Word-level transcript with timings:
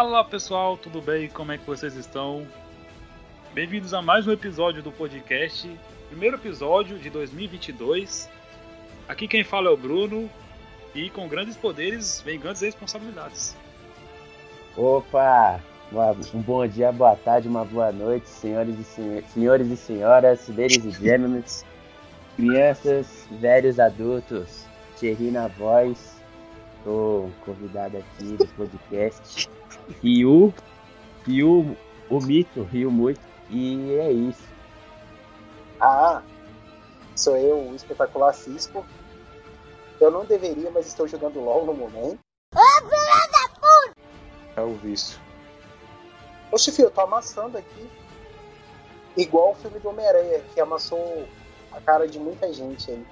Fala 0.00 0.24
pessoal, 0.24 0.78
tudo 0.78 1.02
bem? 1.02 1.28
Como 1.28 1.52
é 1.52 1.58
que 1.58 1.66
vocês 1.66 1.94
estão? 1.94 2.46
Bem-vindos 3.52 3.92
a 3.92 4.00
mais 4.00 4.26
um 4.26 4.32
episódio 4.32 4.82
do 4.82 4.90
podcast, 4.90 5.70
primeiro 6.08 6.38
episódio 6.38 6.98
de 6.98 7.10
2022. 7.10 8.26
Aqui 9.06 9.28
quem 9.28 9.44
fala 9.44 9.68
é 9.68 9.70
o 9.70 9.76
Bruno 9.76 10.30
e 10.94 11.10
com 11.10 11.28
grandes 11.28 11.54
poderes 11.54 12.22
vem 12.22 12.40
grandes 12.40 12.62
responsabilidades. 12.62 13.54
Opa! 14.74 15.60
Um 16.32 16.40
bom 16.40 16.66
dia, 16.66 16.90
boa 16.90 17.14
tarde, 17.16 17.46
uma 17.46 17.66
boa 17.66 17.92
noite, 17.92 18.26
senhores 18.26 18.78
e, 18.78 18.84
sen 18.84 19.22
senhores 19.34 19.68
e 19.68 19.76
senhoras, 19.76 20.48
ladies 20.48 20.82
e 20.82 20.92
gentlemen, 20.92 21.44
crianças, 22.36 23.28
velhos 23.32 23.78
adultos, 23.78 24.64
Thierry 24.98 25.30
na 25.30 25.48
voz, 25.48 26.22
tô 26.84 27.28
convidado 27.44 27.98
aqui 27.98 28.38
do 28.38 28.46
podcast. 28.56 29.59
Ryu, 30.02 30.52
Ryu, 31.26 31.76
o 32.08 32.20
mito, 32.20 32.62
Ryu 32.64 32.90
muito, 32.90 33.20
e 33.50 33.94
é 33.94 34.12
isso. 34.12 34.48
Ah, 35.80 36.22
sou 37.16 37.36
eu, 37.36 37.58
o 37.58 37.74
espetacular 37.74 38.32
Cisco. 38.32 38.84
Eu 40.00 40.10
não 40.10 40.24
deveria, 40.24 40.70
mas 40.70 40.86
estou 40.86 41.06
jogando 41.06 41.40
LOL 41.40 41.66
no 41.66 41.74
momento. 41.74 42.18
Ô, 42.54 42.58
filha 42.80 43.28
da 43.32 43.48
puta! 43.54 44.00
É 44.56 44.62
o 44.62 44.74
vício. 44.76 45.18
Oxe, 46.52 46.72
filho, 46.72 46.86
eu 46.86 46.90
tô 46.90 47.02
amassando 47.02 47.58
aqui. 47.58 47.90
Igual 49.16 49.52
o 49.52 49.54
filme 49.54 49.78
do 49.78 49.88
Homem-Aranha, 49.88 50.40
que 50.54 50.60
amassou 50.60 51.26
a 51.72 51.80
cara 51.80 52.08
de 52.08 52.18
muita 52.18 52.52
gente 52.52 52.90
aí. 52.90 53.06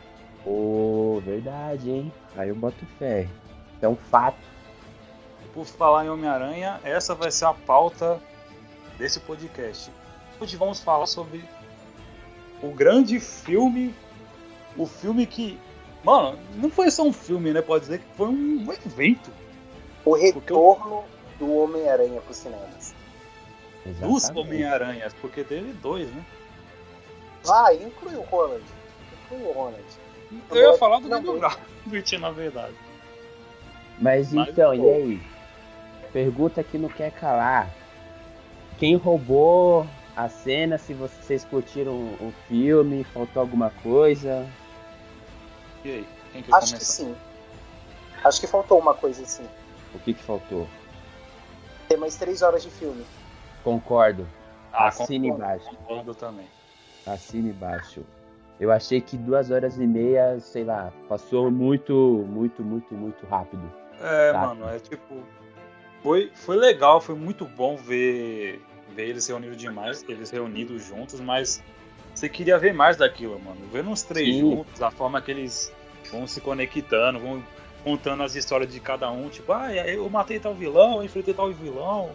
Ô, 0.47 1.17
oh, 1.17 1.21
verdade, 1.21 1.91
hein? 1.91 2.13
Aí 2.37 2.49
eu 2.49 2.55
boto 2.55 2.85
fé. 2.99 3.29
É 3.81 3.89
um 3.89 3.97
fato. 3.97 4.39
Por 5.59 5.67
falar 5.67 6.05
em 6.05 6.09
Homem-Aranha, 6.09 6.81
essa 6.85 7.17
vai 7.17 7.33
ser 7.33 7.47
a 7.47 7.53
pauta 7.53 8.23
desse 8.97 9.19
podcast. 9.19 9.91
Hoje 10.41 10.57
vamos 10.57 10.79
falar 10.79 11.07
sobre 11.07 11.45
o 12.63 12.69
grande 12.69 13.19
filme, 13.19 13.93
o 14.77 14.87
filme 14.87 15.27
que, 15.27 15.59
mano, 16.05 16.39
não 16.55 16.71
foi 16.71 16.93
só 16.93 17.03
um 17.03 17.13
filme, 17.13 17.53
né? 17.53 17.61
Pode 17.61 17.87
dizer 17.87 17.99
que 17.99 18.05
foi 18.17 18.29
um 18.29 18.73
evento. 18.73 19.33
O 20.05 20.15
retorno 20.15 21.03
eu... 21.41 21.47
do 21.49 21.57
Homem-Aranha 21.57 22.21
para 22.21 22.31
os 22.31 22.37
cinemas. 22.37 22.95
Dos 23.85 24.31
Homem-Aranhas, 24.31 25.13
porque 25.15 25.43
teve 25.43 25.73
dois, 25.73 26.09
né? 26.09 26.25
Ah, 27.51 27.75
inclui 27.75 28.15
o 28.15 28.23
Ronald. 28.23 28.65
Inclui 29.25 29.43
o 29.43 29.53
Ronald. 29.53 29.85
Eu 30.53 30.71
ia 30.71 30.79
falar 30.79 31.01
do 31.01 31.13
Andrew 31.13 31.41
Garfield, 31.41 32.19
na 32.19 32.31
verdade. 32.31 32.77
Mas, 34.01 34.33
Mas 34.33 34.51
então, 34.51 34.73
e 34.73 34.89
aí? 34.89 35.38
Pergunta 36.13 36.63
que 36.63 36.79
não 36.79 36.89
quer 36.89 37.13
calar. 37.13 37.69
Quem 38.79 38.97
roubou 38.97 39.87
a 40.17 40.29
cena? 40.29 40.79
Se 40.79 40.95
vocês 40.95 41.45
curtiram 41.45 41.93
o 41.93 42.33
filme, 42.49 43.05
faltou 43.05 43.41
alguma 43.41 43.71
coisa? 43.83 44.47
E 45.85 45.91
aí? 45.91 46.09
Quem 46.33 46.43
quer 46.43 46.55
Acho 46.55 46.67
começar? 46.67 46.79
que 46.79 46.85
sim. 46.85 47.17
Acho 48.25 48.41
que 48.41 48.47
faltou 48.47 48.79
uma 48.79 48.95
coisa 48.95 49.23
assim. 49.23 49.47
O 49.95 49.99
que 49.99 50.15
que 50.15 50.23
faltou? 50.23 50.67
Tem 51.89 51.97
mais 51.99 52.17
três 52.17 52.43
horas 52.43 52.63
de 52.63 52.71
filme. 52.71 53.05
Concordo. 53.65 54.27
Ah, 54.73 54.89
Assine 54.89 55.31
concordo, 55.31 55.45
embaixo. 55.55 55.77
Concordo 55.77 56.15
também. 56.15 56.47
Assine 57.07 57.51
embaixo. 57.51 58.05
Eu 58.61 58.73
achei 58.73 59.01
que 59.01 59.17
duas 59.17 59.51
horas 59.51 59.79
e 59.79 59.87
meia, 59.87 60.39
sei 60.41 60.65
lá, 60.65 60.93
passou 61.09 61.51
muito, 61.51 62.25
muito, 62.29 62.63
muito, 62.63 62.93
muito 62.95 63.25
rápido. 63.27 63.73
É, 64.01 64.33
tá? 64.33 64.39
mano, 64.49 64.69
é 64.69 64.79
tipo. 64.79 65.23
Foi, 66.03 66.31
foi 66.35 66.57
legal, 66.57 67.01
foi 67.01 67.15
muito 67.15 67.45
bom 67.45 67.77
ver, 67.77 68.63
ver 68.95 69.09
eles 69.09 69.27
reunidos 69.27 69.57
demais, 69.57 70.05
eles 70.09 70.31
reunidos 70.31 70.85
juntos, 70.85 71.21
mas 71.21 71.63
você 72.15 72.29
queria 72.29 72.59
ver 72.59 72.73
mais 72.73 72.97
daquilo, 72.97 73.39
mano. 73.41 73.61
Vendo 73.73 73.91
os 73.91 74.03
três 74.03 74.35
Sim. 74.35 74.41
juntos, 74.41 74.81
a 74.81 74.91
forma 74.91 75.21
que 75.21 75.31
eles 75.31 75.73
vão 76.11 76.27
se 76.27 76.41
conectando, 76.41 77.19
vão 77.19 77.43
contando 77.85 78.23
as 78.23 78.35
histórias 78.35 78.73
de 78.73 78.81
cada 78.81 79.11
um, 79.11 79.29
tipo, 79.29 79.53
ah, 79.53 79.73
eu 79.73 80.09
matei 80.09 80.39
tal 80.39 80.55
vilão, 80.55 80.97
eu 80.97 81.05
enfrentei 81.05 81.35
tal 81.35 81.53
vilão. 81.53 82.11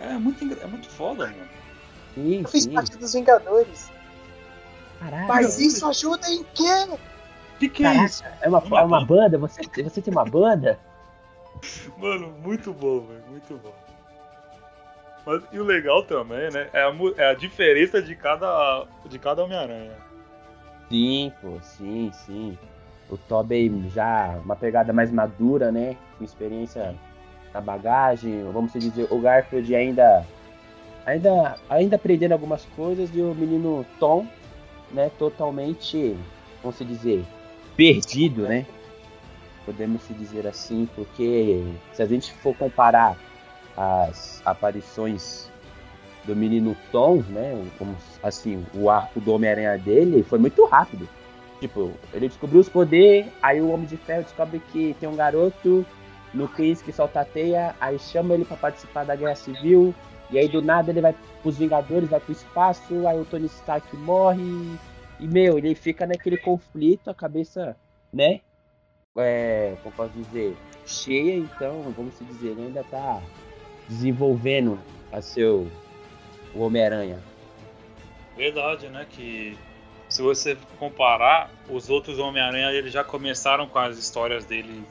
É 0.00 0.12
muito, 0.14 0.44
é 0.44 0.66
muito 0.66 0.88
foda, 0.88 1.26
mano. 1.26 1.48
Sim, 2.14 2.42
eu 2.42 2.48
fiz 2.48 2.64
sim. 2.64 2.72
parte 2.72 2.96
dos 2.96 3.12
Vingadores. 3.12 3.90
Caraca, 4.98 5.26
Mas 5.26 5.58
isso 5.58 5.86
ajuda 5.86 6.28
em 6.28 6.44
quê? 6.54 6.98
Que 7.58 7.68
que 7.68 7.84
é 7.84 7.86
Caraca, 7.86 8.02
é 8.02 8.06
isso? 8.06 8.24
É 8.42 8.48
uma, 8.48 8.58
uma, 8.60 8.80
é 8.80 8.84
uma 8.84 9.04
banda? 9.04 9.38
Você, 9.38 9.62
você 9.82 10.02
tem 10.02 10.12
uma 10.12 10.24
banda? 10.24 10.78
Mano, 11.98 12.32
muito 12.42 12.72
bom, 12.72 13.00
velho. 13.00 13.22
Muito 13.28 13.60
bom. 13.62 13.72
Mas, 15.26 15.42
e 15.52 15.58
o 15.58 15.64
legal 15.64 16.02
também, 16.02 16.50
né? 16.50 16.68
É 16.72 16.82
a, 16.82 16.92
é 17.16 17.30
a 17.30 17.34
diferença 17.34 18.00
de 18.00 18.14
cada, 18.14 18.86
de 19.06 19.18
cada 19.18 19.44
Homem-Aranha. 19.44 19.92
Sim, 20.88 21.32
pô, 21.40 21.58
sim, 21.62 22.10
sim. 22.12 22.58
O 23.08 23.16
Tobey 23.16 23.70
já 23.90 24.40
uma 24.44 24.56
pegada 24.56 24.92
mais 24.92 25.10
madura, 25.10 25.70
né? 25.70 25.96
Com 26.18 26.24
experiência 26.24 26.94
na 27.52 27.60
bagagem, 27.60 28.44
vamos 28.52 28.72
dizer, 28.72 29.08
o 29.10 29.20
Garfield 29.20 29.74
ainda 29.74 30.24
ainda 31.04 31.56
ainda 31.68 31.96
aprendendo 31.96 32.32
algumas 32.32 32.64
coisas 32.76 33.10
e 33.14 33.20
o 33.20 33.34
menino 33.34 33.84
Tom, 33.98 34.26
né, 34.92 35.10
totalmente, 35.18 36.16
vamos 36.62 36.78
dizer, 36.78 37.24
perdido, 37.76 38.42
né? 38.42 38.66
Podemos 39.70 40.02
se 40.02 40.12
dizer 40.12 40.48
assim, 40.48 40.88
porque 40.96 41.62
se 41.92 42.02
a 42.02 42.06
gente 42.06 42.32
for 42.34 42.56
comparar 42.56 43.16
as 43.76 44.42
aparições 44.44 45.48
do 46.24 46.34
menino 46.34 46.76
Tom, 46.90 47.22
né, 47.28 47.64
como 47.78 47.94
assim, 48.20 48.66
o 48.74 48.90
arco 48.90 49.20
do 49.20 49.32
Homem-Aranha 49.32 49.78
dele 49.78 50.24
foi 50.24 50.40
muito 50.40 50.66
rápido. 50.66 51.08
Tipo, 51.60 51.92
ele 52.12 52.26
descobriu 52.26 52.60
os 52.60 52.68
poderes, 52.68 53.30
aí 53.40 53.60
o 53.60 53.70
Homem 53.70 53.86
de 53.86 53.96
Ferro 53.96 54.24
descobre 54.24 54.60
que 54.72 54.96
tem 54.98 55.08
um 55.08 55.14
garoto 55.14 55.86
no 56.34 56.48
Chris 56.48 56.82
que 56.82 56.92
solta 56.92 57.20
a 57.20 57.24
teia, 57.24 57.74
aí 57.80 57.96
chama 57.98 58.34
ele 58.34 58.44
para 58.44 58.56
participar 58.56 59.04
da 59.04 59.14
Guerra 59.14 59.36
Civil, 59.36 59.94
e 60.32 60.38
aí 60.38 60.48
do 60.48 60.60
nada 60.60 60.90
ele 60.90 61.00
vai 61.00 61.14
pros 61.42 61.58
Vingadores, 61.58 62.08
vai 62.08 62.18
pro 62.18 62.32
espaço, 62.32 63.06
aí 63.06 63.20
o 63.20 63.24
Tony 63.24 63.46
Stark 63.46 63.96
morre, 63.96 64.78
e 65.20 65.28
meu, 65.28 65.58
ele 65.58 65.74
fica 65.76 66.06
naquele 66.06 66.38
conflito, 66.38 67.08
a 67.08 67.14
cabeça, 67.14 67.76
né, 68.12 68.40
é, 69.16 69.76
como 69.82 69.94
posso 69.94 70.12
dizer, 70.12 70.56
cheia, 70.86 71.36
então, 71.36 71.92
vamos 71.96 72.14
dizer, 72.20 72.50
ele 72.50 72.66
ainda 72.66 72.80
está 72.80 73.20
desenvolvendo 73.88 74.78
a 75.12 75.20
seu 75.20 75.70
o 76.54 76.62
Homem-Aranha. 76.62 77.22
Verdade, 78.36 78.88
né? 78.88 79.06
Que 79.08 79.56
se 80.08 80.22
você 80.22 80.56
comparar, 80.78 81.50
os 81.68 81.88
outros 81.88 82.18
Homem-Aranha, 82.18 82.70
eles 82.72 82.92
já 82.92 83.04
começaram 83.04 83.66
com 83.68 83.78
as 83.78 83.96
histórias 83.96 84.44
dele 84.44 84.84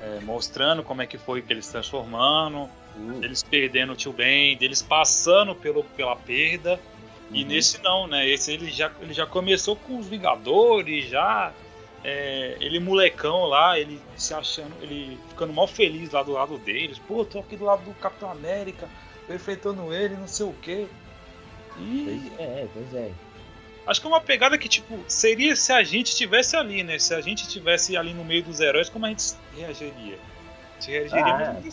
é, 0.00 0.20
mostrando 0.20 0.82
como 0.82 1.02
é 1.02 1.06
que 1.06 1.18
foi 1.18 1.42
que 1.42 1.52
eles 1.52 1.66
transformando, 1.68 2.68
uhum. 2.96 3.20
eles 3.22 3.42
perdendo 3.42 3.92
o 3.92 3.96
tio 3.96 4.12
Ben, 4.12 4.56
deles 4.56 4.82
passando 4.82 5.54
pelo, 5.54 5.82
pela 5.82 6.14
perda. 6.14 6.78
Uhum. 7.30 7.36
E 7.36 7.44
nesse 7.44 7.82
não, 7.82 8.06
né? 8.06 8.28
Esse 8.28 8.52
ele 8.52 8.70
já, 8.70 8.92
ele 9.00 9.12
já 9.12 9.26
começou 9.26 9.76
com 9.76 9.98
os 9.98 10.06
Vingadores, 10.06 11.08
já 11.08 11.52
é, 12.04 12.58
ele 12.60 12.78
molecão 12.78 13.46
lá, 13.46 13.78
ele 13.78 13.98
se 14.14 14.34
achando, 14.34 14.74
ele 14.82 15.18
ficando 15.30 15.54
mal 15.54 15.66
feliz 15.66 16.10
lá 16.10 16.22
do 16.22 16.32
lado 16.32 16.58
deles. 16.58 16.98
Pô, 16.98 17.24
tô 17.24 17.38
aqui 17.38 17.56
do 17.56 17.64
lado 17.64 17.82
do 17.82 17.94
Capitão 17.94 18.30
América, 18.30 18.86
enfrentando 19.28 19.92
ele, 19.92 20.14
não 20.14 20.28
sei 20.28 20.44
o 20.44 20.52
quê. 20.60 20.86
E. 21.78 22.30
Pois 22.36 22.48
é, 22.48 22.68
pois 22.74 22.94
é. 22.94 23.10
Acho 23.86 24.00
que 24.00 24.06
é 24.06 24.10
uma 24.10 24.20
pegada 24.20 24.56
que, 24.58 24.68
tipo, 24.68 24.98
seria 25.08 25.56
se 25.56 25.72
a 25.72 25.82
gente 25.82 26.08
estivesse 26.08 26.56
ali, 26.56 26.82
né? 26.82 26.98
Se 26.98 27.14
a 27.14 27.20
gente 27.22 27.42
estivesse 27.42 27.96
ali 27.96 28.12
no 28.12 28.24
meio 28.24 28.42
dos 28.42 28.60
heróis, 28.60 28.88
como 28.88 29.06
a 29.06 29.08
gente 29.08 29.34
reagiria? 29.56 30.18
A 30.18 30.80
gente 30.80 30.90
reagiria 30.90 31.24
ah, 31.24 31.50
assim. 31.50 31.72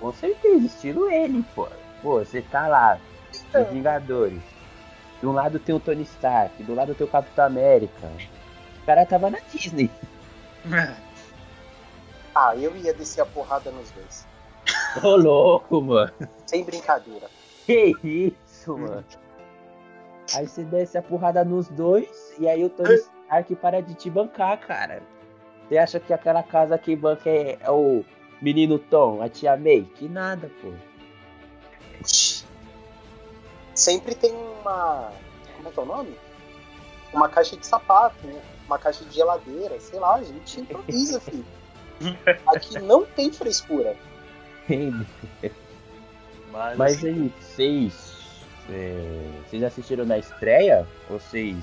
Com 0.00 0.12
certeza, 0.12 0.66
estilo 0.66 1.10
ele, 1.10 1.44
pô. 1.54 1.68
Pô, 2.02 2.18
você 2.18 2.40
tá 2.40 2.68
lá, 2.68 3.00
os 3.32 3.68
Vingadores. 3.72 4.40
De 5.20 5.26
um 5.26 5.32
lado 5.32 5.58
tem 5.58 5.74
o 5.74 5.80
Tony 5.80 6.02
Stark, 6.02 6.62
do 6.62 6.74
lado 6.74 6.94
tem 6.94 7.06
o 7.06 7.10
Capitão 7.10 7.46
América 7.46 8.12
cara 8.86 9.04
tava 9.04 9.28
na 9.28 9.38
Disney. 9.52 9.90
ah, 12.34 12.56
eu 12.56 12.74
ia 12.76 12.94
descer 12.94 13.20
a 13.20 13.26
porrada 13.26 13.70
nos 13.72 13.90
dois. 13.90 14.26
Ô 15.02 15.16
louco, 15.16 15.82
mano. 15.82 16.12
Sem 16.46 16.64
brincadeira. 16.64 17.28
Que 17.66 17.94
isso, 18.02 18.78
mano. 18.78 19.04
Aí 20.34 20.46
você 20.46 20.64
desce 20.64 20.96
a 20.96 21.02
porrada 21.02 21.44
nos 21.44 21.68
dois 21.68 22.34
e 22.38 22.48
aí 22.48 22.64
o 22.64 22.70
Tony 22.70 22.94
Stark 22.94 23.54
para 23.56 23.82
de 23.82 23.94
te 23.94 24.08
bancar, 24.08 24.58
cara. 24.58 25.02
Você 25.68 25.78
acha 25.78 26.00
que 26.00 26.12
aquela 26.12 26.42
casa 26.42 26.78
que 26.78 26.94
banca 26.94 27.28
é, 27.28 27.58
é 27.60 27.70
o 27.70 28.04
menino 28.40 28.78
Tom, 28.78 29.20
a 29.20 29.28
tia 29.28 29.56
May? 29.56 29.82
Que 29.82 30.08
nada, 30.08 30.50
pô. 30.62 30.72
Sempre 33.74 34.14
tem 34.14 34.32
uma. 34.32 35.12
Como 35.56 35.68
é 35.68 35.72
que 35.72 35.78
é 35.78 35.82
o 35.82 35.86
nome? 35.86 36.25
Uma 37.16 37.28
caixa 37.28 37.56
de 37.56 37.66
sapato, 37.66 38.26
né? 38.26 38.40
uma 38.66 38.78
caixa 38.78 39.04
de 39.04 39.14
geladeira, 39.14 39.78
sei 39.80 39.98
lá, 39.98 40.16
a 40.16 40.22
gente 40.22 40.60
improvisa, 40.60 41.20
filho. 41.20 41.44
Aqui 42.54 42.78
não 42.80 43.06
tem 43.06 43.32
frescura. 43.32 43.96
Mas, 46.50 46.76
Mas 46.76 46.96
assim, 46.96 47.06
aí, 47.08 47.32
vocês. 47.40 48.16
é, 48.68 49.30
vocês 49.48 49.62
assistiram 49.62 50.04
na 50.04 50.18
estreia? 50.18 50.86
Ou 51.08 51.18
vocês 51.18 51.56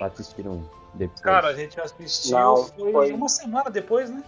assistiram 0.00 0.64
depois? 0.94 1.20
cara, 1.20 1.48
a 1.48 1.54
gente 1.54 1.80
assistiu 1.80 2.38
Não, 2.38 2.56
foi, 2.68 2.92
foi- 2.92 3.12
uma 3.12 3.28
semana 3.28 3.68
depois, 3.70 4.08
né? 4.10 4.22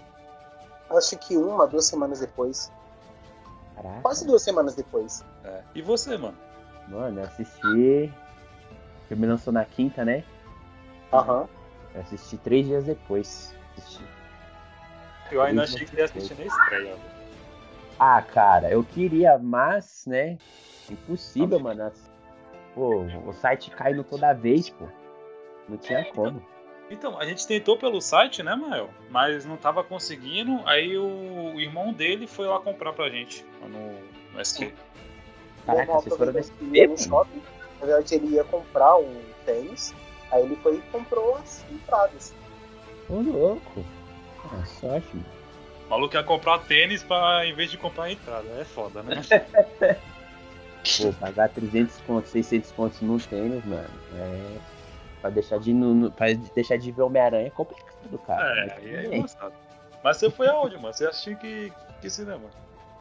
Acho 0.90 1.16
que 1.16 1.36
uma, 1.36 1.66
duas 1.66 1.86
semanas 1.86 2.20
depois. 2.20 2.70
Caraca, 3.76 4.00
Quase 4.02 4.26
duas 4.26 4.42
semanas 4.42 4.74
depois. 4.74 5.24
É. 5.44 5.62
E 5.74 5.80
você, 5.80 6.18
mano? 6.18 6.36
mano, 6.88 7.20
eu 7.20 7.24
assisti. 7.24 8.12
Filme 9.12 9.26
lançou 9.26 9.52
na 9.52 9.62
quinta, 9.62 10.06
né? 10.06 10.24
Aham. 11.12 11.46
Eu 11.94 12.00
assisti 12.00 12.38
três 12.38 12.64
dias 12.64 12.84
depois. 12.84 13.54
Assisti. 13.76 14.02
Eu 15.30 15.42
ainda 15.42 15.66
Três 15.66 15.74
achei 15.74 15.86
que 15.86 15.96
ia 15.96 16.04
assistir 16.06 16.34
na 16.38 16.46
estreia. 16.46 16.84
velho. 16.84 16.98
Ah, 18.00 18.22
cara, 18.22 18.70
eu 18.70 18.82
queria, 18.82 19.36
mas, 19.38 20.06
né? 20.06 20.38
Impossível, 20.90 21.58
Tá 21.58 21.62
mano. 21.62 21.92
Pô, 22.74 23.02
o 23.26 23.34
site 23.34 23.70
caindo 23.72 24.02
toda 24.02 24.32
vez, 24.32 24.70
pô. 24.70 24.88
Não 25.68 25.76
tinha 25.76 26.06
como. 26.06 26.42
Então, 26.90 27.18
a 27.18 27.26
gente 27.26 27.46
tentou 27.46 27.76
pelo 27.76 28.00
site, 28.00 28.42
né, 28.42 28.54
Mael? 28.54 28.88
Mas 29.10 29.44
não 29.44 29.58
tava 29.58 29.84
conseguindo. 29.84 30.58
Aí 30.66 30.96
o, 30.96 31.52
o 31.54 31.60
irmão 31.60 31.92
dele 31.92 32.26
foi 32.26 32.46
lá 32.46 32.58
comprar 32.60 32.94
pra 32.94 33.10
gente 33.10 33.44
no, 33.60 34.32
no 34.32 34.40
SP. 34.40 34.72
Caraca, 35.66 35.92
vocês 35.92 36.16
foram 36.16 36.32
no 36.32 36.72
tempo? 36.72 36.96
Na 37.82 37.86
verdade, 37.88 38.14
ele 38.14 38.36
ia 38.36 38.44
comprar 38.44 38.96
um 38.96 39.20
tênis. 39.44 39.92
Aí 40.30 40.44
ele 40.44 40.56
foi 40.56 40.76
e 40.76 40.82
comprou 40.92 41.36
as 41.36 41.64
entradas. 41.70 42.32
Ô, 43.08 43.14
louco. 43.20 43.84
Ah, 44.52 44.64
sorte, 44.64 45.08
mano. 45.14 45.26
O 45.86 45.90
maluco 45.90 46.14
ia 46.14 46.22
comprar 46.22 46.60
tênis 46.60 47.02
pra, 47.02 47.44
em 47.44 47.52
vez 47.54 47.70
de 47.70 47.76
comprar 47.76 48.04
a 48.04 48.12
entrada. 48.12 48.48
É 48.58 48.64
foda, 48.64 49.02
né? 49.02 49.16
Pô, 51.00 51.12
pagar 51.20 51.48
300 51.50 52.00
pontos, 52.02 52.30
600 52.30 52.72
pontos 52.72 53.00
no 53.02 53.18
tênis, 53.20 53.64
mano. 53.64 53.88
É. 54.14 54.58
Pra 55.20 55.30
deixar 55.30 55.58
de, 55.58 55.72
no, 55.74 55.92
no- 55.94 56.10
pra 56.10 56.26
deixar 56.54 56.76
de 56.78 56.90
ver 56.90 57.02
Homem-Aranha 57.02 57.46
é 57.46 57.50
complicado, 57.50 58.18
cara. 58.26 58.58
É, 58.58 58.66
Mas 58.66 58.78
aí 58.78 58.94
é 58.94 59.06
engraçado. 59.16 59.52
Mas 60.02 60.16
você 60.16 60.30
foi 60.30 60.48
aonde, 60.48 60.76
mano? 60.76 60.92
Você 60.94 61.06
assistiu 61.06 61.36
que, 61.36 61.72
que 62.00 62.10
cinema? 62.10 62.48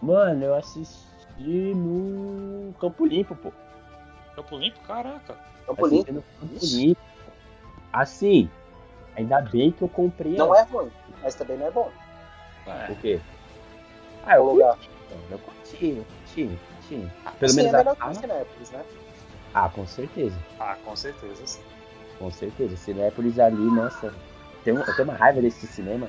Mano, 0.02 0.44
eu 0.44 0.54
assisti 0.56 1.74
no 1.74 2.74
Campo 2.80 3.06
Limpo, 3.06 3.36
pô. 3.36 3.52
Campo 4.36 4.58
Limpo? 4.58 4.80
Caraca. 4.88 5.38
Campo 5.66 5.88
Limpo 5.88 6.12
no 6.14 6.24
Campo 6.40 6.66
Limpo. 6.66 7.02
Assim, 7.94 8.50
ainda 9.16 9.42
bem 9.42 9.72
que 9.72 9.82
eu 9.82 9.90
comprei. 9.90 10.36
não 10.36 10.54
a- 10.54 10.60
é 10.60 10.64
ruim, 10.64 10.92
mas 11.22 11.36
também 11.36 11.58
não 11.58 11.68
é 11.68 11.72
bom. 11.72 11.92
É. 12.66 12.92
O 12.92 12.96
quê? 12.98 13.20
Ah, 14.26 14.36
eu 14.36 14.44
O 14.44 14.50
curti, 14.50 14.62
lugar. 14.62 14.78
eu 15.32 15.40
curti, 15.40 15.90
eu 15.98 16.06
curti, 16.06 16.42
eu 16.42 16.48
curti. 16.48 17.12
Ah, 17.26 17.32
Pelo 17.32 17.46
Assim, 17.50 17.56
menos 17.58 17.74
é 17.74 17.76
a 17.76 17.80
melhor 17.80 17.96
que 17.96 18.02
sala. 18.02 18.14
Cinépolis, 18.14 18.72
né? 18.72 18.86
Ah, 19.54 19.70
com 19.70 19.86
certeza. 19.88 20.38
Ah, 20.60 20.78
com 20.86 20.96
certeza, 20.96 21.48
sim. 21.48 21.62
Com 22.18 22.32
certeza. 22.32 22.78
Cinépolis 22.78 23.40
ali, 23.40 23.58
nossa. 23.72 24.14
Tem 24.64 24.74
um- 24.74 24.80
eu 24.80 24.96
tenho 24.96 25.08
uma 25.10 25.18
raiva 25.18 25.42
desse 25.42 25.68
cinema. 25.68 26.08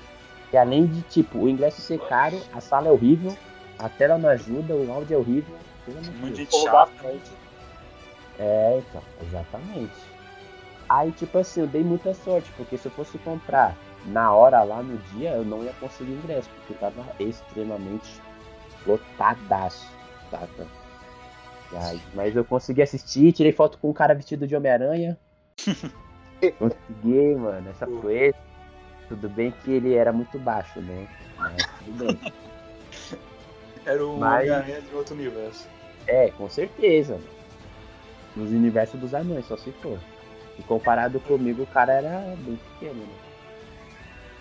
Que 0.51 0.57
além 0.59 0.87
de, 0.87 1.01
tipo, 1.03 1.39
o 1.39 1.49
ingresso 1.49 1.81
ser 1.81 1.99
caro, 2.01 2.39
a 2.53 2.61
sala 2.61 2.87
é 2.89 2.91
horrível, 2.93 3.35
a 3.79 3.89
tela 3.89 4.19
não 4.19 4.29
ajuda, 4.29 4.75
o 4.77 4.93
áudio 4.93 5.15
é 5.15 5.19
horrível. 5.19 5.57
Muito 6.21 6.37
Deus. 6.37 6.51
É, 8.38 8.79
então, 8.79 9.02
exatamente. 9.26 9.93
Aí, 10.88 11.11
tipo 11.12 11.38
assim, 11.38 11.61
eu 11.61 11.67
dei 11.67 11.82
muita 11.82 12.12
sorte, 12.12 12.50
porque 12.56 12.76
se 12.76 12.87
eu 12.87 12.93
fosse 12.93 13.19
comprar 13.19 13.76
na 14.05 14.32
hora 14.34 14.62
lá 14.62 14.82
no 14.82 14.99
dia, 14.99 15.31
eu 15.32 15.44
não 15.44 15.64
ia 15.64 15.73
conseguir 15.75 16.12
ingresso, 16.12 16.50
porque 16.50 16.75
tava 16.75 17.06
extremamente 17.19 18.20
lotadaço, 18.87 19.87
saca? 20.31 20.67
E 21.73 21.76
aí, 21.76 22.02
mas 22.14 22.37
eu 22.37 22.44
consegui 22.44 22.82
assistir, 22.82 23.32
tirei 23.32 23.52
foto 23.52 23.79
com 23.79 23.90
um 23.90 23.93
cara 23.94 24.14
vestido 24.14 24.46
de 24.46 24.55
Homem-Aranha. 24.55 25.17
consegui, 26.58 27.34
mano, 27.37 27.70
essa 27.70 27.87
coisa. 27.87 28.34
Tudo 29.08 29.29
bem 29.29 29.50
que 29.62 29.70
ele 29.70 29.94
era 29.94 30.12
muito 30.12 30.38
baixo, 30.38 30.81
né? 30.81 31.06
Mas 31.38 31.67
tudo 31.79 31.93
bem. 31.99 32.19
Era 33.84 34.06
o 34.06 34.17
Mas- 34.19 34.43
Homem-Aranha 34.43 34.82
de 34.82 34.94
outro 34.94 35.14
universo. 35.14 35.69
É, 36.06 36.31
com 36.31 36.49
certeza. 36.49 37.14
mano. 37.14 37.42
Nos 38.34 38.50
universos 38.50 38.99
dos 38.99 39.14
anões, 39.14 39.46
só 39.46 39.56
se 39.56 39.73
for. 39.73 39.99
E 40.58 40.62
comparado 40.62 41.20
comigo, 41.20 41.62
o 41.62 41.67
cara 41.67 41.93
era 41.93 42.37
bem 42.38 42.58
pequeno, 42.79 43.00
né? 43.00 43.14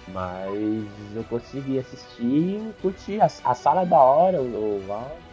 Mas 0.08 1.16
eu 1.16 1.24
consegui 1.26 1.80
assistir 1.80 2.24
e 2.24 2.74
curtir. 2.82 3.22
A, 3.22 3.26
a 3.26 3.54
sala 3.56 3.82
é 3.82 3.86
da 3.86 4.00
hora, 4.00 4.42
o, 4.42 4.84
o 4.88 4.94
áudio. 4.94 5.32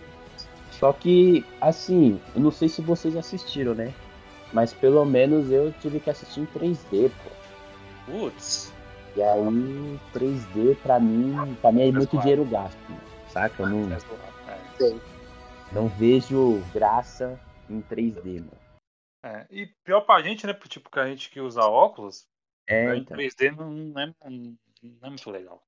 Só 0.73 0.93
que, 0.93 1.45
assim, 1.61 2.21
eu 2.35 2.41
não 2.41 2.51
sei 2.53 2.69
se 2.69 2.81
vocês 2.81 3.17
assistiram, 3.17 3.75
né? 3.75 3.93
Mas 4.53 4.73
pelo 4.73 5.05
menos 5.05 5.51
eu 5.51 5.73
tive 5.81 6.01
que 6.01 6.11
assistir 6.11 6.41
em 6.41 6.47
3D, 6.47 7.11
pô. 7.11 7.31
Putz. 8.13 8.73
E 9.17 9.23
aí, 9.23 10.01
3D 10.15 10.77
pra 10.83 11.01
mim, 11.01 11.57
pra 11.61 11.73
mim 11.73 11.89
é 11.89 11.93
muito 11.93 12.17
dinheiro 12.19 12.45
gasto, 12.45 12.79
mano. 12.89 13.03
saca? 13.31 13.63
Eu 13.63 13.69
não, 13.69 13.99
não 15.73 15.89
vejo 15.89 16.63
graça 16.73 17.39
em 17.69 17.81
3D, 17.83 18.41
mano. 18.41 18.59
É, 19.23 19.47
E 19.51 19.67
pior 19.85 20.03
pra 20.03 20.23
gente, 20.23 20.47
né? 20.47 20.55
Tipo, 20.55 20.91
que 20.91 20.99
a 21.01 21.07
gente 21.07 21.31
que 21.31 21.41
usa 21.41 21.63
óculos, 21.63 22.27
É, 22.67 22.95
em 22.95 23.01
então. 23.01 23.17
3D 23.17 23.51
não, 23.57 23.71
não 23.71 24.01
é, 24.03 24.15
não 24.25 24.59
é 25.03 25.09
muito 25.09 25.31
legal. 25.31 25.63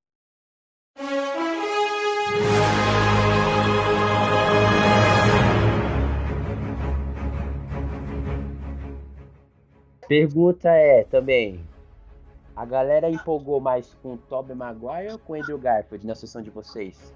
Pergunta 10.08 10.68
é 10.70 11.04
também: 11.04 11.64
a 12.56 12.64
galera 12.64 13.08
empolgou 13.10 13.60
mais 13.60 13.94
com 14.02 14.14
o 14.14 14.18
Tobey 14.18 14.54
Maguire 14.56 15.12
ou 15.12 15.18
com 15.18 15.32
o 15.34 15.36
Andrew 15.36 15.58
Garfield 15.58 16.06
na 16.06 16.14
sessão 16.14 16.42
de 16.42 16.50
vocês? 16.50 17.14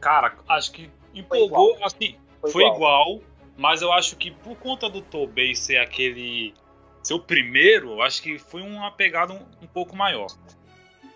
Cara, 0.00 0.34
acho 0.48 0.72
que 0.72 0.90
empolgou, 1.14 1.76
assim, 1.82 2.16
Foi, 2.40 2.50
foi 2.50 2.62
igual. 2.64 2.76
igual, 2.76 3.20
mas 3.56 3.82
eu 3.82 3.92
acho 3.92 4.16
que 4.16 4.30
por 4.30 4.56
conta 4.56 4.88
do 4.88 5.02
Tobey 5.02 5.54
ser 5.54 5.78
aquele. 5.78 6.54
ser 7.02 7.14
o 7.14 7.20
primeiro, 7.20 7.92
eu 7.92 8.02
acho 8.02 8.22
que 8.22 8.38
foi 8.38 8.62
uma 8.62 8.90
pegada 8.90 9.32
um, 9.32 9.42
um 9.62 9.66
pouco 9.66 9.96
maior. 9.96 10.28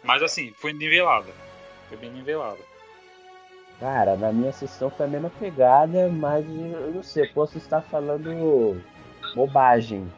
Mas 0.02 0.22
assim, 0.22 0.52
foi 0.56 0.72
nivelada. 0.72 1.32
Foi 1.88 1.96
bem 1.96 2.10
nivelada. 2.10 2.60
Cara, 3.80 4.16
na 4.16 4.32
minha 4.32 4.52
sessão 4.52 4.90
foi 4.90 5.06
a 5.06 5.08
mesma 5.08 5.30
pegada, 5.38 6.08
mas 6.08 6.46
eu 6.46 6.92
não 6.92 7.02
sei, 7.02 7.26
posso 7.26 7.58
estar 7.58 7.82
falando 7.82 8.82
bobagem. 9.34 10.10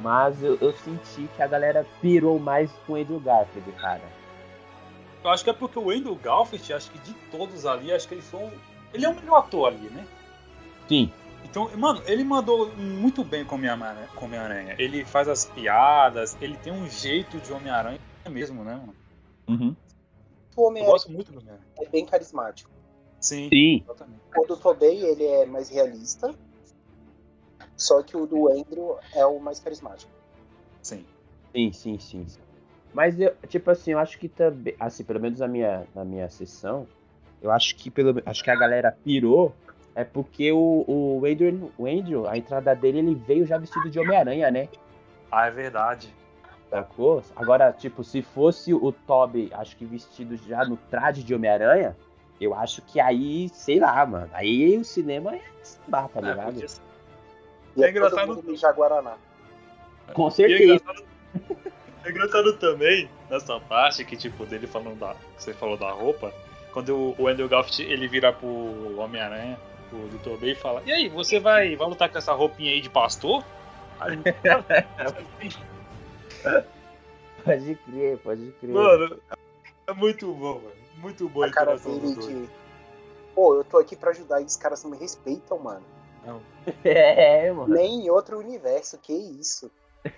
Mas 0.00 0.42
eu, 0.42 0.58
eu 0.60 0.72
senti 0.72 1.28
que 1.34 1.42
a 1.42 1.46
galera 1.46 1.86
pirou 2.00 2.38
mais 2.38 2.70
com 2.86 2.94
o 2.94 2.96
Andrew 2.96 3.20
Garfield, 3.20 3.70
cara. 3.72 4.02
Eu 5.24 5.30
acho 5.30 5.42
que 5.42 5.50
é 5.50 5.52
porque 5.52 5.78
o 5.78 5.90
Andrew 5.90 6.14
Garfield, 6.14 6.72
acho 6.72 6.90
que 6.90 6.98
de 6.98 7.12
todos 7.30 7.66
ali, 7.66 7.92
acho 7.92 8.06
que 8.06 8.14
ele 8.14 8.22
foi 8.22 8.40
um. 8.40 8.50
Ele 8.94 9.04
é 9.04 9.08
o 9.08 9.14
melhor 9.14 9.38
ator 9.38 9.68
ali, 9.68 9.88
né? 9.90 10.06
Sim, 10.88 11.12
Então, 11.56 11.74
mano, 11.78 12.02
ele 12.04 12.22
mandou 12.22 12.76
muito 12.76 13.24
bem 13.24 13.42
com 13.42 13.54
o 13.54 13.58
Homem-Aranha. 13.58 14.76
Ele 14.78 15.06
faz 15.06 15.26
as 15.26 15.46
piadas, 15.46 16.36
ele 16.38 16.54
tem 16.58 16.70
um 16.70 16.86
jeito 16.86 17.38
de 17.38 17.50
Homem-Aranha 17.50 17.98
mesmo, 18.28 18.62
né, 18.62 18.74
mano? 18.74 18.94
Uhum. 19.48 19.76
O 20.54 20.60
Eu 20.60 20.66
Homem-Aranha 20.66 20.92
gosto 20.92 21.10
muito 21.10 21.32
do 21.32 21.38
Homem-Aranha. 21.38 21.66
é 21.80 21.88
bem 21.88 22.04
carismático. 22.04 22.70
Sim, 23.18 23.48
sim, 23.48 23.82
exatamente. 23.82 24.20
O 24.36 24.44
do 24.44 24.58
Tobey, 24.58 25.02
ele 25.02 25.24
é 25.24 25.46
mais 25.46 25.70
realista. 25.70 26.34
Só 27.74 28.02
que 28.02 28.18
o 28.18 28.26
do 28.26 28.52
Andrew 28.52 28.98
é 29.14 29.24
o 29.24 29.38
mais 29.38 29.58
carismático. 29.58 30.12
Sim. 30.82 31.06
sim, 31.54 31.72
sim, 31.72 31.98
sim. 31.98 32.40
Mas 32.92 33.18
eu, 33.18 33.34
tipo 33.48 33.70
assim, 33.70 33.92
eu 33.92 33.98
acho 33.98 34.18
que 34.18 34.28
também, 34.28 34.76
assim, 34.78 35.04
pelo 35.04 35.20
menos 35.20 35.38
na 35.40 35.48
minha, 35.48 35.86
na 35.94 36.04
minha 36.04 36.28
sessão, 36.28 36.86
eu 37.40 37.50
acho 37.50 37.74
que 37.76 37.90
pelo 37.90 38.22
acho 38.26 38.44
que 38.44 38.50
a 38.50 38.56
galera 38.56 38.92
pirou 38.92 39.54
é 39.96 40.04
porque 40.04 40.52
o, 40.52 40.84
o 40.86 41.22
Andrew, 41.26 41.72
o 41.76 41.86
Andrew, 41.86 42.28
a 42.28 42.36
entrada 42.38 42.72
dele, 42.76 42.98
ele 42.98 43.14
veio 43.14 43.44
já 43.46 43.58
vestido 43.58 43.90
de 43.90 43.98
Homem-Aranha, 43.98 44.50
né? 44.50 44.68
Ah, 45.32 45.46
é 45.46 45.50
verdade. 45.50 46.14
Sacou? 46.70 47.22
Agora, 47.34 47.72
tipo, 47.72 48.04
se 48.04 48.20
fosse 48.22 48.72
o 48.74 48.92
Toby, 48.92 49.50
acho 49.54 49.76
que 49.76 49.84
vestido 49.84 50.36
já 50.36 50.64
no 50.64 50.76
traje 50.76 51.22
de 51.24 51.34
Homem-Aranha, 51.34 51.96
eu 52.40 52.54
acho 52.54 52.82
que 52.82 53.00
aí, 53.00 53.48
sei 53.48 53.80
lá, 53.80 54.04
mano. 54.04 54.28
Aí 54.32 54.76
o 54.76 54.84
cinema 54.84 55.34
é 55.34 55.40
sambar, 55.62 56.08
tá 56.08 56.20
É, 56.20 56.22
ligado? 56.30 56.68
ser. 56.68 56.80
E 57.76 57.82
É 57.82 57.86
é, 57.86 57.90
engraçado- 57.90 58.26
todo 58.26 58.36
mundo 58.36 58.50
mijar 58.50 58.74
Guaraná. 58.74 59.14
Com 60.12 60.24
E 60.24 60.28
é 60.28 60.30
certeza. 60.30 60.62
engraçado, 60.74 61.04
é 62.04 62.10
engraçado 62.10 62.52
também, 62.58 63.08
nessa 63.30 63.58
parte 63.60 64.04
que, 64.04 64.16
tipo, 64.16 64.44
dele 64.44 64.66
falando 64.66 64.98
da. 64.98 65.14
que 65.36 65.42
Você 65.42 65.54
falou 65.54 65.76
da 65.76 65.90
roupa, 65.90 66.32
quando 66.72 66.94
o, 66.94 67.14
o 67.18 67.28
Andrew 67.28 67.48
Garfield 67.48 67.90
ele 67.90 68.06
vira 68.08 68.32
pro 68.32 68.98
Homem-Aranha, 68.98 69.58
do 69.90 70.18
Tobey, 70.22 70.52
e 70.52 70.54
fala: 70.54 70.82
E 70.84 70.92
aí, 70.92 71.08
você 71.08 71.40
vai, 71.40 71.76
vai 71.76 71.88
lutar 71.88 72.10
com 72.10 72.18
essa 72.18 72.32
roupinha 72.32 72.72
aí 72.72 72.80
de 72.80 72.90
pastor? 72.90 73.44
Pode 77.44 77.76
crer, 77.76 78.18
pode 78.18 78.52
crer. 78.60 78.74
mano, 78.74 79.20
é 79.86 79.92
muito 79.92 80.26
bom, 80.32 80.54
mano. 80.54 80.72
Muito 80.96 81.28
bom 81.28 81.44
A 81.44 81.50
cara 81.50 81.74
interação 81.74 81.98
dele 81.98 82.16
de. 82.16 82.50
Pô, 83.34 83.54
eu 83.54 83.62
tô 83.62 83.78
aqui 83.78 83.94
pra 83.94 84.10
ajudar 84.10 84.40
e 84.40 84.44
os 84.44 84.56
caras 84.56 84.82
não 84.82 84.90
me 84.90 84.96
respeitam, 84.98 85.58
mano. 85.58 85.84
É, 86.82 87.52
mano. 87.52 87.72
Nem 87.72 88.06
em 88.06 88.10
outro 88.10 88.38
universo, 88.38 88.98
que 88.98 89.12
isso. 89.12 89.70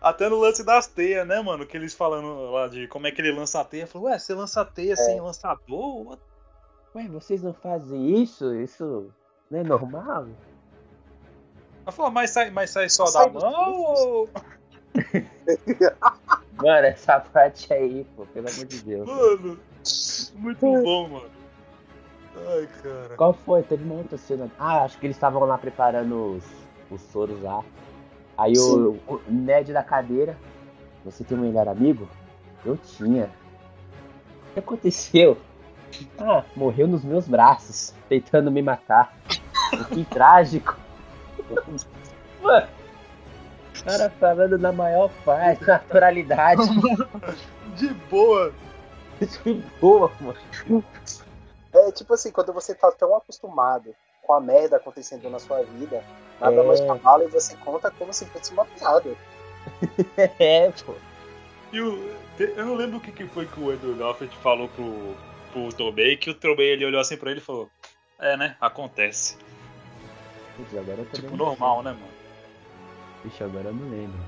Até 0.00 0.28
no 0.28 0.38
lance 0.38 0.62
das 0.62 0.86
teias, 0.86 1.26
né, 1.26 1.40
mano? 1.40 1.66
Que 1.66 1.76
eles 1.76 1.94
falando 1.94 2.50
lá 2.52 2.68
de 2.68 2.86
como 2.88 3.06
é 3.06 3.10
que 3.10 3.20
ele 3.20 3.32
lança 3.32 3.60
a 3.60 3.64
teia. 3.64 3.86
Falou, 3.86 4.08
ué, 4.08 4.18
você 4.18 4.34
lança 4.34 4.60
a 4.60 4.64
teia 4.64 4.94
sem 4.94 5.20
lançador? 5.20 6.18
Ué, 6.98 7.06
vocês 7.06 7.44
não 7.44 7.54
fazem 7.54 8.20
isso? 8.20 8.52
Isso 8.56 9.08
não 9.48 9.60
é 9.60 9.62
normal? 9.62 10.26
Ela 11.82 11.92
falou, 11.92 12.10
mas 12.10 12.30
sai, 12.30 12.50
mas 12.50 12.70
sai 12.70 12.88
só 12.88 13.06
Sai 13.06 13.30
da 13.30 13.40
mão 13.40 13.72
ou. 13.72 14.28
Mano, 16.58 16.86
essa 16.88 17.20
parte 17.20 17.72
aí, 17.72 18.04
pô, 18.16 18.26
pelo 18.26 18.48
amor 18.50 18.64
de 18.64 18.82
Deus. 18.82 19.06
Mano, 19.06 19.60
muito 20.34 20.60
bom, 20.60 21.08
mano. 21.08 21.30
Ai, 22.36 22.68
cara. 22.82 23.16
Qual 23.16 23.32
foi? 23.32 23.62
Teve 23.62 23.84
uma 23.84 23.94
outra 23.94 24.18
cena. 24.18 24.50
Ah, 24.58 24.82
acho 24.82 24.98
que 24.98 25.06
eles 25.06 25.16
estavam 25.16 25.44
lá 25.44 25.56
preparando 25.56 26.34
os, 26.34 26.44
os 26.90 27.00
soros 27.00 27.40
lá. 27.40 27.64
Aí 28.36 28.54
o, 28.58 28.98
o 29.06 29.20
Ned 29.28 29.72
da 29.72 29.84
cadeira. 29.84 30.36
Você 31.04 31.22
tem 31.22 31.38
um 31.38 31.42
melhor 31.42 31.68
amigo? 31.68 32.08
Eu 32.66 32.76
tinha. 32.76 33.30
O 34.50 34.54
que 34.54 34.58
aconteceu? 34.58 35.38
Ah, 36.18 36.44
morreu 36.54 36.86
nos 36.86 37.02
meus 37.04 37.26
braços, 37.26 37.94
tentando 38.08 38.50
me 38.50 38.62
matar. 38.62 39.14
Que 39.92 40.04
trágico. 40.04 40.76
Mano, 42.42 42.68
o 43.80 43.84
cara 43.84 44.10
falando 44.18 44.58
na 44.58 44.72
maior 44.72 45.10
paz, 45.24 45.58
naturalidade. 45.60 46.62
De 47.76 47.88
boa. 48.10 48.52
De 49.20 49.52
boa, 49.80 50.10
mano. 50.20 50.84
É 51.72 51.92
tipo 51.92 52.14
assim, 52.14 52.30
quando 52.30 52.52
você 52.52 52.74
tá 52.74 52.90
tão 52.92 53.14
acostumado 53.16 53.94
com 54.22 54.32
a 54.32 54.40
merda 54.40 54.76
acontecendo 54.76 55.28
na 55.30 55.38
sua 55.38 55.62
vida, 55.62 56.02
nada 56.40 56.56
É. 56.60 56.62
mais 56.66 56.80
cavalo 56.80 57.24
e 57.24 57.28
você 57.28 57.56
conta 57.56 57.90
como 57.90 58.12
se 58.12 58.26
fosse 58.26 58.52
uma 58.52 58.64
piada. 58.64 59.10
É, 60.38 60.70
pô. 60.84 60.94
E 61.72 61.80
o, 61.80 62.10
eu 62.38 62.64
não 62.64 62.74
lembro 62.74 62.96
o 62.96 63.00
que, 63.00 63.12
que 63.12 63.26
foi 63.26 63.44
que 63.44 63.60
o 63.60 63.70
Andrew 63.70 63.94
Garfield 63.96 64.34
falou 64.38 64.68
pro, 64.68 65.14
pro 65.52 65.68
Tobey, 65.72 66.16
que 66.16 66.30
o 66.30 66.34
Tobey 66.34 66.66
ele 66.66 66.84
olhou 66.86 67.00
assim 67.00 67.16
pra 67.16 67.30
ele 67.30 67.40
e 67.40 67.42
falou: 67.42 67.70
É, 68.18 68.36
né? 68.36 68.56
Acontece. 68.60 69.36
Putz, 70.56 70.72
agora 70.76 70.98
eu 71.00 71.06
também 71.06 71.20
Tipo, 71.30 71.36
normal, 71.36 71.82
né, 71.82 71.92
mano? 71.92 72.12
Vixe, 73.24 73.42
agora 73.42 73.68
eu 73.68 73.74
não 73.74 73.88
lembro. 73.90 74.18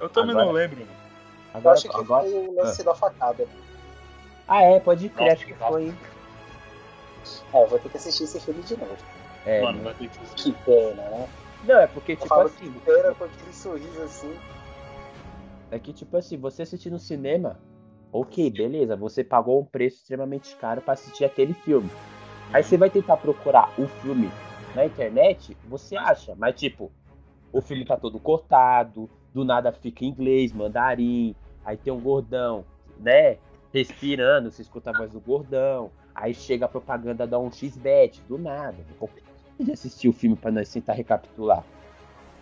Eu 0.00 0.08
também 0.08 0.30
Agora- 0.30 0.46
não 0.46 0.52
lembro. 0.52 0.80
Eu 0.80 0.86
Agora, 1.54 1.74
acho 1.74 1.88
que 1.88 1.96
agora... 1.96 2.24
foi 2.24 2.32
o 2.34 2.54
lance 2.54 2.82
da 2.84 2.94
facada. 2.94 3.48
Ah, 4.46 4.62
é, 4.62 4.78
pode 4.80 5.08
crer, 5.08 5.32
acho 5.32 5.46
que 5.46 5.54
foi. 5.54 5.94
É, 7.52 7.62
eu 7.62 7.66
vou 7.66 7.78
ter 7.78 7.88
que 7.88 7.96
assistir 7.96 8.24
esse 8.24 8.38
filme 8.40 8.62
de 8.62 8.76
novo. 8.76 8.96
É, 9.44 9.62
mano, 9.62 9.78
né? 9.78 9.84
vai 9.84 9.94
ter 9.94 10.08
que. 10.08 10.18
Que 10.34 10.52
pena, 10.64 11.02
né? 11.10 11.28
Não, 11.64 11.80
é 11.80 11.86
porque, 11.86 12.12
Eu 12.12 12.16
tipo 12.16 12.28
falo 12.28 12.42
assim, 12.46 12.70
que 12.72 12.80
pena 12.80 13.14
com 13.14 13.24
aquele 13.24 13.52
sorriso 13.52 14.02
assim. 14.02 14.38
é 15.70 15.78
que, 15.78 15.92
tipo 15.92 16.16
assim, 16.16 16.36
você 16.36 16.62
assistir 16.62 16.90
no 16.90 16.98
cinema, 16.98 17.58
ok, 18.12 18.50
beleza, 18.50 18.96
você 18.96 19.22
pagou 19.22 19.60
um 19.60 19.64
preço 19.64 19.98
extremamente 19.98 20.54
caro 20.56 20.80
pra 20.80 20.94
assistir 20.94 21.24
aquele 21.24 21.54
filme. 21.54 21.90
Aí 22.52 22.62
você 22.62 22.76
vai 22.76 22.88
tentar 22.88 23.16
procurar 23.16 23.72
o 23.78 23.86
filme 23.86 24.30
na 24.74 24.84
internet, 24.84 25.56
você 25.64 25.96
acha, 25.96 26.34
mas 26.36 26.54
tipo, 26.54 26.92
o 27.52 27.60
filme 27.60 27.84
tá 27.84 27.96
todo 27.96 28.18
cortado, 28.18 29.08
do 29.32 29.44
nada 29.44 29.72
fica 29.72 30.04
em 30.04 30.08
inglês, 30.08 30.52
mandarim, 30.52 31.34
aí 31.64 31.76
tem 31.76 31.92
um 31.92 32.00
gordão, 32.00 32.64
né, 32.98 33.38
respirando, 33.72 34.50
você 34.50 34.62
escuta 34.62 34.90
a 34.90 34.92
voz 34.92 35.12
do 35.12 35.20
gordão, 35.20 35.90
aí 36.14 36.34
chega 36.34 36.66
a 36.66 36.68
propaganda 36.68 37.26
da 37.26 37.38
um 37.38 37.50
xbet, 37.50 38.22
do 38.28 38.38
nada. 38.38 38.76
Pode 38.98 39.72
assistir 39.72 40.08
o 40.08 40.12
filme 40.12 40.36
pra 40.36 40.50
nós 40.50 40.70
tentar 40.70 40.92
recapitular. 40.92 41.64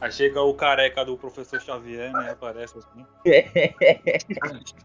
Aí 0.01 0.13
chega 0.13 0.43
o 0.43 0.55
careca 0.55 1.05
do 1.05 1.17
professor 1.17 1.61
Xavier, 1.61 2.13
né? 2.13 2.33
Aparece 2.33 2.79
assim. 2.79 3.07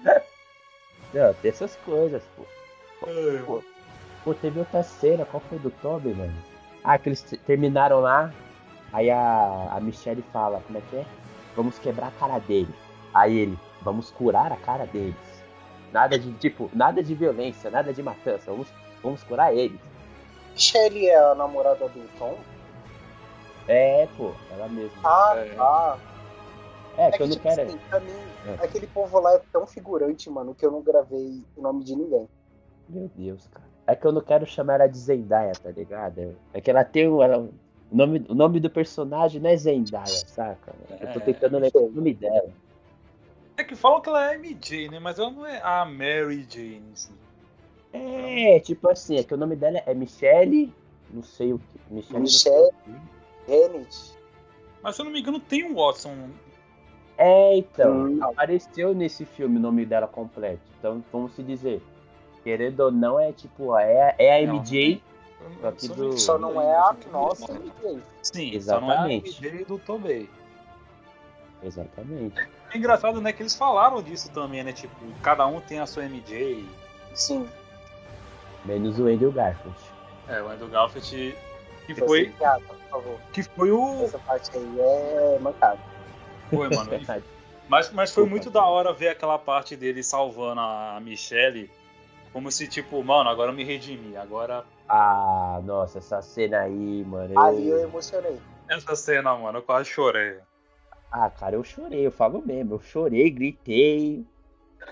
Não, 0.00 1.34
tem 1.34 1.50
essas 1.50 1.76
coisas, 1.76 2.22
pô. 2.36 2.42
Ai, 3.06 3.12
mano. 3.46 3.64
Pô, 4.24 4.34
teve 4.34 4.58
outra 4.58 4.82
cena, 4.82 5.24
qual 5.24 5.40
foi 5.48 5.58
do 5.58 5.70
Toby, 5.70 6.12
mano? 6.14 6.34
Ah, 6.82 6.98
que 6.98 7.08
eles 7.08 7.22
terminaram 7.46 8.00
lá, 8.00 8.32
aí 8.92 9.10
a, 9.10 9.68
a 9.72 9.80
Michelle 9.80 10.22
fala, 10.32 10.60
como 10.66 10.78
é 10.78 10.82
que 10.90 10.96
é? 10.96 11.06
Vamos 11.54 11.78
quebrar 11.78 12.08
a 12.08 12.10
cara 12.12 12.38
dele. 12.40 12.72
Aí 13.14 13.38
ele, 13.38 13.58
vamos 13.82 14.10
curar 14.10 14.52
a 14.52 14.56
cara 14.56 14.84
deles. 14.86 15.14
Nada 15.92 16.18
de, 16.18 16.32
tipo, 16.34 16.68
nada 16.74 17.02
de 17.02 17.14
violência, 17.14 17.70
nada 17.70 17.92
de 17.92 18.02
matança, 18.02 18.50
vamos, 18.50 18.68
vamos 19.02 19.22
curar 19.22 19.54
eles. 19.54 19.80
Michelle 20.52 21.06
é 21.08 21.16
a 21.18 21.34
namorada 21.34 21.88
do 21.88 22.08
Tom? 22.18 22.36
É, 23.68 24.06
pô, 24.16 24.32
ela 24.50 24.68
mesma. 24.68 24.98
Ah, 25.04 25.34
É. 25.36 25.54
tá. 25.54 25.98
É, 26.96 27.08
É 27.08 27.10
que 27.10 27.22
eu 27.22 27.26
não 27.26 27.36
tipo 27.36 27.48
quero... 27.48 27.62
assim, 27.62 27.78
pra 27.90 28.00
mim, 28.00 28.12
É. 28.46 28.64
aquele 28.64 28.86
povo 28.86 29.18
lá 29.20 29.34
é 29.34 29.42
tão 29.52 29.66
figurante, 29.66 30.30
mano, 30.30 30.54
que 30.54 30.64
eu 30.64 30.70
não 30.70 30.80
gravei 30.82 31.42
o 31.56 31.60
nome 31.62 31.84
de 31.84 31.94
ninguém. 31.96 32.28
Meu 32.88 33.10
Deus, 33.14 33.46
cara. 33.48 33.66
É 33.86 33.94
que 33.94 34.06
eu 34.06 34.12
não 34.12 34.20
quero 34.20 34.46
chamar 34.46 34.74
ela 34.80 34.86
de 34.88 34.98
Zendaya, 34.98 35.52
tá 35.52 35.70
ligado? 35.70 36.36
É 36.52 36.60
que 36.60 36.70
ela 36.70 36.84
tem 36.84 37.08
um. 37.08 37.22
ela- 37.22 37.38
o, 37.38 37.96
nome, 37.96 38.24
o 38.28 38.34
nome 38.34 38.58
do 38.60 38.68
personagem 38.70 39.40
não 39.40 39.50
é 39.50 39.56
Zendaya, 39.56 40.06
saca? 40.06 40.74
Eu 40.90 41.12
tô 41.12 41.18
É. 41.20 41.22
tentando 41.22 41.58
lembrar 41.58 41.82
o 41.82 41.90
nome 41.90 42.14
dela. 42.14 42.48
É 43.56 43.62
que 43.64 43.74
falam 43.76 44.00
que 44.00 44.08
ela 44.08 44.32
é 44.32 44.36
MJ, 44.36 44.88
né? 44.90 44.98
Mas 44.98 45.18
ela 45.18 45.30
não 45.30 45.46
é 45.46 45.60
a 45.62 45.84
Mary 45.84 46.46
Jane, 46.50 46.82
assim. 46.92 47.14
É, 47.92 48.58
tipo 48.60 48.88
assim, 48.90 49.16
é 49.16 49.22
que 49.24 49.32
o 49.32 49.36
nome 49.36 49.56
dela 49.56 49.80
é 49.86 49.94
Michelle. 49.94 50.72
Não 51.10 51.22
sei 51.22 51.52
o 51.52 51.58
que. 51.58 51.94
Michelle. 51.94 52.20
Michelle. 52.20 52.70
o. 53.48 54.16
Mas 54.82 54.94
se 54.96 55.00
eu 55.00 55.04
não 55.04 55.12
me 55.12 55.20
engano, 55.20 55.40
tem 55.40 55.64
um 55.64 55.74
Watson. 55.74 56.28
É, 57.18 57.56
então. 57.56 57.90
Hum. 58.06 58.18
Apareceu 58.22 58.94
nesse 58.94 59.24
filme 59.24 59.56
o 59.56 59.60
nome 59.60 59.86
dela 59.86 60.06
completo. 60.06 60.60
Então, 60.78 61.02
vamos 61.12 61.32
se 61.34 61.42
dizer. 61.42 61.82
Querendo 62.44 62.80
ou 62.80 62.90
não, 62.92 63.18
é 63.18 63.32
tipo, 63.32 63.76
é, 63.76 64.14
é 64.18 64.42
a 64.44 64.46
Não, 64.46 64.54
MJ. 64.56 65.02
Eu 65.62 65.74
Só 65.78 65.94
do- 65.94 66.18
Só 66.18 66.38
não 66.38 66.60
é 66.60 66.74
a 66.76 66.94
nossa 67.12 67.52
MJ. 67.52 68.02
Sim, 68.22 68.54
Exatamente. 68.54 68.62
só 68.62 68.80
não 68.80 68.92
é 68.92 68.96
a 68.98 69.08
MJ 69.08 69.64
do 69.64 69.78
Tobey. 69.78 70.30
Exatamente. 71.62 72.38
É 72.72 72.76
engraçado, 72.78 73.20
né, 73.20 73.32
que 73.32 73.42
eles 73.42 73.54
falaram 73.54 74.02
disso 74.02 74.30
também, 74.32 74.62
né? 74.62 74.72
Tipo, 74.72 74.94
cada 75.22 75.46
um 75.46 75.60
tem 75.60 75.80
a 75.80 75.86
sua 75.86 76.04
MJ. 76.04 76.64
Sim. 77.14 77.48
Menos 78.64 78.98
o 78.98 79.06
Andrew 79.06 79.32
Garfield. 79.32 79.78
É, 80.28 80.42
o 80.42 80.48
Andrew 80.48 80.68
Garfield 80.68 81.36
que 81.86 81.94
foi, 81.94 82.30
piada, 82.30 82.60
por 82.66 82.76
favor. 82.90 83.18
que 83.32 83.42
foi 83.42 83.70
o... 83.70 84.02
Essa 84.04 84.18
parte 84.18 84.50
aí 84.56 84.76
é 84.80 85.38
mancada. 85.40 85.78
Foi, 86.50 86.68
mano. 86.68 86.90
Mas, 87.68 87.90
mas 87.90 88.12
foi 88.14 88.24
muito 88.26 88.48
da 88.48 88.64
hora 88.64 88.92
ver 88.92 89.08
aquela 89.08 89.36
parte 89.40 89.74
dele 89.74 90.00
salvando 90.00 90.60
a 90.60 91.00
Michelle. 91.02 91.68
Como 92.32 92.48
se, 92.52 92.68
tipo, 92.68 93.02
mano, 93.02 93.28
agora 93.28 93.50
eu 93.50 93.56
me 93.56 93.64
redimi. 93.64 94.16
Agora. 94.16 94.64
Ah, 94.88 95.60
nossa, 95.64 95.98
essa 95.98 96.22
cena 96.22 96.60
aí, 96.60 97.04
mano. 97.04 97.34
eu- 97.34 97.40
Ali 97.42 97.68
eu 97.68 97.78
emocionei. 97.80 98.40
Essa 98.70 98.94
cena, 98.94 99.34
mano, 99.36 99.58
eu 99.58 99.62
quase 99.62 99.88
chorei. 99.90 100.38
Ah, 101.10 101.28
cara, 101.28 101.56
eu 101.56 101.64
chorei, 101.64 102.06
eu 102.06 102.12
falo 102.12 102.40
mesmo. 102.46 102.74
Eu 102.74 102.80
chorei, 102.80 103.28
gritei. 103.30 104.24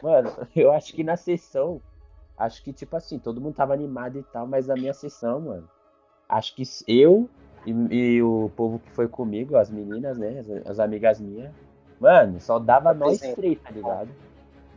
Mano, 0.03 0.33
eu 0.57 0.73
acho 0.73 0.93
que 0.93 1.05
na 1.05 1.17
sessão. 1.17 1.81
Acho 2.37 2.61
que, 2.61 2.73
tipo 2.73 2.97
assim, 2.97 3.21
todo 3.21 3.41
mundo 3.41 3.55
tava 3.55 3.73
animado 3.73 4.19
e 4.19 4.23
tal, 4.25 4.49
mas 4.49 4.67
na 4.67 4.75
minha 4.75 4.93
sessão, 4.95 5.41
mano. 5.41 5.69
Acho 6.29 6.57
que 6.57 6.65
eu 6.89 7.31
e, 7.67 7.71
e 7.71 8.23
o 8.23 8.51
povo 8.57 8.79
que 8.79 8.91
foi 8.91 9.09
comigo, 9.09 9.57
as 9.57 9.71
meninas, 9.71 10.19
né? 10.19 10.41
As, 10.41 10.67
as 10.73 10.79
amigas 10.79 11.21
minhas. 11.21 11.53
Mano, 12.01 12.41
só 12.41 12.59
dava 12.59 12.93
nós 12.93 13.19
Presente. 13.19 13.37
três, 13.37 13.59
tá 13.61 13.71
ligado? 13.71 14.09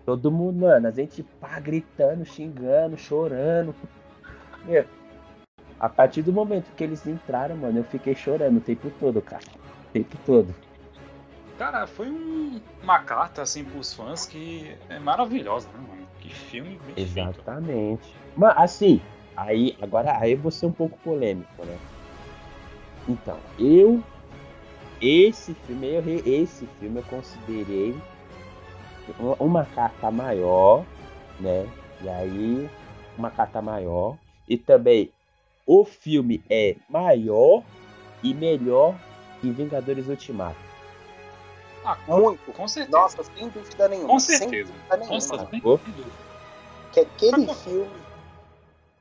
Todo 0.05 0.31
mundo, 0.31 0.61
mano, 0.61 0.87
a 0.87 0.91
gente 0.91 1.21
pá, 1.23 1.59
gritando, 1.59 2.23
xingando, 2.23 2.97
chorando. 2.97 3.75
Meu, 4.63 4.85
a 5.79 5.89
partir 5.89 6.21
do 6.21 6.31
momento 6.31 6.73
que 6.75 6.83
eles 6.83 7.05
entraram, 7.05 7.57
mano, 7.57 7.79
eu 7.79 7.83
fiquei 7.83 8.15
chorando 8.15 8.57
o 8.57 8.61
tempo 8.61 8.89
todo, 8.99 9.21
cara. 9.21 9.43
O 9.89 9.91
tempo 9.91 10.15
todo. 10.25 10.55
Cara, 11.57 11.87
foi 11.87 12.09
um- 12.09 12.61
uma 12.83 12.99
carta, 12.99 13.41
assim, 13.41 13.63
pros 13.63 13.93
fãs 13.93 14.25
que 14.25 14.75
é 14.89 14.99
maravilhosa, 14.99 15.67
né, 15.69 15.79
mano? 15.79 16.07
Que 16.19 16.29
filme 16.29 16.79
bem 16.85 16.95
feito. 16.95 16.99
Exatamente. 16.99 18.15
Mas 18.35 18.53
assim, 18.57 19.01
aí 19.35 19.75
agora 19.81 20.17
aí 20.19 20.33
eu 20.33 20.37
vou 20.37 20.51
ser 20.51 20.67
um 20.67 20.71
pouco 20.71 20.97
polêmico, 20.99 21.65
né? 21.65 21.77
Então, 23.07 23.39
eu 23.57 24.03
esse 25.01 25.53
filme, 25.53 25.87
eu, 25.87 26.03
esse 26.25 26.65
filme 26.79 26.99
eu 26.99 27.03
considerei 27.03 27.95
uma- 29.39 29.65
carta 29.65 30.09
maior, 30.11 30.85
né? 31.39 31.67
E 32.01 32.09
aí 32.09 32.69
uma 33.17 33.31
carta 33.31 33.61
maior 33.61 34.17
e 34.47 34.57
também 34.57 35.11
o 35.65 35.83
filme 35.85 36.43
é 36.49 36.75
maior 36.89 37.63
e 38.23 38.33
melhor 38.33 38.95
que 39.39 39.51
Vingadores 39.51 40.07
Ultimato. 40.07 40.57
Ah, 41.83 41.97
muito. 42.07 42.51
Com 42.51 42.67
certeza. 42.67 42.97
Nossa, 42.97 43.23
sem 43.23 43.49
dúvida 43.49 43.87
nenhuma. 43.87 44.09
Com 44.09 44.19
Sem 44.19 44.37
certeza. 44.37 44.73
dúvida 44.73 44.97
nenhuma. 44.97 45.07
Com 45.15 45.19
certeza. 45.21 45.61
Pô. 45.61 45.79
Que 46.91 46.99
aquele 47.01 47.45
pô, 47.45 47.53
filme 47.53 48.01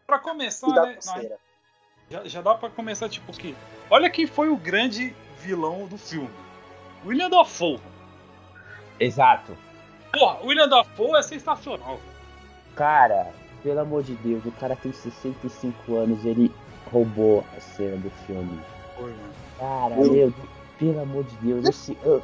Pra 0.06 0.18
começar, 0.18 0.68
né? 0.68 0.92
pulseira. 0.94 1.38
Já, 2.10 2.24
já 2.24 2.40
dá 2.42 2.54
pra 2.54 2.70
começar, 2.70 3.08
tipo, 3.08 3.32
que. 3.32 3.54
Olha 3.90 4.08
quem 4.10 4.26
foi 4.26 4.48
o 4.48 4.56
grande 4.56 5.14
vilão 5.40 5.86
do 5.86 5.98
filme. 5.98 6.30
William 7.04 7.28
Dafoe. 7.30 7.78
Exato. 8.98 9.56
Porra, 10.12 10.38
William 10.44 10.68
Dafoe 10.68 11.16
é 11.18 11.22
sensacional. 11.22 11.96
velho. 11.96 12.16
Cara, 12.74 13.32
pelo 13.62 13.80
amor 13.80 14.02
de 14.02 14.14
Deus, 14.16 14.44
o 14.44 14.52
cara 14.52 14.76
tem 14.76 14.92
65 14.92 15.94
anos, 15.96 16.24
ele 16.24 16.50
roubou 16.92 17.44
a 17.56 17.60
cena 17.60 17.96
do 17.96 18.10
filme. 18.26 18.60
Foi, 18.96 19.10
mano. 19.10 19.32
Cara, 19.58 19.94
Ui. 20.00 20.10
meu, 20.10 20.34
pelo 20.78 21.00
amor 21.00 21.24
de 21.24 21.36
Deus, 21.36 21.64
esse. 21.68 21.96
eu- 22.04 22.22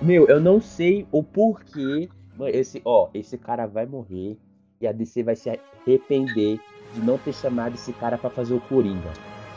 meu, 0.00 0.26
eu 0.28 0.40
não 0.40 0.60
sei 0.60 1.06
o 1.10 1.22
porquê. 1.22 2.08
Mano, 2.36 2.54
esse, 2.54 2.80
ó, 2.84 3.08
esse 3.14 3.36
cara 3.38 3.66
vai 3.66 3.84
morrer 3.86 4.36
e 4.80 4.86
a 4.86 4.92
DC 4.92 5.22
vai 5.24 5.34
se 5.34 5.50
arrepender 5.50 6.60
de 6.92 7.00
não 7.00 7.18
ter 7.18 7.32
chamado 7.34 7.74
esse 7.74 7.92
cara 7.92 8.16
pra 8.18 8.30
fazer 8.30 8.54
o 8.54 8.60
Coringa. 8.60 9.12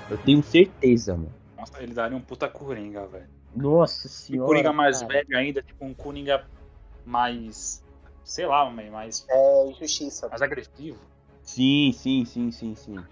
Eu 0.09 0.17
tenho 0.17 0.43
certeza, 0.43 1.13
mano. 1.15 1.33
Nossa, 1.57 1.81
ele 1.81 1.93
daria 1.93 2.17
um 2.17 2.21
puta 2.21 2.49
Coringa, 2.49 3.05
velho. 3.07 3.29
Nossa 3.55 4.07
E 4.07 4.09
senhora. 4.09 4.47
Coringa 4.47 4.73
mais 4.73 5.01
cara. 5.01 5.13
velho 5.13 5.37
ainda, 5.37 5.61
tipo 5.61 5.85
um 5.85 5.93
Coringa 5.93 6.45
mais. 7.05 7.83
Sei 8.23 8.45
lá, 8.45 8.69
meio 8.69 8.91
mais, 8.91 9.25
É 9.29 9.67
injustiça. 9.67 10.27
mais 10.29 10.41
agressivo. 10.41 10.97
Sim, 11.43 11.91
sim, 11.93 12.23
sim, 12.23 12.51
sim, 12.51 12.75
sim. 12.75 13.03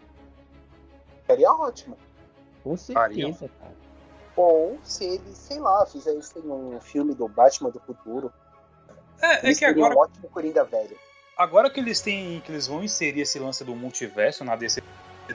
Seria 1.25 1.51
ótimo. 1.51 1.97
Com 2.63 2.77
Faria. 2.77 3.25
certeza, 3.33 3.51
cara. 3.59 3.73
Ou 4.35 4.79
se 4.83 5.03
ele, 5.03 5.33
sei 5.35 5.59
lá, 5.59 5.85
fizesse 5.85 6.39
um 6.39 6.79
filme 6.79 7.13
do 7.13 7.27
Batman 7.27 7.69
do 7.71 7.79
futuro. 7.79 8.31
É, 9.21 9.49
é 9.49 9.53
que 9.53 9.65
agora, 9.65 9.93
um 9.95 9.97
ótimo 9.99 10.29
Coringa 10.29 10.63
velho. 10.63 10.97
Agora 11.39 11.69
que 11.69 11.79
eles 11.79 12.00
têm. 12.01 12.39
que 12.41 12.51
eles 12.51 12.67
vão 12.67 12.84
inserir 12.84 13.22
esse 13.22 13.39
lance 13.39 13.63
do 13.63 13.75
multiverso 13.75 14.43
na 14.43 14.55
DC 14.55 14.81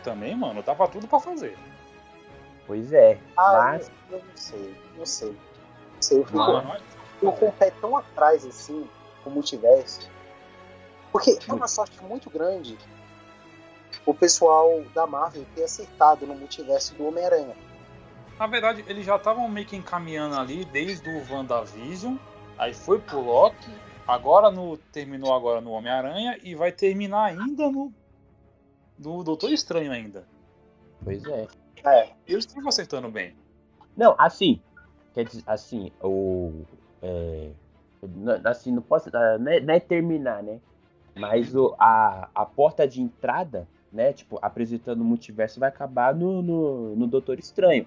também, 0.03 0.37
mano, 0.37 0.63
dava 0.63 0.87
tudo 0.89 1.09
pra 1.09 1.19
fazer. 1.19 1.57
Pois 2.67 2.93
é. 2.93 3.19
Ah, 3.37 3.53
mas. 3.73 3.91
eu, 4.11 4.19
eu 4.19 4.25
não 4.25 4.37
sei, 4.37 4.75
não 4.99 5.07
sei. 5.07 5.29
Não 5.31 6.03
sei, 6.03 6.19
eu 6.19 6.25
fico, 6.27 6.39
olha- 6.39 6.81
eu 7.23 7.33
fico 7.33 7.53
pé 7.53 7.71
tão 7.81 7.97
atrás 7.97 8.45
assim, 8.47 8.89
com 9.23 9.31
o 9.31 9.33
multiverso. 9.33 10.09
Porque 11.13 11.39
é 11.49 11.53
uma 11.53 11.69
sorte 11.69 12.03
muito 12.05 12.29
grande 12.29 12.77
o 14.05 14.13
pessoal 14.13 14.83
da 14.95 15.07
Marvel 15.07 15.47
ter 15.55 15.65
acertado 15.65 16.27
no 16.27 16.35
multiverso 16.35 16.95
do 16.95 17.07
Homem-Aranha. 17.07 17.55
Na 18.39 18.47
verdade, 18.49 18.85
eles 18.89 19.07
já 19.07 19.15
estavam 19.17 19.49
meio 19.49 19.67
que 19.67 19.77
encaminhando 19.77 20.37
ali 20.37 20.65
desde 20.65 21.09
o 21.09 21.33
WandaVision, 21.33 22.17
aí 22.59 22.75
foi 22.75 22.99
pro 23.01 23.21
Loki, 23.21 23.71
agora 24.07 24.51
no. 24.51 24.77
terminou 24.77 25.35
agora 25.35 25.61
no 25.61 25.73
Homem-Aranha 25.73 26.39
e 26.43 26.55
vai 26.55 26.73
terminar 26.73 27.25
ainda 27.25 27.71
no. 27.71 27.93
no 28.99 29.23
Doutor 29.25 29.51
Estranho 29.51 29.93
ainda. 29.93 30.27
Pois 31.03 31.25
é. 31.27 31.47
É, 31.85 32.13
eles 32.27 32.47
estão 32.47 32.67
acertando 32.67 33.11
bem. 33.11 33.35
Não, 33.97 34.15
assim, 34.19 34.61
quer 35.13 35.25
dizer, 35.25 35.43
assim, 35.47 35.93
o. 36.03 36.63
É, 37.03 37.51
assim, 38.45 38.73
não 38.73 38.83
posso. 38.83 39.11
ah, 39.15 39.39
Não 39.39 39.53
é, 39.53 39.61
não 39.61 39.75
é 39.75 39.81
terminar, 39.81 40.43
né? 40.43 40.61
Mas 41.15 41.55
o, 41.55 41.75
a, 41.79 42.29
a 42.35 42.45
porta 42.45 42.89
de 42.89 43.01
entrada, 43.01 43.69
né? 43.93 44.13
Tipo, 44.13 44.39
apresentando 44.43 45.01
o 45.03 45.05
multiverso 45.05 45.61
vai 45.61 45.69
acabar 45.69 46.15
no, 46.15 46.43
no, 46.43 46.97
no 46.97 47.07
Doutor 47.07 47.39
Estranho. 47.39 47.87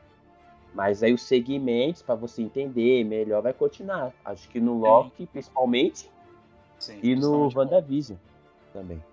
Mas 0.73 1.01
aí 1.01 1.11
os 1.11 1.23
segmentos, 1.23 2.01
pra 2.01 2.13
você 2.13 2.41
entender 2.41 3.03
melhor, 3.03 3.41
vai 3.41 3.53
continuar. 3.53 4.13
Acho 4.23 4.47
que 4.47 4.59
no 4.59 4.77
Loki, 4.77 5.25
principalmente, 5.25 6.09
Sim, 6.79 6.99
e 7.01 7.15
no. 7.15 7.49
WandaVision 7.53 8.17
também. 8.73 9.03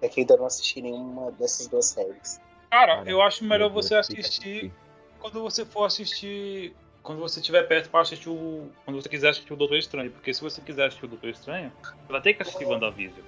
é 0.00 0.08
que 0.08 0.20
ainda 0.20 0.36
não 0.36 0.46
assisti 0.46 0.82
nenhuma 0.82 1.30
dessas 1.32 1.66
duas 1.68 1.86
séries. 1.86 2.40
Cara, 2.70 2.96
Cara, 2.98 3.10
eu 3.10 3.20
acho 3.22 3.44
melhor 3.44 3.70
Deus, 3.70 3.86
você 3.86 3.94
assistir 3.96 4.72
quando 5.18 5.40
você 5.40 5.64
for 5.64 5.84
assistir. 5.84 6.74
Quando 7.02 7.18
você 7.18 7.40
estiver 7.40 7.62
perto 7.66 7.90
para 7.90 8.00
assistir 8.00 8.28
o. 8.28 8.68
Quando 8.84 9.00
você 9.02 9.08
quiser 9.08 9.30
assistir 9.30 9.52
o 9.52 9.56
Doutor 9.56 9.76
Estranho. 9.76 10.10
Porque 10.10 10.32
se 10.32 10.40
você 10.40 10.60
quiser 10.60 10.86
assistir 10.86 11.04
o 11.04 11.08
Doutor 11.08 11.30
Estranho, 11.30 11.72
você 12.06 12.12
vai 12.12 12.20
ter 12.20 12.34
que 12.34 12.42
assistir 12.42 12.64
WandaVision. 12.64 13.24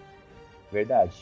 Verdade. 0.70 1.16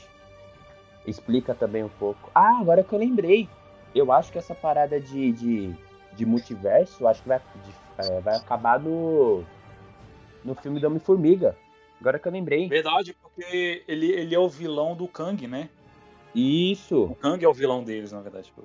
Explica 1.07 1.55
também 1.55 1.83
um 1.83 1.89
pouco. 1.89 2.31
Ah, 2.35 2.59
agora 2.61 2.83
que 2.85 2.93
eu 2.93 2.99
lembrei. 2.99 3.49
Eu 3.95 4.11
acho 4.13 4.31
que 4.33 4.39
essa 4.39 4.55
parada 4.55 4.99
de, 5.01 5.33
de, 5.33 5.75
de 6.15 6.25
multiverso, 6.25 7.03
eu 7.03 7.09
acho 7.09 7.23
que 7.23 7.29
vai, 7.29 7.39
de- 7.39 8.07
é, 8.07 8.21
vai 8.21 8.37
acabar 8.37 8.79
no. 8.81 9.45
No 10.45 10.55
filme 10.55 10.81
do 10.81 10.87
Homem-Formiga. 10.87 11.57
Agora 12.03 12.19
que 12.19 12.27
eu 12.27 12.33
lembrei. 12.33 12.69
Verdade, 12.69 13.15
porque 13.15 13.85
ele, 13.87 14.11
ele 14.11 14.35
é 14.35 14.39
o 14.39 14.49
vilão 14.49 14.97
do 14.97 15.07
Kang, 15.07 15.47
né? 15.47 15.71
Isso. 16.35 17.05
O 17.05 17.15
Kang 17.15 17.45
é 17.45 17.49
o 17.49 17.55
vilão 17.55 17.85
deles, 17.85 18.11
na 18.11 18.21
verdade. 18.21 18.47
tipo. 18.47 18.65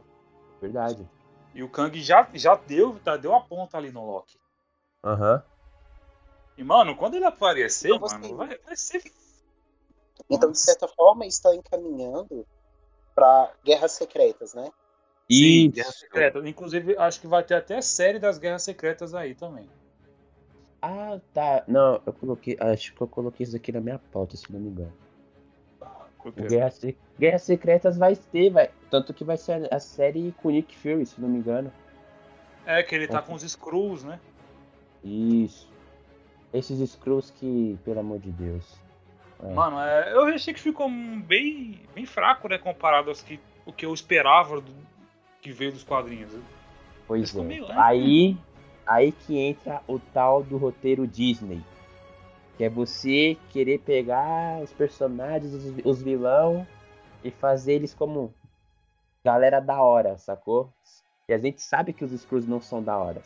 Verdade. 0.60 1.08
E 1.54 1.62
o 1.62 1.70
Kang 1.70 2.02
já, 2.02 2.28
já 2.34 2.56
deu, 2.56 3.00
tá, 3.00 3.16
deu 3.16 3.36
a 3.36 3.42
ponta 3.42 3.78
ali 3.78 3.92
no 3.92 4.04
Loki. 4.06 4.40
Aham. 5.04 5.44
E, 6.58 6.64
mano, 6.64 6.96
quando 6.96 7.14
ele 7.14 7.26
aparecer, 7.26 7.90
Então 7.90 8.00
você- 8.00 8.18
mano, 8.18 8.36
vai, 8.38 8.58
vai 8.58 8.76
ser. 8.76 9.04
Então, 10.28 10.52
de 10.52 10.60
certa 10.60 10.88
forma, 10.88 11.24
está 11.24 11.54
encaminhando 11.56 12.44
para 13.14 13.52
Guerras 13.64 13.92
Secretas, 13.92 14.56
né? 14.56 14.72
Sim, 15.32 15.68
Isso. 15.68 15.72
Guerra 15.76 15.92
Secreta. 15.92 16.40
Inclusive, 16.50 16.98
acho 16.98 17.22
que 17.22 17.28
vai 17.28 17.44
ter 17.44 17.54
até 17.54 17.80
série 17.82 18.18
das 18.18 18.40
Guerras 18.40 18.64
Secretas 18.64 19.14
aí 19.14 19.36
também. 19.36 19.70
Ah, 20.90 21.20
tá. 21.34 21.64
Não, 21.68 22.02
eu 22.06 22.14
coloquei. 22.14 22.56
Acho 22.60 22.94
que 22.94 23.02
eu 23.02 23.08
coloquei 23.08 23.44
isso 23.44 23.56
aqui 23.56 23.74
na 23.74 23.82
minha 23.82 24.00
pauta, 24.00 24.38
se 24.38 24.52
não 24.52 24.60
me 24.60 24.70
engano. 24.70 24.94
Guerra, 26.48 26.72
Se- 26.72 26.98
Guerras 27.20 27.44
Secretas 27.44 27.98
vai 27.98 28.16
ter, 28.16 28.50
vai. 28.50 28.70
Tanto 28.90 29.14
que 29.14 29.24
vai 29.24 29.38
ser 29.38 29.74
a 29.74 29.80
série 29.80 30.34
com 30.42 30.50
Nick 30.50 30.78
Fury, 30.78 31.06
se 31.06 31.20
não 31.20 31.28
me 31.28 31.40
engano. 31.40 31.72
É, 32.66 32.84
que 32.84 32.96
ele 32.96 33.08
tá 33.08 33.22
com 33.22 33.34
os 33.34 33.44
Screws, 33.44 34.04
né? 34.04 34.20
Isso. 35.04 35.70
Esses 36.54 36.90
Screws 36.90 37.32
que, 37.32 37.78
pelo 37.84 38.00
amor 38.00 38.20
de 38.20 38.32
Deus. 38.32 38.80
É. 39.44 39.54
Mano, 39.54 39.80
é, 39.80 40.14
eu 40.14 40.24
achei 40.26 40.54
que 40.54 40.60
ficou 40.60 40.90
bem, 40.90 41.82
bem 41.94 42.06
fraco, 42.06 42.48
né? 42.48 42.58
Comparado 42.58 43.10
aos 43.10 43.22
que, 43.22 43.40
o 43.66 43.72
que 43.72 43.86
eu 43.86 43.94
esperava 43.94 44.60
do, 44.60 44.74
que 45.42 45.52
veio 45.52 45.72
dos 45.72 45.84
quadrinhos. 45.84 46.34
pois 47.08 47.30
ficou 47.30 47.44
é. 47.44 47.48
meio 47.48 47.66
Aí, 47.72 48.38
aí 48.88 49.12
que 49.12 49.38
entra 49.38 49.82
o 49.88 50.00
tal 50.00 50.44
do 50.44 50.58
roteiro 50.58 51.06
Disney. 51.06 51.62
Que 52.58 52.64
é 52.64 52.70
você 52.70 53.38
querer 53.52 53.80
pegar 53.80 54.62
os 54.62 54.72
personagens, 54.72 55.54
os, 55.54 55.86
os 55.86 56.02
vilão 56.02 56.66
e 57.24 57.30
fazer 57.30 57.74
eles 57.74 57.94
como 57.94 58.34
galera 59.24 59.60
da 59.60 59.82
hora, 59.82 60.18
sacou? 60.18 60.72
E 61.30 61.34
a 61.34 61.38
gente 61.38 61.62
sabe 61.62 61.92
que 61.92 62.06
os 62.06 62.12
Screws 62.20 62.48
não 62.48 62.62
são 62.62 62.82
da 62.82 62.98
hora. 62.98 63.22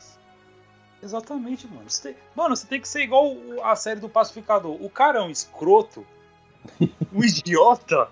Exatamente, 1.01 1.67
mano. 1.67 1.89
Você 1.89 2.13
tem, 2.13 2.21
mano, 2.35 2.55
você 2.55 2.67
tem 2.67 2.81
que 2.81 2.87
ser 2.87 3.03
igual 3.03 3.35
a 3.63 3.75
série 3.75 3.99
do 3.99 4.09
Pacificador. 4.09 4.83
O 4.83 4.89
cara 4.89 5.19
é 5.19 5.21
um 5.21 5.29
escroto, 5.29 6.05
um 7.13 7.23
idiota, 7.23 8.09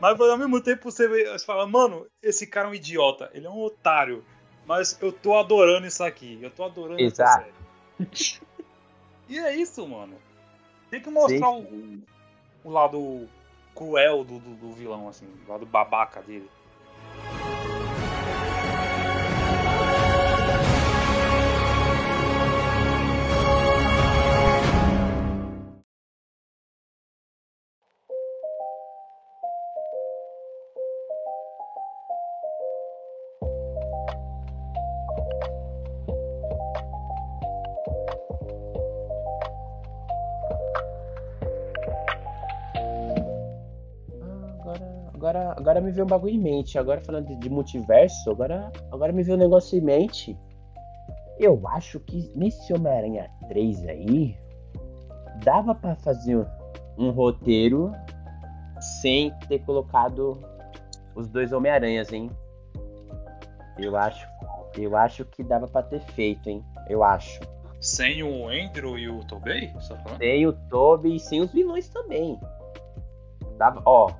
mas 0.00 0.20
ao 0.20 0.38
mesmo 0.38 0.60
tempo 0.60 0.90
você, 0.90 1.08
você 1.08 1.44
fala, 1.44 1.66
mano, 1.66 2.06
esse 2.22 2.46
cara 2.46 2.68
é 2.68 2.70
um 2.70 2.74
idiota, 2.74 3.30
ele 3.32 3.46
é 3.46 3.50
um 3.50 3.60
otário. 3.60 4.24
Mas 4.66 4.96
eu 5.00 5.12
tô 5.12 5.36
adorando 5.36 5.86
isso 5.86 6.02
aqui, 6.02 6.38
eu 6.40 6.50
tô 6.50 6.64
adorando 6.64 7.00
Exato. 7.00 7.46
essa 7.98 8.14
série. 8.14 8.40
e 9.28 9.38
é 9.38 9.56
isso, 9.56 9.86
mano. 9.86 10.16
Tem 10.90 11.00
que 11.00 11.10
mostrar 11.10 11.50
o, 11.50 12.02
o 12.62 12.70
lado 12.70 13.28
cruel 13.74 14.24
do, 14.24 14.38
do, 14.38 14.54
do 14.54 14.72
vilão, 14.72 15.08
assim, 15.08 15.26
o 15.46 15.50
lado 15.50 15.66
babaca 15.66 16.20
dele. 16.22 16.48
Me 45.82 45.90
veio 45.90 46.04
um 46.04 46.08
bagulho 46.08 46.34
em 46.34 46.38
mente. 46.38 46.78
Agora 46.78 47.00
falando 47.00 47.26
de, 47.26 47.36
de 47.36 47.50
multiverso, 47.50 48.30
agora, 48.30 48.70
agora 48.90 49.12
me 49.12 49.22
veio 49.22 49.36
um 49.36 49.40
negócio 49.40 49.78
em 49.78 49.82
mente. 49.82 50.36
Eu 51.38 51.66
acho 51.68 51.98
que 52.00 52.30
nesse 52.36 52.72
Homem-Aranha 52.72 53.30
3 53.48 53.86
aí, 53.86 54.36
dava 55.44 55.74
pra 55.74 55.96
fazer 55.96 56.46
um, 56.96 57.10
roteiro 57.10 57.92
sem 59.02 59.32
ter 59.48 59.60
colocado 59.60 60.40
os 61.14 61.28
dois 61.28 61.52
Homem-Aranhas, 61.52 62.12
hein? 62.12 62.30
Eu 63.78 63.96
acho, 63.96 64.26
eu 64.78 64.96
acho 64.96 65.24
que 65.24 65.42
dava 65.42 65.66
pra 65.66 65.82
ter 65.82 66.00
feito, 66.00 66.48
hein? 66.48 66.64
Eu 66.88 67.02
acho. 67.02 67.40
Sem 67.80 68.22
o 68.22 68.48
Andrew 68.48 68.96
e 68.96 69.08
o 69.08 69.24
Tobey? 69.24 69.72
Tá? 69.72 70.16
Sem 70.18 70.46
o 70.46 70.52
Toby 70.52 71.16
e 71.16 71.20
sem 71.20 71.40
os 71.40 71.50
vilões 71.52 71.88
também. 71.88 72.38
Dava, 73.58 73.82
ó, 73.84 74.12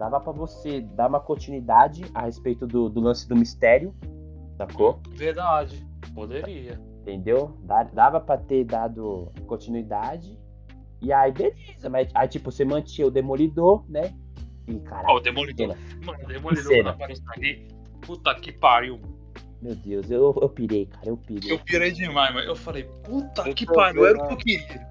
dava 0.00 0.18
pra 0.18 0.32
você 0.32 0.80
dar 0.80 1.08
uma 1.08 1.20
continuidade 1.20 2.02
a 2.14 2.22
respeito 2.22 2.66
do, 2.66 2.88
do 2.88 3.00
lance 3.00 3.28
do 3.28 3.36
mistério, 3.36 3.94
sacou? 4.56 4.98
Verdade. 5.10 5.86
Poderia. 6.14 6.80
Entendeu? 7.02 7.54
Dava 7.92 8.18
pra 8.18 8.38
ter 8.38 8.64
dado 8.64 9.30
continuidade. 9.46 10.38
E 11.02 11.12
aí, 11.12 11.30
beleza. 11.30 11.90
Mas 11.90 12.08
aí, 12.14 12.28
tipo, 12.28 12.50
você 12.50 12.64
mantinha 12.64 13.06
o 13.06 13.10
Demolidor, 13.10 13.84
né? 13.90 14.14
E, 14.66 14.76
Ó, 14.76 14.78
caralho, 14.80 15.16
o 15.16 15.20
Demolidor. 15.20 15.76
Mano, 16.02 16.24
o 16.24 16.26
Demolidor 16.26 16.72
quando 16.76 16.88
apareceu 16.88 17.24
ali. 17.36 17.68
Puta 18.00 18.34
que 18.34 18.52
pariu. 18.52 18.98
meu 19.60 19.74
Deus, 19.74 20.10
eu, 20.10 20.34
eu 20.40 20.48
pirei, 20.48 20.86
cara, 20.86 21.10
eu 21.10 21.18
pirei. 21.18 21.52
Eu 21.52 21.58
pirei 21.58 21.92
demais, 21.92 22.34
mas 22.34 22.46
eu 22.46 22.56
falei, 22.56 22.84
puta 23.04 23.46
Eu 23.46 23.54
que 23.54 23.66
pariu, 23.66 24.06
era 24.06 24.16
o 24.16 24.28
que 24.28 24.32
eu 24.32 24.38
queria. 24.38 24.86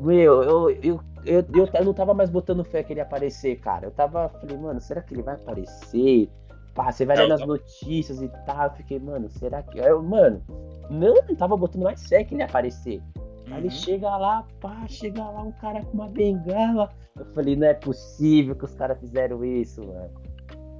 Meu, 0.00 0.42
eu, 0.42 0.70
eu, 0.82 1.00
eu, 1.26 1.44
eu, 1.54 1.68
eu 1.74 1.84
não 1.84 1.92
tava 1.94 2.14
mais 2.14 2.30
botando 2.30 2.64
fé 2.64 2.82
que 2.82 2.92
ele 2.92 3.00
ia 3.00 3.04
aparecer, 3.04 3.56
cara. 3.60 3.86
Eu 3.86 3.90
tava, 3.90 4.28
falei, 4.28 4.56
mano, 4.56 4.80
será 4.80 5.02
que 5.02 5.14
ele 5.14 5.22
vai 5.22 5.34
aparecer? 5.34 6.30
Pá, 6.74 6.92
você 6.92 7.04
vai 7.06 7.16
Não, 7.16 7.22
ler 7.24 7.28
nas 7.30 7.40
tá- 7.40 7.46
notícias 7.46 8.20
e 8.22 8.28
tal. 8.46 8.64
Eu 8.64 8.70
fiquei, 8.72 8.98
mano, 8.98 9.28
será 9.30 9.62
que. 9.62 9.78
Eu, 9.78 10.02
mano, 10.02 10.42
não, 10.90 11.14
não 11.28 11.34
tava 11.34 11.56
botando 11.56 11.82
mais 11.84 12.06
fé 12.06 12.22
que 12.24 12.34
ele 12.34 12.42
ia 12.42 12.46
aparecer. 12.46 13.02
Aí 13.46 13.58
ele 13.58 13.64
Uhum. 13.66 13.70
chega 13.70 14.16
lá, 14.16 14.44
pá, 14.60 14.84
chega 14.88 15.22
lá 15.22 15.42
um 15.42 15.52
cara 15.52 15.82
com 15.84 15.92
uma 15.94 16.08
bengala. 16.08 16.90
Eu 17.18 17.24
falei, 17.26 17.56
não 17.56 17.66
é 17.66 17.74
possível 17.74 18.54
que 18.54 18.64
os 18.64 18.74
caras 18.74 18.98
fizeram 18.98 19.42
isso, 19.44 19.80
mano. 19.86 20.10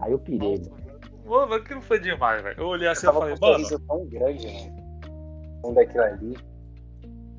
Aí 0.00 0.12
eu 0.12 0.18
pirei, 0.18 0.58
mano. 0.58 0.86
Mano, 1.24 1.54
aquilo 1.54 1.80
foi 1.80 1.98
demais, 1.98 2.42
velho. 2.42 2.60
Eu 2.60 2.66
olhei 2.66 2.88
assim 2.88 3.06
e 3.08 3.12
falei, 3.12 3.34
um 3.34 3.36
mano. 3.40 3.52
sorriso 3.64 3.78
tão 3.86 4.04
grande, 4.06 4.46
mano. 4.46 4.86
Um 5.64 5.72
daquilo 5.74 6.04
ali. 6.04 6.36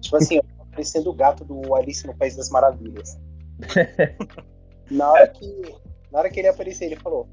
Tipo 0.02 0.18
assim, 0.18 0.40
parecendo 0.78 1.10
o 1.10 1.14
gato 1.14 1.44
do 1.44 1.74
Alice 1.76 2.06
no 2.06 2.16
País 2.16 2.36
das 2.36 2.52
Maravilhas. 2.52 3.20
na, 4.92 5.12
hora 5.12 5.28
que, 5.28 5.76
na 6.12 6.20
hora 6.20 6.30
que 6.30 6.40
ele 6.40 6.48
apareceu, 6.48 6.88
ele 6.88 6.96
falou: 6.98 7.28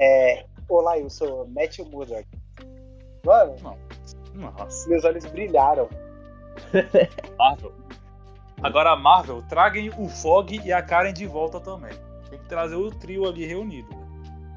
é, 0.00 0.44
Olá, 0.68 0.96
eu 0.96 1.10
sou 1.10 1.48
Matthew 1.48 1.86
Murdock. 1.86 2.24
Mano, 3.24 3.56
Nossa, 4.34 4.88
meus 4.88 5.04
olhos 5.04 5.26
brilharam. 5.26 5.88
Marvel. 7.36 7.72
Agora 8.62 8.90
a 8.90 8.96
Marvel, 8.96 9.42
traguem 9.48 9.90
o 9.98 10.08
Fog 10.08 10.60
e 10.64 10.72
a 10.72 10.80
Karen 10.80 11.12
de 11.12 11.26
volta 11.26 11.60
também. 11.60 11.92
Tem 12.30 12.38
que 12.38 12.46
trazer 12.46 12.76
o 12.76 12.90
trio 12.90 13.26
ali 13.26 13.46
reunido. 13.46 13.88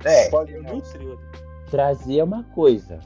É, 0.04 0.30
Pode 0.30 0.54
Tem 0.54 0.62
não. 0.62 0.78
o 0.78 0.82
trio 0.82 1.14
ali. 1.14 1.70
trazer 1.70 2.24
uma 2.24 2.44
coisa. 2.44 3.00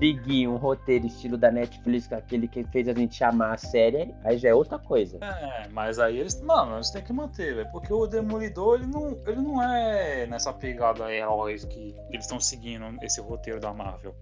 Seguir 0.00 0.48
um 0.48 0.56
roteiro 0.56 1.06
estilo 1.06 1.36
da 1.36 1.50
Netflix, 1.50 2.10
aquele 2.10 2.48
que 2.48 2.64
fez 2.64 2.88
a 2.88 2.94
gente 2.94 3.14
chamar 3.14 3.52
a 3.52 3.56
série, 3.58 4.14
aí 4.24 4.38
já 4.38 4.48
é 4.48 4.54
outra 4.54 4.78
coisa. 4.78 5.18
É, 5.22 5.68
mas 5.68 5.98
aí 5.98 6.18
eles, 6.18 6.40
mano, 6.40 6.76
eles 6.76 6.90
têm 6.90 7.04
que 7.04 7.12
manter, 7.12 7.54
velho. 7.54 7.70
Porque 7.70 7.92
o 7.92 8.06
Demolidor, 8.06 8.76
ele 8.76 8.86
não, 8.86 9.10
ele 9.26 9.42
não 9.42 9.62
é 9.62 10.26
nessa 10.26 10.54
pegada 10.54 11.12
heróis 11.12 11.66
que 11.66 11.94
eles 12.10 12.24
estão 12.24 12.40
seguindo 12.40 12.86
esse 13.02 13.20
roteiro 13.20 13.60
da 13.60 13.74
Marvel. 13.74 14.14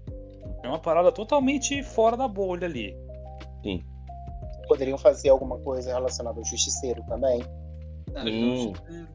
É 0.65 0.69
uma 0.69 0.81
parada 0.81 1.13
totalmente 1.13 1.81
fora 1.85 2.17
da 2.17 2.27
bolha 2.27 2.67
ali. 2.67 2.97
Poderiam 4.67 4.99
fazer 4.99 5.29
alguma 5.29 5.59
coisa 5.61 5.93
relacionada 5.93 6.41
ao 6.41 6.45
Justiceiro 6.45 7.05
também. 7.05 7.41
É, 8.17 8.23
Sim. 8.23 8.73
Justiceiro. 8.73 9.09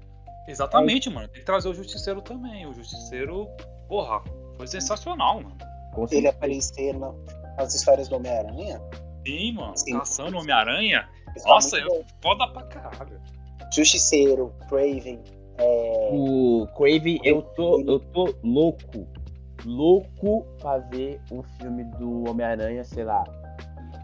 Exatamente, 0.48 1.10
mano. 1.10 1.28
Tem 1.28 1.40
que 1.40 1.46
trazer 1.46 1.68
o 1.68 1.74
Justiceiro 1.74 2.22
também. 2.22 2.66
O 2.66 2.74
Justiceiro, 2.74 3.50
porra, 3.90 4.22
foi 4.56 4.68
sensacional, 4.68 5.42
mano. 5.42 5.73
Ele 6.12 6.28
aparecer 6.28 6.98
na- 6.98 7.14
nas 7.58 7.74
histórias 7.74 8.08
do 8.10 8.16
Homem-Aranha. 8.16 8.82
Sim, 9.26 9.54
mano. 9.54 9.78
Sim. 9.78 9.98
Caçando 10.00 10.38
o 10.38 10.40
Homem-Aranha. 10.42 11.08
tá 11.26 11.50
Nossa, 11.50 11.78
eu 11.78 12.04
foda 12.22 12.48
pra 12.48 12.64
caralho. 12.64 13.20
Justiceiro, 13.74 14.54
Craven. 14.70 15.20
É... 15.58 16.10
O 16.12 16.68
Crave, 16.76 17.20
eu 17.24 17.42
tô, 17.42 17.80
eu 17.82 18.00
tô 18.00 18.34
louco, 18.44 19.08
louco 19.66 20.46
pra 20.60 20.80
ver 20.80 21.22
um 21.32 21.44
filme 21.44 21.84
do 21.84 22.28
Homem-Aranha, 22.30 22.84
sei 22.84 23.04
lá, 23.04 23.24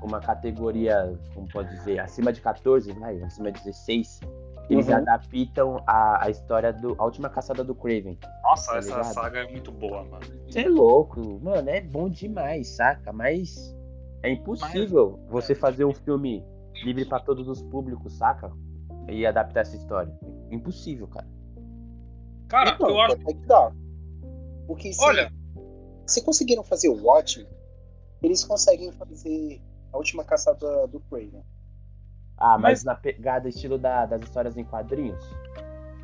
uma 0.03 0.19
categoria, 0.19 1.17
como 1.33 1.47
pode 1.49 1.69
dizer, 1.75 1.99
acima 1.99 2.31
de 2.31 2.39
14, 2.41 2.91
vai, 2.93 3.19
acima 3.23 3.51
de 3.51 3.63
16. 3.63 4.19
Eles 4.69 4.87
Uhum. 4.87 4.95
adaptam 4.97 5.83
a, 5.87 6.25
a 6.25 6.29
história 6.29 6.71
do. 6.71 6.95
A 6.99 7.05
última 7.05 7.27
caçada 7.29 7.63
do 7.63 7.73
Craven. 7.73 8.19
Nossa, 8.43 8.71
Tá 8.73 8.77
essa 8.77 8.89
ligado? 8.97 9.13
saga 9.13 9.39
é 9.39 9.51
muito 9.51 9.71
boa, 9.71 10.03
mano. 10.03 10.25
Você 10.47 10.61
é 10.61 10.69
louco, 10.69 11.39
mano, 11.41 11.69
é 11.69 11.81
bom 11.81 12.07
demais, 12.07 12.67
saca? 12.75 13.11
Mas 13.11 13.75
é 14.21 14.29
impossível 14.31 15.19
você 15.27 15.55
fazer 15.55 15.85
um 15.85 15.93
filme 15.93 16.45
livre 16.83 17.03
pra 17.05 17.19
todos 17.19 17.47
os 17.47 17.61
públicos, 17.63 18.13
saca? 18.17 18.51
E 19.07 19.25
adaptar 19.25 19.61
essa 19.61 19.75
história. 19.75 20.13
Impossível, 20.51 21.07
cara. 21.07 21.27
Cara, 22.47 22.71
Então, 22.75 22.89
eu 22.89 23.01
acho. 23.01 23.17
ter 23.17 23.33
que 23.33 23.45
dar. 23.47 23.71
Porque 24.67 24.93
se, 24.93 25.03
Olha, 25.03 25.31
se 26.05 26.23
conseguiram 26.23 26.63
fazer 26.63 26.89
o 26.89 27.03
Watchmen, 27.03 27.47
eles 28.21 28.43
conseguem 28.43 28.91
fazer 28.91 29.59
a 29.91 29.97
última 29.97 30.23
caçada 30.23 30.87
do 30.87 30.99
Craven. 30.99 31.43
Ah, 32.39 32.57
mas, 32.57 32.79
Mas- 32.79 32.83
na 32.85 32.95
pegada 32.95 33.49
estilo 33.49 33.77
da- 33.77 34.05
das 34.05 34.21
histórias 34.21 34.55
em 34.57 34.63
quadrinhos? 34.63 35.23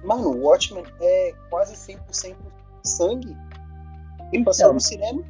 Mano, 0.03 0.29
o 0.31 0.43
Watchmen 0.45 0.83
é 1.01 1.33
quase 1.49 1.75
100% 1.75 2.35
sangue. 2.83 3.35
E 4.33 4.37
Então, 4.37 4.43
passou 4.45 4.73
no 4.73 4.79
cinema. 4.79 5.23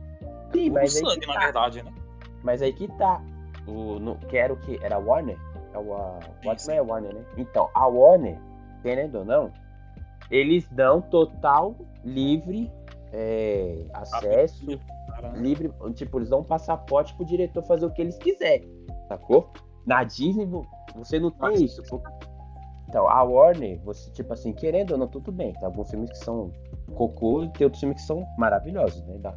Sim, 0.54 0.70
mas 0.72 0.96
aí, 0.96 1.02
sangue, 1.02 1.20
que 1.22 1.28
na 1.28 1.34
tá. 1.34 1.40
verdade, 1.42 1.84
né? 1.84 1.94
mas 2.44 2.62
aí 2.62 2.74
que 2.74 2.88
tá. 2.98 3.22
O, 3.68 4.00
no, 4.00 4.18
que 4.18 4.38
era 4.38 4.54
o 4.54 4.58
que? 4.58 4.80
Era 4.84 4.96
a 4.96 5.00
Warner? 5.00 5.38
É 5.74 5.78
o 5.80 5.94
a, 5.94 6.20
Watchmen 6.46 6.78
é 6.78 6.82
Warner, 6.82 7.14
né? 7.14 7.26
Então, 7.38 7.70
a 7.74 7.88
Warner, 7.88 8.38
querendo 8.82 9.20
ou 9.20 9.26
não, 9.26 9.52
eles 10.30 10.68
dão 10.70 11.02
total 11.02 11.76
livre 12.04 12.72
é, 13.12 13.86
acesso, 13.94 14.66
Caramba. 15.10 15.38
livre, 15.38 15.72
tipo, 15.96 16.18
eles 16.20 16.30
dão 16.30 16.40
um 16.40 16.44
passaporte 16.44 17.16
pro 17.16 17.26
diretor 17.26 17.64
fazer 17.64 17.86
o 17.86 17.92
que 17.92 18.02
eles 18.02 18.18
quiserem, 18.18 18.70
sacou? 19.08 19.52
Na 19.86 20.04
Disney 20.04 20.46
você 20.96 21.20
não 21.20 21.32
tem 21.32 21.64
isso. 21.64 21.82
pô. 21.84 22.02
Então, 22.88 23.08
a 23.08 23.24
Warner, 23.24 23.80
você, 23.84 24.10
tipo 24.12 24.32
assim, 24.34 24.54
querendo 24.54 24.92
ou 24.92 24.98
não, 24.98 25.08
tudo 25.08 25.32
bem. 25.32 25.54
Tem 25.54 25.66
alguns 25.66 25.90
filmes 25.90 26.10
que 26.12 26.18
são 26.20 26.52
cocô 26.96 27.44
e 27.44 27.50
tem 27.50 27.66
outros 27.66 27.80
filmes 27.80 28.02
que 28.02 28.08
são 28.08 28.26
maravilhosos, 28.38 29.04
né? 29.06 29.18
Da, 29.18 29.36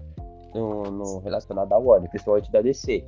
no, 0.54 0.82
no 0.84 1.18
relacionado 1.20 1.72
à 1.72 1.78
Warner, 1.78 2.08
principalmente 2.10 2.50
da 2.52 2.60
DC. 2.60 3.04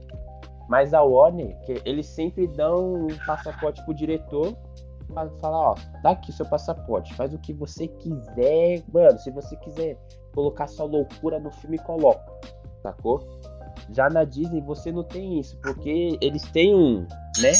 Mas 0.68 0.94
a 0.94 1.02
Warner, 1.02 1.58
que 1.62 1.80
eles 1.84 2.06
sempre 2.06 2.46
dão 2.46 3.06
um 3.06 3.08
passaporte 3.26 3.84
pro 3.84 3.94
diretor 3.94 4.56
pra 5.12 5.28
falar, 5.40 5.72
ó, 5.72 5.74
dá 6.02 6.10
aqui 6.10 6.32
seu 6.32 6.46
passaporte, 6.46 7.12
faz 7.14 7.34
o 7.34 7.38
que 7.38 7.52
você 7.52 7.88
quiser. 7.88 8.82
Mano, 8.92 9.18
se 9.18 9.30
você 9.30 9.56
quiser 9.56 9.98
colocar 10.32 10.68
sua 10.68 10.86
loucura 10.86 11.38
no 11.38 11.50
filme, 11.50 11.78
coloca. 11.78 12.24
Sacou? 12.82 13.20
Já 13.92 14.08
na 14.08 14.24
Disney 14.24 14.60
você 14.60 14.92
não 14.92 15.02
tem 15.02 15.40
isso, 15.40 15.58
porque 15.60 16.16
eles 16.20 16.42
têm 16.52 16.74
um, 16.74 17.00
né? 17.40 17.52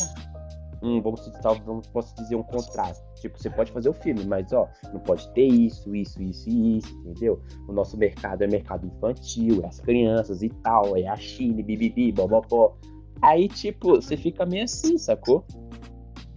Um, 0.83 1.01
vamos 1.03 1.21
vamos, 1.65 1.87
posso 1.89 2.15
dizer, 2.17 2.37
um 2.37 2.43
contraste. 2.43 3.03
Tipo, 3.21 3.39
você 3.39 3.51
pode 3.51 3.71
fazer 3.71 3.89
o 3.91 3.93
filme, 3.93 4.25
mas 4.25 4.51
ó, 4.53 4.69
não 4.93 5.01
pode 5.01 5.31
ter 5.33 5.47
isso, 5.47 5.95
isso, 5.95 6.23
isso 6.23 6.49
e 6.49 6.79
isso, 6.79 6.91
entendeu? 7.01 7.43
O 7.69 7.73
nosso 7.73 7.97
mercado 7.97 8.43
é 8.43 8.47
mercado 8.47 8.87
infantil, 8.87 9.61
é 9.63 9.67
as 9.67 9.79
crianças 9.81 10.43
e 10.43 10.49
tal, 10.49 10.97
é 10.97 11.07
a 11.07 11.17
China, 11.17 11.63
bibibi, 11.63 12.13
bobopó. 12.13 12.77
Aí, 13.21 13.49
tipo, 13.49 13.97
você 13.97 14.17
fica 14.17 14.47
meio 14.47 14.65
assim, 14.65 14.97
sacou? 14.97 15.45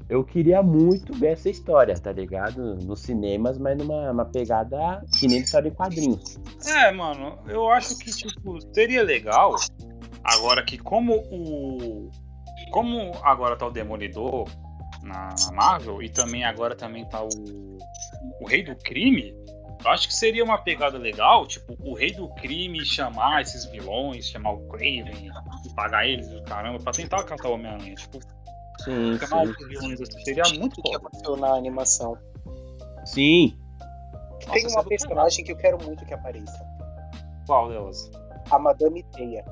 Eu 0.09 0.23
queria 0.23 0.61
muito 0.61 1.13
ver 1.13 1.29
essa 1.29 1.49
história, 1.49 1.95
tá 1.95 2.11
ligado? 2.11 2.75
Nos 2.75 2.99
cinemas, 2.99 3.57
mas 3.57 3.77
numa 3.77 4.11
uma 4.11 4.25
pegada 4.25 5.01
que 5.17 5.27
nem 5.27 5.39
história 5.39 5.69
em 5.69 5.73
quadrinhos. 5.73 6.37
É, 6.67 6.91
mano, 6.91 7.39
eu 7.47 7.69
acho 7.69 7.97
que, 7.97 8.11
tipo, 8.11 8.59
seria 8.73 9.01
legal. 9.01 9.55
Agora 10.23 10.63
que 10.63 10.77
como 10.77 11.15
o. 11.31 12.11
Como 12.73 13.11
agora 13.21 13.55
tá 13.55 13.67
o 13.67 13.71
Demolidor 13.71 14.49
na, 15.03 15.29
na 15.29 15.51
Marvel 15.51 16.01
e 16.01 16.09
também 16.09 16.43
agora 16.43 16.75
também 16.75 17.07
tá 17.07 17.23
o. 17.23 17.29
O 18.41 18.47
Rei 18.47 18.63
do 18.63 18.75
Crime. 18.75 19.31
Eu 19.85 19.91
acho 19.91 20.07
que 20.07 20.15
seria 20.15 20.43
uma 20.43 20.57
pegada 20.57 20.97
legal, 20.97 21.45
tipo, 21.45 21.75
o 21.81 21.93
Rei 21.93 22.11
do 22.11 22.27
Crime 22.35 22.83
chamar 22.83 23.41
esses 23.41 23.65
vilões, 23.65 24.27
chamar 24.27 24.53
o 24.53 24.67
Craven, 24.69 25.29
pagar 25.75 26.07
eles, 26.07 26.31
o 26.33 26.41
caramba, 26.43 26.79
pra 26.79 26.93
tentar 26.93 27.23
catar 27.25 27.49
o 27.49 27.53
Homem-Aranha. 27.53 27.93
Tipo, 27.93 28.19
Sim, 28.83 29.19
chamar 29.19 29.45
sim. 29.45 29.51
os 29.51 29.67
vilões 29.67 30.01
assim, 30.01 30.23
seria 30.23 30.43
muito 30.57 30.79
O 30.79 30.83
que 30.83 31.39
na 31.39 31.53
animação. 31.53 32.17
Sim. 33.05 33.55
Tem 34.39 34.63
Nossa, 34.63 34.75
uma 34.75 34.83
seria 34.83 34.89
personagem 34.89 35.45
que 35.45 35.51
eu 35.51 35.57
quero 35.57 35.83
muito 35.83 36.05
que 36.05 36.13
apareça. 36.13 36.65
Qual 37.45 37.69
delas? 37.69 38.09
A 38.49 38.57
Madame 38.57 39.03
Teia. 39.11 39.45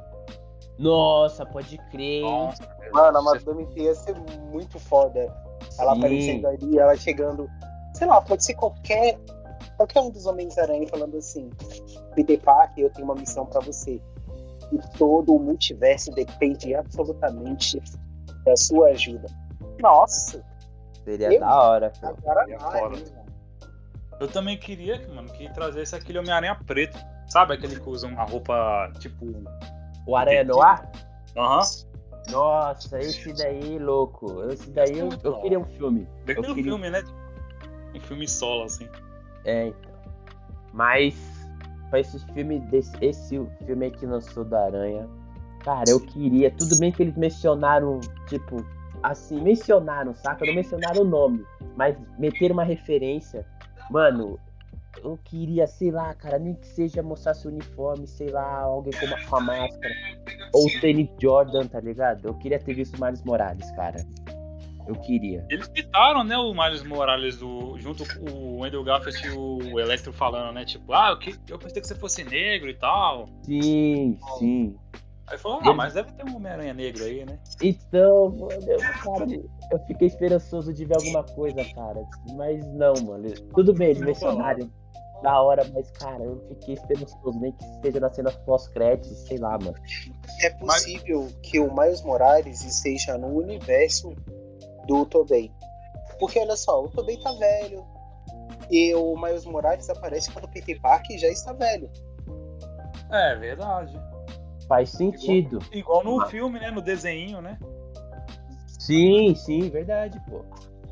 Nossa, 0.82 1.46
pode 1.46 1.78
crer. 1.90 2.22
Nossa, 2.22 2.64
Mano, 2.92 3.18
a 3.20 3.22
você- 3.22 3.46
Madame 3.46 3.66
Teia 3.68 3.84
ia 3.90 3.96
ser 3.96 4.16
muito 4.52 4.80
foda. 4.80 5.20
Ela 5.80 5.94
Sim. 5.94 6.00
aparecendo 6.00 6.48
ali, 6.48 6.78
ela 6.80 6.96
chegando. 6.98 7.50
Sei 7.94 8.08
lá, 8.08 8.20
pode 8.22 8.44
ser 8.44 8.56
qualquer. 8.56 9.18
Qualquer 9.78 10.02
um 10.02 10.10
dos 10.10 10.26
Homens-Aranha 10.26 10.88
falando 10.88 11.18
assim: 11.18 11.50
Peter 12.16 12.40
Parker, 12.40 12.84
eu 12.86 12.90
tenho 12.90 13.06
uma 13.06 13.16
missão 13.16 13.46
pra 13.46 13.62
você. 13.62 14.02
E 14.72 14.78
todo 14.98 15.36
o 15.36 15.40
multiverso 15.40 16.12
depende 16.12 16.74
absolutamente 16.76 17.82
da 18.46 18.56
sua 18.58 18.90
ajuda. 18.90 19.28
Nossa, 19.82 20.44
Seria 21.04 21.34
Eu- 21.34 21.40
da 21.40 21.62
hora, 21.64 21.92
pô. 22.00 22.08
agora 22.08 22.46
É 22.52 22.60
foda. 22.60 22.80
mano. 22.90 23.22
Eu 24.20 24.28
também 24.28 24.56
queria, 24.58 25.08
mano, 25.08 25.30
que 25.32 25.52
trazesse 25.52 25.96
aquele 25.96 26.20
Homem-Aranha 26.20 26.56
preto. 26.68 26.98
Sabe 27.28 27.54
aquele 27.56 27.80
que 27.80 27.90
usa 27.90 28.06
uma 28.08 28.24
roupa 28.24 28.92
tipo. 29.00 29.26
O 30.06 30.16
Aranha 30.16 30.44
Noir? 30.44 30.82
Aham. 31.38 31.62
Nossa, 32.30 33.00
esse 33.00 33.34
daí, 33.34 33.80
louco. 33.80 34.44
Esse 34.52 34.70
daí 34.72 34.98
eu, 35.00 35.10
eu 35.24 35.42
queria 35.42 35.60
um 35.60 35.66
filme. 35.66 36.08
Eu 36.28 36.36
queria- 36.36 36.64
filme, 36.64 36.90
né? 36.90 37.04
Um 37.96 38.00
filme 38.00 38.28
solo, 38.28 38.64
assim. 38.64 38.88
É, 39.44 39.68
então. 39.68 39.92
Mas 40.74 41.16
pra 41.90 42.00
esse 42.00 42.20
filme, 42.34 42.60
desse, 42.60 42.94
esse 43.02 43.42
filme 43.66 43.86
aí 43.86 43.92
que 43.92 44.06
lançou 44.06 44.46
da 44.46 44.66
Aranha, 44.66 45.10
cara, 45.64 45.90
eu 45.90 46.00
queria. 46.00 46.52
Tudo 46.52 46.78
bem 46.80 46.92
que 46.92 47.04
eles 47.04 47.18
mencionaram, 47.18 48.00
tipo, 48.28 48.66
assim, 49.04 49.42
mencionaram, 49.42 50.14
saca? 50.16 50.46
Não 50.46 50.54
mencionaram 50.54 51.02
o 51.02 51.06
nome, 51.06 51.46
mas 51.76 51.98
meteram 52.18 52.54
uma 52.54 52.64
referência. 52.64 53.46
Mano, 53.90 54.40
eu 55.04 55.18
queria, 55.24 55.66
sei 55.68 55.92
lá, 55.92 56.14
cara, 56.14 56.38
nem 56.38 56.54
que 56.54 56.68
seja 56.68 57.02
mostrasse 57.02 57.48
o 57.48 57.52
uniforme, 57.52 58.08
sei 58.08 58.30
lá, 58.30 58.62
alguém 58.62 58.94
com, 59.00 59.06
uma, 59.06 59.26
com 59.26 59.36
a 59.36 59.42
máscara. 59.42 59.94
Ou 60.54 60.66
o 60.66 60.82
tênis 60.82 61.10
Jordan, 61.20 61.68
tá 61.68 61.80
ligado? 61.80 62.28
Eu 62.28 62.34
queria 62.36 62.60
ter 62.60 62.74
visto 62.74 62.98
o 62.98 63.04
Miles 63.04 63.24
Morales, 63.24 63.70
cara. 63.72 64.06
Eu 64.88 64.96
queria. 64.96 65.46
Eles 65.50 65.70
citaram, 65.74 66.24
né, 66.24 66.38
o 66.38 66.54
Miles 66.54 66.84
Morales 66.84 67.38
do, 67.38 67.78
junto 67.78 68.04
com 68.16 68.58
o 68.58 68.64
Andrew 68.64 68.84
Garfield 68.84 69.28
e 69.28 69.74
o 69.74 69.80
Electro 69.80 70.12
falando, 70.12 70.54
né? 70.54 70.66
Tipo, 70.66 70.94
ah, 70.94 71.12
eu, 71.12 71.20
que, 71.20 71.36
eu 71.48 71.58
pensei 71.58 71.82
que 71.82 71.88
você 71.88 71.96
fosse 71.96 72.24
negro 72.24 72.70
e 72.70 72.74
tal. 72.74 73.28
Sim, 73.44 74.18
sim. 74.38 74.76
Aí 75.28 75.38
falou, 75.38 75.62
ah, 75.64 75.74
mas 75.74 75.94
deve 75.94 76.12
ter 76.12 76.26
um 76.26 76.36
Homem-Aranha 76.36 76.74
negro 76.74 77.06
aí, 77.06 77.26
né? 77.26 77.40
Então, 77.62 78.50
cara, 79.02 79.26
eu 79.72 79.80
fiquei 79.88 80.08
esperançoso 80.08 80.74
de 80.74 80.86
ver 80.86 80.96
alguma 80.98 81.24
coisa, 81.24 81.64
cara. 81.74 82.04
Mas 82.36 82.66
não, 82.74 82.94
mano. 83.06 83.32
Tudo 83.56 83.74
bem, 83.74 83.90
eles 83.90 84.02
mencionaram 84.02 84.70
da 85.24 85.40
hora, 85.42 85.64
mas, 85.74 85.90
cara, 85.92 86.24
eu 86.24 86.44
fiquei 86.50 86.74
esperançoso, 86.74 87.40
nem 87.40 87.52
que 87.52 87.64
seja 87.84 88.00
nas 88.00 88.16
cenas 88.16 88.36
pós-créditos, 88.38 89.18
sei 89.28 89.38
lá, 89.38 89.52
mano. 89.52 89.76
É 90.42 90.50
possível 90.52 91.28
que 91.44 91.60
o 91.60 91.72
Miles 91.74 92.02
Morales 92.02 92.64
esteja 92.64 93.18
no 93.18 93.28
universo 93.28 94.14
do 94.88 95.06
Tobey. 95.06 95.52
Porque 96.20 96.40
olha 96.40 96.56
só, 96.56 96.84
o 96.84 96.90
Tobey 96.90 97.18
tá 97.22 97.32
velho. 97.34 97.86
E 98.72 98.94
o 98.96 99.16
Miles 99.16 99.46
Morales 99.46 99.90
aparece 99.90 100.32
quando 100.32 100.46
o 100.46 100.50
Peter 100.52 100.80
Parker 100.82 101.18
já 101.20 101.28
está 101.28 101.54
velho. 101.54 101.90
É, 103.12 103.36
verdade. 103.36 103.94
Faz 104.68 104.90
sentido. 104.90 105.60
Igual 105.72 106.04
no 106.04 106.22
Ah. 106.22 106.28
filme, 106.28 106.60
né? 106.60 106.72
No 106.72 106.82
desenho, 106.82 107.42
né? 107.42 107.60
Sim, 108.82 109.36
sim, 109.36 109.70
verdade, 109.70 110.20
pô. 110.28 110.44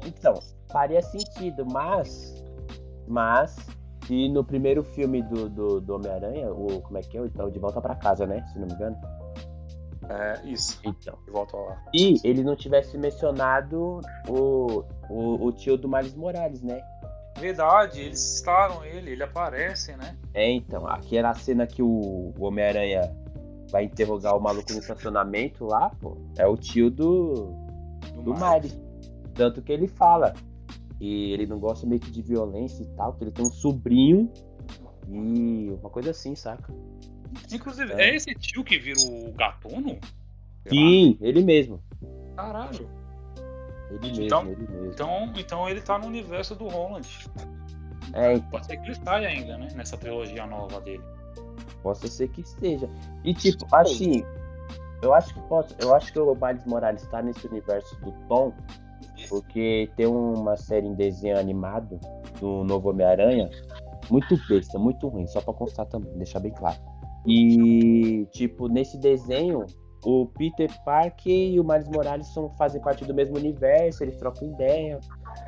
Então, 0.06 0.36
faria 0.72 1.02
sentido, 1.02 1.66
mas. 1.66 2.44
Mas. 3.08 3.58
Se 4.06 4.30
no 4.30 4.44
primeiro 4.44 4.84
filme 4.84 5.22
do, 5.24 5.50
do, 5.50 5.82
do 5.82 5.96
Homem-Aranha, 5.96 6.52
o. 6.52 6.82
Como 6.82 6.98
é 7.00 7.02
que 7.02 7.18
é? 7.18 7.22
Então, 7.22 7.50
de 7.50 7.58
volta 7.58 7.82
pra 7.82 7.96
casa, 7.96 8.28
né? 8.28 8.46
Se 8.54 8.60
não 8.60 8.68
me 8.68 8.74
engano. 8.74 8.96
É, 10.08 10.40
isso. 10.46 10.80
Então. 10.86 11.18
De 11.26 11.32
volta 11.32 11.58
lá. 11.58 11.84
E 11.92 12.16
ele 12.24 12.44
não 12.44 12.56
tivesse 12.56 12.96
mencionado 12.96 14.02
o, 14.28 14.84
o, 15.10 15.48
o 15.48 15.52
tio 15.52 15.76
do 15.76 15.90
Miles 15.90 16.14
Morales, 16.14 16.62
né? 16.62 16.80
Verdade, 17.40 18.02
eles 18.02 18.20
citaram 18.20 18.86
ele, 18.86 19.12
ele 19.12 19.24
aparece, 19.24 19.96
né? 19.96 20.16
É, 20.36 20.48
então, 20.52 20.86
aqui 20.86 21.18
era 21.18 21.32
a 21.32 21.36
cena 21.36 21.66
que 21.66 21.82
o, 21.82 22.34
o 22.38 22.44
Homem-Aranha 22.44 23.02
vai 23.72 23.86
interrogar 23.86 24.36
o 24.36 24.40
maluco 24.40 24.72
no 24.74 24.80
estacionamento 24.80 25.66
lá, 25.66 25.90
pô. 26.00 26.18
É 26.38 26.46
o 26.46 26.58
tio 26.58 26.90
do, 26.90 27.69
do 28.24 28.34
Miles. 28.34 28.80
Tanto 29.34 29.62
que 29.62 29.72
ele 29.72 29.88
fala 29.88 30.34
que 30.98 31.32
ele 31.32 31.46
não 31.46 31.60
gosta 31.60 31.88
meio 31.88 32.02
que 32.02 32.12
de 32.12 32.22
violência 32.22 32.84
e 32.84 32.88
tal, 32.96 33.14
que 33.14 33.24
ele 33.24 33.32
tem 33.32 33.46
um 33.46 33.52
sobrinho 33.52 34.32
e 35.08 35.70
uma 35.80 35.90
coisa 35.90 36.12
assim, 36.12 36.36
saca? 36.36 36.74
Inclusive, 37.52 37.94
É. 37.94 38.10
é, 38.10 38.16
esse 38.16 38.34
tio 38.36 38.64
que 38.64 38.78
vira 38.78 39.00
o 39.02 39.32
gatuno? 39.34 39.90
Sei 39.90 39.98
lá. 39.98 40.70
Sim, 40.70 41.18
ele 41.22 41.44
mesmo. 41.44 41.82
Caralho. 42.36 42.90
Ele 43.92 44.08
mesmo, 44.08 44.24
Então- 44.26 44.46
ele 44.48 44.68
mesmo. 44.68 44.86
Então, 44.92 45.34
então 45.38 45.70
ele 45.70 45.82
tá 45.82 45.98
no 45.98 46.08
universo 46.08 46.56
do 46.56 46.68
Holland. 46.68 47.08
É, 48.14 48.34
então, 48.34 48.50
Pode 48.50 48.66
ser 48.66 48.78
que 48.78 48.88
ele 48.88 48.96
saia 48.96 49.28
ainda, 49.30 49.58
né? 49.58 49.68
Nessa 49.76 49.98
trilogia 49.98 50.46
nova 50.46 50.80
dele. 50.82 51.04
possa 51.82 52.08
ser 52.08 52.28
que 52.28 52.42
esteja. 52.42 52.90
E 53.24 53.34
tipo, 53.34 53.66
assim, 53.74 54.22
eu 55.02 55.14
acho 55.14 55.34
que 55.34 55.42
posso, 55.42 55.76
eu 55.82 55.96
acho 55.96 56.12
que 56.12 56.20
o 56.20 56.36
Miles 56.36 56.66
Morales 56.66 57.08
tá 57.08 57.22
nesse 57.22 57.48
universo 57.48 58.00
do 58.02 58.12
Tom, 58.28 58.54
porque 59.30 59.90
tem 59.96 60.06
uma 60.06 60.58
série 60.58 60.88
em 60.88 60.96
desenho 60.96 61.38
animado 61.38 62.00
do 62.40 62.64
novo 62.64 62.90
Homem-Aranha, 62.90 63.50
muito 64.10 64.38
besta, 64.48 64.78
muito 64.80 65.08
ruim, 65.08 65.28
só 65.28 65.42
pra 65.42 65.54
constar 65.54 65.86
também, 65.86 66.12
deixar 66.18 66.40
bem 66.40 66.52
claro. 66.52 66.78
E 67.26 68.26
tipo, 68.32 68.68
nesse 68.68 68.98
desenho, 68.98 69.66
o 70.04 70.26
Peter 70.26 70.70
Parker 70.84 71.32
e 71.32 71.60
o 71.60 71.64
Miles 71.64 71.88
Morales 71.90 72.28
são, 72.28 72.50
fazem 72.52 72.82
parte 72.82 73.06
do 73.06 73.14
mesmo 73.14 73.38
universo, 73.38 74.04
eles 74.04 74.18
trocam 74.18 74.50
ideia, 74.50 75.00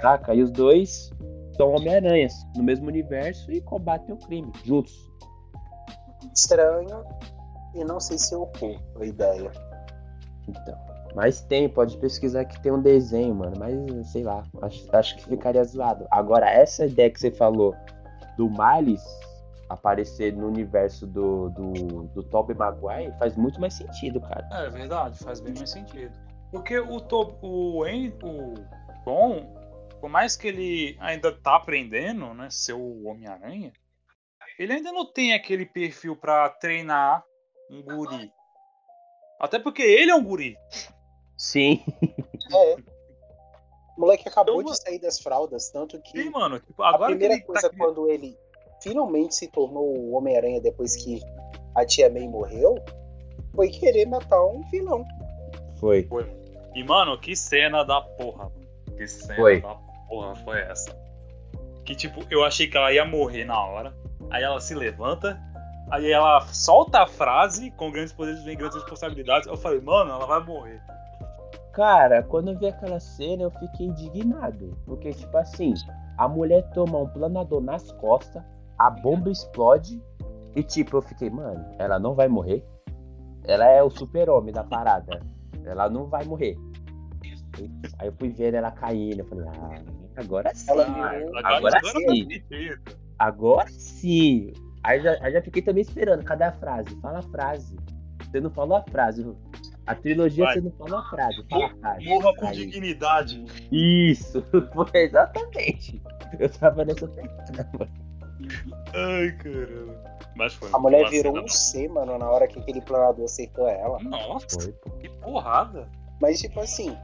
saca? 0.02 0.34
E 0.34 0.42
os 0.42 0.52
dois 0.52 1.10
são 1.56 1.74
Homem-Aranhas 1.74 2.34
no 2.56 2.64
mesmo 2.64 2.88
universo 2.88 3.52
e 3.52 3.62
combatem 3.62 4.14
o 4.14 4.18
crime 4.18 4.52
juntos. 4.64 5.10
Estranho. 6.36 7.04
E 7.74 7.84
não 7.84 8.00
sei 8.00 8.18
se 8.18 8.34
eu 8.34 8.46
curto 8.60 9.02
a 9.02 9.06
ideia. 9.06 9.52
Então. 10.48 10.78
Mas 11.16 11.42
tem, 11.42 11.68
pode 11.68 11.98
pesquisar 11.98 12.46
que 12.46 12.62
tem 12.62 12.72
um 12.72 12.82
desenho, 12.82 13.36
mano. 13.36 13.54
Mas 13.58 14.12
sei 14.12 14.24
lá, 14.24 14.44
acho, 14.62 14.96
acho 14.96 15.18
que 15.18 15.26
ficaria 15.26 15.64
zoado. 15.64 16.08
Agora, 16.10 16.50
essa 16.50 16.86
ideia 16.86 17.10
que 17.10 17.20
você 17.20 17.32
falou 17.32 17.76
do 18.38 18.50
Miles 18.50 19.04
aparecer 19.70 20.34
no 20.34 20.48
universo 20.48 21.08
do, 21.08 21.50
do, 21.50 22.04
do 22.08 22.24
Tobey 22.24 22.56
Maguire 22.56 23.14
faz 23.18 23.36
muito 23.36 23.60
mais 23.60 23.74
sentido, 23.74 24.20
cara. 24.20 24.48
É 24.52 24.70
verdade, 24.70 25.18
faz 25.20 25.40
bem 25.40 25.54
mais 25.56 25.70
sentido. 25.70 26.12
Porque 26.52 26.78
o, 26.78 27.00
to, 27.00 27.38
o, 27.42 27.84
o 27.84 28.54
Tom, 29.06 29.56
por 30.00 30.10
mais 30.10 30.36
que 30.36 30.48
ele 30.50 30.98
ainda 31.00 31.32
tá 31.32 31.56
aprendendo, 31.56 32.34
né, 32.34 32.50
ser 32.50 32.74
o 32.74 33.08
Homem-Aranha, 33.08 33.72
ele 34.60 34.74
ainda 34.74 34.92
não 34.92 35.12
tem 35.12 35.34
aquele 35.34 35.66
perfil 35.66 36.16
pra 36.16 36.50
treinar 36.50 37.24
um 37.72 37.82
guri. 37.82 38.34
Até 39.40 39.58
porque 39.60 39.82
ele 39.82 40.12
é 40.12 40.16
um 40.16 40.24
guri. 40.24 40.58
Sim. 41.38 41.84
É. 42.54 42.76
O 43.98 44.02
moleque 44.02 44.28
acabou 44.28 44.62
Então, 44.62 44.72
de 44.72 44.80
sair 44.82 45.00
das 45.00 45.20
fraldas, 45.20 45.70
tanto 45.70 46.02
que 46.02 46.24
Sim, 46.24 46.30
mano. 46.30 46.60
Tipo, 46.60 46.82
a 46.82 46.98
primeira 46.98 47.34
ele 47.36 47.44
coisa 47.44 47.70
tá... 47.70 47.76
quando 47.78 48.10
ele 48.10 48.38
finalmente 48.82 49.36
se 49.36 49.48
tornou 49.50 49.96
o 49.96 50.14
Homem-Aranha 50.14 50.62
depois 50.62 50.96
que 50.96 51.22
a 51.76 51.86
tia 51.86 52.10
May 52.10 52.28
morreu, 52.28 52.76
foi 53.54 53.70
querer 53.70 54.06
matar 54.08 54.44
um 54.46 54.62
vilão. 54.72 55.06
Foi. 55.80 56.08
E, 56.74 56.84
mano, 56.84 57.20
que 57.20 57.36
cena 57.36 57.84
da 57.84 58.02
porra. 58.02 58.46
mano. 58.46 58.62
Que 58.98 59.08
cena 59.08 59.36
Foi. 59.36 59.62
da 59.62 59.76
porra 60.08 60.36
foi 60.36 60.62
essa? 60.62 60.96
Que, 61.86 61.96
tipo, 61.96 62.26
eu 62.30 62.44
achei 62.44 62.68
que 62.68 62.78
ela 62.78 62.94
ia 62.94 63.04
morrer 63.06 63.46
na 63.46 63.60
hora. 63.64 63.94
Aí 64.30 64.44
ela 64.44 64.62
se 64.62 64.74
levanta. 64.74 65.40
Aí 65.92 66.10
ela 66.10 66.40
solta 66.48 67.04
a 67.04 67.08
frase, 67.08 67.70
com 67.72 67.92
grandes 67.92 68.14
poderes 68.14 68.42
vem 68.44 68.58
grandes 68.58 68.78
responsabilidades. 68.78 69.46
Eu 69.48 69.58
falei, 69.58 69.82
mano, 69.82 70.10
ela 70.10 70.26
vai 70.26 70.42
morrer. 70.42 70.82
Cara, 71.74 72.24
quando 72.24 72.52
eu 72.52 72.58
vi 72.58 72.68
aquela 72.68 73.00
cena, 73.00 73.44
eu 73.44 73.52
fiquei 73.52 73.88
indignado. 73.88 74.78
Porque, 74.86 75.12
tipo 75.12 75.38
assim, 75.38 75.74
a 76.18 76.30
mulher 76.30 76.64
toma 76.74 76.98
um 76.98 77.08
planador 77.08 77.62
nas 77.62 77.92
costas, 77.94 78.42
a 78.78 78.90
bomba 78.90 79.30
explode, 79.30 80.02
e 80.56 80.64
tipo, 80.64 80.98
eu 80.98 81.02
fiquei, 81.02 81.30
mano, 81.30 81.64
ela 81.78 82.00
não 82.00 82.16
vai 82.16 82.30
morrer. 82.30 82.66
Ela 83.46 83.66
é 83.66 83.84
o 83.84 83.90
super-homem 83.90 84.54
da 84.54 84.64
parada. 84.64 85.22
Ela 85.66 85.90
não 85.90 86.06
vai 86.06 86.24
morrer. 86.24 86.56
Aí 88.00 88.08
eu 88.08 88.14
fui 88.14 88.30
vendo 88.30 88.56
ela 88.56 88.72
caindo, 88.72 89.20
eu 89.20 89.26
falei, 89.26 89.46
ah, 89.48 89.84
agora 90.16 90.56
sim. 90.56 90.72
Ela 90.72 90.86
agora, 90.86 91.48
agora 91.58 91.78
agora 91.78 91.82
sim. 91.84 92.28
Agora 93.20 93.68
sim. 93.70 94.54
Aí 94.84 95.02
já, 95.02 95.18
aí 95.22 95.32
já 95.34 95.42
fiquei 95.42 95.62
também 95.62 95.82
esperando, 95.82 96.24
cadê 96.24 96.44
a 96.46 96.52
frase? 96.52 96.96
Fala 97.02 97.20
a 97.20 97.24
frase. 97.24 97.76
Você 98.24 98.40
não 98.40 98.50
falou 98.50 98.78
a 98.78 98.84
frase. 98.92 99.26
A 99.86 99.96
trilogia 99.96 100.46
Vai. 100.46 100.54
você 100.56 100.62
não 100.62 100.72
falou 100.72 101.00
a 101.00 101.10
frase. 101.10 101.46
Fala 101.50 101.66
a 101.66 101.76
frase. 101.76 102.06
Morra 102.06 102.36
com 102.36 102.48
Aí. 102.48 102.56
dignidade. 102.56 103.46
Isso, 103.72 104.44
foi 104.74 105.02
exatamente. 105.02 106.02
Eu 106.40 106.50
tava 106.50 106.86
nessa 106.86 107.08
pegada, 107.08 107.70
mano. 107.78 107.92
Ai, 108.96 109.32
caramba. 109.38 110.12
Mas 110.36 110.54
foi. 110.54 110.70
A 110.74 110.80
mulher 110.80 111.10
virou 111.10 111.34
cena- 111.34 111.46
um 111.46 111.48
C, 111.48 111.88
mano, 111.88 112.18
na 112.18 112.30
hora 112.30 112.48
que 112.48 112.58
aquele 112.60 112.82
planador 112.82 113.26
acertou 113.26 113.68
ela. 113.68 114.00
Nossa, 114.02 114.60
Foi, 114.60 114.74
que 115.00 115.10
porrada. 115.20 115.88
Mas, 116.22 116.40
tipo 116.40 116.60
assim, 116.60 116.98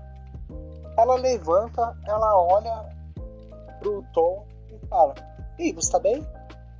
ela 0.98 1.16
levanta, 1.16 1.96
ela 2.08 2.38
olha 2.42 2.86
pro 3.80 4.04
Tom 4.14 4.48
e 4.72 4.88
fala: 4.88 5.14
Ei, 5.60 5.74
você 5.74 5.92
tá 5.92 6.00
bem? 6.00 6.26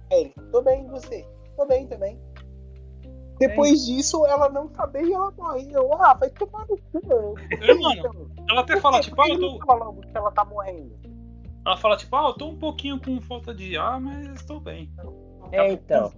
Ele: 0.10 0.34
Tô 0.52 0.62
bem, 0.62 0.86
e 0.86 0.90
você? 0.90 1.28
Tô 1.56 1.66
bem 1.66 1.88
também. 1.88 2.20
Depois 3.40 3.86
disso, 3.86 4.26
ela 4.26 4.50
não 4.50 4.68
tá 4.68 4.88
bem 4.88 5.10
e 5.10 5.14
ela 5.14 5.32
morre. 5.32 5.68
Eu, 5.72 5.94
ah, 5.94 6.14
vai 6.16 6.30
tomar 6.30 6.66
no 6.68 6.78
cu, 6.78 7.08
mano. 7.08 7.36
É, 7.62 7.74
mano. 7.74 8.32
Ela 8.50 8.62
até 8.62 8.80
fala, 8.80 9.00
tipo, 9.00 9.22
ah, 9.22 9.30
eu 9.30 9.40
tô. 9.40 9.66
fala 9.66 9.86
logo 9.86 10.02
que 10.02 10.18
ela 10.18 10.32
tá 10.32 10.44
morrendo? 10.44 10.98
Ela 11.66 11.78
fala, 11.78 11.98
tipo, 11.98 12.16
ah, 12.16 12.30
eu 12.30 12.34
tô 12.34 12.48
um 12.48 12.58
pouquinho 12.58 13.00
com 13.00 13.22
falta 13.22 13.54
de 13.54 13.78
ar, 13.78 14.00
mas 14.00 14.28
estou 14.28 14.60
bem. 14.60 14.92
É, 15.52 15.72
então. 15.72 16.12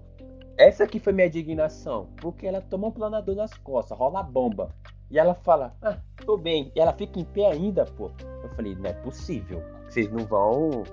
Essa 0.58 0.84
aqui 0.84 1.00
foi 1.00 1.12
minha 1.12 1.28
indignação. 1.28 2.10
Porque 2.18 2.48
ela 2.48 2.62
toma 2.62 2.88
um 2.88 2.92
planador 2.92 3.36
nas 3.36 3.54
costas, 3.56 3.98
rola 3.98 4.22
a 4.22 4.24
bomba. 4.24 4.74
E 5.10 5.18
ela 5.18 5.34
fala, 5.34 5.76
ah, 5.82 5.98
tô 6.26 6.38
bem. 6.38 6.72
E 6.76 6.80
ela 6.80 6.94
fica 6.94 7.20
em 7.20 7.26
pé 7.26 7.48
ainda, 7.48 7.86
pô. 7.86 8.12
Eu 8.44 8.50
falei, 8.56 8.76
não 8.76 8.86
é 8.86 8.94
possível. 8.94 9.62
Vocês 9.90 10.10
não 10.12 10.26
vão. 10.26 10.84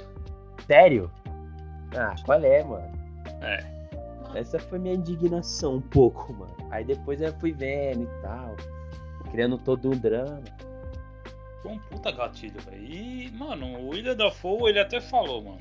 Sério? 0.67 1.11
Ah, 1.95 2.15
qual 2.25 2.43
é, 2.43 2.63
mano? 2.63 2.91
É. 3.43 3.77
Essa 4.35 4.59
foi 4.59 4.79
minha 4.79 4.95
indignação 4.95 5.77
um 5.77 5.81
pouco, 5.81 6.33
mano. 6.33 6.55
Aí 6.71 6.85
depois 6.85 7.21
eu 7.21 7.33
fui 7.35 7.53
vendo 7.53 8.05
e 8.05 8.23
tal. 8.23 8.57
Criando 9.31 9.59
todo 9.59 9.89
um 9.89 9.97
drama. 9.97 10.43
Foi 11.63 11.73
um 11.73 11.79
puta 11.79 12.11
gatilho, 12.13 12.61
velho. 12.61 12.85
E, 12.85 13.31
mano, 13.33 13.67
o 13.79 13.89
William 13.89 14.15
da 14.15 14.31
Fogo, 14.31 14.69
ele 14.69 14.79
até 14.79 15.01
falou, 15.01 15.43
mano. 15.43 15.59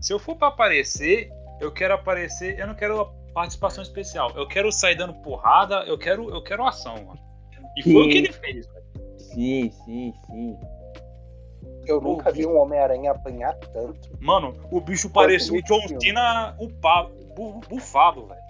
Se 0.00 0.12
eu 0.12 0.18
for 0.18 0.36
pra 0.36 0.48
aparecer, 0.48 1.30
eu 1.60 1.72
quero 1.72 1.94
aparecer. 1.94 2.58
Eu 2.58 2.68
não 2.68 2.74
quero 2.74 3.12
participação 3.34 3.82
especial. 3.82 4.30
Eu 4.34 4.46
quero 4.46 4.70
sair 4.72 4.94
dando 4.94 5.14
porrada, 5.14 5.84
eu 5.84 5.98
quero, 5.98 6.30
eu 6.30 6.42
quero 6.42 6.66
ação, 6.66 6.94
mano. 7.04 7.20
E 7.76 7.82
foi 7.82 7.92
Sim. 7.92 7.98
o 7.98 8.08
que 8.08 8.18
ele 8.18 8.32
fez, 8.32 8.66
velho. 8.66 8.86
Sim, 9.18 9.70
sim, 9.70 10.14
sim. 10.26 10.58
Eu 11.86 12.00
nunca 12.00 12.30
vi 12.32 12.46
um 12.46 12.56
Homem-Aranha 12.58 13.12
apanhar 13.12 13.54
tanto. 13.72 14.10
Mano, 14.20 14.54
o 14.70 14.80
bicho 14.80 15.08
parecia 15.10 15.56
o 15.58 15.62
John. 15.62 15.80
Cena 16.00 16.54
upado, 16.58 17.12
bufado, 17.68 18.26
velho. 18.26 18.40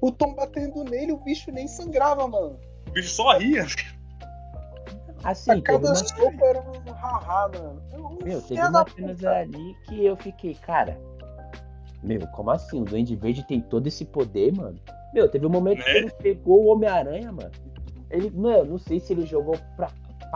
O 0.00 0.12
Tom 0.12 0.34
batendo 0.34 0.84
nele, 0.84 1.12
o 1.12 1.16
bicho 1.18 1.50
nem 1.50 1.66
sangrava, 1.66 2.28
mano. 2.28 2.58
O 2.88 2.90
bicho 2.90 3.08
só 3.10 3.36
ria. 3.38 3.64
Assim, 5.22 5.52
A 5.52 5.62
cada 5.62 5.86
uma, 5.88 5.94
soco 5.94 6.44
era 6.44 6.60
um 6.60 6.92
haha, 6.92 7.48
mano. 7.48 7.82
Eu- 7.92 8.10
meu, 8.10 8.42
teve 8.42 8.48
filha 8.48 8.68
da 8.70 8.80
uma 8.82 8.90
cenas 8.90 9.16
puta. 9.16 9.30
ali 9.30 9.74
que 9.86 10.04
eu 10.04 10.16
fiquei, 10.16 10.54
cara. 10.54 11.00
Meu, 12.02 12.20
como 12.28 12.50
assim? 12.50 12.82
O 12.82 12.84
Duende 12.84 13.16
Verde 13.16 13.42
tem 13.46 13.62
todo 13.62 13.86
esse 13.86 14.04
poder, 14.04 14.54
mano? 14.54 14.78
Meu, 15.14 15.26
teve 15.30 15.46
um 15.46 15.50
momento 15.50 15.82
que 15.82 15.90
Né? 15.92 15.98
ele 16.00 16.10
pegou 16.10 16.64
o 16.64 16.66
Homem-Aranha, 16.66 17.32
mano. 17.32 17.50
Ele, 18.10 18.30
mano, 18.30 18.72
não 18.72 18.78
sei 18.78 19.00
se 19.00 19.14
ele 19.14 19.24
jogou 19.24 19.56
pra, 19.76 19.88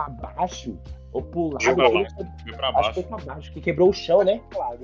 pra 0.05 0.33
baixo 0.33 0.77
ou 1.13 1.21
pro 1.23 1.49
lado. 1.49 1.63
Foi 1.63 1.75
pra 1.75 1.89
baixo. 1.91 2.15
Foi 2.15 2.53
pra 2.53 2.69
Acho 2.69 2.77
que 2.77 2.81
baixo. 2.81 2.93
foi 2.93 3.03
pra 3.03 3.17
baixo, 3.33 3.51
que 3.53 3.61
quebrou 3.61 3.89
o 3.89 3.93
chão, 3.93 4.23
né? 4.23 4.41
Claro. 4.49 4.79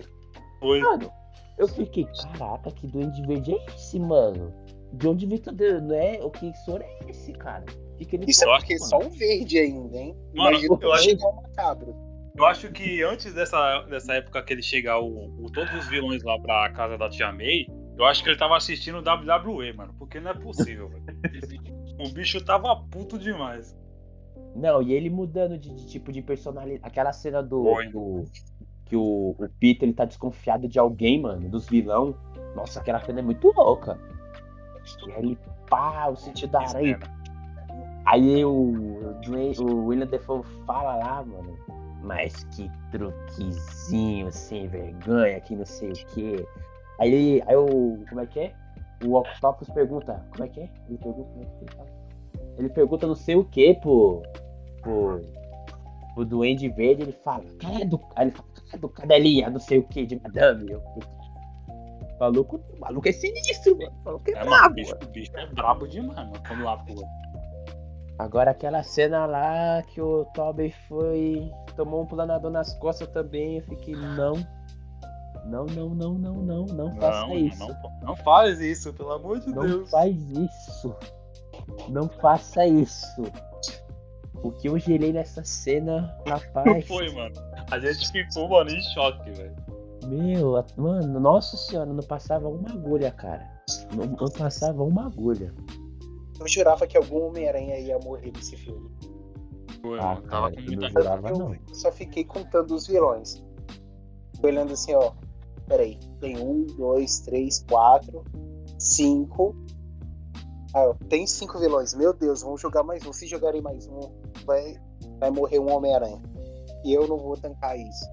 Foi. 0.59 0.79
Mano, 0.81 1.11
eu 1.57 1.67
fiquei, 1.67 2.05
caraca, 2.37 2.71
que 2.71 2.87
Duende 2.87 3.21
Verde 3.27 3.53
é 3.55 3.65
esse, 3.75 3.99
mano? 3.99 4.53
De 4.93 5.07
onde 5.07 5.25
veio 5.25 5.41
todo, 5.41 5.81
né? 5.81 6.19
O 6.21 6.29
que 6.29 6.53
soro 6.65 6.83
é 6.83 6.99
esse, 7.09 7.33
cara? 7.33 7.63
O 7.93 7.97
que, 7.97 8.05
que 8.05 8.15
ele 8.15 8.25
Isso 8.29 8.43
é 8.43 8.47
Eu 8.47 8.57
porque 8.57 8.73
mano? 8.75 8.85
só 8.89 8.97
o 8.99 9.09
verde 9.09 9.57
ainda, 9.59 9.97
hein? 9.97 10.15
Mano, 10.33 10.49
Imagina 10.57 10.77
eu 10.81 10.93
acho- 10.93 11.15
o 11.15 11.35
macabro. 11.41 11.95
Eu 12.37 12.45
acho 12.45 12.69
que 12.71 13.01
antes 13.03 13.33
dessa, 13.33 13.81
dessa 13.83 14.13
época 14.13 14.43
que 14.43 14.51
ele 14.53 14.61
chegar 14.61 14.99
o, 14.99 15.29
o- 15.41 15.49
todos 15.51 15.73
os 15.73 15.87
vilões 15.87 16.21
lá 16.23 16.37
pra 16.39 16.69
casa 16.71 16.97
da 16.97 17.09
Tia 17.09 17.31
May, 17.31 17.65
eu 17.97 18.03
acho 18.05 18.21
que 18.23 18.29
ele 18.29 18.37
tava 18.37 18.57
assistindo 18.57 18.97
o 18.97 19.01
WWE, 19.01 19.71
mano. 19.73 19.93
Porque 19.97 20.19
não 20.19 20.31
é 20.31 20.33
possível, 20.33 20.89
velho. 20.89 21.05
O 21.97 22.09
bicho 22.09 22.43
tava 22.43 22.75
puto 22.91 23.17
demais. 23.17 23.73
Não, 24.55 24.81
e 24.81 24.93
ele 24.93 25.09
mudando 25.09 25.57
de, 25.57 25.69
de 25.69 25.85
tipo 25.85 26.11
de 26.11 26.21
personalidade. 26.21 26.81
Aquela 26.83 27.11
cena 27.11 27.43
do. 27.43 27.63
Do- 27.91 28.23
que 28.85 28.95
o, 28.95 29.35
o 29.37 29.49
Peter 29.59 29.83
ele 29.83 29.93
tá 29.93 30.05
desconfiado 30.05 30.67
de 30.67 30.77
alguém, 30.77 31.19
mano, 31.19 31.49
dos 31.49 31.67
vilão. 31.67 32.15
Nossa, 32.55 32.79
aquela 32.79 32.99
cena 33.03 33.19
é 33.19 33.23
muito 33.23 33.51
louca. 33.51 33.99
E 35.07 35.11
aí 35.11 35.19
ele, 35.19 35.39
pá, 35.67 36.07
o 36.07 36.15
sentido 36.15 36.51
da 36.51 36.61
aranha. 36.61 36.99
Aí 38.05 38.45
o, 38.45 39.11
o, 39.59 39.85
William 39.87 40.05
Defoe 40.05 40.43
fala 40.65 40.95
lá, 40.95 41.23
mano. 41.23 41.57
Mas 42.03 42.43
que 42.55 42.69
truquezinho 42.91 44.31
sem 44.31 44.67
vergonha, 44.67 45.41
que 45.41 45.55
não 45.55 45.65
sei 45.65 45.89
o 45.89 46.05
quê. 46.13 46.47
Aí, 46.99 47.41
aí 47.47 47.55
o. 47.55 48.05
Como 48.07 48.21
é 48.21 48.27
que 48.27 48.39
é? 48.39 48.53
O 49.03 49.15
Octopus 49.15 49.67
pergunta. 49.71 50.23
Como 50.31 50.43
é 50.43 50.47
que 50.47 50.61
é? 50.61 50.69
Ele 50.87 50.99
pergunta. 50.99 51.29
Como 51.31 51.41
é 51.41 51.45
que 51.45 51.65
ele 51.65 51.71
fala? 51.75 51.89
Ele 52.57 52.69
pergunta 52.69 53.07
não 53.07 53.15
sei 53.15 53.35
o 53.35 53.43
que 53.43 53.73
pro. 53.73 54.21
Pro. 54.85 55.21
pro 56.13 56.25
Duende 56.25 56.69
Verde. 56.69 57.03
Ele 57.03 57.11
fala. 57.23 57.43
Cara 57.59 57.85
do. 57.85 57.99
Aí 58.15 58.25
ele 58.27 58.31
fala. 58.31 58.47
Cara 58.67 58.77
do 58.81 58.89
cadelinha, 58.89 59.49
não 59.49 59.59
sei 59.59 59.79
o 59.79 59.83
que, 59.83 60.05
de 60.05 60.19
madame. 60.21 60.71
Eu, 60.71 60.79
o 60.79 62.19
maluco, 62.19 62.61
o 62.73 62.79
maluco 62.79 63.07
é 63.09 63.11
sinistro, 63.11 63.77
mano. 63.77 63.91
O 64.01 64.05
maluco 64.05 64.29
é, 64.29 64.33
É, 64.33 64.35
mano, 64.35 64.47
o 64.47 64.49
brabo, 64.55 64.75
bicho, 64.75 64.95
bicho 65.11 65.37
é 65.37 65.45
brabo 65.47 65.87
demais, 65.87 66.15
mano. 66.17 66.33
Vamos 66.47 66.63
lá, 66.65 66.77
pô. 66.77 66.93
Agora 68.17 68.51
aquela 68.51 68.81
cena 68.83 69.25
lá 69.25 69.83
que 69.83 69.99
o 70.01 70.23
Tobey 70.33 70.71
foi. 70.87 71.51
tomou 71.75 72.03
um 72.03 72.05
planador 72.05 72.49
nas 72.49 72.73
costas 72.79 73.09
também, 73.09 73.57
eu 73.57 73.63
fiquei, 73.63 73.93
não. 73.95 74.33
Não, 75.45 75.65
não, 75.65 75.89
não, 75.89 76.13
não, 76.15 76.33
não, 76.33 76.65
não 76.65 76.95
faça 76.95 77.27
Não, 77.27 77.35
isso. 77.37 77.59
não, 77.67 77.99
não 78.01 78.15
faz 78.15 78.59
isso, 78.61 78.91
pelo 78.93 79.11
amor 79.11 79.39
de 79.41 79.49
Não 79.53 79.63
Deus. 79.63 79.91
faz 79.91 80.15
isso. 80.31 80.95
Não 81.89 82.07
faça 82.09 82.65
isso. 82.65 83.21
O 84.47 84.51
que 84.51 84.67
eu 84.69 84.77
gerei 84.77 85.11
nessa 85.11 85.43
cena, 85.43 86.15
Não 86.25 86.33
rapaz. 86.37 86.87
foi, 86.87 87.11
mano. 87.13 87.33
A 87.71 87.79
gente 87.79 88.11
ficou, 88.11 88.47
mano, 88.49 88.69
em 88.69 88.81
choque, 88.93 89.31
velho. 89.31 89.55
Meu, 90.07 90.63
mano, 90.77 91.19
nossa 91.19 91.57
senhora, 91.57 91.91
não 91.91 92.03
passava 92.03 92.47
uma 92.47 92.69
agulha, 92.69 93.09
cara. 93.11 93.49
Não, 93.95 94.05
não 94.05 94.29
passava 94.29 94.83
uma 94.83 95.07
agulha. 95.07 95.51
Eu 96.39 96.47
jurava 96.47 96.85
que 96.85 96.95
algum 96.95 97.27
Homem-Aranha 97.27 97.79
ia 97.79 97.97
morrer 97.99 98.31
nesse 98.35 98.55
filme. 98.55 98.87
Foi, 99.81 99.99
Ah, 99.99 100.13
mano. 100.13 100.21
Tava 100.27 100.51
cara, 100.51 100.55
com 100.55 100.61
muita 100.61 100.81
não 100.81 100.89
jurava, 100.89 101.29
eu 101.29 101.37
não. 101.39 101.55
só 101.73 101.91
fiquei 101.91 102.23
contando 102.23 102.75
os 102.75 102.85
vilões. 102.85 103.43
Olhando 104.43 104.73
assim, 104.73 104.93
ó. 104.93 105.11
Peraí, 105.67 105.97
tem 106.19 106.37
um, 106.37 106.67
dois, 106.77 107.21
três, 107.21 107.65
quatro, 107.67 108.23
cinco. 108.77 109.55
Ah, 110.75 110.93
tem 111.09 111.25
cinco 111.25 111.57
vilões. 111.59 111.93
Meu 111.93 112.13
Deus, 112.13 112.41
vamos 112.41 112.59
jogar 112.61 112.83
mais 112.83 113.05
um. 113.05 113.13
Se 113.13 113.25
jogarem 113.27 113.61
mais 113.61 113.87
um, 113.87 113.99
vai, 114.45 114.75
vai 115.19 115.29
morrer 115.31 115.59
um 115.59 115.71
Homem-Aranha. 115.71 116.21
E 116.83 116.93
eu 116.93 117.07
não 117.07 117.17
vou 117.17 117.35
tancar 117.37 117.77
isso. 117.79 118.05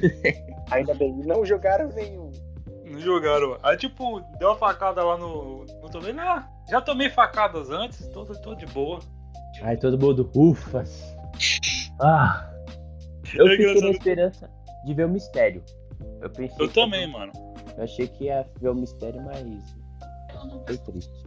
Ainda 0.70 0.94
bem, 0.94 1.12
não 1.26 1.44
jogaram 1.44 1.88
nenhum. 1.88 2.30
Não 2.84 2.98
jogaram. 3.00 3.58
Aí, 3.62 3.76
tipo, 3.76 4.20
deu 4.38 4.48
uma 4.50 4.56
facada 4.56 5.02
lá 5.02 5.16
no. 5.18 5.64
no 5.64 5.90
tomei. 5.90 6.12
Ah, 6.18 6.48
já 6.70 6.80
tomei 6.80 7.10
facadas 7.10 7.70
antes, 7.70 8.06
tô, 8.08 8.24
tô 8.24 8.54
de 8.54 8.66
boa. 8.66 9.00
Aí 9.62 9.76
todo 9.76 9.98
mundo, 9.98 10.30
ufas. 10.34 11.02
Ah. 12.00 12.50
Eu 13.34 13.46
É 13.48 13.50
fiquei 13.50 13.80
na 13.80 13.90
esperança 13.90 14.50
de 14.84 14.94
ver 14.94 15.06
o 15.06 15.08
mistério. 15.08 15.62
Eu 16.20 16.30
pensei. 16.30 16.56
Eu 16.64 16.68
que- 16.68 16.74
também, 16.74 17.10
mano. 17.10 17.32
Eu 17.76 17.82
achei 17.84 18.06
que 18.06 18.24
ia 18.24 18.46
ver 18.60 18.68
o 18.68 18.74
mistério, 18.74 19.20
mas. 19.24 19.44
Foi 20.66 20.76
triste. 20.78 21.24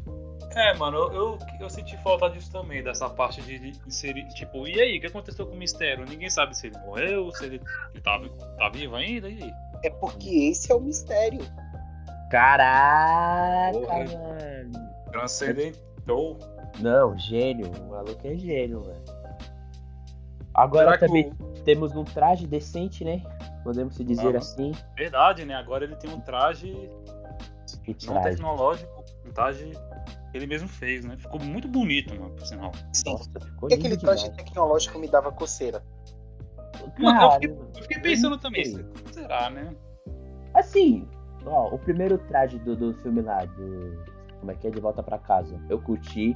É, 0.60 0.74
mano, 0.74 0.98
eu, 1.14 1.38
eu, 1.60 1.70
senti 1.70 1.96
falta 1.98 2.30
disso 2.30 2.52
também, 2.52 2.82
dessa 2.84 3.08
parte 3.10 3.42
de 3.44 3.74
inserir. 3.86 4.28
Tipo, 4.30 4.68
e 4.68 4.80
aí, 4.82 4.98
o 4.98 5.02
que 5.02 5.06
aconteceu 5.08 5.46
com 5.46 5.54
o 5.54 5.58
mistério? 5.58 6.04
Ninguém 6.06 6.30
sabe 6.32 6.58
se 6.58 6.68
ele 6.68 6.78
morreu, 6.80 7.32
se 7.34 7.46
ele, 7.46 7.62
ele 7.94 8.02
tá, 8.02 8.20
tá 8.58 8.70
vivo 8.70 8.96
ainda, 8.96 9.30
e 9.30 9.44
aí? 9.44 9.54
É 9.84 9.90
porque 9.92 10.50
esse 10.50 10.72
é 10.72 10.76
o 10.76 10.80
mistério. 10.80 11.42
Caraca, 12.32 13.78
Porra. 13.78 13.98
mano. 14.00 14.90
Transcendentou. 15.12 16.38
Não, 16.80 17.18
gênio. 17.18 17.72
O 17.80 17.90
maluco 17.92 18.20
é 18.28 18.36
gênio, 18.36 18.82
velho. 18.84 19.04
Agora 20.54 20.86
Será 20.86 20.98
que 20.98 21.06
também 21.08 21.32
o- 21.40 21.64
temos 21.64 21.96
um 21.96 22.04
traje 22.04 22.48
decente, 22.48 23.04
né? 23.06 23.22
Podemos 23.64 23.96
se 23.96 24.04
dizer 24.04 24.30
Aham. 24.30 24.38
assim. 24.38 24.72
Verdade, 24.96 25.46
né? 25.46 25.54
Agora 25.56 25.84
ele 25.84 25.96
tem 25.96 26.10
um 26.12 26.20
traje 26.20 26.90
Que 27.84 27.96
não 28.08 28.14
traje. 28.16 28.30
tecnológico, 28.38 29.04
um 29.26 29.32
traje 29.32 29.66
que 29.70 29.97
ele 30.34 30.48
mesmo 30.48 30.68
fez, 30.68 31.06
né? 31.06 31.18
Ficou 31.18 31.40
muito 31.40 31.68
bonito, 31.68 32.14
mano, 32.20 32.34
por 32.36 32.46
sinal. 32.46 32.72
Sim. 32.94 33.12
Nossa, 33.12 33.30
ficou 33.40 33.70
Porque 33.70 33.76
aquele 33.76 33.98
traje 33.98 34.24
demais. 34.30 34.38
tecnológico 34.44 35.00
me 35.00 35.08
dava 35.08 35.32
coceira. 35.32 35.84
Mano, 37.00 37.22
eu 37.22 37.32
fiquei, 37.32 37.50
eu 37.50 37.82
fiquei 37.84 38.00
pensando 38.02 38.38
também, 38.38 38.66
sei. 38.66 38.86
será, 39.12 39.50
né? 39.50 39.74
Assim, 40.54 41.08
ó, 41.46 41.74
o 41.74 41.80
primeiro 41.80 42.18
traje 42.18 42.60
do, 42.60 42.76
do 42.76 42.94
filme 42.96 43.22
lá, 43.22 43.46
do. 43.46 44.04
Como 44.40 44.52
é 44.52 44.56
que 44.56 44.68
é? 44.68 44.70
De 44.72 44.80
volta 44.80 45.02
pra 45.02 45.18
casa. 45.18 45.60
Eu 45.70 45.82
curti. 45.82 46.36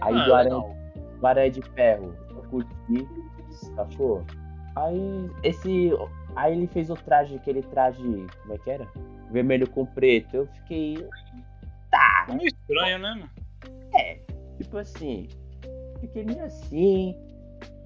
Aí 0.00 0.14
Ah, 0.14 0.24
do 0.24 0.34
Aranha, 0.34 0.76
do 1.20 1.26
Aranha 1.26 1.50
de 1.50 1.62
Ferro, 1.62 2.14
eu 2.30 2.42
curti. 2.44 3.08
Sacou? 3.74 4.24
Aí 4.76 5.30
esse. 5.42 5.90
Aí 6.36 6.52
ele 6.52 6.66
fez 6.66 6.90
o 6.90 6.94
traje, 6.94 7.34
aquele 7.36 7.62
traje. 7.62 8.02
Como 8.42 8.54
é 8.54 8.58
que 8.58 8.70
era? 8.70 8.86
Vermelho 9.30 9.68
com 9.68 9.84
preto. 9.86 10.36
Eu 10.36 10.46
fiquei. 10.48 11.08
Tá, 12.26 12.32
É 12.32 12.36
meio 12.36 12.48
estranho, 12.48 12.98
né, 12.98 13.14
mano? 13.14 13.30
é. 13.94 14.18
Tipo 14.58 14.78
assim. 14.78 15.28
Fiquei 16.00 16.24
meio 16.24 16.44
assim. 16.44 17.14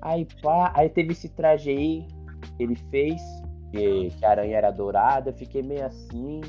Aí 0.02 0.26
pá. 0.42 0.72
Aí 0.74 0.88
teve 0.88 1.12
esse 1.12 1.28
traje 1.28 1.70
aí 1.70 2.06
que 2.56 2.62
ele 2.62 2.76
fez. 2.90 3.20
Que, 3.70 4.10
que 4.10 4.24
a 4.24 4.30
aranha 4.30 4.56
era 4.56 4.70
dourada. 4.70 5.30
Eu 5.30 5.34
fiquei 5.34 5.62
meio 5.62 5.84
assim. 5.86 6.40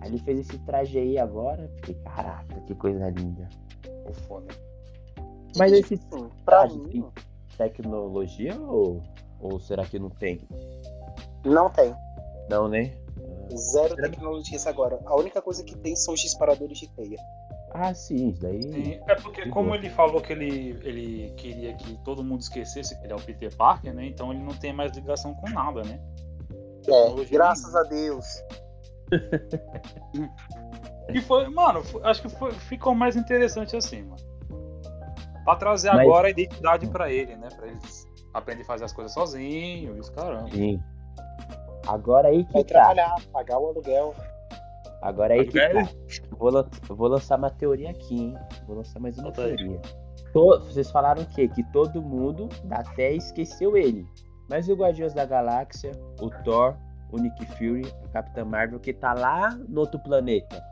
Aí 0.00 0.08
ele 0.08 0.18
fez 0.18 0.40
esse 0.40 0.58
traje 0.60 0.98
aí 0.98 1.18
agora. 1.18 1.70
Fiquei, 1.76 1.94
caraca, 2.04 2.60
que 2.60 2.74
coisa 2.74 3.08
linda. 3.10 3.48
Pô, 4.04 4.12
foda. 4.26 4.54
Mas 5.56 5.72
esse 5.72 5.98
traje 6.44 6.78
tem 6.80 7.04
tecnologia 7.56 8.60
ou, 8.60 9.02
ou 9.40 9.60
será 9.60 9.84
que 9.84 9.98
não 9.98 10.10
tem? 10.10 10.40
Não 11.44 11.70
tem. 11.70 11.94
Não, 12.50 12.68
né? 12.68 12.92
Zero 13.56 13.94
tecnologias 13.96 14.66
agora. 14.66 14.98
A 15.06 15.16
única 15.16 15.40
coisa 15.42 15.62
que 15.64 15.76
tem 15.76 15.94
são 15.96 16.14
os 16.14 16.20
disparadores 16.20 16.78
de 16.78 16.88
teia. 16.94 17.18
Ah, 17.72 17.92
sim, 17.92 18.28
isso 18.28 18.40
daí. 18.40 18.62
Sim, 18.62 19.00
é 19.08 19.14
porque 19.16 19.48
como 19.48 19.74
ele 19.74 19.90
falou 19.90 20.20
que 20.20 20.32
ele, 20.32 20.78
ele 20.84 21.32
queria 21.36 21.74
que 21.74 21.96
todo 22.04 22.22
mundo 22.22 22.40
esquecesse 22.40 22.96
que 22.98 23.04
ele 23.04 23.12
é 23.12 23.16
o 23.16 23.20
Peter 23.20 23.54
Parker, 23.56 23.92
né? 23.92 24.06
Então 24.06 24.32
ele 24.32 24.42
não 24.42 24.54
tem 24.54 24.72
mais 24.72 24.92
ligação 24.92 25.34
com 25.34 25.50
nada, 25.50 25.82
né? 25.82 26.00
É, 26.86 27.10
Hoje 27.10 27.30
graças 27.32 27.74
a 27.74 27.82
Deus. 27.82 28.24
E 31.12 31.20
foi, 31.20 31.48
mano, 31.48 31.82
foi- 31.84 32.02
acho 32.04 32.22
que 32.22 32.28
foi- 32.28 32.52
ficou 32.52 32.94
mais 32.94 33.16
interessante 33.16 33.76
assim, 33.76 34.02
mano. 34.02 34.22
Pra 35.44 35.56
trazer 35.56 35.90
Mas- 35.90 36.00
agora 36.06 36.28
a 36.28 36.30
identidade 36.30 36.86
pra 36.86 37.12
ele, 37.12 37.36
né? 37.36 37.48
Pra 37.54 37.66
ele 37.66 37.78
aprender 38.32 38.62
a 38.62 38.66
fazer 38.66 38.84
as 38.84 38.92
coisas 38.92 39.12
sozinho, 39.12 39.96
e 39.96 40.00
os 40.00 40.08
caramba. 40.10 40.50
Sim. 40.50 40.80
Agora 41.86 42.28
aí 42.28 42.44
que 42.44 42.52
Vai 42.52 42.64
tá. 42.64 42.68
trabalhar, 42.68 43.14
pagar 43.32 43.58
o 43.58 43.68
aluguel. 43.68 44.14
Agora 45.02 45.34
aí 45.34 45.46
que 45.46 45.58
Aluguel? 45.60 45.86
tá. 45.86 45.92
Vou, 46.38 46.96
vou 46.96 47.08
lançar 47.08 47.38
uma 47.38 47.50
teoria 47.50 47.90
aqui, 47.90 48.14
hein? 48.14 48.34
Vou 48.66 48.76
lançar 48.76 48.98
mais 49.00 49.18
uma 49.18 49.30
teoria. 49.32 49.80
To- 50.32 50.60
Vocês 50.60 50.90
falaram 50.90 51.22
o 51.22 51.26
quê? 51.26 51.46
Que 51.48 51.62
todo 51.72 52.00
mundo 52.02 52.48
da 52.64 52.82
Terra 52.82 53.14
esqueceu 53.16 53.76
ele. 53.76 54.06
Mas 54.48 54.68
o 54.68 54.74
Guardiões 54.74 55.12
da 55.14 55.24
Galáxia, 55.24 55.92
o 56.20 56.28
Thor, 56.42 56.74
o 57.12 57.18
Nick 57.18 57.44
Fury, 57.56 57.82
a 58.04 58.08
Capitã 58.08 58.44
Marvel, 58.44 58.80
que 58.80 58.92
tá 58.92 59.14
lá 59.14 59.50
no 59.68 59.80
outro 59.80 59.98
planeta. 60.00 60.62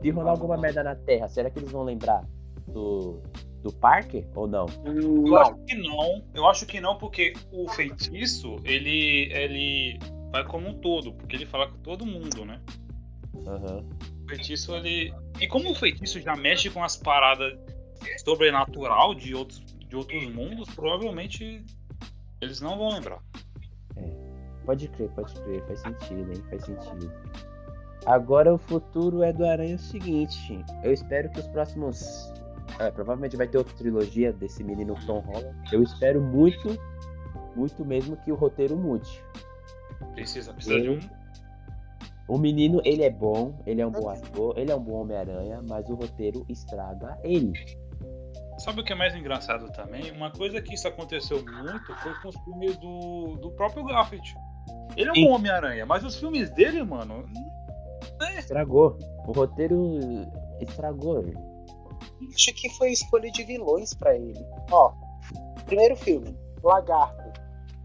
Se 0.00 0.10
rolar 0.10 0.30
alguma 0.32 0.56
merda 0.56 0.82
na 0.84 0.94
Terra, 0.94 1.28
será 1.28 1.50
que 1.50 1.58
eles 1.58 1.70
vão 1.72 1.82
lembrar 1.82 2.22
do, 2.68 3.20
do 3.62 3.72
Parker 3.72 4.24
ou 4.36 4.46
não? 4.46 4.66
Eu 4.84 5.36
acho 5.36 5.54
que 5.66 5.74
não. 5.76 6.22
Eu 6.34 6.46
acho 6.46 6.66
que 6.66 6.80
não, 6.80 6.96
porque 6.96 7.32
o 7.52 7.68
feitiço, 7.70 8.56
ele, 8.64 9.30
ele 9.32 9.98
vai 10.30 10.44
como 10.44 10.68
um 10.68 10.80
todo, 10.80 11.12
porque 11.12 11.36
ele 11.36 11.46
fala 11.46 11.70
com 11.70 11.78
todo 11.78 12.06
mundo, 12.06 12.44
né? 12.44 12.60
Aham. 13.46 13.84
O 14.24 14.28
feitiço, 14.28 14.74
ele. 14.74 15.14
E 15.40 15.48
como 15.48 15.70
o 15.70 15.74
feitiço 15.74 16.20
já 16.20 16.36
mexe 16.36 16.70
com 16.70 16.82
as 16.82 16.96
paradas 16.96 17.58
sobrenatural 18.24 19.14
de 19.14 19.34
outros, 19.34 19.64
de 19.88 19.96
outros 19.96 20.24
mundos, 20.32 20.68
provavelmente 20.74 21.64
eles 22.40 22.60
não 22.60 22.78
vão 22.78 22.90
lembrar. 22.90 23.20
Pode 24.64 24.86
crer, 24.88 25.08
pode 25.12 25.34
crer, 25.34 25.64
faz 25.66 25.80
sentido, 25.80 26.30
hein? 26.30 26.44
Faz 26.50 26.64
sentido. 26.64 27.10
Agora 28.04 28.54
o 28.54 28.58
futuro 28.58 29.22
é 29.22 29.32
do 29.32 29.44
Aranha 29.44 29.76
o 29.76 29.78
seguinte. 29.78 30.64
Eu 30.84 30.92
espero 30.92 31.30
que 31.30 31.40
os 31.40 31.48
próximos. 31.48 32.32
É, 32.78 32.90
provavelmente 32.90 33.34
vai 33.34 33.48
ter 33.48 33.58
outra 33.58 33.74
trilogia 33.74 34.32
desse 34.32 34.62
menino 34.62 34.94
Tom 35.06 35.20
Holland. 35.20 35.56
Eu 35.72 35.82
espero 35.82 36.20
muito, 36.20 36.78
muito 37.56 37.84
mesmo 37.84 38.16
que 38.18 38.30
o 38.30 38.34
roteiro 38.34 38.76
mude. 38.76 39.24
Precisa, 40.14 40.52
precisa 40.52 40.80
de 40.80 40.90
um. 40.90 40.98
O 42.28 42.36
menino, 42.36 42.82
ele 42.84 43.02
é 43.02 43.10
bom, 43.10 43.58
ele 43.66 43.80
é 43.80 43.86
um 43.86 43.90
bom 43.90 44.10
ator, 44.10 44.58
ele 44.58 44.70
é 44.70 44.76
um 44.76 44.80
bom 44.80 45.00
Homem-Aranha, 45.00 45.62
mas 45.66 45.88
o 45.88 45.94
roteiro 45.94 46.44
estraga 46.48 47.18
ele. 47.24 47.52
Sabe 48.58 48.80
o 48.80 48.84
que 48.84 48.92
é 48.92 48.96
mais 48.96 49.14
engraçado 49.14 49.72
também? 49.72 50.10
Uma 50.10 50.30
coisa 50.30 50.60
que 50.60 50.74
isso 50.74 50.86
aconteceu 50.86 51.42
muito 51.44 51.94
foi 51.96 52.12
com 52.20 52.28
os 52.28 52.36
filmes 52.44 52.76
do, 52.76 53.36
do 53.40 53.50
próprio 53.52 53.84
Garfield. 53.84 54.34
Ele 54.96 55.08
é 55.08 55.12
um 55.12 55.14
Sim. 55.14 55.24
bom 55.24 55.36
Homem-Aranha, 55.36 55.86
mas 55.86 56.04
os 56.04 56.16
filmes 56.16 56.50
dele, 56.50 56.82
mano. 56.82 57.24
Estragou. 58.36 58.98
O 59.26 59.32
roteiro 59.32 60.26
estragou. 60.60 61.24
Acho 62.34 62.52
que 62.54 62.68
foi 62.70 62.90
escolha 62.90 63.30
de 63.30 63.44
vilões 63.44 63.94
pra 63.94 64.14
ele. 64.14 64.44
Ó, 64.70 64.92
primeiro 65.64 65.96
filme, 65.96 66.36
Lagarto. 66.62 67.40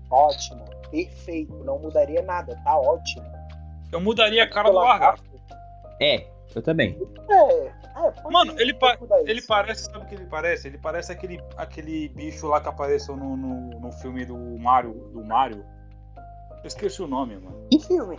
Ótimo, 0.10 0.66
perfeito, 0.94 1.54
não 1.64 1.80
mudaria 1.80 2.22
nada, 2.22 2.56
tá 2.64 2.78
ótimo. 2.78 3.26
Eu 3.92 4.00
mudaria 4.00 4.44
a 4.44 4.50
cara 4.50 4.70
do 4.70 4.76
lagarto. 4.76 5.24
É, 6.00 6.28
eu 6.56 6.62
também. 6.62 6.98
É, 7.30 7.66
é, 7.68 8.30
Mano, 8.32 8.54
ele, 8.60 8.74
pa- 8.74 8.98
ele 9.26 9.40
isso. 9.40 9.48
parece, 9.48 9.86
sabe 9.86 10.06
o 10.06 10.08
que 10.08 10.16
ele 10.16 10.26
parece? 10.26 10.68
Ele 10.68 10.78
parece 10.78 11.12
aquele, 11.12 11.40
aquele 11.58 12.10
bicho 12.10 12.48
lá 12.48 12.62
que 12.62 12.70
apareceu 12.70 13.16
no, 13.18 13.36
no, 13.36 13.80
no 13.80 13.92
filme 13.92 14.26
do 14.26 14.38
Mario, 14.60 14.94
do 15.12 15.24
Mario. 15.24 15.66
Eu 16.64 16.68
esqueci 16.68 17.02
o 17.02 17.08
nome, 17.08 17.38
mano. 17.38 17.68
Que 17.72 17.80
filme? 17.80 18.18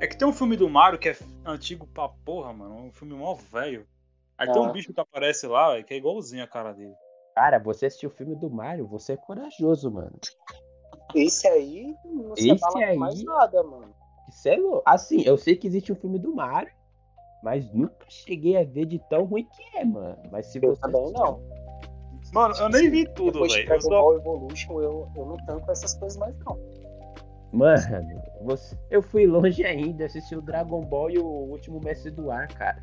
É 0.00 0.06
que 0.06 0.16
tem 0.16 0.26
um 0.26 0.32
filme 0.32 0.56
do 0.56 0.68
Mario 0.68 0.98
que 0.98 1.08
é 1.08 1.16
antigo 1.44 1.86
pra 1.86 2.08
porra, 2.08 2.52
mano. 2.52 2.76
Um 2.76 2.92
filme 2.92 3.14
mó 3.14 3.34
velho. 3.34 3.86
Aí 4.36 4.50
tem 4.50 4.62
Ah. 4.62 4.66
um 4.66 4.72
bicho 4.72 4.92
que 4.92 5.00
aparece 5.00 5.46
lá, 5.46 5.72
véi, 5.72 5.82
que 5.82 5.94
é 5.94 5.96
igualzinho 5.96 6.44
a 6.44 6.46
cara 6.46 6.72
dele. 6.72 6.94
Cara, 7.34 7.58
você 7.58 7.86
assistiu 7.86 8.08
o 8.08 8.12
filme 8.12 8.34
do 8.36 8.50
Mario, 8.50 8.86
você 8.86 9.12
é 9.12 9.16
corajoso, 9.16 9.90
mano. 9.90 10.18
Esse 11.14 11.46
aí 11.48 11.94
não 12.04 12.36
se 12.36 12.50
Esse 12.50 12.60
com 12.72 12.78
aí- 12.78 12.96
mais 12.96 13.22
nada, 13.24 13.62
mano. 13.62 13.94
Isso 14.28 14.48
é 14.48 14.56
louco. 14.56 14.82
Assim, 14.84 15.22
eu 15.22 15.36
sei 15.38 15.56
que 15.56 15.66
existe 15.66 15.90
um 15.92 15.96
filme 15.96 16.18
do 16.18 16.34
Mario, 16.34 16.70
mas 17.42 17.70
nunca 17.72 18.04
cheguei 18.08 18.56
a 18.56 18.64
ver 18.64 18.84
de 18.86 18.98
tão 19.08 19.24
ruim 19.24 19.44
que 19.44 19.78
é, 19.78 19.84
mano. 19.84 20.18
Mas 20.30 20.46
se 20.46 20.58
Eu 20.62 20.74
você. 20.74 20.80
também 20.82 21.10
não. 21.12 21.40
Mano, 22.34 22.54
eu 22.58 22.68
nem 22.68 22.90
vi 22.90 23.06
tudo, 23.14 23.32
Depois 23.32 23.52
de 23.52 23.58
velho. 23.58 23.64
Eu 23.72 23.78
Dragon 23.78 23.82
só... 23.88 24.02
Ball 24.02 24.16
Evolution, 24.16 24.80
eu, 24.82 25.08
eu 25.16 25.24
não 25.26 25.36
tanco 25.46 25.70
essas 25.70 25.94
coisas 25.94 26.18
mais, 26.18 26.36
não. 26.44 26.58
Mano, 27.52 27.80
você... 28.42 28.76
eu 28.90 29.00
fui 29.02 29.26
longe 29.26 29.64
ainda, 29.64 30.04
assisti 30.04 30.36
o 30.36 30.42
Dragon 30.42 30.82
Ball 30.82 31.10
e 31.10 31.18
o 31.18 31.24
último 31.26 31.80
Mestre 31.80 32.10
do 32.10 32.30
Ar, 32.30 32.46
cara. 32.48 32.82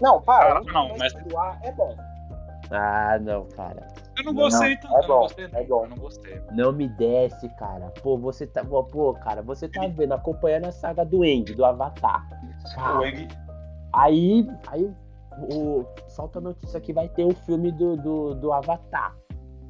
Não, 0.00 0.20
para. 0.20 0.58
Ah, 0.58 0.60
o 0.60 0.64
não, 0.64 0.98
Mestre 0.98 1.20
mas- 1.22 1.28
do 1.32 1.38
Ar 1.38 1.60
é 1.62 1.70
bom. 1.70 1.94
Ah, 2.72 3.18
não, 3.20 3.44
cara. 3.48 3.86
Eu 4.18 4.24
não 4.24 4.32
Não, 4.32 4.42
gostei, 4.42 4.72
é 4.72 4.76
tanto. 4.76 4.94
eu 4.94 5.00
não 5.02 5.08
bom, 5.08 5.20
gostei, 5.20 5.48
não. 5.48 5.58
é 5.58 5.64
bom. 5.64 5.86
Não 5.86 5.96
gostei. 5.96 6.42
Não 6.52 6.72
me 6.72 6.88
desce, 6.88 7.48
cara. 7.56 7.92
Pô, 8.02 8.16
você 8.18 8.46
tá. 8.46 8.64
Pô, 8.64 9.14
cara, 9.14 9.42
você 9.42 9.68
tá 9.68 9.86
vendo, 9.88 10.12
acompanhando 10.12 10.66
a 10.66 10.72
saga 10.72 11.04
do 11.04 11.24
End, 11.24 11.54
do 11.54 11.64
Avatar. 11.64 12.26
O 12.64 12.74
Cara, 12.74 13.08
Eng, 13.08 13.28
Aí, 13.92 14.46
aí 14.68 14.90
o, 15.52 15.84
solta 16.08 16.38
a 16.38 16.42
notícia 16.42 16.80
que 16.80 16.92
vai 16.92 17.08
ter 17.08 17.24
o 17.24 17.34
filme 17.34 17.70
do, 17.72 17.96
do, 17.96 18.34
do 18.34 18.52
Avatar. 18.52 19.14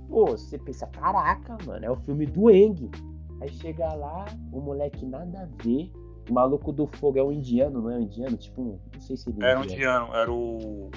Pô, 0.09 0.27
você 0.27 0.59
pensa, 0.59 0.87
caraca, 0.89 1.57
mano, 1.65 1.85
é 1.85 1.91
o 1.91 1.97
filme 1.97 2.27
do 2.27 2.51
Eng. 2.51 2.91
Aí 3.41 3.49
chega 3.49 3.93
lá, 3.95 4.27
o 4.53 4.61
moleque 4.61 5.05
nada 5.07 5.43
a 5.43 5.63
ver. 5.65 5.91
O 6.31 6.35
maluco 6.35 6.71
do 6.73 6.87
fogo 6.87 7.19
é 7.19 7.23
um 7.25 7.33
indiano, 7.33 7.81
não 7.83 7.91
é 7.91 7.97
um 7.97 8.03
indiano? 8.03 8.37
Tipo, 8.37 8.79
não 8.93 9.01
sei 9.01 9.17
se 9.17 9.29
ele 9.31 9.43
é 9.45 9.51
era 9.51 9.59
um 9.59 9.65
indiano. 9.65 10.05
indiano, 10.07 10.15
era 10.17 10.33
o. 10.33 10.91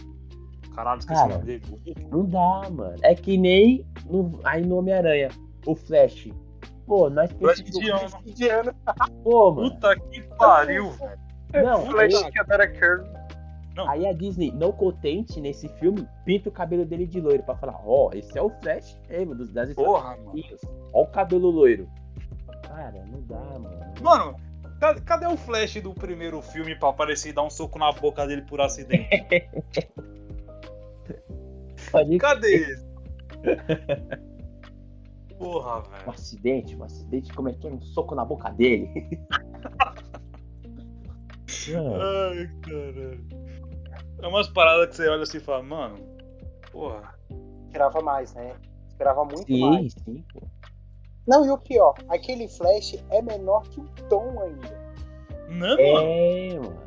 Caralho, 0.76 1.00
esqueci 1.00 1.20
Cara. 1.22 1.34
o 1.36 1.38
nome 1.40 1.46
dele. 1.46 2.08
Não 2.12 2.26
dá, 2.26 2.70
mano. 2.70 2.96
É 3.02 3.16
que 3.16 3.38
nem 3.38 3.86
no, 4.06 4.40
aí 4.44 4.66
no 4.66 4.78
Homem-Aranha, 4.78 5.30
o 5.66 5.76
Flash. 5.76 6.30
Pô, 6.86 7.10
nós 7.10 7.32
Flash 7.34 7.62
pensamos- 7.62 8.14
indiano. 8.26 8.74
Pô, 9.24 9.52
mano. 9.52 9.72
Puta 9.72 9.96
que 10.00 10.22
pariu, 10.38 10.92
velho. 10.92 11.20
Não, 11.54 11.78
aí, 12.00 12.12
Flash 12.12 12.30
que 12.30 12.40
adora 12.40 12.68
Kirby. 12.68 13.10
aí 13.88 14.06
a 14.08 14.14
Disney, 14.14 14.52
não 14.52 14.72
contente 14.72 15.40
nesse 15.40 15.68
filme, 15.80 16.08
pinta 16.26 16.50
o 16.50 16.52
cabelo 16.52 16.86
dele 16.86 17.08
de 17.08 17.20
loiro 17.22 17.44
pra 17.44 17.56
falar, 17.56 17.80
ó, 17.86 18.10
esse 18.14 18.38
é 18.38 18.42
o 18.42 18.50
Flash 18.62 19.00
mesmo, 19.10 19.34
dos, 19.36 19.52
das 19.52 19.74
Porra, 19.74 20.18
mano. 20.18 20.34
Ó 20.94 21.04
o 21.04 21.08
cabelo 21.08 21.50
loiro. 21.50 21.88
Cara, 22.68 23.06
não 23.10 23.22
dá, 23.22 23.60
mano. 23.60 23.80
Mano, 24.02 24.36
ca- 24.80 25.00
cadê 25.02 25.28
o 25.28 25.38
Flash 25.38 25.82
do 25.82 25.94
primeiro 25.94 26.42
filme 26.42 26.76
pra 26.78 26.90
aparecer 26.90 27.30
e 27.30 27.34
dar 27.34 27.44
um 27.44 27.50
soco 27.50 27.80
na 27.80 27.92
boca 27.92 28.28
dele 28.28 28.42
por 28.44 28.60
acidente? 28.62 29.08
Pode 31.92 32.18
Cadê 32.18 32.56
esse? 32.56 32.86
Porra, 35.38 35.80
um 35.80 35.82
velho. 35.84 36.10
acidente, 36.10 36.76
um 36.78 36.84
acidente, 36.84 37.34
como 37.34 37.50
é 37.50 37.54
que 37.54 37.68
é? 37.68 37.72
Um 37.72 37.82
soco 37.82 38.16
na 38.16 38.24
boca 38.24 38.50
dele. 38.52 38.90
Mano, 41.74 41.96
Ai, 42.02 42.50
caralho. 42.62 43.26
É 44.22 44.28
umas 44.28 44.48
paradas 44.50 44.90
que 44.90 44.96
você 44.96 45.10
olha 45.10 45.24
assim 45.24 45.38
e 45.38 45.42
fala, 45.42 45.62
mano, 45.64 45.98
porra. 46.72 47.14
Esperava 47.66 48.02
mais, 48.02 48.34
né? 48.34 48.56
Esperava 48.88 49.26
muito 49.26 49.46
sim, 49.46 49.60
mais. 49.60 49.94
sim, 49.94 50.24
pô. 50.34 50.42
Não, 51.28 51.46
e 51.46 51.50
o 51.50 51.58
pior, 51.58 51.96
aquele 52.08 52.48
Flash 52.48 52.96
é 53.10 53.22
menor 53.22 53.64
que 53.68 53.82
o 53.82 53.86
Tom 54.10 54.40
ainda. 54.42 54.86
Não, 55.50 55.68
mano. 55.70 55.80
É, 55.82 56.60
mano. 56.60 56.86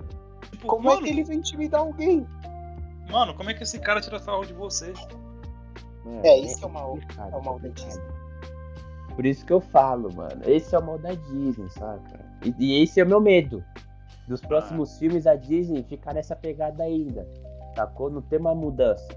Tipo, 0.52 0.66
Como 0.66 0.84
mano, 0.84 1.00
é 1.00 1.04
que 1.04 1.10
ele 1.10 1.24
vai 1.24 1.36
intimidar 1.36 1.80
alguém? 1.82 2.26
Mano, 3.10 3.34
como 3.34 3.50
é 3.50 3.54
que 3.54 3.62
esse 3.62 3.78
cara 3.78 4.00
tira 4.00 4.18
sarro 4.18 4.44
de 4.44 4.52
você? 4.52 4.92
Mano, 6.04 6.20
É, 6.24 6.38
isso 6.40 6.64
é 6.64 6.66
o 6.68 6.70
mal- 6.70 6.98
é 7.18 7.22
o 7.36 7.42
mal 7.44 7.58
da 7.58 7.68
complicado. 7.68 7.74
Disney. 7.86 8.18
Por 9.14 9.26
isso 9.26 9.44
que 9.44 9.52
eu 9.52 9.60
falo, 9.60 10.12
mano. 10.14 10.42
Esse 10.46 10.74
é 10.74 10.78
o 10.78 10.84
mal 10.84 10.98
da 10.98 11.12
Disney, 11.12 11.68
saca? 11.70 12.20
E, 12.44 12.54
e 12.58 12.82
esse 12.82 13.00
é 13.00 13.04
o 13.04 13.08
meu 13.08 13.20
medo. 13.20 13.64
Dos 14.28 14.40
próximos 14.40 14.94
Ah. 14.94 14.98
filmes, 14.98 15.26
a 15.26 15.34
Disney 15.34 15.82
ficar 15.82 16.14
nessa 16.14 16.36
pegada 16.36 16.84
ainda. 16.84 17.26
Sacou? 17.74 18.10
Não 18.10 18.22
tem 18.22 18.38
uma 18.38 18.54
mudança. 18.54 19.08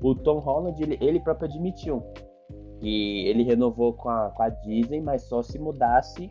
O 0.00 0.14
Tom 0.14 0.38
Holland, 0.38 0.80
ele, 0.82 0.96
ele 1.00 1.18
próprio 1.18 1.48
admitiu 1.48 2.04
que 2.78 3.26
ele 3.26 3.42
renovou 3.42 3.92
com 3.94 4.08
a, 4.08 4.30
com 4.30 4.42
a 4.44 4.48
Disney, 4.48 5.00
mas 5.00 5.22
só 5.22 5.42
se 5.42 5.58
mudasse 5.58 6.30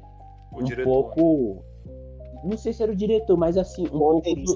O 0.54 0.62
um 0.62 0.64
diretor. 0.64 0.90
pouco. 1.14 1.66
Não 2.46 2.56
sei 2.58 2.72
se 2.72 2.82
era 2.82 2.92
o 2.92 2.96
diretor, 2.96 3.36
mas 3.36 3.58
assim, 3.58 3.86
um 3.88 3.90
pouco, 3.90 4.22
do. 4.36 4.56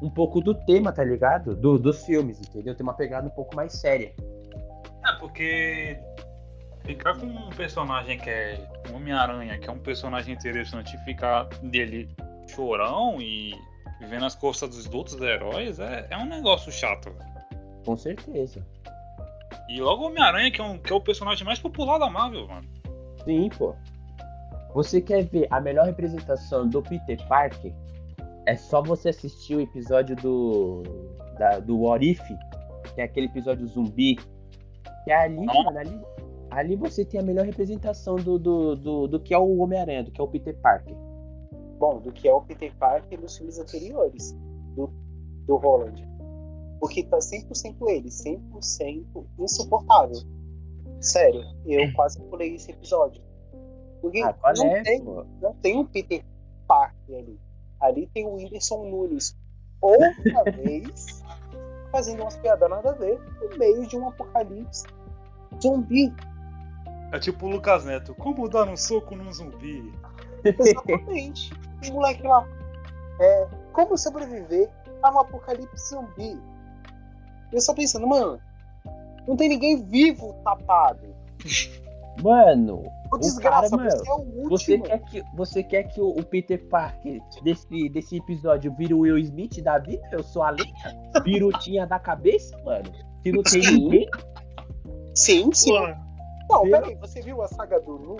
Um 0.00 0.10
pouco 0.10 0.40
do 0.40 0.54
tema, 0.54 0.92
tá 0.92 1.04
ligado? 1.04 1.54
Do, 1.54 1.78
dos 1.78 2.04
filmes, 2.04 2.40
entendeu? 2.40 2.74
Tem 2.74 2.82
uma 2.82 2.94
pegada 2.94 3.26
um 3.26 3.30
pouco 3.30 3.54
mais 3.54 3.72
séria. 3.74 4.14
É, 5.06 5.12
porque 5.18 5.98
ficar 6.84 7.18
com 7.18 7.26
um 7.26 7.50
personagem 7.50 8.18
que 8.18 8.30
é 8.30 8.68
um 8.90 8.96
Homem-Aranha, 8.96 9.58
que 9.58 9.68
é 9.68 9.72
um 9.72 9.78
personagem 9.78 10.34
interessante, 10.34 10.96
e 10.96 10.98
ficar 11.04 11.44
dele 11.62 12.08
chorão 12.48 13.20
e 13.20 13.54
vivendo 14.00 14.24
as 14.24 14.34
costas 14.34 14.70
dos 14.70 14.86
outros 14.92 15.20
heróis, 15.20 15.78
é, 15.78 16.06
é 16.10 16.16
um 16.16 16.26
negócio 16.26 16.72
chato. 16.72 17.10
velho. 17.10 17.30
Com 17.84 17.96
certeza. 17.96 18.64
E 19.68 19.80
logo 19.80 20.02
o 20.02 20.06
Homem-Aranha, 20.06 20.50
que, 20.50 20.60
é 20.60 20.64
um, 20.64 20.78
que 20.78 20.92
é 20.92 20.96
o 20.96 21.00
personagem 21.00 21.44
mais 21.44 21.58
popular 21.58 21.98
da 21.98 22.08
Marvel, 22.08 22.48
mano. 22.48 22.68
Sim, 23.24 23.48
pô. 23.56 23.74
Você 24.74 25.00
quer 25.00 25.24
ver 25.24 25.46
a 25.50 25.60
melhor 25.60 25.86
representação 25.86 26.68
do 26.68 26.82
Peter 26.82 27.18
Parker? 27.26 27.72
É 28.46 28.56
só 28.56 28.82
você 28.82 29.10
assistir 29.10 29.56
o 29.56 29.60
episódio 29.60 30.16
do 30.16 30.82
da, 31.38 31.58
do 31.58 31.78
What 31.80 32.08
If, 32.08 32.22
que 32.94 33.00
é 33.00 33.04
aquele 33.04 33.26
episódio 33.26 33.66
zumbi. 33.66 34.16
Que 35.04 35.10
é 35.10 35.22
ali, 35.22 35.46
mano, 35.46 35.78
ali, 35.78 36.00
ali 36.50 36.76
você 36.76 37.04
tem 37.04 37.20
a 37.20 37.22
melhor 37.22 37.46
representação 37.46 38.16
do, 38.16 38.38
do, 38.38 38.76
do, 38.76 39.08
do 39.08 39.20
que 39.20 39.32
é 39.32 39.38
o 39.38 39.58
Homem-Aranha, 39.58 40.04
do 40.04 40.10
que 40.10 40.20
é 40.20 40.24
o 40.24 40.28
Peter 40.28 40.56
Parker. 40.60 40.94
Bom, 41.78 42.00
do 42.00 42.12
que 42.12 42.28
é 42.28 42.34
o 42.34 42.42
Peter 42.42 42.74
Parker 42.78 43.20
nos 43.20 43.36
filmes 43.36 43.58
anteriores 43.58 44.36
do, 44.76 44.90
do 45.46 45.56
Holland. 45.56 46.06
Porque 46.78 47.04
tá 47.04 47.18
100% 47.18 47.76
ele, 47.88 48.08
100% 48.08 49.26
insuportável. 49.38 50.16
Sério, 51.00 51.42
eu 51.66 51.92
quase 51.94 52.20
pulei 52.24 52.54
esse 52.54 52.70
episódio. 52.70 53.22
Porque 54.02 54.20
Ah, 54.22 54.34
não, 54.56 54.66
é, 54.66 54.82
tem, 54.82 55.04
pô? 55.04 55.24
não 55.40 55.54
tem 55.54 55.78
um 55.78 55.86
Peter 55.86 56.22
Parker 56.66 57.18
ali. 57.18 57.38
Ali 57.80 58.06
tem 58.12 58.26
o 58.26 58.34
Whindersson 58.34 58.84
Nunes. 58.84 59.36
Outra 59.80 60.44
vez, 60.52 61.22
fazendo 61.90 62.22
umas 62.22 62.36
piadas 62.36 62.68
nada 62.68 62.90
a 62.90 62.94
ver, 62.94 63.18
no 63.40 63.58
meio 63.58 63.86
de 63.86 63.96
um 63.96 64.08
apocalipse 64.08 64.86
zumbi. 65.62 66.14
É 67.12 67.18
tipo 67.18 67.46
o 67.46 67.50
Lucas 67.50 67.84
Neto. 67.84 68.14
Como 68.14 68.48
dar 68.48 68.68
um 68.68 68.76
soco 68.76 69.16
num 69.16 69.32
zumbi? 69.32 69.92
Exatamente. 70.44 71.52
o 71.88 71.92
moleque 71.92 72.22
lá. 72.22 72.46
É, 73.18 73.48
como 73.72 73.98
sobreviver 73.98 74.70
a 75.02 75.10
um 75.10 75.20
apocalipse 75.20 75.88
zumbi? 75.88 76.40
Eu 77.52 77.60
só 77.60 77.74
pensando, 77.74 78.06
mano, 78.06 78.40
não 79.26 79.36
tem 79.36 79.48
ninguém 79.48 79.82
vivo 79.84 80.34
tapado. 80.44 81.14
Mano, 82.22 82.82
Ô, 83.12 83.16
O 83.16 83.18
desgraça, 83.18 83.76
cara, 83.76 83.90
você 83.90 84.08
é 84.08 84.12
o 84.14 84.48
você 84.48 84.72
último. 84.74 84.84
quer 84.84 84.98
que, 85.04 85.24
você 85.34 85.62
quer 85.62 85.82
que 85.84 86.00
o, 86.00 86.08
o 86.10 86.22
Peter 86.24 86.68
Parker 86.68 87.20
desse, 87.42 87.88
desse 87.88 88.16
episódio 88.18 88.74
vire 88.76 88.92
o 88.94 89.00
Will 89.00 89.18
Smith 89.18 89.62
da 89.62 89.78
vida? 89.78 90.02
Eu 90.12 90.22
sou 90.22 90.42
a 90.42 90.50
lenha? 90.50 90.74
Pirutinha 91.24 91.86
da 91.86 91.98
cabeça, 91.98 92.56
mano? 92.64 92.90
Que 93.22 93.32
não 93.32 93.42
tem 93.42 93.62
Sim. 93.62 93.78
ninguém? 93.80 94.08
Sim, 95.14 95.50
sim. 95.52 95.72
Mano, 95.72 95.96
Não, 96.50 96.62
Viu? 96.62 96.72
peraí, 96.72 96.94
você 96.96 97.20
viu 97.22 97.40
a 97.42 97.48
saga 97.48 97.80
do 97.80 97.98
Nu? 97.98 98.16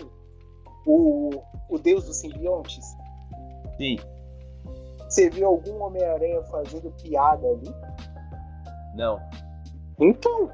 O, 0.86 1.30
o 1.68 1.78
deus 1.78 2.04
dos 2.04 2.16
simbiontes? 2.16 2.84
Sim. 3.76 3.96
Você 5.08 5.28
viu 5.30 5.46
algum 5.48 5.82
Homem-Aranha 5.82 6.42
fazendo 6.44 6.90
piada 7.02 7.46
ali? 7.46 7.74
Não. 8.94 9.20
Então, 10.00 10.50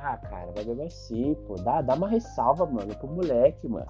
Ah, 0.00 0.16
cara, 0.16 0.52
vai 0.52 0.64
beber 0.64 0.86
assim, 0.86 1.34
pô. 1.46 1.54
Dá, 1.56 1.82
dá 1.82 1.94
uma 1.94 2.08
ressalva, 2.08 2.64
mano, 2.66 2.94
pro 2.96 3.08
moleque, 3.08 3.68
mano. 3.68 3.86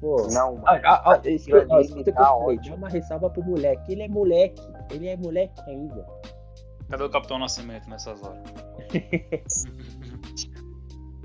Pô. 0.00 0.26
não, 0.32 0.54
mano. 0.54 0.66
Ah, 0.66 0.80
ah, 0.84 1.02
ah, 1.04 1.20
ó, 1.24 1.28
escuta 1.28 1.66
me 1.66 2.00
o 2.00 2.04
que 2.04 2.10
eu 2.10 2.14
dá 2.14 2.24
falei. 2.26 2.58
Dá 2.58 2.74
uma 2.74 2.88
ressalva 2.88 3.30
pro 3.30 3.42
moleque. 3.42 3.92
Ele 3.92 4.02
é 4.02 4.08
moleque. 4.08 4.62
Ele 4.90 5.08
é 5.08 5.16
moleque 5.16 5.60
ainda. 5.68 6.06
cadê 6.88 7.02
o 7.02 7.10
Capitão 7.10 7.38
Nascimento 7.38 7.88
nessas 7.88 8.22
horas? 8.22 8.42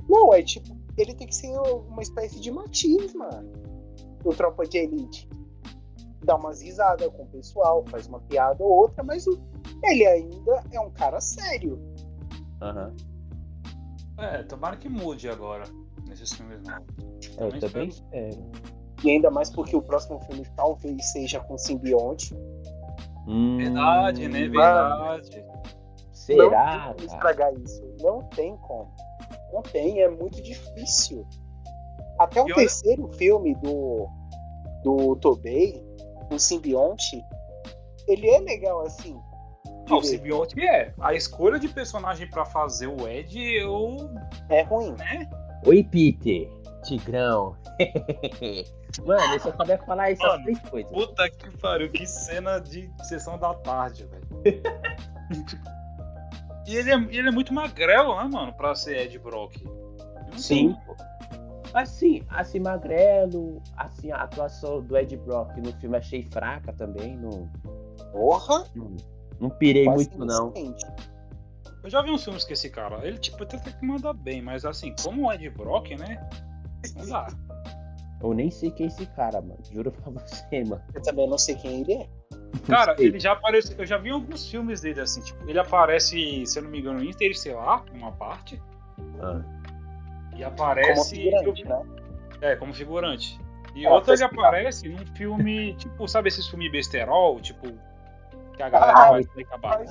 Não, 0.09 0.33
é 0.33 0.43
tipo, 0.43 0.77
ele 0.97 1.13
tem 1.15 1.27
que 1.27 1.35
ser 1.35 1.57
uma 1.57 2.01
espécie 2.01 2.39
de 2.39 2.51
Matiz, 2.51 3.13
mano. 3.13 3.51
Do 4.23 4.29
Tropa 4.31 4.63
de 4.65 4.77
Elite. 4.77 5.29
Dá 6.23 6.35
umas 6.35 6.61
risadas 6.61 7.07
com 7.09 7.23
o 7.23 7.27
pessoal, 7.27 7.83
faz 7.87 8.07
uma 8.07 8.19
piada 8.21 8.63
ou 8.63 8.71
outra, 8.71 9.03
mas 9.03 9.25
ele 9.83 10.05
ainda 10.05 10.63
é 10.71 10.79
um 10.79 10.91
cara 10.91 11.19
sério. 11.19 11.79
Aham. 12.61 12.93
É, 14.23 14.43
tomara 14.43 14.75
que 14.77 14.87
mude 14.89 15.29
agora 15.29 15.63
nesses 16.07 16.33
filmes 16.33 16.61
novos. 16.63 16.85
Eu 17.37 17.49
Também 17.49 17.59
também 17.59 17.87
espero. 17.89 18.29
espero. 18.29 18.51
E 19.03 19.09
ainda 19.09 19.29
mais 19.29 19.49
porque 19.49 19.75
o 19.75 19.81
próximo 19.81 20.19
filme 20.21 20.45
talvez 20.55 21.11
seja 21.11 21.39
com 21.41 21.57
simbionte. 21.57 22.33
Hum, 23.27 23.57
Verdade, 23.57 24.27
né? 24.29 24.39
Verdade. 24.47 25.45
Será, 26.13 26.87
não 26.87 26.93
tem 26.95 27.05
estragar 27.07 27.53
isso. 27.55 27.81
Não 28.01 28.19
tem 28.29 28.55
como. 28.57 28.93
Não 29.51 29.61
tem, 29.61 30.01
é 30.01 30.09
muito 30.09 30.41
difícil. 30.41 31.27
Até 32.19 32.41
o 32.41 32.47
E 32.47 32.53
olha- 32.53 32.55
terceiro 32.55 33.07
filme 33.13 33.55
do, 33.55 34.07
do 34.83 35.15
Tobey, 35.17 35.83
o 36.31 36.39
simbionte, 36.39 37.21
ele 38.07 38.29
é 38.29 38.39
legal 38.39 38.81
assim. 38.85 39.19
Ah, 39.89 39.95
o 39.95 40.01
ver. 40.01 40.07
simbionte 40.07 40.61
é. 40.61 40.93
A 40.99 41.13
escolha 41.13 41.59
de 41.59 41.67
personagem 41.67 42.29
pra 42.29 42.45
fazer 42.45 42.87
o 42.87 43.07
Ed, 43.07 43.37
eu. 43.37 44.09
É 44.49 44.61
ruim. 44.63 44.95
Oi, 45.65 45.83
Peter. 45.83 46.49
Tigrão. 46.83 47.55
Mano, 49.05 49.33
eu 49.33 49.39
só 49.39 49.51
sabia 49.55 49.77
falar 49.79 50.11
essas 50.11 50.27
Mano, 50.27 50.43
três 50.43 50.59
coisas. 50.59 50.91
Puta 50.91 51.29
que 51.29 51.57
pariu, 51.57 51.89
que 51.89 52.05
cena 52.05 52.59
de 52.59 52.91
sessão 53.03 53.39
da 53.39 53.53
tarde, 53.55 54.05
velho. 54.05 54.27
e 56.67 56.75
ele 56.75 56.91
é, 56.91 56.95
ele 56.95 57.27
é 57.27 57.31
muito 57.31 57.53
magrelo, 57.53 58.15
né, 58.15 58.29
mano, 58.31 58.53
pra 58.53 58.75
ser 58.75 58.97
Ed 58.97 59.17
Brock. 59.17 59.63
Não 60.31 60.37
Sim. 60.37 60.75
Assim, 61.73 62.23
assim, 62.29 62.59
Magrelo, 62.59 63.59
assim, 63.75 64.11
a 64.11 64.17
atuação 64.17 64.79
do 64.79 64.95
Ed 64.95 65.17
Brock 65.17 65.57
no 65.57 65.73
filme 65.73 65.97
achei 65.97 66.21
fraca 66.31 66.71
também. 66.71 67.17
Não, 67.17 67.49
Porra! 68.11 68.65
não, 68.75 68.95
não 69.43 69.49
pirei 69.49 69.85
quase 69.85 70.09
muito, 70.09 70.25
não. 70.25 70.53
Eu 71.83 71.89
já 71.89 72.01
vi 72.01 72.11
uns 72.11 72.23
filmes 72.23 72.43
com 72.45 72.53
esse 72.53 72.69
cara. 72.69 73.05
Ele, 73.05 73.17
tipo, 73.17 73.43
até 73.43 73.57
que 73.57 73.85
manda 73.85 74.13
bem, 74.13 74.41
mas 74.41 74.63
assim, 74.65 74.95
como 75.03 75.27
o 75.27 75.33
Ed 75.33 75.49
Brock, 75.49 75.91
né? 75.97 76.27
Não 76.95 77.07
dá. 77.07 77.27
Eu 78.21 78.33
nem 78.33 78.49
sei 78.49 78.71
quem 78.71 78.85
é 78.85 78.87
esse 78.87 79.05
cara, 79.07 79.41
mano. 79.41 79.59
Juro 79.69 79.91
pra 79.91 80.09
você, 80.11 80.63
mano. 80.63 80.81
Eu 80.93 81.01
também 81.01 81.27
não 81.29 81.37
sei 81.37 81.55
quem 81.55 81.81
ele 81.81 81.93
é. 81.93 82.09
Cara, 82.67 82.95
ele 82.97 83.19
já 83.19 83.33
apareceu. 83.33 83.75
Eu 83.77 83.85
já 83.85 83.97
vi 83.97 84.11
alguns 84.11 84.49
filmes 84.49 84.79
dele 84.79 85.01
assim, 85.01 85.21
tipo, 85.21 85.43
ele 85.49 85.59
aparece, 85.59 86.45
se 86.45 86.57
eu 86.57 86.63
não 86.63 86.69
me 86.69 86.79
engano, 86.79 87.03
em 87.03 87.09
Interestelar, 87.09 87.83
uma 87.93 88.13
parte. 88.13 88.61
Ah. 89.21 89.41
E 90.31 90.35
Como 90.35 90.45
aparece. 90.47 91.15
figurante, 91.17 91.65
né? 91.65 91.81
É, 92.39 92.55
como 92.55 92.73
figurante. 92.73 93.39
E 93.75 93.85
É, 93.85 93.89
outra 93.89 94.13
ele 94.13 94.23
aparece 94.23 94.87
num 94.87 95.05
filme, 95.17 95.73
tipo, 95.73 96.07
sabe 96.07 96.29
esses 96.29 96.47
filmes 96.47 96.71
besterol, 96.71 97.41
tipo, 97.41 97.67
que 98.55 98.63
a 98.63 98.69
galera 98.69 98.91
Ah, 98.93 99.09
vai. 99.09 99.25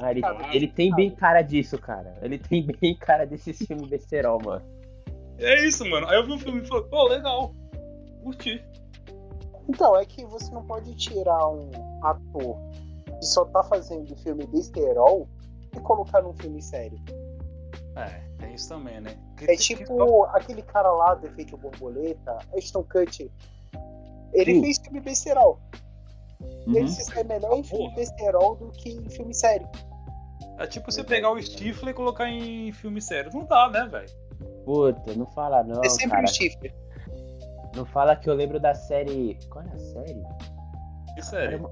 Ah, 0.02 0.10
ele, 0.10 0.22
ele 0.52 0.68
tem 0.68 0.94
bem 0.94 1.10
cara 1.10 1.42
disso, 1.42 1.78
cara. 1.78 2.14
Ele 2.22 2.38
tem 2.38 2.64
bem 2.80 2.96
cara 2.96 3.26
desse 3.26 3.52
filme 3.52 3.86
besterol, 3.88 4.40
mano. 4.44 4.64
É 5.38 5.66
isso, 5.66 5.84
mano. 5.88 6.06
Aí 6.08 6.16
eu 6.16 6.26
vi 6.26 6.32
um 6.32 6.38
filme 6.38 6.62
e 6.62 6.66
falei, 6.66 6.84
pô, 6.84 7.08
legal. 7.08 7.54
Curti. 8.22 8.64
Então, 9.68 9.96
é 9.96 10.04
que 10.04 10.24
você 10.26 10.52
não 10.52 10.64
pode 10.64 10.94
tirar 10.96 11.48
um 11.48 11.70
ator 12.02 12.56
que 13.18 13.26
só 13.26 13.44
tá 13.46 13.62
fazendo 13.64 14.14
filme 14.16 14.46
besterol 14.46 15.28
e 15.76 15.80
colocar 15.80 16.20
num 16.22 16.34
filme 16.34 16.60
sério. 16.62 16.98
É, 17.96 18.22
tem 18.38 18.54
isso 18.54 18.68
também, 18.68 19.00
né? 19.00 19.14
Que- 19.36 19.44
É 19.44 19.48
que- 19.48 19.56
tipo 19.56 20.24
aquele 20.26 20.62
cara 20.62 20.90
lá 20.92 21.14
do 21.14 21.26
Efeito 21.26 21.56
Borboleta, 21.56 22.38
Ashton 22.56 22.82
Kutcher. 22.84 23.28
Ele 24.32 24.54
Sim. 24.54 24.62
fez 24.62 24.78
filme 24.78 25.00
besterol. 25.00 25.60
Uhum. 26.66 26.76
Ele 26.76 26.88
se 26.88 27.04
sai 27.04 27.24
melhor 27.24 27.56
em 27.56 27.62
filme 27.62 27.94
besterol 27.94 28.56
do 28.56 28.70
que 28.70 28.90
em 28.90 29.08
filme 29.10 29.34
sério. 29.34 29.68
É 30.58 30.66
tipo 30.66 30.90
você 30.92 31.02
pegar 31.02 31.30
o 31.32 31.40
Stifler 31.42 31.92
e 31.92 31.96
colocar 31.96 32.28
em 32.28 32.70
filme 32.72 33.00
sério. 33.00 33.30
Não 33.34 33.44
dá, 33.44 33.68
né, 33.70 33.86
velho? 33.90 34.08
Puta, 34.64 35.14
não 35.14 35.26
fala 35.26 35.62
não, 35.64 35.82
é 35.82 35.88
sempre 35.88 36.10
cara. 36.10 36.24
um 36.24 36.26
chifre. 36.26 36.74
Não 37.74 37.84
fala 37.86 38.14
que 38.14 38.28
eu 38.28 38.34
lembro 38.34 38.60
da 38.60 38.74
série. 38.74 39.38
Qual 39.50 39.64
é 39.64 39.68
a 39.74 39.78
série? 39.78 40.22
Que 41.50 41.56
uma... 41.56 41.70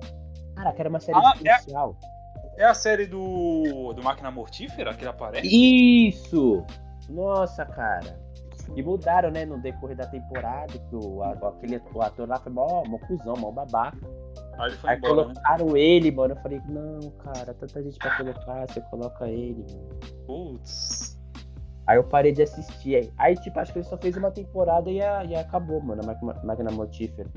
Cara, 0.56 0.72
que 0.72 0.80
era 0.80 0.88
uma 0.88 1.00
série 1.00 1.18
Ah, 1.18 1.34
é- 1.44 1.50
especial. 1.56 1.96
É 2.56 2.64
a 2.64 2.74
série 2.74 3.06
do. 3.06 3.92
do 3.94 4.02
Máquina 4.02 4.30
Mortífera 4.30 4.92
que 4.94 5.02
ele 5.02 5.10
aparece? 5.10 5.46
Isso! 6.08 6.64
Nossa, 7.08 7.64
cara. 7.64 8.18
E 8.76 8.82
mudaram, 8.82 9.30
né, 9.30 9.44
no 9.44 9.60
decorrer 9.60 9.96
da 9.96 10.06
temporada, 10.06 10.72
que 10.78 10.94
o, 10.94 11.22
a- 11.22 11.32
aquele, 11.32 11.80
o 11.94 12.02
ator 12.02 12.28
lá 12.28 12.38
foi 12.38 12.52
mó, 12.52 12.82
mó 12.86 12.98
cuzão, 12.98 13.34
mó 13.36 13.50
babaca. 13.50 13.98
Aí 14.60 14.72
Aí 14.84 14.96
embora, 14.98 15.14
né? 15.14 15.22
colocaram 15.34 15.76
ele, 15.76 16.10
mano. 16.10 16.34
Eu 16.34 16.40
falei, 16.42 16.60
não, 16.68 17.10
cara, 17.18 17.54
tanta 17.54 17.82
gente 17.82 17.98
pra 17.98 18.16
colocar, 18.16 18.66
você 18.68 18.80
coloca 18.82 19.28
ele, 19.28 19.64
mano. 19.72 19.88
Putz. 20.26 21.18
Aí 21.86 21.96
eu 21.96 22.04
parei 22.04 22.32
de 22.32 22.42
assistir. 22.42 22.96
Aí, 22.96 23.12
aí, 23.18 23.34
tipo, 23.36 23.58
acho 23.58 23.72
que 23.72 23.78
ele 23.78 23.86
só 23.86 23.96
fez 23.96 24.16
uma 24.16 24.30
temporada 24.30 24.90
e, 24.90 25.00
a- 25.02 25.24
e 25.24 25.34
acabou, 25.34 25.80
mano, 25.82 26.02
a 26.02 26.44
máquina, 26.44 26.70
mortífera. 26.70 27.28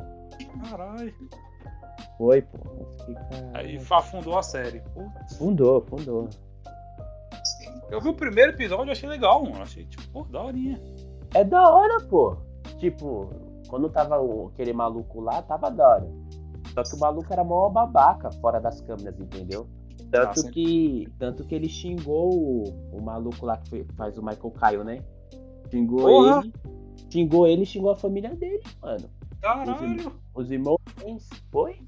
Caralho. 0.70 1.14
Foi, 2.18 2.42
pô. 2.42 2.58
Fiquei. 3.00 3.16
Aí 3.54 3.80
afundou 3.90 4.38
a 4.38 4.44
série. 4.44 4.82
Putz. 4.94 5.38
Fundou, 5.38 5.82
fundou. 5.82 6.30
Eu 7.90 8.00
vi 8.02 8.10
o 8.10 8.14
primeiro 8.14 8.52
episódio 8.52 8.90
e 8.90 8.92
achei 8.92 9.08
legal, 9.10 9.44
mano. 9.44 9.62
Achei, 9.62 9.86
tipo, 9.86 10.08
pô, 10.12 10.24
daorinha. 10.26 10.80
É 11.34 11.44
da 11.44 11.70
hora, 11.70 12.00
pô. 12.02 12.38
Tipo, 12.78 13.30
quando 13.68 13.90
tava 13.90 14.20
o- 14.22 14.48
aquele 14.54 14.74
maluco 14.74 15.20
lá, 15.22 15.42
tava 15.42 15.70
da 15.72 15.88
hora. 15.88 16.08
Só 16.74 16.84
que 16.84 16.96
o 16.96 17.00
maluco 17.00 17.32
era 17.32 17.44
mó 17.44 17.70
babaca 17.70 18.32
fora 18.32 18.60
das 18.60 18.82
câmeras, 18.82 19.20
entendeu? 19.20 19.68
Tanto 20.12 20.42
sim. 20.42 20.52
que, 20.52 21.08
tanto 21.18 21.44
que 21.44 21.56
ele 21.56 21.70
xingou 21.70 22.34
o, 22.34 22.64
o 22.92 23.02
maluco 23.02 23.46
lá 23.46 23.58
que 23.58 23.70
foi- 23.70 23.88
faz 23.96 24.18
o 24.18 24.24
Michael 24.24 24.52
Caio, 24.52 24.84
né? 24.84 25.00
Xingou 25.72 26.00
Porra! 26.00 26.42
ele. 26.42 26.54
Xingou 27.12 27.48
ele 27.48 27.64
e 27.64 27.66
xingou 27.66 27.92
a 27.92 27.96
família 27.96 28.36
dele, 28.36 28.62
mano. 28.82 29.10
Caralho! 29.42 30.14
Os 30.34 30.52
irmãos. 30.52 30.80
Foi? 31.52 31.80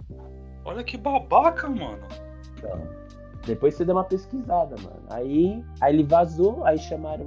Olha 0.64 0.84
que 0.84 0.98
babaca, 0.98 1.70
mano. 1.70 2.04
Então, 2.58 2.82
depois 3.46 3.76
você 3.76 3.86
dá 3.86 3.94
uma 3.94 4.04
pesquisada, 4.04 4.76
mano. 4.82 5.04
Aí, 5.10 5.64
aí 5.80 5.94
ele 5.94 6.04
vazou, 6.04 6.66
aí 6.66 6.78
chamaram 6.78 7.26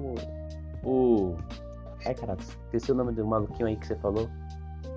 o. 0.84 0.88
o... 0.88 1.36
Ai, 2.04 2.14
caralho, 2.14 2.40
esqueci 2.40 2.92
o 2.92 2.94
nome 2.94 3.12
do 3.12 3.26
maluquinho 3.26 3.68
aí 3.68 3.76
que 3.76 3.86
você 3.86 3.96
falou. 3.96 4.28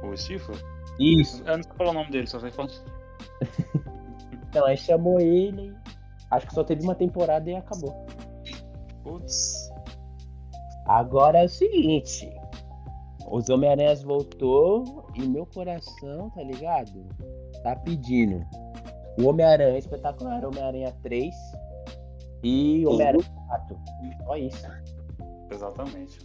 O 0.03 0.15
Stifler? 0.17 0.59
Isso. 1.01 1.43
Eu 1.45 1.57
não 1.57 1.63
sei 1.63 1.73
falar 1.73 1.89
o 1.89 1.93
nome 1.93 2.11
dele, 2.11 2.27
só 2.27 2.39
sei 2.39 2.51
falar. 2.51 2.69
Então, 4.51 4.65
aí 4.65 4.75
chamou 4.75 5.17
ele. 5.17 5.73
Acho 6.29 6.45
que 6.45 6.53
só 6.53 6.61
teve 6.61 6.83
uma 6.83 6.93
temporada 6.93 7.49
e 7.49 7.55
acabou. 7.55 8.05
Putz. 9.01 9.71
Agora 10.85 11.39
é 11.39 11.45
o 11.45 11.49
seguinte. 11.49 12.29
Os 13.29 13.49
Homem-Aranhas 13.49 14.03
voltou 14.03 15.07
e 15.15 15.21
meu 15.21 15.45
coração, 15.45 16.29
tá 16.31 16.43
ligado? 16.43 17.07
Tá 17.63 17.77
pedindo. 17.77 18.45
O 19.21 19.29
Homem-Aranha 19.29 19.77
espetacular, 19.77 20.43
Homem-Aranha 20.43 20.93
3 21.01 21.33
e 22.43 22.85
Homem-Aranha 22.85 23.23
4. 23.47 23.79
Só 24.25 24.35
isso. 24.35 24.67
Exatamente. 25.49 26.19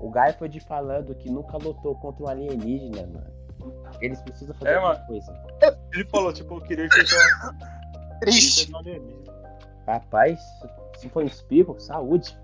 O 0.00 0.10
Garfield 0.10 0.60
falando 0.60 1.12
que 1.16 1.28
nunca 1.28 1.58
lutou 1.58 1.96
contra 1.96 2.24
um 2.24 2.28
alienígena, 2.28 3.04
mano. 3.04 3.37
Eles 4.00 4.20
precisam 4.22 4.54
fazer 4.54 4.70
É, 4.70 4.74
alguma 4.76 4.94
mano. 4.94 5.06
coisa. 5.06 5.42
Ele 5.92 6.04
falou, 6.08 6.32
tipo, 6.32 6.54
eu 6.54 6.60
queria 6.62 6.86
enfrentar. 6.86 8.18
Triste. 8.20 8.70
Rapaz, 9.86 10.40
se 10.98 11.08
for 11.08 11.22
um 11.22 11.26
espirro, 11.26 11.78
saúde. 11.80 12.36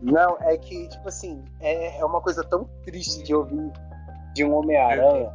Não, 0.00 0.36
é 0.40 0.56
que, 0.56 0.88
tipo 0.88 1.08
assim, 1.08 1.44
é, 1.60 1.98
é 1.98 2.04
uma 2.04 2.20
coisa 2.20 2.42
tão 2.44 2.64
triste 2.84 3.22
de 3.22 3.34
ouvir 3.34 3.72
de 4.34 4.44
um 4.44 4.54
Homem-Aranha. 4.54 5.32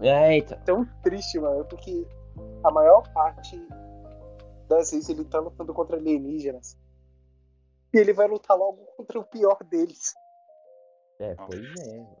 É, 0.00 0.36
então. 0.36 0.58
Tão 0.64 0.84
triste, 1.02 1.38
mano, 1.38 1.64
porque 1.64 2.06
a 2.64 2.70
maior 2.70 3.02
parte 3.12 3.56
das 4.68 4.90
vezes 4.90 5.08
ele 5.08 5.24
tá 5.24 5.38
lutando 5.40 5.72
contra 5.72 5.96
alienígenas. 5.96 6.76
E 7.94 7.98
ele 7.98 8.12
vai 8.12 8.28
lutar 8.28 8.56
logo 8.56 8.84
contra 8.96 9.18
o 9.18 9.24
pior 9.24 9.56
deles. 9.64 10.12
É, 11.18 11.34
pois 11.34 11.60
é. 11.80 11.96
mano. 11.98 12.16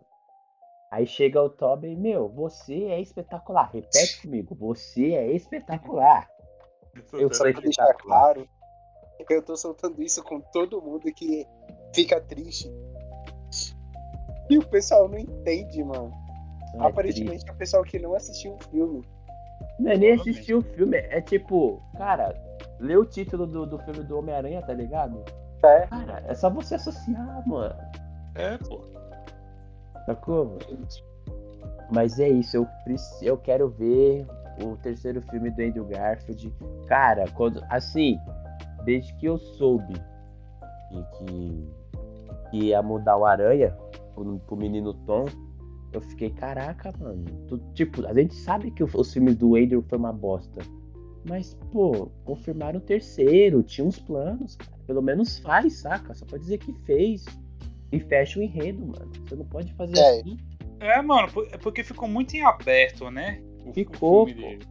Aí 0.90 1.06
chega 1.06 1.42
o 1.42 1.50
Tobey, 1.50 1.94
meu, 1.94 2.28
você 2.28 2.84
é 2.84 3.00
espetacular. 3.00 3.70
Repete 3.72 4.22
comigo, 4.22 4.54
você 4.54 5.12
é 5.14 5.32
espetacular. 5.32 6.28
Eu 7.12 7.28
Só 7.32 7.44
sou 7.44 7.52
pra 7.52 7.60
deixar 7.60 7.94
claro, 7.94 8.48
eu 9.28 9.42
tô 9.42 9.56
soltando 9.56 10.02
isso 10.02 10.22
com 10.22 10.40
todo 10.40 10.80
mundo 10.80 11.12
que 11.12 11.46
fica 11.94 12.20
triste. 12.20 12.72
E 14.50 14.58
o 14.58 14.66
pessoal 14.66 15.08
não 15.08 15.18
entende, 15.18 15.82
mano. 15.84 16.10
Não, 16.74 16.86
é 16.86 16.88
Aparentemente 16.88 17.48
é 17.48 17.52
o 17.52 17.56
pessoal 17.56 17.82
que 17.82 17.98
não 17.98 18.14
assistiu 18.14 18.54
o 18.54 18.64
filme. 18.70 19.02
Não 19.78 19.92
é 19.92 19.96
nem 19.96 20.12
assistir 20.12 20.54
o 20.54 20.62
filme, 20.62 20.96
é 20.96 21.20
tipo, 21.20 21.82
cara, 21.96 22.34
lê 22.80 22.96
o 22.96 23.04
título 23.04 23.46
do, 23.46 23.66
do 23.66 23.78
filme 23.80 24.04
do 24.04 24.18
Homem-Aranha, 24.18 24.62
tá 24.62 24.72
ligado? 24.72 25.22
É. 25.62 25.86
Cara, 25.86 26.24
é 26.26 26.34
só 26.34 26.48
você 26.48 26.76
associar, 26.76 27.46
mano. 27.46 27.74
É, 28.34 28.56
pô. 28.58 28.97
Sacou? 30.08 30.56
Mas 31.92 32.18
é 32.18 32.30
isso, 32.30 32.56
eu, 32.56 32.66
eu 33.20 33.36
quero 33.36 33.68
ver 33.68 34.26
o 34.64 34.74
terceiro 34.78 35.20
filme 35.20 35.50
do 35.50 35.60
Andrew 35.60 35.84
Garfield. 35.84 36.50
Cara, 36.86 37.26
quando. 37.34 37.62
Assim, 37.68 38.18
desde 38.86 39.14
que 39.16 39.26
eu 39.26 39.36
soube 39.36 39.92
que, 41.18 41.68
que, 42.50 42.56
ia 42.68 42.82
mudar 42.82 43.18
o 43.18 43.26
Aranha 43.26 43.76
pro, 44.14 44.38
pro 44.40 44.56
menino 44.56 44.94
Tom, 45.04 45.26
eu 45.92 46.00
fiquei, 46.00 46.30
caraca, 46.30 46.90
mano. 46.98 47.24
tu- 47.46 47.58
tipo, 47.74 48.06
a 48.06 48.14
gente 48.14 48.34
sabe 48.34 48.70
que 48.70 48.82
os 48.82 49.12
filmes 49.12 49.36
do 49.36 49.56
Andrew 49.56 49.82
foi 49.82 49.98
uma 49.98 50.12
bosta. 50.12 50.62
Mas, 51.28 51.52
pô, 51.70 52.10
confirmaram 52.24 52.78
o 52.78 52.82
terceiro, 52.82 53.62
tinha 53.62 53.86
uns 53.86 53.98
planos, 53.98 54.56
cara. 54.56 54.72
Pelo 54.86 55.02
menos 55.02 55.38
faz, 55.38 55.80
saca? 55.80 56.14
Só 56.14 56.24
pode 56.24 56.44
dizer 56.44 56.56
que 56.56 56.72
fez. 56.86 57.26
E 57.90 58.00
fecha 58.00 58.38
o 58.38 58.42
enredo, 58.42 58.86
mano. 58.86 59.10
Você 59.26 59.34
não 59.34 59.44
pode 59.46 59.72
fazer 59.74 59.98
É. 59.98 60.20
assim. 60.20 60.36
É, 60.80 61.02
mano, 61.02 61.28
é 61.52 61.58
porque 61.58 61.82
ficou 61.82 62.08
muito 62.08 62.34
em 62.34 62.42
aberto, 62.44 63.10
né? 63.10 63.40
O, 63.64 63.72
Ficou, 63.72 64.22
o 64.22 64.26
filme 64.26 64.42
pô. 64.42 64.48
dele. 64.48 64.66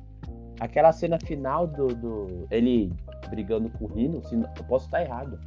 Aquela 0.60 0.92
cena 0.92 1.20
final 1.20 1.68
do, 1.68 1.88
do. 1.88 2.48
ele 2.50 2.92
brigando 3.30 3.70
com 3.72 3.86
o 3.86 3.88
Rino, 3.88 4.24
se 4.26 4.36
não- 4.36 4.50
eu 4.58 4.64
posso 4.64 4.86
estar 4.86 5.02
errado. 5.02 5.40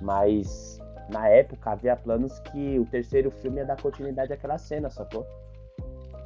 Mas 0.00 0.78
na 1.10 1.28
época 1.28 1.70
havia 1.70 1.96
planos 1.96 2.38
que 2.40 2.78
o 2.78 2.84
terceiro 2.86 3.30
filme 3.30 3.58
ia 3.58 3.64
dar 3.64 3.80
continuidade 3.80 4.32
àquela 4.32 4.58
cena, 4.58 4.90
sacou? 4.90 5.26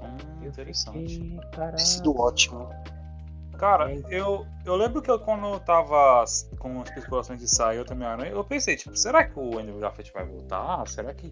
Hum, 0.03 0.47
interessante. 0.47 1.21
fiquei, 1.21 1.79
sido 1.79 2.19
ótimo. 2.19 2.69
Cara, 3.61 3.93
eu, 4.09 4.47
eu 4.65 4.75
lembro 4.75 5.03
que 5.03 5.11
eu, 5.11 5.19
quando 5.19 5.47
eu 5.47 5.61
tava 5.61 6.25
com 6.59 6.81
as 6.81 6.89
especulações 6.89 7.39
de 7.39 7.47
sair 7.47 7.77
eu 7.77 7.85
também 7.85 8.09
aranha, 8.09 8.31
eu 8.31 8.43
pensei, 8.43 8.75
tipo, 8.75 8.97
será 8.97 9.23
que 9.23 9.39
o 9.39 9.59
Andrew 9.59 9.79
Garfield 9.79 10.11
vai 10.15 10.25
voltar? 10.25 10.89
Será 10.89 11.13
que 11.13 11.31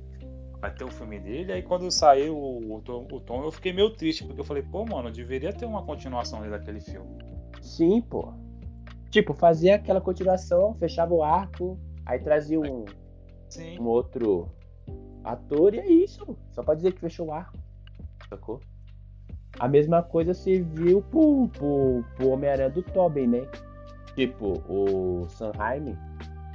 vai 0.60 0.70
ter 0.74 0.84
o 0.84 0.90
filme 0.90 1.18
dele? 1.18 1.54
Aí 1.54 1.62
quando 1.62 1.90
saiu 1.90 2.36
o, 2.36 2.76
o, 2.76 2.82
Tom, 2.82 3.08
o 3.10 3.18
Tom, 3.18 3.44
eu 3.44 3.50
fiquei 3.50 3.72
meio 3.72 3.96
triste, 3.96 4.26
porque 4.26 4.38
eu 4.38 4.44
falei, 4.44 4.62
pô, 4.62 4.84
mano, 4.84 5.10
deveria 5.10 5.54
ter 5.54 5.64
uma 5.64 5.82
continuação 5.86 6.46
daquele 6.50 6.82
filme. 6.82 7.16
Sim, 7.62 8.02
pô. 8.02 8.34
Tipo, 9.08 9.32
fazia 9.32 9.76
aquela 9.76 10.02
continuação, 10.02 10.74
fechava 10.74 11.14
o 11.14 11.24
arco, 11.24 11.80
aí 12.04 12.18
trazia 12.18 12.60
um, 12.60 12.84
Sim. 13.48 13.80
um 13.80 13.86
outro 13.86 14.50
ator 15.24 15.72
e 15.72 15.78
é 15.78 15.86
isso. 15.86 16.36
Só 16.52 16.62
pode 16.62 16.80
dizer 16.80 16.92
que 16.92 17.00
fechou 17.00 17.28
o 17.28 17.32
arco. 17.32 17.56
Sacou? 18.28 18.60
A 19.60 19.68
mesma 19.68 20.02
coisa 20.02 20.32
serviu 20.34 21.02
pro, 21.02 21.48
pro, 21.48 22.04
pro 22.16 22.28
Homem-Aranha 22.30 22.70
do 22.70 22.82
Tobey, 22.82 23.26
né? 23.26 23.46
Tipo, 24.14 24.54
o 24.68 25.26
Sam 25.28 25.52
Raimi. 25.56 25.96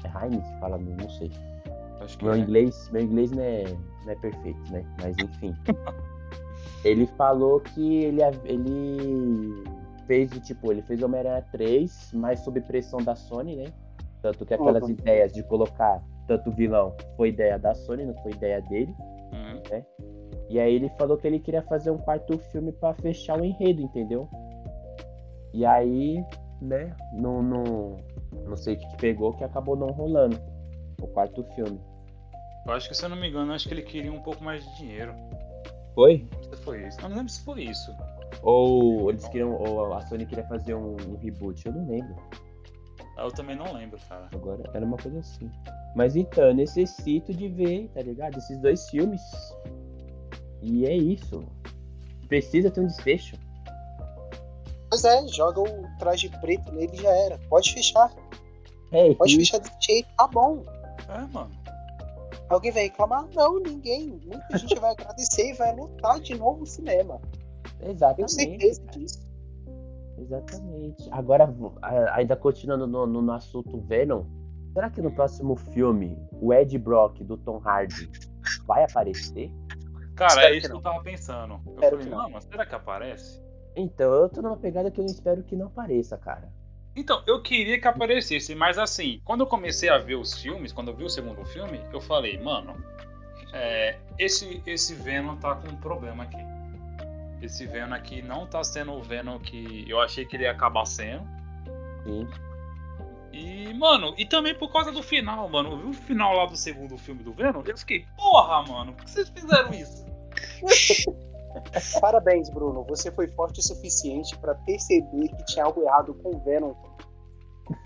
É 0.03 0.07
Raimi 0.07 0.41
que 0.41 0.59
fala, 0.59 0.77
não 0.77 1.09
sei. 1.09 1.31
Acho 2.01 2.17
que 2.17 2.25
Meu 2.25 2.33
é. 2.33 2.39
inglês, 2.39 2.89
meu 2.91 3.01
inglês 3.01 3.31
não 3.31 3.41
é, 3.43 3.63
não 4.05 4.11
é 4.11 4.15
perfeito, 4.15 4.71
né? 4.71 4.85
Mas 5.01 5.17
enfim. 5.17 5.55
ele 6.83 7.05
falou 7.17 7.59
que 7.61 8.03
ele, 8.03 8.21
ele 8.45 9.63
fez 10.05 10.31
o 10.33 10.39
tipo, 10.41 10.71
ele 10.71 10.81
fez 10.81 11.01
Homem-Aranha 11.01 11.45
3, 11.51 12.11
mas 12.13 12.39
sob 12.41 12.59
pressão 12.61 12.99
da 13.01 13.15
Sony, 13.15 13.55
né? 13.55 13.65
Tanto 14.21 14.45
que 14.45 14.53
aquelas 14.53 14.83
Uhum. 14.83 14.89
ideias 14.91 15.33
de 15.33 15.43
colocar 15.43 16.01
tanto 16.27 16.51
vilão 16.51 16.95
foi 17.17 17.29
ideia 17.29 17.57
da 17.59 17.73
Sony, 17.73 18.05
não 18.05 18.15
foi 18.23 18.31
ideia 18.31 18.61
dele. 18.61 18.93
Uhum. 19.33 19.83
E 20.53 20.59
aí 20.59 20.75
ele 20.75 20.89
falou 20.99 21.17
que 21.17 21.25
ele 21.25 21.39
queria 21.39 21.63
fazer 21.63 21.89
um 21.89 21.97
quarto 21.97 22.37
filme 22.37 22.71
pra 22.73 22.93
fechar 22.93 23.41
o 23.41 23.43
enredo, 23.43 23.81
entendeu? 23.81 24.29
E 25.51 25.65
aí, 25.65 26.23
né, 26.61 26.95
não, 27.11 27.41
não, 27.41 27.97
não 28.45 28.55
sei 28.55 28.75
o 28.75 28.77
que 28.77 28.97
pegou 28.97 29.33
que 29.33 29.43
acabou 29.43 29.75
não 29.75 29.87
rolando 29.87 30.39
o 31.01 31.07
quarto 31.07 31.43
filme. 31.55 31.81
Eu 32.67 32.73
acho 32.73 32.87
que, 32.87 32.95
se 32.95 33.03
eu 33.03 33.09
não 33.09 33.17
me 33.17 33.29
engano, 33.29 33.51
acho 33.51 33.67
que 33.67 33.73
ele 33.73 33.81
queria 33.81 34.13
um 34.13 34.21
pouco 34.21 34.43
mais 34.43 34.63
de 34.63 34.77
dinheiro. 34.77 35.15
Foi? 35.95 36.23
Não 36.51 36.57
foi 36.59 36.87
isso. 36.87 37.01
Eu 37.01 37.09
não 37.09 37.17
lembro 37.17 37.31
se 37.31 37.43
foi 37.43 37.63
isso. 37.63 37.91
Ou 38.43 39.09
eles 39.09 39.27
queriam, 39.29 39.55
ou 39.55 39.91
a 39.91 40.01
Sony 40.01 40.23
queria 40.23 40.45
fazer 40.45 40.75
um, 40.75 40.95
um 41.09 41.17
reboot, 41.17 41.65
eu 41.65 41.73
não 41.73 41.89
lembro. 41.89 42.15
Eu 43.17 43.31
também 43.31 43.55
não 43.55 43.73
lembro, 43.73 43.99
cara. 44.07 44.29
Agora 44.31 44.69
era 44.71 44.85
uma 44.85 44.97
coisa 44.97 45.17
assim. 45.17 45.49
Mas 45.95 46.15
então, 46.15 46.43
eu 46.43 46.53
necessito 46.53 47.33
de 47.33 47.47
ver, 47.47 47.89
tá 47.95 48.03
ligado? 48.03 48.37
Esses 48.37 48.59
dois 48.59 48.87
filmes. 48.91 49.21
E 50.63 50.85
é 50.85 50.95
isso. 50.95 51.43
Precisa 52.27 52.71
ter 52.71 52.79
um 52.79 52.87
desfecho. 52.87 53.37
Pois 54.89 55.03
é, 55.03 55.27
joga 55.27 55.59
o 55.61 55.97
traje 55.99 56.29
preto 56.39 56.71
nele 56.71 56.91
e 56.93 57.01
já 57.01 57.09
era. 57.09 57.37
Pode 57.49 57.73
fechar. 57.73 58.11
É 58.91 59.13
Pode 59.13 59.31
isso. 59.31 59.39
fechar 59.39 59.57
desse 59.59 59.75
jeito. 59.81 60.07
Tá 60.17 60.27
bom. 60.27 60.63
É, 61.09 61.19
mano. 61.33 61.51
Alguém 62.49 62.71
vai 62.71 62.83
reclamar? 62.83 63.27
Não, 63.35 63.59
ninguém. 63.59 64.21
Muita 64.25 64.45
gente 64.57 64.79
vai 64.79 64.91
agradecer 64.91 65.49
e 65.49 65.53
vai 65.53 65.75
lutar 65.75 66.19
de 66.19 66.35
novo 66.37 66.61
no 66.61 66.65
cinema. 66.65 67.19
Tenho 67.79 67.91
Exatamente. 67.91 68.31
certeza 68.31 68.85
disso. 68.87 69.19
Exatamente. 70.17 71.07
Agora, 71.11 71.53
ainda 72.13 72.35
continuando 72.35 72.87
no, 72.87 73.05
no, 73.05 73.21
no 73.21 73.31
assunto 73.33 73.81
Venom, 73.81 74.23
será 74.73 74.89
que 74.89 75.01
no 75.01 75.11
próximo 75.11 75.55
filme 75.55 76.17
o 76.39 76.53
Ed 76.53 76.77
Brock 76.77 77.23
do 77.23 77.35
Tom 77.37 77.59
Hardy 77.63 78.09
vai 78.65 78.83
aparecer? 78.83 79.51
Cara, 80.15 80.45
é 80.45 80.51
isso 80.51 80.67
que 80.67 80.71
que, 80.71 80.77
eu 80.77 80.81
tava 80.81 81.01
pensando. 81.03 81.59
Eu 81.65 81.73
Espero 81.73 81.97
falei, 81.97 82.11
não. 82.11 82.29
mas 82.29 82.43
será 82.43 82.65
que 82.65 82.75
aparece? 82.75 83.41
Então, 83.75 84.13
eu 84.13 84.29
tô 84.29 84.41
numa 84.41 84.57
pegada 84.57 84.91
que 84.91 85.01
eu 85.01 85.05
espero 85.05 85.41
que 85.43 85.55
não 85.55 85.67
apareça, 85.67 86.17
cara. 86.17 86.51
Então, 86.95 87.23
eu 87.25 87.41
queria 87.41 87.79
que 87.79 87.87
aparecesse, 87.87 88.53
mas 88.53 88.77
assim, 88.77 89.19
quando 89.25 89.41
eu 89.41 89.47
comecei 89.47 89.89
a 89.89 89.97
ver 89.97 90.15
os 90.15 90.39
filmes, 90.39 90.71
quando 90.71 90.89
eu 90.89 90.95
vi 90.95 91.03
o 91.03 91.09
segundo 91.09 91.43
filme, 91.45 91.81
eu 91.91 91.99
falei, 91.99 92.37
mano, 92.39 92.75
é, 93.51 93.97
esse, 94.19 94.61
esse 94.65 94.93
Venom 94.93 95.35
tá 95.37 95.55
com 95.55 95.69
um 95.69 95.75
problema 95.75 96.23
aqui. 96.23 96.37
Esse 97.41 97.65
Venom 97.65 97.93
aqui 97.95 98.21
não 98.21 98.45
tá 98.45 98.63
sendo 98.63 98.93
o 98.93 99.01
Venom 99.01 99.39
que 99.39 99.85
eu 99.87 99.99
achei 99.99 100.23
que 100.23 100.35
ele 100.35 100.43
ia 100.43 100.51
acabar 100.51 100.85
sendo. 100.85 101.23
Sim. 102.03 102.27
E, 103.33 103.73
mano, 103.73 104.13
e 104.15 104.25
também 104.25 104.53
por 104.53 104.71
causa 104.71 104.91
do 104.91 105.01
final, 105.01 105.49
mano. 105.49 105.75
Viu 105.77 105.89
o 105.89 105.93
final 105.93 106.35
lá 106.35 106.45
do 106.45 106.55
segundo 106.55 106.95
filme 106.99 107.23
do 107.23 107.33
Venom? 107.33 107.63
Eu 107.65 107.77
fiquei, 107.77 108.05
porra, 108.15 108.61
mano, 108.71 108.93
por 108.93 109.03
que 109.03 109.11
vocês 109.11 109.27
fizeram 109.29 109.73
isso? 109.73 110.05
Parabéns, 111.99 112.49
Bruno. 112.49 112.83
Você 112.83 113.11
foi 113.11 113.27
forte 113.27 113.59
o 113.59 113.63
suficiente 113.63 114.37
pra 114.37 114.53
perceber 114.53 115.29
que 115.29 115.45
tinha 115.45 115.65
algo 115.65 115.81
errado 115.81 116.13
com 116.13 116.35
o 116.35 116.39
Venom 116.39 116.75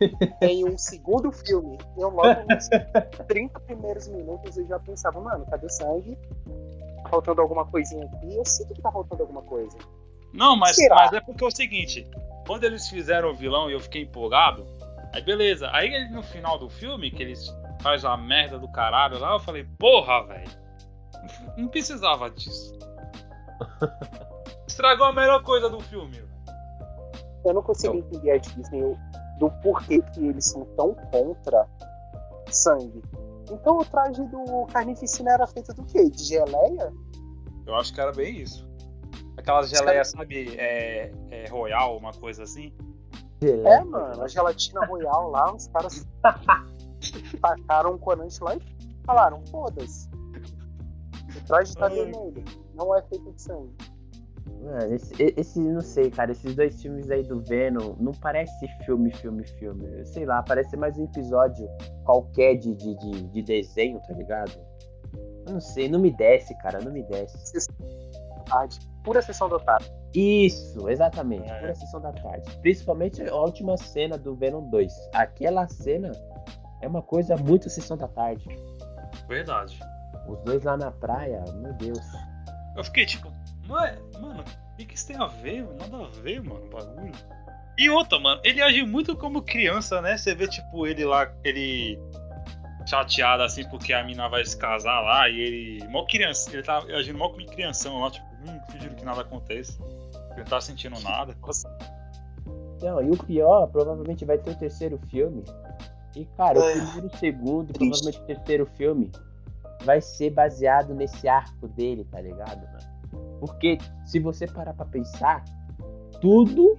em 0.41 0.65
um 0.65 0.77
segundo 0.77 1.31
filme. 1.31 1.77
Eu 1.97 2.09
logo 2.09 2.41
nos 2.49 2.67
30 3.27 3.59
primeiros 3.61 4.07
minutos 4.09 4.57
eu 4.57 4.67
já 4.67 4.79
pensava, 4.79 5.21
mano, 5.21 5.45
cadê 5.45 5.65
o 5.65 5.69
sangue? 5.69 6.17
Tá 7.03 7.09
faltando 7.09 7.41
alguma 7.41 7.65
coisinha 7.65 8.05
aqui? 8.05 8.35
Eu 8.35 8.45
sinto 8.45 8.73
que 8.73 8.81
tá 8.81 8.91
faltando 8.91 9.23
alguma 9.23 9.41
coisa. 9.43 9.77
Não, 10.33 10.57
mas, 10.57 10.77
mas 10.89 11.13
é 11.13 11.21
porque 11.21 11.41
é 11.43 11.47
o 11.47 11.51
seguinte: 11.51 12.05
quando 12.45 12.65
eles 12.65 12.89
fizeram 12.89 13.31
o 13.31 13.35
vilão 13.35 13.69
e 13.69 13.73
eu 13.73 13.79
fiquei 13.79 14.01
empolgado, 14.01 14.65
aí 15.13 15.21
beleza. 15.21 15.69
Aí 15.71 16.09
no 16.09 16.23
final 16.23 16.57
do 16.57 16.69
filme, 16.69 17.11
que 17.11 17.23
eles 17.23 17.47
fazem 17.81 18.09
a 18.09 18.17
merda 18.17 18.57
do 18.59 18.67
caralho 18.71 19.19
lá, 19.19 19.33
eu 19.33 19.39
falei, 19.39 19.65
porra, 19.77 20.25
velho. 20.25 20.67
Não 21.57 21.67
precisava 21.67 22.29
disso. 22.29 22.77
Estragou 24.67 25.05
a 25.05 25.13
melhor 25.13 25.43
coisa 25.43 25.69
do 25.69 25.79
filme. 25.79 26.11
velho. 26.11 26.27
Eu 27.45 27.53
não 27.53 27.63
consegui 27.63 27.99
entender 27.99 28.31
a 28.31 28.37
Disney 28.37 28.97
do 29.39 29.49
porquê 29.61 30.01
que 30.13 30.27
eles 30.27 30.45
são 30.45 30.65
tão 30.75 30.93
contra 30.93 31.67
sangue. 32.49 33.01
Então 33.49 33.77
o 33.77 33.85
traje 33.85 34.21
do 34.27 34.65
Carnificina 34.67 35.31
era 35.33 35.47
feito 35.47 35.73
do 35.73 35.83
quê? 35.85 36.09
De 36.09 36.23
geleia? 36.23 36.91
Eu 37.65 37.75
acho 37.75 37.93
que 37.93 38.01
era 38.01 38.11
bem 38.11 38.41
isso. 38.41 38.67
Aquelas 39.37 39.69
geleias, 39.69 40.09
sabe, 40.09 40.55
é, 40.57 41.11
é 41.29 41.47
Royal, 41.49 41.97
uma 41.97 42.11
coisa 42.11 42.43
assim. 42.43 42.73
É, 43.41 43.83
mano, 43.83 44.23
a 44.23 44.27
gelatina 44.27 44.85
royal 44.85 45.29
lá, 45.29 45.53
os 45.53 45.67
caras 45.67 46.07
tacaram 47.41 47.93
um 47.93 47.97
corante 47.97 48.41
lá 48.43 48.55
e 48.55 48.61
falaram, 49.05 49.45
foda-se. 49.47 50.09
O 51.35 51.45
traje 51.45 51.75
tá 51.75 51.87
vermelho, 51.87 52.43
não 52.73 52.95
é 52.95 53.01
feito 53.03 53.31
de 53.31 53.41
sangue. 53.41 53.75
Mano, 54.63 54.95
esse, 54.95 55.13
esse, 55.37 55.59
não 55.59 55.81
sei, 55.81 56.09
cara, 56.09 56.31
esses 56.31 56.55
dois 56.55 56.81
filmes 56.81 57.11
aí 57.11 57.21
do 57.21 57.39
Venom 57.41 57.95
não 57.99 58.11
parece 58.11 58.67
filme, 58.85 59.13
filme, 59.13 59.45
filme. 59.45 60.05
Sei 60.05 60.25
lá, 60.25 60.41
parece 60.41 60.75
mais 60.75 60.97
um 60.97 61.03
episódio 61.03 61.69
qualquer 62.05 62.55
de, 62.55 62.75
de, 62.75 62.95
de, 62.95 63.23
de 63.29 63.41
desenho, 63.43 64.01
tá 64.07 64.13
ligado? 64.13 64.51
Eu 65.45 65.53
não 65.53 65.61
sei, 65.61 65.87
não 65.87 65.99
me 65.99 66.11
desce, 66.11 66.57
cara, 66.57 66.79
não 66.81 66.91
me 66.91 67.03
desce. 67.03 67.69
Tarde, 68.49 68.79
pura 69.03 69.21
sessão 69.21 69.49
da 69.49 69.59
tarde. 69.59 69.91
Isso, 70.13 70.89
exatamente, 70.89 71.49
É. 71.49 71.59
pura 71.59 71.75
sessão 71.75 72.01
da 72.01 72.11
tarde. 72.11 72.49
Principalmente 72.61 73.21
a 73.21 73.35
última 73.35 73.77
cena 73.77 74.17
do 74.17 74.35
Venom 74.35 74.69
2. 74.69 74.93
Aquela 75.13 75.67
cena 75.67 76.11
é 76.81 76.87
uma 76.87 77.01
coisa 77.01 77.35
muito 77.37 77.69
sessão 77.69 77.97
da 77.97 78.07
tarde. 78.07 78.45
Verdade. 79.27 79.79
Os 80.27 80.39
dois 80.41 80.63
lá 80.63 80.75
na 80.77 80.91
praia, 80.91 81.43
meu 81.55 81.73
Deus. 81.73 81.99
Eu 82.75 82.83
fiquei 82.83 83.05
tipo, 83.05 83.31
"Ué, 83.69 83.97
mano, 84.19 84.41
o 84.41 84.75
que, 84.77 84.85
que 84.85 84.95
isso 84.95 85.07
tem 85.07 85.17
a 85.17 85.27
ver? 85.27 85.63
Nada 85.79 86.05
a 86.05 86.09
ver, 86.21 86.41
mano, 86.43 86.65
o 86.65 86.69
bagulho. 86.69 87.11
E 87.77 87.89
outra, 87.89 88.19
mano, 88.19 88.41
ele 88.43 88.61
age 88.61 88.83
muito 88.83 89.15
como 89.15 89.41
criança, 89.41 90.01
né? 90.01 90.17
Você 90.17 90.33
vê, 90.33 90.47
tipo, 90.47 90.85
ele 90.87 91.05
lá, 91.05 91.31
ele 91.43 91.99
chateado 92.87 93.43
assim 93.43 93.67
porque 93.69 93.93
a 93.93 94.03
mina 94.03 94.29
vai 94.29 94.43
se 94.45 94.57
casar 94.57 95.01
lá 95.01 95.27
e 95.29 95.39
ele. 95.39 95.87
Mó 95.89 96.05
criança, 96.05 96.49
ele 96.53 96.63
tá 96.63 96.77
agindo 96.79 97.17
mó 97.17 97.29
como 97.29 97.45
crianção 97.45 97.99
lá, 97.99 98.09
tipo, 98.11 98.26
hum, 98.41 98.59
fingindo 98.71 98.95
que 98.95 99.05
nada 99.05 99.21
acontece. 99.21 99.77
Ele 100.31 100.37
não 100.39 100.45
tá 100.45 100.59
sentindo 100.61 100.99
nada. 101.01 101.35
Não, 102.81 103.01
e 103.01 103.09
o 103.11 103.17
pior, 103.17 103.67
provavelmente 103.67 104.23
vai 104.25 104.37
ter 104.37 104.51
o 104.51 104.55
terceiro 104.55 104.99
filme. 105.09 105.43
E, 106.15 106.25
cara, 106.37 106.59
o 106.59 106.63
É. 106.63 106.71
primeiro, 106.73 107.07
o 107.07 107.17
segundo, 107.17 107.73
Triste. 107.73 107.79
provavelmente 107.89 108.19
o 108.19 108.25
terceiro 108.25 108.65
filme 108.77 109.11
vai 109.83 110.01
ser 110.01 110.31
baseado 110.31 110.93
nesse 110.93 111.27
arco 111.27 111.67
dele, 111.67 112.05
tá 112.05 112.19
ligado, 112.21 112.61
mano? 112.67 113.39
Porque 113.39 113.77
se 114.05 114.19
você 114.19 114.47
parar 114.47 114.73
pra 114.73 114.85
pensar, 114.85 115.43
tudo, 116.21 116.75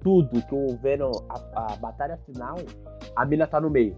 tudo 0.00 0.40
que 0.42 0.54
o 0.54 0.76
Venom, 0.78 1.10
a, 1.28 1.72
a 1.72 1.76
batalha 1.76 2.16
final, 2.26 2.56
a 3.14 3.24
mina 3.24 3.46
tá 3.46 3.60
no 3.60 3.68
meio. 3.70 3.96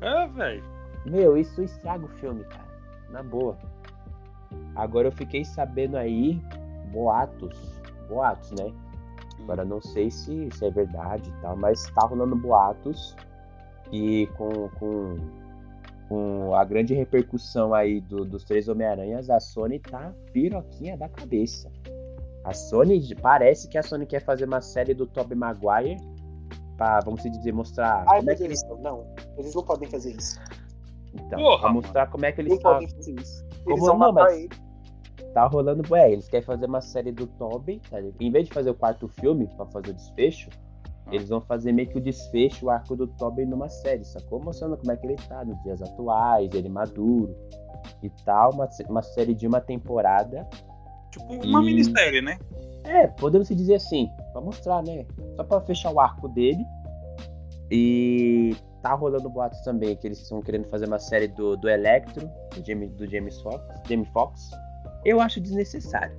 É, 0.00 0.28
velho. 0.28 0.64
Meu, 1.04 1.36
isso 1.36 1.62
estraga 1.62 2.04
o 2.04 2.08
filme, 2.08 2.44
cara. 2.44 2.68
Na 3.10 3.22
boa. 3.22 3.58
Agora 4.74 5.08
eu 5.08 5.12
fiquei 5.12 5.44
sabendo 5.44 5.96
aí, 5.96 6.40
boatos, 6.92 7.56
boatos, 8.08 8.50
né? 8.52 8.72
Agora 9.40 9.64
não 9.64 9.80
sei 9.80 10.10
se, 10.10 10.48
se 10.52 10.64
é 10.64 10.70
verdade 10.70 11.28
e 11.28 11.42
tal, 11.42 11.56
mas 11.56 11.84
tá 11.90 12.06
rolando 12.06 12.36
boatos 12.36 13.16
e 13.90 14.26
com, 14.38 14.68
com, 14.78 15.16
com 16.08 16.54
a 16.54 16.64
grande 16.64 16.94
repercussão 16.94 17.74
aí 17.74 18.00
do- 18.00 18.24
dos 18.24 18.44
três 18.44 18.68
Homem-Aranhas, 18.68 19.28
a 19.30 19.40
Sony 19.40 19.78
tá 19.80 20.12
piroquinha 20.32 20.96
da 20.96 21.08
cabeça. 21.08 21.70
A 22.44 22.52
Sony, 22.52 23.14
parece 23.20 23.68
que 23.68 23.76
a 23.78 23.82
Sony 23.82 24.06
quer 24.06 24.20
fazer 24.20 24.44
uma 24.44 24.60
série 24.60 24.94
do 24.94 25.06
Tobey 25.06 25.36
Maguire 25.36 25.96
pra, 26.76 27.00
vamos 27.00 27.22
dizer, 27.22 27.52
mostrar 27.52 28.04
Ai, 28.08 28.18
como 28.18 28.30
é 28.30 28.34
que 28.34 28.42
eles... 28.44 28.62
não. 28.80 29.06
Eles 29.38 29.54
não 29.54 29.62
podem 29.64 29.88
fazer 29.90 30.12
isso. 30.16 30.38
Então, 31.14 31.38
Porra, 31.38 31.60
pra 31.60 31.72
mostrar 31.72 32.06
como 32.08 32.24
é 32.24 32.32
que 32.32 32.40
eles 32.40 32.50
Não 32.50 32.56
estão 32.56 32.72
podem 32.72 32.88
fazer 32.88 33.14
isso. 33.20 33.44
Eles 33.66 33.80
Como 33.80 33.86
vão 33.86 33.98
não, 33.98 34.12
matar 34.12 34.24
mas- 34.30 34.38
ele. 34.38 34.48
tá 35.34 35.46
rolando, 35.46 35.96
é, 35.96 36.12
eles 36.12 36.28
querem 36.28 36.44
fazer 36.44 36.66
uma 36.66 36.80
série 36.80 37.12
do 37.12 37.26
Tobey, 37.26 37.80
tá 37.90 37.98
em 38.20 38.30
vez 38.30 38.48
de 38.48 38.52
fazer 38.54 38.70
o 38.70 38.74
quarto 38.74 39.08
filme 39.08 39.46
pra 39.56 39.66
fazer 39.66 39.90
o 39.90 39.94
desfecho, 39.94 40.50
Ah. 41.06 41.14
eles 41.14 41.28
vão 41.28 41.40
fazer 41.40 41.72
meio 41.72 41.88
que 41.88 41.98
o 41.98 42.00
desfecho, 42.00 42.66
o 42.66 42.70
arco 42.70 42.94
do 42.96 43.06
Tobey 43.06 43.46
numa 43.46 43.68
série, 43.68 44.04
sacou? 44.04 44.42
Mostrando 44.42 44.76
como 44.76 44.92
é 44.92 44.96
que 44.96 45.06
ele 45.06 45.16
tá 45.16 45.44
nos 45.44 45.60
dias 45.62 45.80
atuais, 45.82 46.52
ele 46.54 46.68
maduro 46.68 47.34
e 48.02 48.10
tal, 48.24 48.52
uma, 48.52 48.68
uma 48.88 49.02
série 49.02 49.34
de 49.34 49.46
uma 49.46 49.60
temporada. 49.60 50.46
Tipo, 51.10 51.32
uma 51.46 51.60
E- 51.62 51.64
minissérie, 51.66 52.20
né? 52.22 52.38
É, 52.84 53.06
podemos 53.06 53.46
se 53.48 53.54
dizer 53.54 53.74
assim, 53.76 54.08
pra 54.32 54.40
mostrar, 54.40 54.82
né? 54.82 55.06
Só 55.36 55.44
pra 55.44 55.60
fechar 55.60 55.92
o 55.92 56.00
arco 56.00 56.28
dele. 56.28 56.64
E 57.70 58.54
tá 58.82 58.94
rolando 58.94 59.30
boatos 59.30 59.60
também 59.60 59.96
que 59.96 60.06
eles 60.06 60.20
estão 60.20 60.42
querendo 60.42 60.68
fazer 60.68 60.86
uma 60.86 60.98
série 60.98 61.28
do, 61.28 61.56
do 61.56 61.68
Electro, 61.68 62.28
do 62.54 62.66
James, 62.66 62.90
do 62.94 63.08
James 63.08 63.40
Fox, 63.40 63.64
Jamie 63.88 64.06
Fox. 64.12 64.50
Eu 65.04 65.20
acho 65.20 65.40
desnecessário. 65.40 66.14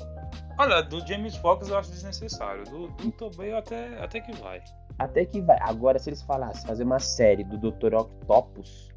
Olha, 0.57 0.81
do 0.81 1.05
James 1.05 1.35
Fox 1.35 1.67
eu 1.69 1.77
acho 1.77 1.91
desnecessário. 1.91 2.63
Do, 2.65 2.87
do 2.87 3.11
Tobey 3.11 3.53
até, 3.53 4.01
até 4.01 4.21
que 4.21 4.31
vai. 4.33 4.61
Até 4.99 5.25
que 5.25 5.41
vai. 5.41 5.57
Agora, 5.61 5.99
se 5.99 6.09
eles 6.09 6.21
falassem 6.21 6.65
fazer 6.65 6.83
uma 6.83 6.99
série 6.99 7.43
do 7.43 7.57
Dr. 7.57 7.95
Octopus, 7.95 8.89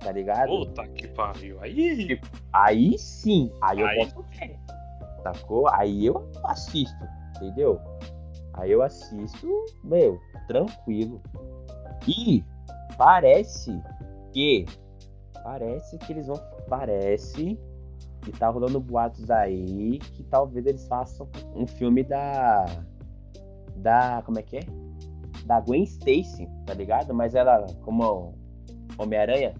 tá 0.00 0.10
ligado? 0.12 0.48
Puta 0.48 0.86
que 0.88 1.06
pariu. 1.08 1.60
Aí. 1.60 2.20
Aí 2.52 2.98
sim, 2.98 3.52
aí 3.60 3.80
eu 3.80 3.86
Aí- 3.86 3.98
boto 4.06 4.24
fé. 4.34 4.56
Sacou? 5.22 5.68
Aí 5.68 6.06
eu 6.06 6.28
assisto, 6.44 7.04
entendeu? 7.36 7.80
Aí 8.54 8.70
eu 8.72 8.82
assisto, 8.82 9.46
meu, 9.84 10.18
tranquilo. 10.46 11.20
E 12.06 12.42
parece 12.96 13.80
que. 14.32 14.64
Parece 15.42 15.98
que 15.98 16.12
eles 16.12 16.26
vão. 16.26 16.36
Parece 16.68 17.58
que 18.22 18.32
tá 18.32 18.48
rolando 18.48 18.80
boatos 18.80 19.30
aí 19.30 19.98
que 19.98 20.22
talvez 20.24 20.66
eles 20.66 20.86
façam 20.86 21.28
um 21.54 21.66
filme 21.66 22.02
da. 22.02 22.64
Da. 23.76 24.22
Como 24.24 24.38
é 24.38 24.42
que 24.42 24.58
é? 24.58 24.60
Da 25.44 25.60
Gwen 25.60 25.84
Stacy, 25.84 26.48
tá 26.66 26.74
ligado? 26.74 27.14
Mas 27.14 27.34
ela, 27.34 27.64
como 27.82 28.34
Homem-Aranha, 28.98 29.54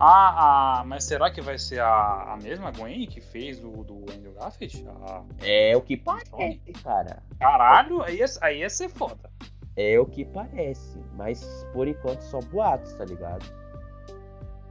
Ah, 0.00 0.78
ah, 0.80 0.84
mas 0.84 1.04
será 1.04 1.30
que 1.30 1.40
vai 1.40 1.58
ser 1.58 1.80
a, 1.80 2.34
a 2.34 2.36
mesma 2.40 2.70
Gwen 2.70 3.06
que 3.06 3.20
fez 3.20 3.62
o 3.62 3.82
do 3.84 4.04
Andrew 4.12 4.32
Garfield? 4.32 4.86
Ah, 4.88 5.24
é 5.42 5.76
o 5.76 5.82
que 5.82 5.96
parece, 5.96 6.72
cara. 6.84 7.22
caralho, 7.38 8.00
aí 8.02 8.18
ia, 8.18 8.26
aí 8.40 8.60
ia 8.60 8.70
ser 8.70 8.88
foda. 8.88 9.28
É 9.78 9.98
o 10.00 10.04
que 10.04 10.24
parece, 10.24 10.98
mas 11.14 11.64
por 11.72 11.86
enquanto 11.86 12.22
só 12.22 12.40
boatos, 12.40 12.92
tá 12.94 13.04
ligado? 13.04 13.46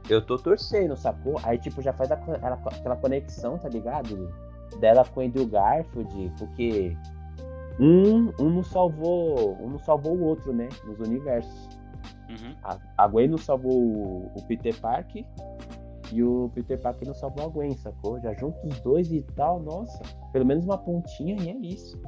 Eu 0.08 0.24
tô 0.24 0.36
torcendo, 0.36 0.94
sacou? 0.96 1.40
Aí, 1.42 1.56
tipo, 1.56 1.80
já 1.80 1.94
faz 1.94 2.12
a 2.12 2.14
aquela 2.14 2.96
conexão, 2.96 3.56
tá 3.56 3.70
ligado? 3.70 4.30
Dela 4.78 5.06
com 5.06 5.20
o 5.20 5.24
Andrew 5.24 5.46
Garfield, 5.46 6.32
porque 6.38 6.94
um, 7.80 8.30
um 8.38 8.50
não 8.50 8.62
salvou. 8.62 9.56
Um 9.62 9.70
não 9.70 9.78
salvou 9.78 10.14
o 10.14 10.24
outro, 10.24 10.52
né? 10.52 10.68
Nos 10.84 11.00
universos. 11.00 11.68
Uhum. 12.28 12.54
A, 12.62 12.78
a 12.98 13.08
Gwen 13.08 13.28
não 13.28 13.38
salvou 13.38 13.72
o, 13.72 14.32
o 14.36 14.46
Peter 14.46 14.78
Parker 14.78 15.24
e 16.12 16.22
o 16.22 16.50
Peter 16.54 16.78
Parker 16.78 17.06
não 17.06 17.14
salvou 17.14 17.46
a 17.46 17.48
Gwen, 17.48 17.74
sacou? 17.78 18.20
Já 18.20 18.34
junta 18.34 18.58
os 18.66 18.78
dois 18.80 19.10
e 19.10 19.22
tal, 19.34 19.60
nossa. 19.60 20.02
Pelo 20.32 20.44
menos 20.44 20.66
uma 20.66 20.76
pontinha 20.76 21.34
e 21.40 21.48
é 21.48 21.56
isso. 21.56 21.98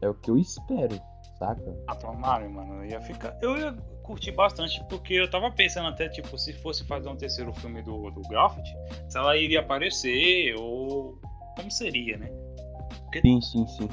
É 0.00 0.08
o 0.08 0.14
que 0.14 0.30
eu 0.30 0.36
espero, 0.36 1.00
saca? 1.44 1.76
Ah, 1.86 1.94
tomaram, 1.94 2.50
mano. 2.50 2.74
Eu 2.76 2.86
ia 2.86 3.00
ficar. 3.00 3.36
Eu 3.42 3.56
ia. 3.56 3.72
curti 4.02 4.30
bastante, 4.30 4.84
porque 4.88 5.14
eu 5.14 5.30
tava 5.30 5.50
pensando 5.50 5.88
até, 5.88 6.08
tipo, 6.08 6.36
se 6.38 6.52
fosse 6.52 6.84
fazer 6.84 7.08
um 7.08 7.16
terceiro 7.16 7.52
filme 7.54 7.82
do, 7.82 8.10
do 8.10 8.20
Graffiti, 8.28 8.70
se 9.08 9.16
ela 9.16 9.36
iria 9.36 9.60
aparecer, 9.60 10.54
ou 10.58 11.18
como 11.56 11.70
seria, 11.70 12.18
né? 12.18 12.30
Porque... 13.04 13.20
Sim, 13.20 13.40
sim, 13.40 13.66
sim. 13.66 13.88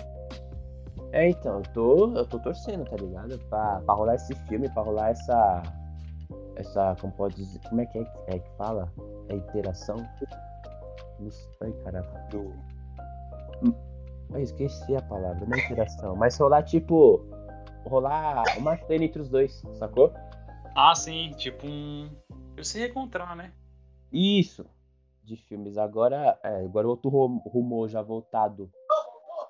É, 1.14 1.30
então, 1.30 1.58
eu 1.58 1.64
tô, 1.74 2.18
eu 2.18 2.26
tô 2.26 2.39
torcendo, 2.39 2.86
tá 2.86 2.95
ligado? 2.95 3.38
Pra, 3.49 3.82
pra 3.82 3.93
rolar 3.93 4.16
esse 4.16 4.34
filme, 4.47 4.70
pra 4.70 4.84
rolar 4.84 5.10
essa. 5.10 5.64
Essa. 6.56 6.95
Como 6.99 7.12
pode 7.14 7.36
dizer. 7.36 7.60
Como 7.68 7.82
é 7.82 7.86
que 7.86 7.97
é, 7.97 8.06
é 8.28 8.39
que 8.39 8.49
fala? 8.58 8.91
É 9.30 9.36
interação? 9.36 9.97
Isso, 11.20 11.49
ai, 11.62 11.72
caraca. 11.84 12.28
Do... 12.30 12.54
Eu 14.34 14.39
esqueci 14.39 14.95
a 14.95 15.02
palavra, 15.02 15.45
não 15.45 15.58
é 15.58 15.62
interação. 15.66 16.16
Mas 16.16 16.38
rolar, 16.38 16.64
tipo. 16.64 17.26
Rolar 17.86 18.43
uma 18.57 18.77
cena 18.77 19.03
entre 19.05 19.21
os 19.21 19.29
dois, 19.29 19.61
sacou? 19.73 20.13
Ah, 20.75 20.93
sim, 20.95 21.32
tipo 21.38 21.65
um. 21.67 22.09
Eu 22.55 22.63
se 22.63 22.79
reencontrar, 22.79 23.36
né? 23.36 23.51
Isso. 24.11 24.65
De 25.23 25.36
filmes. 25.36 25.77
Agora, 25.77 26.38
é, 26.43 26.63
agora 26.65 26.88
outro 26.88 27.09
rum- 27.09 27.41
rumor 27.45 27.88
já 27.89 28.01
voltado 28.01 28.69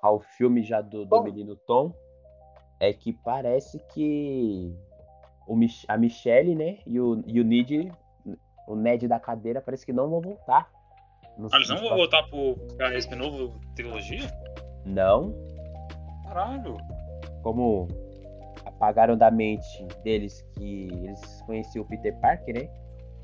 ao 0.02 0.20
filme 0.20 0.62
já 0.62 0.80
do, 0.80 1.04
do 1.04 1.22
menino 1.22 1.54
Tom 1.56 1.92
é 2.80 2.92
que 2.92 3.12
parece 3.12 3.78
que 3.94 4.74
o 5.46 5.54
Mich- 5.54 5.84
a 5.88 5.96
Michelle, 5.96 6.54
né, 6.54 6.78
e 6.86 6.98
o, 7.00 7.22
e 7.26 7.40
o 7.40 7.44
Ned, 7.44 7.92
o 8.66 8.74
Ned 8.74 9.06
da 9.06 9.20
cadeira, 9.20 9.60
parece 9.60 9.86
que 9.86 9.92
não 9.92 10.10
vão 10.10 10.20
voltar. 10.20 10.68
Ah, 11.52 11.56
eles 11.56 11.68
não 11.68 11.78
vão 11.78 11.96
voltar 11.96 12.22
pro, 12.28 12.56
pra 12.76 12.92
esse 12.96 13.14
novo 13.14 13.58
trilogia? 13.76 14.28
Não, 14.84 15.32
Caralho. 16.24 16.76
como 17.42 17.86
apagaram 18.82 19.16
da 19.16 19.30
mente 19.30 19.86
deles 20.02 20.44
que 20.54 20.88
eles 20.92 21.42
conheciam 21.46 21.84
o 21.84 21.88
Peter 21.88 22.18
Parker, 22.18 22.54
né? 22.54 22.68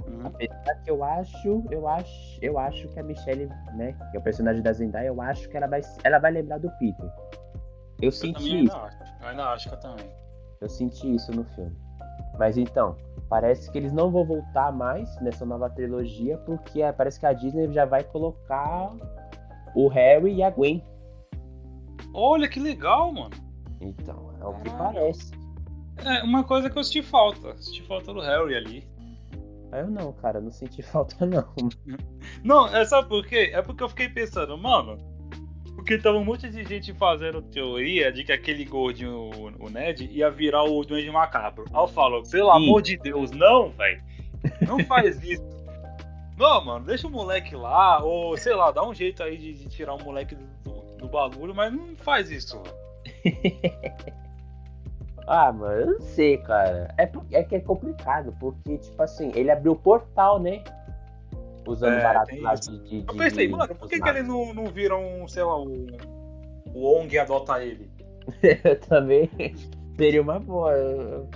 Uhum. 0.06 0.26
Apesar 0.26 0.82
que 0.84 0.90
eu 0.90 1.02
acho, 1.02 1.64
eu 1.72 1.88
acho, 1.88 2.38
eu 2.40 2.56
acho 2.56 2.88
que 2.88 3.00
a 3.00 3.02
Michelle, 3.02 3.48
né, 3.74 3.92
que 4.12 4.16
é 4.16 4.20
o 4.20 4.22
personagem 4.22 4.62
da 4.62 4.72
Zendaya, 4.72 5.08
eu 5.08 5.20
acho 5.20 5.48
que 5.48 5.56
ela 5.56 5.66
vai, 5.66 5.80
ela 6.04 6.20
vai 6.20 6.30
lembrar 6.30 6.58
do 6.58 6.70
Peter. 6.78 7.04
Eu 8.00 8.06
Eu 8.06 8.12
senti 8.12 8.64
isso, 8.64 8.76
ainda 8.76 8.86
acho. 8.86 8.96
Eu 9.20 9.28
ainda 9.28 9.44
acho 9.46 9.68
que 9.68 9.74
eu 9.74 9.80
também. 9.80 10.06
eu 10.60 10.68
senti 10.68 11.12
isso 11.12 11.32
no 11.32 11.42
filme. 11.42 11.76
Mas 12.38 12.56
então, 12.56 12.96
parece 13.28 13.68
que 13.72 13.78
eles 13.78 13.92
não 13.92 14.12
vão 14.12 14.24
voltar 14.24 14.70
mais 14.70 15.20
nessa 15.20 15.44
nova 15.44 15.68
trilogia, 15.68 16.38
porque 16.38 16.80
é, 16.80 16.92
parece 16.92 17.18
que 17.18 17.26
a 17.26 17.32
Disney 17.32 17.72
já 17.72 17.84
vai 17.84 18.04
colocar 18.04 18.94
o 19.74 19.88
Harry 19.88 20.34
e 20.34 20.42
a 20.44 20.50
Gwen. 20.50 20.84
Olha 22.14 22.48
que 22.48 22.60
legal, 22.60 23.12
mano. 23.12 23.34
Então, 23.80 24.32
é 24.40 24.44
o 24.44 24.54
que 24.54 24.70
parece. 24.70 25.37
É 26.04 26.22
uma 26.22 26.44
coisa 26.44 26.68
que 26.70 26.78
eu 26.78 26.84
senti 26.84 27.02
falta. 27.02 27.56
Senti 27.58 27.82
falta 27.82 28.12
do 28.12 28.20
Harry 28.20 28.54
ali. 28.54 28.88
Aí 29.72 29.80
eu 29.82 29.90
não, 29.90 30.12
cara, 30.12 30.40
não 30.40 30.50
senti 30.50 30.80
falta 30.82 31.26
não. 31.26 31.44
Não, 32.42 32.66
é 32.68 32.84
sabe 32.84 33.08
por 33.08 33.26
quê? 33.26 33.50
É 33.52 33.60
porque 33.62 33.82
eu 33.82 33.88
fiquei 33.88 34.08
pensando, 34.08 34.56
mano. 34.56 34.96
Porque 35.74 35.96
tava 35.98 36.18
um 36.18 36.24
monte 36.24 36.48
de 36.50 36.64
gente 36.64 36.92
fazendo 36.94 37.40
teoria 37.40 38.10
de 38.12 38.22
que 38.24 38.32
aquele 38.32 38.64
gordinho, 38.64 39.30
o 39.30 39.66
o 39.66 39.70
Ned, 39.70 40.04
ia 40.10 40.30
virar 40.30 40.64
o 40.64 40.84
Duende 40.84 41.10
Macabro. 41.10 41.64
Aí 41.72 41.80
eu 41.82 41.88
falo, 41.88 42.22
pelo 42.28 42.52
Sim. 42.52 42.56
amor 42.64 42.82
de 42.82 42.96
Deus, 42.98 43.30
não, 43.30 43.70
velho. 43.70 44.02
Não 44.66 44.80
faz 44.84 45.22
isso. 45.22 45.42
Não, 46.36 46.64
mano, 46.64 46.84
deixa 46.84 47.06
o 47.06 47.10
moleque 47.10 47.56
lá, 47.56 48.02
ou 48.02 48.36
sei 48.36 48.54
lá, 48.54 48.70
dá 48.70 48.86
um 48.86 48.94
jeito 48.94 49.22
aí 49.22 49.36
de, 49.36 49.54
de 49.54 49.68
tirar 49.68 49.94
o 49.94 50.04
moleque 50.04 50.34
do, 50.36 50.44
do- 50.64 50.96
do 50.98 51.08
bagulho, 51.08 51.54
mas 51.54 51.72
não 51.72 51.96
faz 51.96 52.30
isso. 52.30 52.60
Ah, 55.30 55.52
mano, 55.52 55.80
eu 55.80 55.86
não 55.92 56.00
sei, 56.00 56.38
cara. 56.38 56.94
É, 56.96 57.10
é 57.32 57.44
que 57.44 57.56
é 57.56 57.60
complicado, 57.60 58.34
porque, 58.40 58.78
tipo 58.78 59.02
assim, 59.02 59.30
ele 59.34 59.50
abriu 59.50 59.72
o 59.72 59.76
portal, 59.76 60.40
né? 60.40 60.64
Usando 61.66 61.92
É, 61.98 62.02
barato 62.02 62.40
lá 62.40 62.54
de, 62.54 62.78
de, 62.84 63.04
Eu 63.06 63.14
pensei, 63.14 63.46
de- 63.46 63.52
mano, 63.52 63.74
por 63.74 63.88
que, 63.88 64.00
que 64.00 64.08
ele 64.08 64.22
não, 64.22 64.54
não 64.54 64.64
vira 64.66 64.96
um, 64.96 65.28
sei 65.28 65.42
lá, 65.42 65.60
um. 65.60 65.86
O 66.74 66.98
ONG 66.98 67.18
adota 67.18 67.62
ele? 67.62 67.90
Eu 68.64 68.80
também 68.80 69.28
seria 69.96 70.22
uma 70.22 70.38
boa. 70.40 70.72
Eu, 70.72 71.28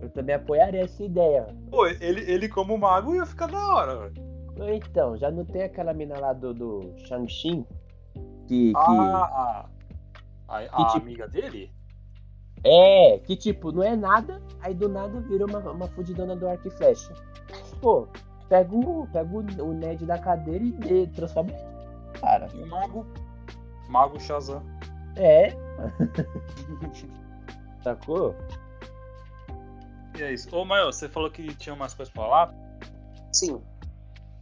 eu 0.00 0.08
também 0.10 0.34
apoiaria 0.36 0.82
essa 0.84 1.02
ideia. 1.04 1.46
Pô, 1.70 1.86
ele, 1.86 2.20
ele 2.30 2.48
como 2.48 2.76
mago 2.78 3.14
ia 3.14 3.26
ficar 3.26 3.46
da 3.48 3.58
hora, 3.74 3.96
velho. 4.08 4.74
Então, 4.74 5.16
já 5.18 5.30
não 5.30 5.44
tem 5.44 5.62
aquela 5.64 5.92
mina 5.92 6.18
lá 6.18 6.32
do, 6.32 6.54
do 6.54 6.94
Shang-Chi? 7.06 7.66
Que, 8.46 8.72
que 8.72 8.72
Ah, 8.76 9.66
a, 10.48 10.56
a, 10.56 10.58
a 10.58 10.60
Que 10.68 10.84
tipo- 10.92 10.96
amiga 11.06 11.28
dele? 11.28 11.70
É, 12.64 13.18
que 13.18 13.36
tipo, 13.36 13.70
não 13.70 13.82
é 13.82 13.94
nada, 13.94 14.40
aí 14.60 14.74
do 14.74 14.88
nada 14.88 15.20
vira 15.20 15.44
uma, 15.44 15.58
uma 15.58 15.88
fudidona 15.88 16.34
do 16.34 16.48
arco 16.48 16.68
e 16.68 16.70
flecha. 16.70 17.12
Pô, 17.80 18.08
pega 18.48 18.74
o, 18.74 19.06
pega 19.12 19.30
o, 19.30 19.68
o 19.68 19.74
Ned 19.74 20.04
da 20.06 20.18
cadeira 20.18 20.64
e, 20.64 21.02
e 21.02 21.06
transforma 21.08 21.52
cara. 22.20 22.48
E 22.54 22.62
o 22.62 22.66
mago. 22.66 23.06
Mago 23.88 24.18
Shazam. 24.18 24.62
É, 25.16 25.48
sacou? 27.84 28.34
E 30.18 30.22
é 30.22 30.32
isso. 30.32 30.54
Ô, 30.56 30.64
Mael, 30.64 30.92
você 30.92 31.08
falou 31.08 31.30
que 31.30 31.54
tinha 31.56 31.74
umas 31.74 31.94
coisas 31.94 32.12
pra 32.12 32.22
falar? 32.22 32.54
Sim. 33.32 33.60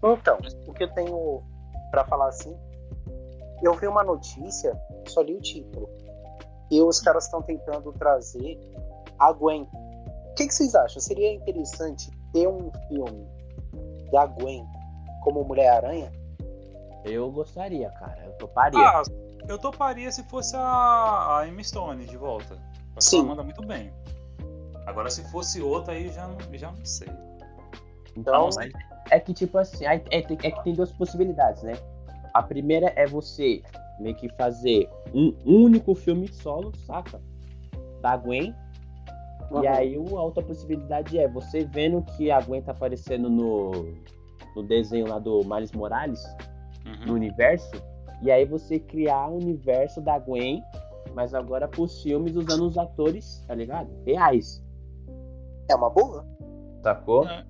Então, 0.02 0.38
o 0.66 0.72
que 0.72 0.84
eu 0.84 0.94
tenho 0.94 1.42
pra 1.90 2.04
falar 2.04 2.28
assim, 2.28 2.56
eu 3.62 3.74
vi 3.74 3.86
uma 3.86 4.02
notícia, 4.02 4.74
só 5.06 5.22
li 5.22 5.34
o 5.34 5.40
título, 5.40 5.88
e 6.72 6.80
os 6.82 7.00
caras 7.00 7.24
estão 7.24 7.42
tentando 7.42 7.92
trazer 7.92 8.58
a 9.18 9.30
Gwen. 9.32 9.68
O 10.30 10.34
que, 10.34 10.46
que 10.46 10.54
vocês 10.54 10.74
acham? 10.74 11.00
Seria 11.00 11.34
interessante 11.34 12.10
ter 12.32 12.48
um 12.48 12.72
filme 12.88 13.28
da 14.10 14.24
Gwen 14.26 14.64
como 15.22 15.44
Mulher-Aranha? 15.44 16.10
Eu 17.04 17.30
gostaria, 17.30 17.90
cara. 17.90 18.24
Eu 18.24 18.32
toparia. 18.38 18.80
Ah, 18.80 19.02
eu 19.46 19.58
toparia 19.58 20.10
se 20.10 20.22
fosse 20.24 20.56
a, 20.56 21.38
a 21.40 21.46
Emma 21.46 21.62
Stone 21.62 22.06
de 22.06 22.16
volta. 22.16 22.56
Porque 22.88 23.02
Sim. 23.02 23.18
ela 23.18 23.28
manda 23.28 23.42
muito 23.42 23.64
bem. 23.66 23.92
Agora, 24.86 25.10
se 25.10 25.22
fosse 25.30 25.60
outra 25.60 25.92
aí, 25.92 26.08
já 26.08 26.26
não, 26.26 26.38
já 26.54 26.72
não 26.72 26.84
sei. 26.84 27.08
Então, 28.16 28.32
Não, 28.32 28.50
mas- 28.56 28.72
É 29.10 29.20
que, 29.20 29.34
tipo 29.34 29.58
assim, 29.58 29.84
é, 29.84 29.96
é- 30.10 30.18
é 30.20 30.22
que 30.50 30.64
tem 30.64 30.74
duas 30.74 30.90
possibilidades, 30.92 31.62
né? 31.62 31.72
A 32.32 32.42
primeira 32.42 32.92
é 32.96 33.06
você 33.06 33.62
meio 34.02 34.14
que 34.16 34.28
fazer 34.36 34.88
um 35.14 35.34
único 35.44 35.94
filme 35.94 36.28
solo, 36.32 36.72
saca? 36.76 37.20
Da 38.00 38.16
Gwen. 38.16 38.54
E 39.50 39.54
Uhum. 39.54 39.68
aí 39.68 39.98
o- 39.98 40.18
a 40.18 40.22
outra 40.22 40.42
possibilidade 40.42 41.18
é 41.18 41.28
você 41.28 41.64
vendo 41.64 42.02
que 42.16 42.30
a 42.30 42.40
Gwen 42.40 42.62
tá 42.62 42.72
aparecendo 42.72 43.28
no, 43.30 43.70
no 44.56 44.62
desenho 44.62 45.06
lá 45.08 45.18
do 45.18 45.40
Miles 45.44 45.72
Morales, 45.72 46.20
Uhum. 46.86 47.06
no 47.08 47.12
universo, 47.14 47.70
e 48.22 48.30
aí 48.30 48.44
você 48.44 48.78
criar 48.78 49.28
o 49.28 49.36
universo 49.36 50.00
da 50.00 50.18
Gwen, 50.18 50.62
mas 51.14 51.34
agora 51.34 51.68
pros 51.68 52.02
filmes 52.02 52.34
usando 52.34 52.64
os 52.66 52.78
atores, 52.78 53.44
tá 53.46 53.54
ligado? 53.54 53.90
Reais. 54.06 54.62
é 55.70 55.74
uma 55.74 55.88
boa. 55.90 56.26
Sacou? 56.82 57.26
É. 57.26 57.44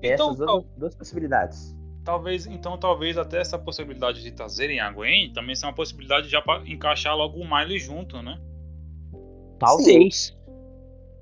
Tem 0.00 0.12
Então, 0.12 0.30
essas 0.32 0.64
duas 0.76 0.94
possibilidades. 0.96 1.76
Talvez, 2.08 2.46
então, 2.46 2.78
talvez 2.78 3.18
até 3.18 3.38
essa 3.38 3.58
possibilidade 3.58 4.22
de 4.22 4.32
trazerem 4.32 4.80
a 4.80 4.90
Gwen 4.90 5.30
também 5.34 5.54
seja 5.54 5.66
uma 5.66 5.74
possibilidade 5.74 6.26
já 6.26 6.40
pra 6.40 6.62
encaixar 6.66 7.14
logo 7.14 7.38
o 7.38 7.44
Miley 7.46 7.78
junto, 7.78 8.22
né? 8.22 8.40
Talvez. 9.58 10.34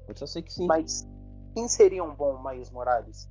Eu 0.07 0.14
só 0.16 0.26
sei 0.26 0.43
que 0.43 0.53
sim. 0.53 0.64
Mas 0.68 1.05
quem 1.57 1.66
seria 1.66 2.05
um 2.05 2.14
bom 2.14 2.41
Miles 2.41 2.70
Morales? 2.70 3.28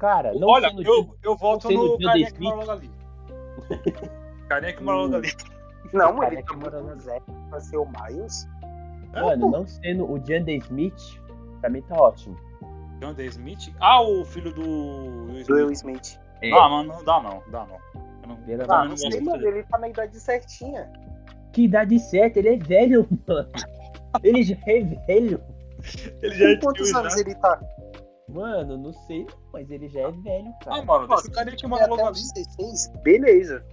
Cara, 0.00 0.34
não 0.34 0.48
Olha, 0.48 0.68
sendo 0.70 0.82
eu, 0.82 1.04
de- 1.04 1.10
eu 1.22 1.36
volto 1.36 1.68
sendo 1.68 1.92
no 1.92 1.98
carinha 2.00 2.26
que 2.26 2.32
Smith. 2.32 2.50
mora 2.50 2.56
logo 2.56 2.72
ali. 2.72 2.90
carinha 4.48 4.72
que 4.72 4.82
mora 4.82 4.98
logo 4.98 5.14
ali. 5.14 5.28
Não, 5.92 6.22
ele 6.24 6.36
tá 6.38 6.42
que 6.42 6.56
muito 6.56 6.72
mora 6.72 6.80
lá. 6.80 6.94
velho 6.96 7.22
pra 7.50 7.60
ser 7.60 7.76
o 7.76 7.86
Miles. 7.86 8.48
Mano, 9.12 9.48
não 9.48 9.64
sendo 9.64 10.10
o 10.10 10.18
Janda 10.26 10.50
Smith, 10.50 11.20
pra 11.60 11.70
mim 11.70 11.82
tá 11.82 11.94
ótimo. 11.94 12.36
John 12.98 13.14
D. 13.14 13.26
Smith? 13.26 13.72
Ah, 13.78 14.02
o 14.02 14.24
filho 14.24 14.52
do 14.52 14.60
Will 15.32 15.44
Do 15.46 15.54
Will 15.54 15.70
Smith. 15.70 16.18
É, 16.42 16.50
Ah, 16.52 16.68
mano, 16.68 16.92
não 16.94 17.04
dá 17.04 17.22
não, 17.22 17.42
dá 17.50 17.66
não. 17.66 17.76
Eu 18.46 18.58
não, 18.58 18.66
também 18.66 18.66
Ah, 18.68 18.84
não 18.84 18.96
sei, 18.96 19.20
mano, 19.20 19.46
ele 19.46 19.62
tá 19.64 19.78
na 19.78 19.88
idade 19.88 20.18
certinha. 20.20 20.90
Que 21.52 21.64
idade 21.64 21.98
certa, 21.98 22.38
ele 22.38 22.48
é 22.50 22.56
velho, 22.56 23.06
mano. 23.26 23.48
Ele 24.22 24.42
já 24.42 24.56
é 24.66 24.80
velho. 25.06 25.42
Ele 26.22 26.34
já 26.34 26.48
é 26.50 26.56
quantos 26.56 26.94
anos 26.94 27.14
já. 27.14 27.20
ele 27.20 27.34
tá? 27.36 27.60
Mano, 28.28 28.76
não 28.78 28.92
sei, 28.92 29.26
mas 29.52 29.68
ele 29.70 29.88
já 29.88 30.00
é 30.02 30.10
velho, 30.12 30.48
Ah, 30.60 30.64
cara. 30.64 30.84
mano, 30.84 31.08
deixa 31.08 31.26
o 31.28 31.32
carinha 31.32 31.56
que 31.56 31.62
tiver 31.62 31.86
logo 31.86 31.94
até 31.94 32.02
ali. 32.04 32.10
uns 32.12 32.32
16, 32.32 32.92
beleza. 33.02 33.64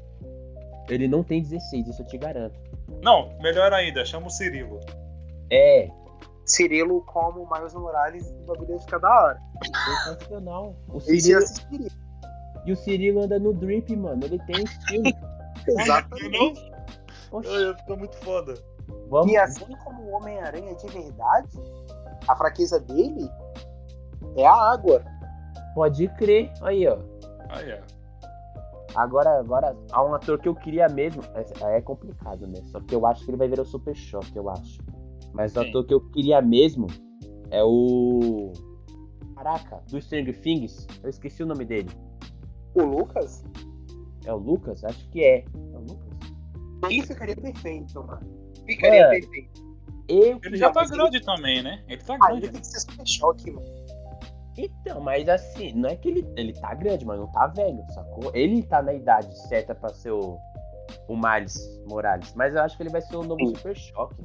Ele 0.89 1.07
não 1.07 1.23
tem 1.23 1.41
16, 1.43 1.87
isso 1.87 2.01
eu 2.01 2.07
te 2.07 2.17
garanto. 2.17 2.57
Não, 3.03 3.37
melhor 3.39 3.71
ainda, 3.73 4.03
chama 4.05 4.27
o 4.27 4.29
Cirilo. 4.31 4.79
É, 5.51 5.89
Cirilo 6.45 7.01
como 7.05 7.47
Miles 7.51 7.73
Morales, 7.75 8.27
o 8.31 8.45
bagulho 8.45 8.71
ia 8.73 8.79
ficar 8.79 8.97
da 8.99 9.09
hora. 9.23 9.39
sensacional. 10.05 10.75
O 10.87 10.97
Esse 10.97 11.21
Cirilo, 11.21 11.43
assistiria. 11.43 11.91
E 12.67 12.73
o 12.73 12.75
Cirilo 12.75 13.23
anda 13.23 13.39
no 13.39 13.53
drip, 13.53 13.95
mano. 13.95 14.23
Ele 14.25 14.39
tem 14.39 14.63
estilo. 14.63 15.03
Exatamente. 15.67 16.71
Ai, 17.33 17.75
ficou 17.77 17.97
muito 17.97 18.15
foda. 18.17 18.53
vamos. 19.09 19.31
E 19.31 19.37
assim 19.37 19.75
como 19.83 20.03
o 20.03 20.11
Homem-Aranha 20.11 20.75
de 20.75 20.87
verdade, 20.87 21.57
a 22.27 22.35
fraqueza 22.35 22.79
dele 22.79 23.29
É 24.35 24.45
a 24.45 24.73
água. 24.73 25.03
Pode 25.73 26.07
crer. 26.15 26.51
Aí, 26.61 26.87
ó. 26.87 26.97
Aí, 27.49 27.73
ó. 27.73 27.97
Agora, 28.95 29.39
agora, 29.39 29.77
há 29.91 30.03
um 30.03 30.15
ator 30.15 30.39
que 30.39 30.47
eu 30.47 30.55
queria 30.55 30.87
mesmo. 30.87 31.21
É, 31.35 31.77
é 31.77 31.81
complicado, 31.81 32.47
né? 32.47 32.61
Só 32.71 32.79
que 32.79 32.95
eu 32.95 33.05
acho 33.05 33.23
que 33.23 33.29
ele 33.31 33.37
vai 33.37 33.47
ver 33.47 33.59
o 33.59 33.65
Super 33.65 33.95
Choque, 33.95 34.35
eu 34.35 34.49
acho. 34.49 34.81
Mas 35.33 35.55
o 35.55 35.61
Sim. 35.61 35.69
ator 35.69 35.85
que 35.85 35.93
eu 35.93 36.01
queria 36.09 36.41
mesmo 36.41 36.87
é 37.51 37.63
o. 37.63 38.51
Caraca, 39.35 39.83
do 39.89 40.01
Stranger 40.01 40.39
Things. 40.41 40.87
Eu 41.03 41.09
esqueci 41.09 41.43
o 41.43 41.45
nome 41.45 41.63
dele. 41.63 41.89
O 42.77 42.85
Lucas, 42.85 43.43
É 44.25 44.33
o 44.33 44.37
Lucas? 44.37 44.83
Acho 44.83 45.09
que 45.09 45.23
é. 45.23 45.37
É 45.73 45.77
o 45.77 45.79
Lucas? 45.79 46.07
ele 46.89 47.01
ficaria 47.01 47.35
perfeito, 47.35 48.03
mano. 48.05 48.19
Ficaria 48.65 49.01
É. 49.01 49.09
perfeito. 49.09 49.67
Eu 50.09 50.39
Ele 50.43 50.57
já 50.57 50.71
tá 50.71 50.85
grande 50.85 51.19
também, 51.21 51.61
né? 51.61 51.83
Ele 51.87 52.01
tá 52.01 52.17
Ah, 52.21 52.31
ele 52.31 52.41
grande. 52.41 52.51
tem 52.53 52.61
que 52.61 52.67
ser 52.67 52.79
super 52.79 53.05
choque, 53.07 53.51
mano. 53.51 53.67
Então, 54.57 55.01
mas 55.01 55.27
assim, 55.29 55.71
não 55.73 55.89
é 55.89 55.95
que 55.95 56.07
ele, 56.07 56.27
ele 56.35 56.53
tá 56.53 56.73
grande, 56.73 57.05
mas 57.05 57.19
não 57.19 57.27
tá 57.31 57.47
velho, 57.47 57.83
sacou? 57.93 58.31
Ele 58.33 58.63
tá 58.63 58.81
na 58.81 58.93
idade 58.93 59.37
certa 59.47 59.75
pra 59.75 59.89
ser 59.93 60.11
o, 60.11 60.37
o 61.07 61.15
Miles 61.15 61.59
Morales. 61.89 62.33
Mas 62.35 62.55
eu 62.55 62.61
acho 62.61 62.75
que 62.77 62.83
ele 62.83 62.89
vai 62.89 63.01
ser 63.01 63.17
o 63.17 63.23
novo 63.23 63.45
Sim. 63.47 63.55
Super 63.55 63.75
Choque. 63.77 64.15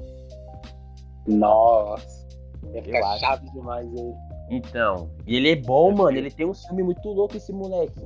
Nossa. 1.26 2.26
Ia 2.72 2.78
Eu 2.78 2.82
ficar 2.84 3.06
acho. 3.10 3.20
chato 3.20 3.52
demais 3.52 3.86
ele. 3.92 4.14
Então, 4.50 5.10
e 5.26 5.36
ele 5.36 5.50
é 5.50 5.56
bom, 5.56 5.88
Deve 5.88 5.98
mano. 5.98 6.12
ser. 6.12 6.18
Ele 6.18 6.30
tem 6.30 6.46
um 6.46 6.54
filme 6.54 6.82
muito 6.82 7.08
louco, 7.08 7.36
esse 7.36 7.52
moleque. 7.52 8.00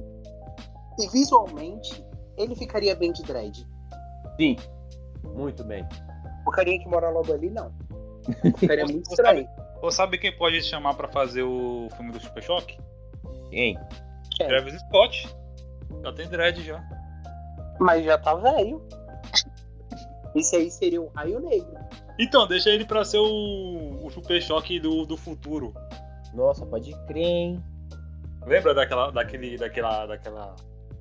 E 0.99 1.09
visualmente, 1.09 2.05
ele 2.36 2.55
ficaria 2.55 2.94
bem 2.94 3.12
de 3.12 3.22
dread. 3.22 3.66
Sim, 4.38 4.57
muito 5.34 5.64
bem. 5.64 5.86
O 6.47 6.51
carinha 6.51 6.78
que 6.78 6.88
mora 6.88 7.11
logo 7.11 7.32
ali, 7.32 7.51
não. 7.51 7.72
Ficaria 8.59 8.84
muito 8.84 9.11
estranho. 9.11 9.49
Ou 9.82 9.90
sabe 9.90 10.18
quem 10.18 10.36
pode 10.36 10.62
chamar 10.62 10.94
pra 10.94 11.09
fazer 11.09 11.42
o 11.42 11.88
filme 11.97 12.12
do 12.12 12.20
Super 12.20 12.42
Choque? 12.42 12.78
Quem? 13.51 13.78
É, 14.40 14.47
Travis 14.47 14.80
Scott. 14.80 15.36
Já 16.03 16.12
tem 16.12 16.28
dread 16.28 16.62
já. 16.62 16.82
Mas 17.78 18.05
já 18.05 18.18
tá 18.18 18.34
velho. 18.34 18.82
Esse 20.34 20.57
aí 20.57 20.70
seria 20.70 21.01
o 21.01 21.09
Raio 21.09 21.40
Negro. 21.40 21.76
Então, 22.18 22.47
deixa 22.47 22.70
ele 22.70 22.84
pra 22.84 23.05
ser 23.05 23.18
o, 23.18 24.05
o 24.05 24.11
Super 24.11 24.40
Choque 24.42 24.80
do, 24.80 25.05
do 25.05 25.16
futuro. 25.16 25.74
Nossa, 26.34 26.64
pode 26.66 26.92
crer, 27.07 27.24
hein? 27.24 27.64
Lembra 28.47 28.74
daquela, 28.74 29.11
daquele, 29.11 29.59
daquela, 29.59 30.07
daquela, 30.07 30.57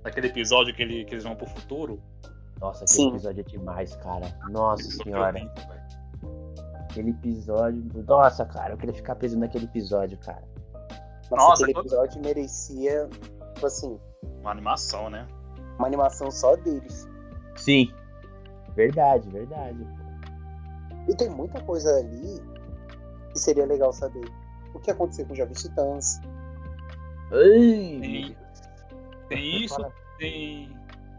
daquele 0.06 0.28
episódio 0.28 0.74
que, 0.74 0.82
ele, 0.82 1.04
que 1.04 1.14
eles 1.14 1.24
vão 1.24 1.36
pro 1.36 1.46
futuro? 1.48 2.02
Nossa, 2.62 2.86
aquele 2.86 2.98
Sim. 3.02 3.10
episódio 3.10 3.42
é 3.42 3.44
demais, 3.44 3.96
cara. 3.98 4.40
Nossa 4.50 4.84
Super 4.84 5.04
senhora. 5.04 5.52
Aquele 6.90 7.10
episódio. 7.10 7.84
Nossa, 8.08 8.46
cara, 8.46 8.74
eu 8.74 8.78
queria 8.78 8.96
ficar 8.96 9.16
preso 9.16 9.38
naquele 9.38 9.66
episódio, 9.66 10.18
cara. 10.20 10.44
Nossa, 11.30 11.36
Nossa, 11.36 11.64
aquele 11.64 11.74
quando- 11.74 11.86
episódio 11.88 12.22
merecia, 12.22 13.10
tipo 13.56 13.66
assim, 13.66 14.00
Uma 14.42 14.52
animação, 14.52 15.10
né? 15.10 15.28
uma 15.78 15.88
animação 15.88 16.32
só 16.32 16.56
deles. 16.56 17.06
Sim. 17.56 17.92
Verdade, 18.76 19.30
verdade. 19.30 19.86
E 21.10 21.16
tem 21.16 21.30
muita 21.30 21.62
coisa 21.64 21.94
ali 21.98 22.40
que 23.34 23.40
seria 23.40 23.66
legal 23.66 23.92
saber. 23.92 24.26
O 24.74 24.80
que 24.80 24.92
aconteceu 24.92 25.26
com 25.26 25.34
o 25.34 25.36
Jovens 25.36 25.62
Titãs? 25.64 26.20
Ai, 27.32 28.36
Tem, 29.30 29.64
isso, 29.64 29.76
fala- 29.76 29.92
tem. 30.18 30.70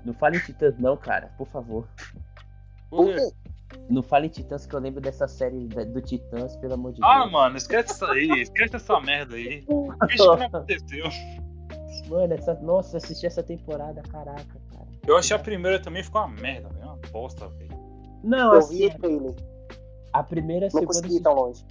Não 0.05 0.15
fale 0.15 0.37
em 0.37 0.41
Titãs, 0.41 0.79
não, 0.79 0.97
cara, 0.97 1.33
por 1.37 1.47
favor. 1.49 1.87
Por 2.91 3.07
quê? 3.07 3.31
Não 3.91 4.03
fale 4.03 4.27
em 4.27 4.31
Titãs 4.31 4.65
que 4.65 4.75
eu 4.75 4.79
lembro 4.81 5.01
dessa 5.01 5.27
série 5.27 5.67
do 5.67 6.01
Titãs, 6.01 6.57
pelo 6.57 6.75
amor 6.75 6.93
de 6.93 7.01
Deus. 7.01 7.13
Ah, 7.13 7.27
mano, 7.27 7.57
esquece 7.57 7.93
isso 7.93 8.05
aí, 8.05 8.29
esquece 8.43 8.77
essa 8.77 9.01
merda 9.01 9.35
aí. 9.35 9.63
Finge 9.63 9.67
que 9.67 10.17
não 10.19 10.33
aconteceu. 10.47 11.05
Mano, 12.09 12.33
essa, 12.35 12.55
nossa, 12.55 12.99
assisti 12.99 13.27
essa 13.27 13.43
temporada, 13.43 14.01
caraca, 14.03 14.45
cara. 14.73 14.87
Eu 15.07 15.17
achei 15.17 15.35
a 15.35 15.39
primeira 15.39 15.81
também 15.81 16.03
ficou 16.05 16.21
uma 16.23 16.29
merda, 16.41 16.69
velho. 16.69 16.87
Uma 16.87 16.97
bosta, 17.11 17.49
velho. 17.49 17.77
Não, 18.23 18.55
Eu 18.55 18.67
vi 18.69 18.87
assim, 18.89 18.99
trailer, 18.99 19.35
a 20.13 20.23
primeira, 20.23 20.67
não 20.67 20.71
segunda. 20.71 20.87
consegui 20.87 21.17
ir 21.17 21.21
tão 21.23 21.35
longe. 21.35 21.65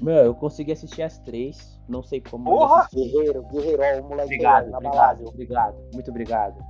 Meu, 0.00 0.14
eu 0.26 0.34
consegui 0.34 0.72
assistir 0.72 1.02
as 1.02 1.18
três, 1.18 1.80
não 1.88 2.02
sei 2.02 2.20
como. 2.20 2.44
Porra! 2.44 2.88
Guerreiro, 2.92 3.42
guerreiro, 3.48 3.82
ó, 3.82 4.00
o 4.00 4.08
moleque 4.08 4.26
Obrigado, 4.34 4.64
é 4.64 4.68
obrigado, 4.68 4.68
inabalável. 4.68 5.28
obrigado, 5.28 5.76
muito 5.92 6.10
obrigado. 6.10 6.64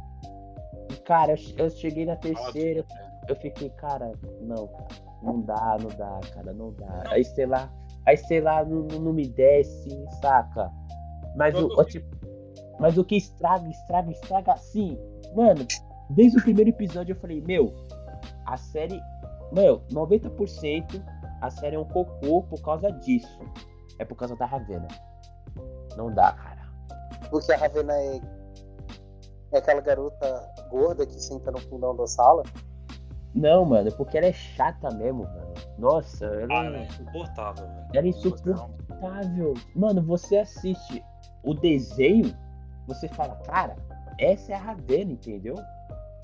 E, 0.90 0.96
cara, 1.02 1.32
eu, 1.32 1.64
eu 1.66 1.70
cheguei 1.70 2.06
na 2.06 2.16
terceira, 2.16 2.82
Fala, 2.84 3.00
eu 3.28 3.36
fiquei, 3.36 3.68
cara, 3.70 4.12
não, 4.40 4.66
cara, 4.68 4.88
não 5.22 5.40
dá, 5.42 5.76
não 5.80 5.90
dá, 5.90 6.20
cara, 6.34 6.52
não 6.54 6.72
dá. 6.72 7.02
Aí, 7.10 7.22
sei 7.24 7.44
lá, 7.44 7.70
aí, 8.06 8.16
sei 8.16 8.40
lá, 8.40 8.64
não, 8.64 8.82
não- 8.98 9.12
me 9.12 9.26
desce, 9.28 9.90
saca? 10.22 10.70
Mas 11.36 11.54
o, 11.54 11.66
o 11.66 11.84
tipo, 11.84 12.06
mas 12.80 12.96
o 12.96 13.04
que 13.04 13.16
estraga, 13.16 13.68
estraga, 13.68 14.10
estraga, 14.10 14.52
assim, 14.52 14.98
mano, 15.34 15.66
desde 16.08 16.38
o 16.38 16.42
primeiro 16.42 16.70
episódio 16.70 17.12
eu 17.12 17.20
falei, 17.20 17.42
meu, 17.42 17.74
a 18.46 18.56
série, 18.56 18.98
meu, 19.52 19.80
90% 19.92 21.02
a 21.40 21.50
série 21.50 21.76
é 21.76 21.78
um 21.78 21.84
cocô 21.84 22.42
por 22.42 22.60
causa 22.62 22.90
disso. 22.92 23.38
É 23.98 24.04
por 24.04 24.14
causa 24.16 24.36
da 24.36 24.46
Ravena. 24.46 24.88
Não 25.96 26.12
dá, 26.12 26.32
cara. 26.32 26.68
Porque 27.30 27.52
a 27.52 27.56
Ravena 27.56 27.92
é, 27.94 28.20
é 29.52 29.58
aquela 29.58 29.80
garota 29.80 30.48
gorda 30.70 31.04
que 31.06 31.20
senta 31.20 31.50
no 31.50 31.58
fundão 31.58 31.96
da 31.96 32.06
sala. 32.06 32.42
Não, 33.34 33.64
mano, 33.64 33.92
porque 33.92 34.16
ela 34.16 34.26
é 34.26 34.32
chata 34.32 34.90
mesmo, 34.94 35.24
mano. 35.24 35.54
Nossa, 35.78 36.24
ela, 36.24 36.60
Ah, 36.60 36.76
é 36.76 36.82
insuportável, 36.84 37.66
velho. 37.66 37.86
ela 37.94 38.06
é 38.06 38.10
insuportável. 38.10 39.54
Mano, 39.76 40.02
você 40.02 40.38
assiste 40.38 41.04
o 41.44 41.54
desenho, 41.54 42.34
você 42.86 43.06
fala, 43.08 43.36
cara, 43.44 43.76
essa 44.18 44.52
é 44.52 44.54
a 44.54 44.58
Ravena, 44.58 45.12
entendeu? 45.12 45.54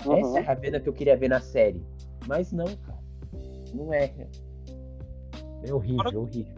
Essa 0.01 0.09
é 0.09 0.21
a 0.21 0.25
Uhum. 0.25 0.43
Ravena 0.43 0.79
que 0.79 0.89
eu 0.89 0.93
queria 0.93 1.15
ver 1.15 1.29
na 1.29 1.39
série. 1.39 1.85
Mas 2.27 2.51
não, 2.51 2.65
cara. 2.65 2.99
Não 3.73 3.93
é. 3.93 4.13
É 5.67 5.73
horrível, 5.73 6.03
Para- 6.03 6.19
horrível. 6.19 6.55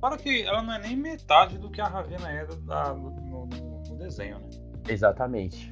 Para 0.00 0.16
que 0.16 0.42
ela 0.42 0.62
não 0.62 0.72
é 0.72 0.78
nem 0.78 0.96
metade 0.96 1.58
do 1.58 1.70
que 1.70 1.80
a 1.80 1.86
Ravena 1.86 2.30
é 2.30 2.46
da- 2.46 2.94
no, 2.94 3.10
no- 3.10 3.46
no 3.88 3.96
desenho, 3.96 4.38
né? 4.38 4.48
Exatamente. 4.88 5.70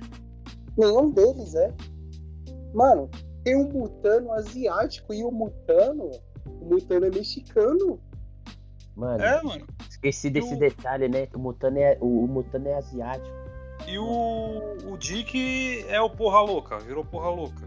Nenhum 0.76 1.10
deles 1.10 1.54
é. 1.54 1.74
Mano, 2.74 3.08
tem 3.42 3.56
um 3.56 3.68
mutano 3.72 4.30
asiático 4.32 5.14
e 5.14 5.24
o 5.24 5.30
mutano. 5.30 6.10
O 6.46 6.64
mutano 6.66 7.06
é 7.06 7.10
mexicano. 7.10 7.98
Mano, 8.94 9.22
É, 9.22 9.42
mano. 9.42 9.66
esqueci 9.88 10.28
desse 10.28 10.54
o- 10.54 10.58
detalhe, 10.58 11.08
né? 11.08 11.28
O 11.34 11.38
Mutano 11.38 11.78
é, 11.78 11.96
o, 12.00 12.24
o 12.24 12.28
Mutano 12.28 12.68
é 12.68 12.74
asiático. 12.74 13.34
E 13.86 13.96
o, 13.98 14.76
o 14.92 14.98
Dick 14.98 15.84
é 15.88 16.00
o 16.00 16.10
porra 16.10 16.40
louca, 16.40 16.78
virou 16.80 17.04
porra 17.04 17.30
louca. 17.30 17.66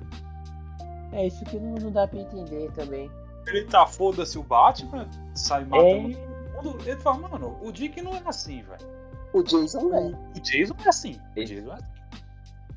É 1.13 1.25
isso 1.25 1.43
que 1.45 1.57
não, 1.57 1.73
não 1.75 1.91
dá 1.91 2.05
pra 2.07 2.19
entender 2.19 2.69
também. 2.73 3.09
Ele 3.47 3.65
tá 3.65 3.85
foda-se 3.87 4.37
o 4.37 4.43
Batman, 4.43 5.07
sai 5.33 5.65
matando 5.65 6.13
todo 6.55 6.63
mundo. 6.73 6.77
Ele 6.89 6.99
fala, 6.99 7.29
mano, 7.29 7.57
o 7.61 7.71
Dick 7.71 8.01
não 8.01 8.13
é 8.15 8.21
assim, 8.25 8.61
velho. 8.61 9.01
O 9.33 9.41
Jason 9.43 9.79
é. 9.93 10.37
O 10.37 10.41
Jason 10.41 10.75
é 10.85 10.89
assim. 10.89 11.19
O 11.35 11.43
Jason 11.45 11.71
é 11.71 11.73
assim. 11.73 11.85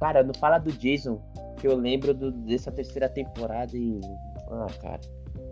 Cara, 0.00 0.22
não 0.22 0.34
fala 0.34 0.58
do 0.58 0.72
Jason, 0.72 1.20
que 1.58 1.66
eu 1.66 1.76
lembro 1.76 2.12
do- 2.14 2.30
dessa 2.32 2.70
terceira 2.72 3.08
temporada 3.08 3.76
e. 3.76 4.00
Ah, 4.50 4.66
cara. 4.80 5.00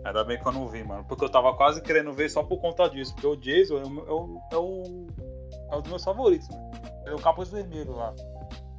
Ainda 0.05 0.23
bem 0.23 0.39
que 0.39 0.45
eu 0.47 0.51
não 0.51 0.67
vi, 0.67 0.83
mano. 0.83 1.03
Porque 1.05 1.23
eu 1.23 1.29
tava 1.29 1.53
quase 1.55 1.81
querendo 1.81 2.11
ver 2.13 2.29
só 2.29 2.43
por 2.43 2.57
conta 2.59 2.89
disso. 2.89 3.13
Porque 3.13 3.27
o 3.27 3.35
Jason 3.37 3.77
é 3.77 3.83
o, 3.85 3.99
é 4.07 4.11
o, 4.11 4.41
é 4.51 4.57
o, 4.57 5.07
é 5.71 5.75
um 5.77 5.81
dos 5.81 5.89
meus 5.89 6.03
favoritos, 6.03 6.47
mano. 6.49 6.71
É 7.05 7.13
o 7.13 7.17
capuz 7.19 7.49
vermelho 7.49 7.93
lá. 7.95 8.13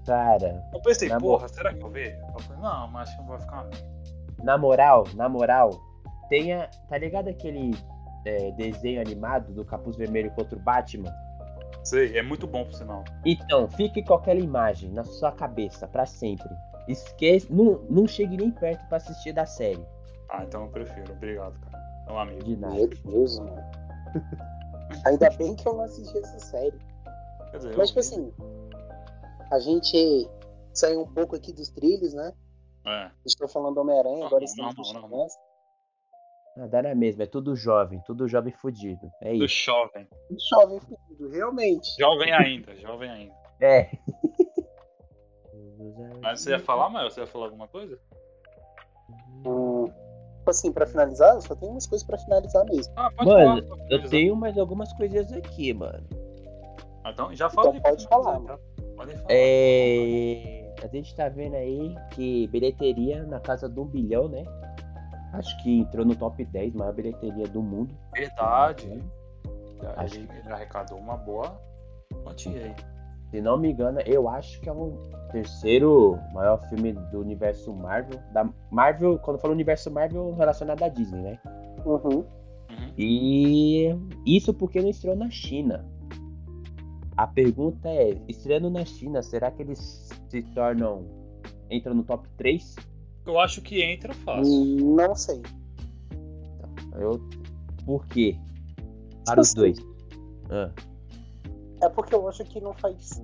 Cara, 0.07 0.63
Eu 0.73 0.81
pensei, 0.83 1.09
porra, 1.19 1.49
será 1.49 1.73
que 1.73 1.83
eu 1.83 1.89
vejo? 1.91 2.17
Eu 2.35 2.41
falei, 2.41 2.63
não, 2.63 2.89
mas 2.89 3.09
acho 3.09 3.17
que 3.17 3.23
não 3.23 3.29
vai 3.31 3.41
ficar. 3.41 3.67
na 4.43 4.59
moral, 4.59 5.05
na 5.15 5.29
moral, 5.29 5.71
tenha. 6.29 6.69
Tá 6.89 6.99
ligado 6.99 7.29
aquele 7.29 7.73
é, 8.25 8.51
desenho 8.53 9.01
animado 9.01 9.53
do 9.53 9.65
Capuz 9.65 9.97
Vermelho 9.97 10.31
contra 10.33 10.57
o 10.57 10.61
Batman? 10.61 11.13
Sei, 11.83 12.17
é 12.17 12.23
muito 12.23 12.47
bom 12.47 12.65
por 12.65 12.75
sinal. 12.75 13.05
Então, 13.25 13.69
fique 13.69 14.03
com 14.03 14.15
aquela 14.15 14.41
imagem 14.41 14.91
na 14.91 15.05
sua 15.05 15.33
cabeça 15.33 15.87
pra 15.87 16.07
sempre. 16.07 16.49
Esquece. 16.89 17.53
Não, 17.53 17.81
não 17.91 18.07
chegue 18.07 18.37
nem 18.37 18.51
perto 18.51 18.87
pra 18.89 18.97
assistir 18.97 19.33
da 19.33 19.45
série. 19.45 19.85
Ah, 20.31 20.45
então 20.45 20.63
eu 20.63 20.69
prefiro. 20.69 21.13
Obrigado, 21.13 21.59
cara. 21.61 21.85
É 22.09 22.13
um 22.13 22.19
amigo. 22.19 22.43
De 22.43 22.57
nada. 22.57 22.75
Meu 22.75 22.89
Deus, 22.89 23.39
mano. 23.39 23.63
Ainda 25.07 25.31
bem 25.31 25.55
que 25.55 25.67
eu 25.67 25.75
não 25.75 25.85
assisti 25.85 26.17
essa 26.19 26.39
série. 26.39 26.79
Quer 27.51 27.59
dizer, 27.59 27.77
Mas, 27.77 27.89
tipo 27.89 27.99
eu 27.99 28.01
assim, 28.01 28.33
a 29.51 29.59
gente 29.59 30.31
saiu 30.73 31.03
um 31.03 31.07
pouco 31.07 31.37
aqui 31.37 31.53
dos 31.53 31.69
trilhos, 31.69 32.15
né? 32.15 32.33
É. 32.87 33.11
Gente 33.27 33.39
tá 33.39 33.49
falando 33.49 33.75
do 33.75 33.81
Homem-Aranha, 33.81 34.19
Não, 34.21 34.27
agora 34.27 34.41
não, 34.41 34.45
estamos 34.45 34.93
não, 34.93 35.03
no 35.03 35.09
não, 35.09 35.27
Titãs. 36.55 36.57
Ah, 36.57 36.67
dá 36.67 36.83
na 36.83 36.95
mesma, 36.95 37.25
é 37.25 37.27
tudo 37.27 37.57
jovem, 37.57 38.01
tudo 38.07 38.29
jovem 38.29 38.53
fudido. 38.53 39.11
É 39.21 39.33
Do 39.35 39.45
isso. 39.45 39.65
jovem. 39.65 40.07
Jovem 40.51 40.81
fudido, 40.81 41.29
realmente. 41.29 41.91
Jovem 41.99 42.33
ainda, 42.33 42.75
jovem 42.77 43.11
ainda. 43.11 43.35
É. 43.61 43.91
Mas 46.23 46.41
você 46.41 46.51
ia 46.51 46.59
falar, 46.59 46.89
Mael? 46.89 47.11
Você 47.11 47.21
ia 47.21 47.27
falar 47.27 47.47
alguma 47.47 47.69
coisa? 47.69 47.99
Hum, 49.47 49.87
tipo 50.39 50.51
assim, 50.51 50.73
pra 50.73 50.87
finalizar, 50.87 51.35
eu 51.35 51.43
só 51.43 51.55
tenho 51.55 51.73
umas 51.73 51.87
coisas 51.87 52.07
pra 52.07 52.19
finalizar 52.19 52.65
mesmo. 52.67 52.93
Ah, 52.97 53.11
pode 53.11 53.29
Mano, 53.29 53.69
falar. 53.69 53.87
Eu 53.91 54.09
tenho 54.09 54.37
mais 54.37 54.57
algumas 54.57 54.93
coisinhas 54.95 55.31
aqui, 55.33 55.75
mano. 55.75 56.07
Então, 57.07 57.35
já 57.35 57.51
falei. 57.51 57.79
Então 57.79 57.91
pode 57.91 58.09
falar, 58.09 58.41
já, 58.43 58.59
Pode 58.97 59.13
falar. 59.13 59.27
É, 59.29 60.75
a 60.83 60.87
gente 60.87 61.15
tá 61.15 61.29
vendo 61.29 61.57
aí 61.57 61.95
que 62.13 62.47
bilheteria 62.49 63.25
na 63.25 63.41
casa 63.41 63.69
um 63.69 63.85
bilhão, 63.85 64.29
né? 64.29 64.43
Acho 65.39 65.63
que 65.63 65.81
entrou 65.81 66.05
no 66.05 66.15
top 66.15 66.45
10 66.45 66.75
maior 66.75 66.93
bilheteria 66.95 67.47
do 67.49 67.63
mundo. 67.63 67.95
Verdade. 68.15 69.03
Acho- 69.97 70.17
Ele, 70.17 70.29
ele 70.45 70.53
arrecadou 70.53 70.99
uma 70.99 71.17
boa 71.17 71.61
quantia 72.25 72.53
aí. 72.67 72.75
Se 73.31 73.41
não 73.41 73.59
me 73.59 73.73
engano, 73.73 74.01
eu 74.07 74.29
acho 74.29 74.61
que 74.61 74.69
é 74.69 74.73
o 74.73 74.93
terceiro 75.33 76.19
maior 76.33 76.59
filme 76.69 76.93
do 76.93 77.21
universo 77.21 77.73
Marvel. 77.75 78.21
Da 78.33 78.49
Marvel, 78.71 79.19
quando 79.19 79.37
eu 79.37 79.41
falo 79.41 79.53
universo 79.55 79.91
Marvel, 79.91 80.33
relacionado 80.35 80.83
à 80.85 80.89
Disney, 80.89 81.21
né? 81.23 81.39
Uhum. 81.85 81.99
Uhum. 82.19 82.27
E 82.97 83.89
isso 84.25 84.55
porque 84.55 84.81
não 84.81 84.89
estreou 84.89 85.17
na 85.17 85.29
China. 85.31 85.85
A 87.17 87.27
pergunta 87.27 87.89
é, 87.89 88.17
estreando 88.29 88.71
na 88.71 88.85
China, 88.85 89.23
será 89.23 89.51
que 89.51 89.63
eles 89.63 90.09
se 90.29 90.43
tornam. 90.55 91.05
entram 91.71 91.95
no 91.95 92.05
top 92.05 92.29
3? 92.37 92.75
Eu 93.27 93.39
acho 93.41 93.61
que 93.63 93.83
entra 93.83 94.13
fácil. 94.15 94.65
Não 94.97 95.15
sei. 95.15 95.41
Eu, 96.97 97.21
por 97.87 98.07
quê? 98.07 98.37
Para 99.25 99.41
os 99.41 99.49
Sim. 99.49 99.57
dois. 99.57 99.79
Ah, 100.51 100.71
É 101.83 101.89
porque 101.89 102.15
eu 102.15 102.29
acho 102.29 102.45
que 102.45 102.61
não 102.61 102.75
faz 102.75 103.23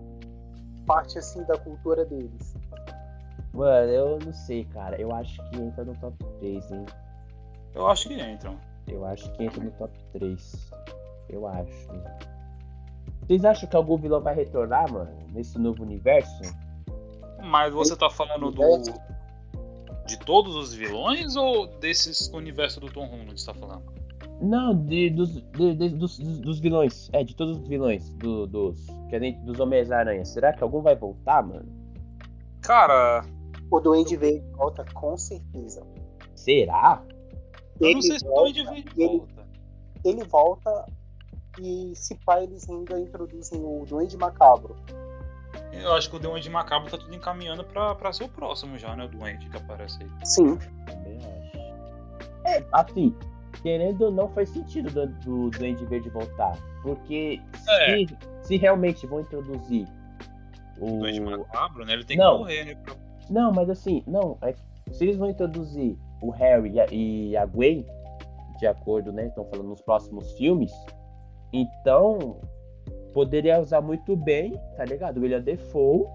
parte 0.86 1.18
assim 1.18 1.44
da 1.44 1.56
cultura 1.58 2.04
deles. 2.04 2.54
mano, 3.52 3.90
eu 3.92 4.18
não 4.24 4.32
sei, 4.32 4.64
cara. 4.64 5.00
Eu 5.00 5.14
acho 5.14 5.36
que 5.50 5.56
entra 5.60 5.84
no 5.84 5.94
top 5.96 6.16
3, 6.40 6.70
hein? 6.72 6.86
Eu 7.74 7.86
acho 7.86 8.08
que 8.08 8.20
entram. 8.20 8.58
Eu 8.88 9.04
acho 9.04 9.30
que 9.32 9.44
entra 9.44 9.62
no 9.62 9.70
top 9.72 9.92
3. 10.12 10.70
Eu 11.28 11.46
acho. 11.46 11.88
Vocês 13.26 13.44
acham 13.44 13.68
que 13.68 13.76
algum 13.76 13.96
vilão 13.96 14.20
vai 14.20 14.34
retornar, 14.34 14.90
mano? 14.90 15.12
Nesse 15.32 15.58
novo 15.58 15.82
universo? 15.84 16.42
Mas 17.44 17.72
você 17.72 17.94
tá 17.96 18.10
falando 18.10 18.50
do. 18.50 18.62
De 20.10 20.18
todos 20.18 20.56
os 20.56 20.74
vilões 20.74 21.36
ou 21.36 21.68
desses 21.78 22.26
universo 22.34 22.80
do 22.80 22.88
Tom 22.90 23.06
Holland 23.06 23.40
você 23.40 23.46
tá 23.46 23.54
falando? 23.54 23.84
Não, 24.42 24.74
de, 24.74 25.08
dos, 25.10 25.34
de- 25.52 25.74
de- 25.76 25.88
dos, 25.90 26.18
dos- 26.18 26.58
vilões. 26.58 27.08
É, 27.12 27.22
de 27.22 27.36
todos 27.36 27.58
os 27.58 27.68
vilões. 27.68 28.12
Do, 28.14 28.46
dos. 28.48 28.86
Que 29.08 29.16
é 29.16 29.20
dentro 29.20 29.42
dos 29.44 29.60
Homens-Aranha. 29.60 30.24
Será 30.24 30.52
que 30.52 30.62
algum 30.64 30.80
vai 30.82 30.96
voltar, 30.96 31.46
mano? 31.46 31.68
Cara, 32.60 33.24
O 33.70 33.78
Duende 33.80 34.16
Verde 34.16 34.44
volta 34.56 34.84
com 34.94 35.16
certeza. 35.16 35.86
Será? 36.34 37.04
eu 37.78 37.92
não 37.92 38.02
sei 38.02 38.18
se 38.18 38.26
o 38.26 38.34
Duende 38.34 38.64
Verde 38.64 38.88
ele- 38.96 39.18
volta. 39.18 39.48
ele 40.04 40.24
volta 40.24 40.86
e 41.60 41.92
se 41.94 42.14
pá, 42.26 42.42
eles 42.42 42.68
ainda 42.68 42.98
introduzem 42.98 43.60
o 43.62 43.84
Duende 43.86 44.16
Macabro. 44.16 44.74
Eu 45.72 45.92
acho 45.94 46.10
que 46.10 46.16
o 46.16 46.18
Duende 46.18 46.50
Macabro 46.50 46.90
tá 46.90 46.98
tudo 46.98 47.14
encaminhando 47.14 47.62
pra, 47.64 47.94
pra 47.94 48.12
ser 48.12 48.24
o 48.24 48.28
próximo 48.28 48.76
já, 48.78 48.94
né? 48.96 49.04
O 49.04 49.08
Duende 49.08 49.48
que 49.48 49.56
aparece 49.56 50.02
aí. 50.02 50.08
Sim, 50.24 50.56
Também 50.86 51.18
acho. 51.18 51.58
É, 52.46 52.64
assim, 52.72 53.14
querendo 53.62 54.02
ou 54.06 54.10
não, 54.10 54.28
faz 54.30 54.48
sentido 54.50 54.90
do, 54.90 55.06
do 55.20 55.50
Duende 55.58 55.84
Verde 55.86 56.08
voltar. 56.10 56.56
Porque 56.82 57.40
É. 57.68 57.96
se, 57.98 58.08
se 58.42 58.56
realmente 58.56 59.06
vão 59.06 59.20
introduzir 59.20 59.86
o. 60.80 60.96
O 60.96 60.98
Duende 61.00 61.20
Macabro, 61.20 61.84
né? 61.84 61.92
Ele 61.92 62.04
tem 62.04 62.16
Não. 62.16 62.32
que 62.32 62.38
morrer, 62.40 62.64
né? 62.64 62.74
pra- 62.74 62.96
Não, 63.30 63.52
mas 63.52 63.70
assim, 63.70 64.02
não. 64.06 64.36
É, 64.42 64.54
se 64.90 65.04
eles 65.04 65.16
vão 65.16 65.30
introduzir 65.30 65.96
o 66.20 66.30
Harry 66.30 66.72
e 66.72 66.80
a, 66.80 66.86
e 66.90 67.36
a 67.36 67.46
Gwen, 67.46 67.86
de 68.58 68.66
acordo, 68.66 69.12
né? 69.12 69.26
Estão 69.26 69.44
falando 69.46 69.68
nos 69.68 69.80
próximos 69.82 70.32
filmes, 70.32 70.72
então 71.52 72.40
poderia 73.12 73.60
usar 73.60 73.80
muito 73.80 74.16
bem, 74.16 74.58
tá 74.76 74.84
ligado? 74.84 75.20
William 75.20 75.40
Defoe, 75.40 76.06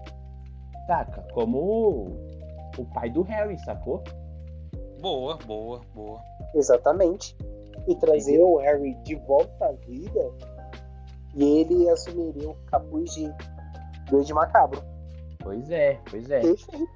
saca? 0.86 1.22
Como 1.32 1.58
o, 1.58 2.02
o 2.78 2.84
pai 2.94 3.10
do 3.10 3.22
Harry, 3.22 3.58
sacou? 3.58 4.02
Boa, 5.00 5.36
boa, 5.46 5.80
boa. 5.94 6.20
exatamente. 6.54 7.36
E 7.86 7.94
trazer 7.96 8.40
o 8.40 8.56
Harry 8.56 8.94
de 9.02 9.14
volta 9.14 9.66
à 9.66 9.72
vida 9.72 10.32
e 11.34 11.44
ele 11.60 11.88
assumiria 11.90 12.48
o 12.48 12.54
capuz 12.66 13.14
de 13.14 13.32
Duende 14.10 14.32
Macabro. 14.32 14.82
Pois 15.40 15.70
é, 15.70 16.00
pois 16.10 16.28
é. 16.30 16.42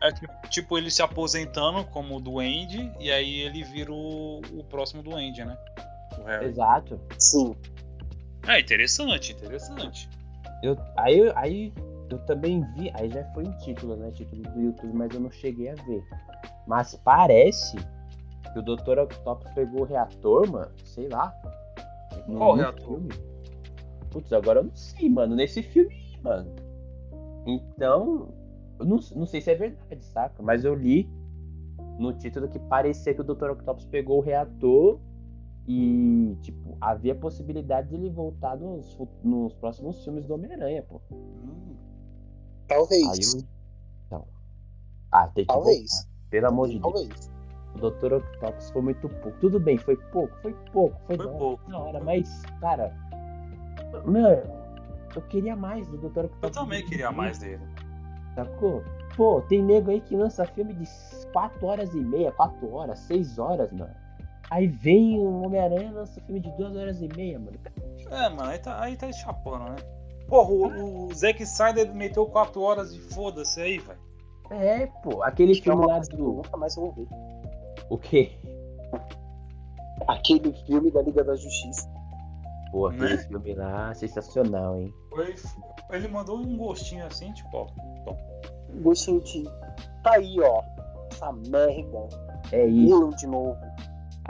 É 0.03 0.12
tipo, 0.12 0.48
tipo 0.48 0.78
ele 0.78 0.90
se 0.90 1.03
aposentando 1.03 1.84
como 1.84 2.20
Duende 2.20 2.92
e 2.98 3.12
aí 3.12 3.42
ele 3.42 3.62
vira 3.62 3.92
o, 3.92 4.40
o 4.40 4.64
próximo 4.64 5.03
Duende, 5.03 5.44
né? 5.44 5.57
O 6.18 6.24
Harry. 6.24 6.46
Exato. 6.46 7.01
Sim. 7.18 7.55
É 8.51 8.61
interessante, 8.61 9.32
interessante. 9.32 10.09
Eu, 10.62 10.76
aí, 10.96 11.18
eu- 11.18 11.32
aí 11.36 11.72
eu 12.11 12.18
também 12.26 12.62
vi, 12.74 12.90
aí 12.94 13.09
já 13.09 13.24
foi 13.32 13.44
um 13.46 13.57
título, 13.59 13.96
né? 13.96 14.11
Título 14.11 14.42
do 14.42 14.61
YouTube, 14.61 14.92
mas 14.92 15.14
eu 15.14 15.20
não 15.20 15.30
cheguei 15.30 15.68
a 15.70 15.74
ver. 15.74 16.03
Mas 16.66 16.94
parece 17.05 17.76
que 18.53 18.59
o 18.59 18.62
Dr. 18.62 18.98
Octopus 18.98 19.51
pegou 19.53 19.82
o 19.82 19.84
reator, 19.84 20.51
mano. 20.51 20.72
Sei 20.84 21.09
lá. 21.09 21.32
Qual 22.26 22.57
no 22.57 22.62
reator? 22.62 22.86
filme. 22.86 23.09
Putz, 24.11 24.32
agora 24.32 24.59
eu 24.61 24.64
não 24.64 24.74
sei, 24.74 25.09
mano. 25.09 25.36
Nesse 25.36 25.62
filme, 25.62 25.94
aí, 25.94 26.20
mano. 26.22 26.51
Então, 27.46 28.28
eu 28.80 28.84
não, 28.84 28.98
não 29.14 29.26
sei 29.26 29.40
se 29.40 29.51
é 29.51 29.55
verdade, 29.55 30.05
saca? 30.05 30.42
Mas 30.42 30.64
eu 30.64 30.74
li 30.74 31.09
no 31.98 32.12
título 32.12 32.48
que 32.48 32.59
parecia 32.59 33.14
que 33.14 33.20
o 33.20 33.24
Dr. 33.24 33.51
Octopus 33.51 33.84
pegou 33.86 34.18
o 34.18 34.20
reator 34.22 34.98
e, 35.72 36.36
tipo, 36.42 36.76
havia 36.80 37.14
possibilidade 37.14 37.90
de 37.90 37.94
ele 37.94 38.10
voltar 38.10 38.56
nos, 38.56 38.98
nos 39.22 39.54
próximos 39.54 40.02
filmes 40.02 40.24
do 40.26 40.34
Homem-Aranha, 40.34 40.82
pô. 40.82 41.00
Hum, 41.12 41.76
Talvez. 42.66 43.06
Aí 43.08 43.40
eu... 43.40 43.48
Então. 44.06 44.26
Ah, 45.12 45.28
tem 45.28 45.44
que 45.44 45.52
Talvez. 45.52 45.90
voltar. 45.92 46.10
Pelo 46.28 46.46
amor 46.48 46.68
de 46.68 46.78
Deus. 46.80 46.92
Talvez. 46.92 47.30
O 47.76 47.78
Dr. 47.90 48.14
Octopus 48.14 48.70
foi 48.72 48.82
muito 48.82 49.08
pouco. 49.08 49.38
Tudo 49.38 49.60
bem, 49.60 49.78
foi 49.78 49.96
pouco, 49.96 50.34
foi 50.42 50.52
pouco, 50.72 51.00
foi, 51.06 51.16
Foi 51.16 51.28
pouco. 51.38 51.70
da 51.70 51.78
hora, 51.78 52.00
mas, 52.02 52.42
cara. 52.60 52.92
Mano, 54.04 54.42
eu 55.14 55.22
queria 55.28 55.54
mais 55.54 55.86
do 55.86 55.98
Dr. 55.98 56.24
Octopus. 56.24 56.42
Eu 56.42 56.50
também 56.50 56.84
queria 56.84 57.12
mais 57.12 57.38
dele. 57.38 57.62
Sacou? 58.34 58.82
Pô, 59.16 59.40
tem 59.42 59.62
nego 59.62 59.90
aí 59.92 60.00
que 60.00 60.16
lança 60.16 60.45
filme 60.46 60.74
de 60.74 60.84
4 61.32 61.64
horas 61.64 61.95
e 61.95 62.00
meia, 62.00 62.32
4 62.32 62.72
horas, 62.72 62.99
6 63.00 63.38
horas, 63.38 63.72
mano. 63.72 63.95
Aí 64.50 64.66
vem 64.66 65.18
o 65.18 65.42
Homem-Aranha 65.42 65.90
e 65.90 65.92
lança 65.92 66.20
filme 66.22 66.40
de 66.40 66.50
2 66.56 66.76
horas 66.76 67.00
e 67.00 67.08
meia, 67.16 67.38
mano. 67.38 67.56
É, 68.10 68.28
mano, 68.28 68.50
aí 68.50 68.58
tá, 68.58 68.82
aí 68.82 68.96
tá 68.96 69.10
chapando, 69.12 69.64
né? 69.70 69.76
Porra, 70.26 70.50
o, 70.50 71.06
o 71.06 71.14
Zack 71.14 71.42
Snyder 71.42 71.92
meteu 71.94 72.26
4 72.26 72.60
horas 72.60 72.92
de 72.92 73.00
foda-se 73.14 73.60
aí, 73.60 73.78
velho. 73.78 73.98
É, 74.50 74.86
pô, 75.02 75.22
aquele 75.22 75.52
Acho 75.52 75.60
é 75.60 75.64
filme 75.64 75.86
lá 75.86 75.98
eu 75.98 76.16
do. 76.16 76.32
nunca 76.34 76.56
mais 76.56 76.74
vou 76.74 76.90
ver. 76.92 77.06
O 77.88 77.96
quê? 77.96 78.32
Aquele 80.08 80.52
filme 80.66 80.90
da 80.90 81.02
Liga 81.02 81.22
da 81.22 81.36
Justiça. 81.36 81.88
Pô, 82.72 82.86
aquele 82.86 83.16
Né? 83.16 83.18
filme 83.18 83.54
lá, 83.54 83.94
sensacional, 83.94 84.76
hein? 84.80 84.92
Foi- 85.10 85.34
Ele 85.90 86.08
mandou 86.08 86.38
um 86.38 86.56
gostinho 86.56 87.04
assim, 87.06 87.32
tipo, 87.32 87.48
ó. 87.56 87.66
Gostinho 88.82 89.20
de. 89.20 89.44
Tá 90.02 90.14
aí, 90.14 90.40
ó. 90.40 90.62
Essa 91.12 91.32
merda. 91.32 92.08
É 92.52 92.64
isso. 92.66 92.94
Eu 93.02 93.10
de 93.10 93.26
novo. 93.26 93.56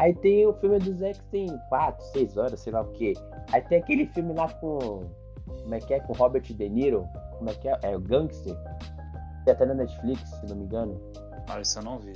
Aí 0.01 0.15
tem 0.15 0.47
o 0.47 0.55
filme 0.55 0.79
do 0.79 0.95
Zé 0.95 1.13
que 1.13 1.23
tem 1.25 1.47
4, 1.69 2.03
6 2.13 2.37
horas, 2.39 2.59
sei 2.61 2.73
lá 2.73 2.81
o 2.81 2.87
quê. 2.93 3.13
Aí 3.53 3.61
tem 3.61 3.79
aquele 3.79 4.07
filme 4.07 4.33
lá 4.33 4.49
com. 4.55 5.03
Como 5.47 5.75
é 5.75 5.79
que 5.79 5.93
é? 5.93 6.01
Com 6.01 6.15
Robert 6.15 6.41
De 6.43 6.69
Niro. 6.71 7.07
Como 7.37 7.51
é 7.51 7.53
que 7.55 7.69
é? 7.69 7.79
É 7.83 7.95
o 7.95 8.01
Gangster. 8.01 8.57
Tem 9.45 9.53
até 9.53 9.67
na 9.67 9.75
Netflix, 9.75 10.31
se 10.31 10.47
não 10.49 10.57
me 10.57 10.65
engano. 10.65 10.99
Ah, 11.51 11.61
isso 11.61 11.79
eu 11.79 11.83
não 11.83 11.99
vi. 11.99 12.15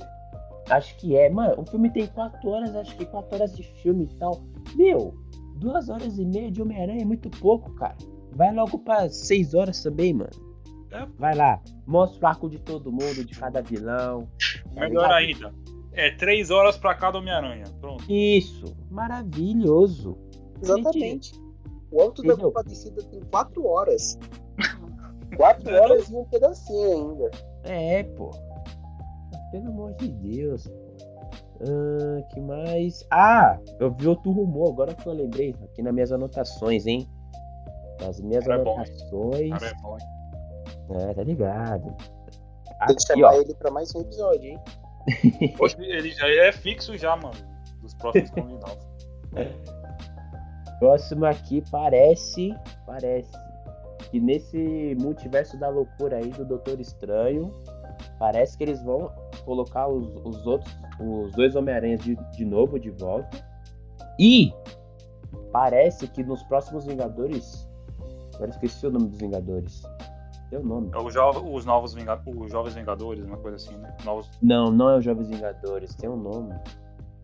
Acho 0.67 0.97
que 0.97 1.15
é. 1.15 1.29
Mano, 1.29 1.61
o 1.61 1.65
filme 1.69 1.91
tem 1.91 2.07
4 2.07 2.49
horas, 2.49 2.75
acho 2.75 2.97
que 2.97 3.05
4 3.05 3.35
horas 3.35 3.55
de 3.55 3.61
filme 3.61 4.05
e 4.05 4.17
tal. 4.17 4.41
Meu, 4.75 5.13
2 5.57 5.89
horas 5.89 6.17
e 6.17 6.25
meia 6.25 6.49
de 6.51 6.63
Homem-Aranha 6.63 7.03
é 7.03 7.05
muito 7.05 7.29
pouco, 7.39 7.71
cara. 7.75 7.95
Vai 8.31 8.51
logo 8.51 8.79
pra 8.79 9.07
6 9.07 9.53
horas 9.53 9.83
também, 9.83 10.11
mano. 10.11 10.31
É. 10.91 11.05
Vai 11.19 11.35
lá. 11.35 11.61
Mostra 11.85 12.25
o 12.25 12.27
arco 12.29 12.49
de 12.49 12.57
todo 12.57 12.91
mundo, 12.91 13.23
de 13.23 13.37
cada 13.39 13.61
vilão. 13.61 14.27
tá 14.73 14.81
Melhor 14.81 15.19
ligado? 15.19 15.51
ainda. 15.51 15.74
É 15.95 16.11
3 16.11 16.51
horas 16.51 16.77
pra 16.77 16.93
cada 16.93 17.17
Homem-Aranha. 17.17 17.65
Pronto. 17.79 18.03
Isso. 18.11 18.75
Maravilhoso. 18.89 20.17
Exatamente. 20.61 21.33
O 21.91 22.01
Alto 22.01 22.21
da? 22.21 22.35
Compadecida 22.35 23.01
tem 23.03 23.21
4 23.31 23.65
horas. 23.65 24.19
4 25.37 25.63
Não 25.63 25.71
é 25.71 25.81
horas 25.81 26.09
e 26.09 26.15
um 26.15 26.25
pedacinho 26.25 27.11
ainda. 27.11 27.31
É, 27.63 28.03
pô. 28.03 28.31
Pelo 29.51 29.69
amor 29.69 29.93
de 29.93 30.09
Deus. 30.09 30.67
Ah, 31.61 32.21
que 32.33 32.41
mais? 32.41 33.05
Ah, 33.11 33.57
eu 33.79 33.91
vi 33.91 34.07
outro 34.07 34.31
rumor, 34.31 34.73
agora 34.73 34.93
que 34.93 35.07
eu 35.07 35.13
lembrei, 35.13 35.55
aqui 35.63 35.81
nas 35.81 35.93
minhas 35.93 36.11
anotações, 36.11 36.85
hein? 36.85 37.07
Nas 38.01 38.19
minhas 38.19 38.45
é 38.45 38.57
bom, 38.57 38.73
anotações. 38.73 39.49
Cara, 39.51 39.67
é 39.67 39.73
bom, 39.81 39.97
hein? 39.97 40.05
É, 40.89 41.13
tá 41.13 41.23
ligado. 41.23 41.95
Tem 42.87 42.95
que 42.95 43.07
chamar 43.07 43.29
ó. 43.29 43.41
ele 43.41 43.55
pra 43.55 43.71
mais 43.71 43.95
um 43.95 44.01
episódio, 44.01 44.43
hein? 44.43 44.59
Ele 45.79 46.11
já 46.11 46.27
é 46.27 46.51
fixo 46.51 46.97
já, 46.97 47.15
mano. 47.15 47.35
Dos 47.81 47.93
próximos 47.95 48.29
convidados. 48.31 48.87
Próximo 50.79 51.25
aqui 51.25 51.63
parece. 51.71 52.53
Parece. 52.85 53.31
que 54.11 54.19
nesse 54.19 54.95
multiverso 54.99 55.57
da 55.57 55.69
loucura 55.69 56.17
aí 56.17 56.29
do 56.29 56.45
Doutor 56.45 56.79
Estranho, 56.79 57.51
parece 58.19 58.57
que 58.57 58.63
eles 58.63 58.81
vão 58.83 59.11
colocar 59.45 59.87
os, 59.87 60.07
os 60.23 60.45
outros, 60.45 60.75
os 60.99 61.31
dois 61.33 61.55
Homem-Aranhas 61.55 62.01
de, 62.01 62.15
de 62.31 62.45
novo 62.45 62.79
de 62.79 62.89
volta. 62.91 63.45
E 64.19 64.53
parece 65.51 66.07
que 66.07 66.23
nos 66.23 66.43
próximos 66.43 66.85
Vingadores. 66.85 67.67
Agora 68.35 68.51
esqueci 68.51 68.85
o 68.85 68.91
nome 68.91 69.07
dos 69.07 69.19
Vingadores. 69.19 69.83
Tem 70.49 70.59
o 70.59 70.63
nome. 70.63 70.89
É 70.93 70.97
o 70.97 71.09
jo- 71.09 71.53
os 71.53 71.65
novos 71.65 71.93
Vinga- 71.93 72.21
os 72.25 72.51
Jovens 72.51 72.75
Vingadores, 72.75 73.25
uma 73.25 73.37
coisa 73.37 73.57
assim, 73.57 73.75
né? 73.77 73.95
Novos... 74.03 74.29
Não, 74.41 74.71
não 74.71 74.89
é 74.91 74.97
os 74.97 75.03
Jovens 75.03 75.27
Vingadores, 75.29 75.95
tem 75.95 76.09
um 76.09 76.15
nome. 76.17 76.53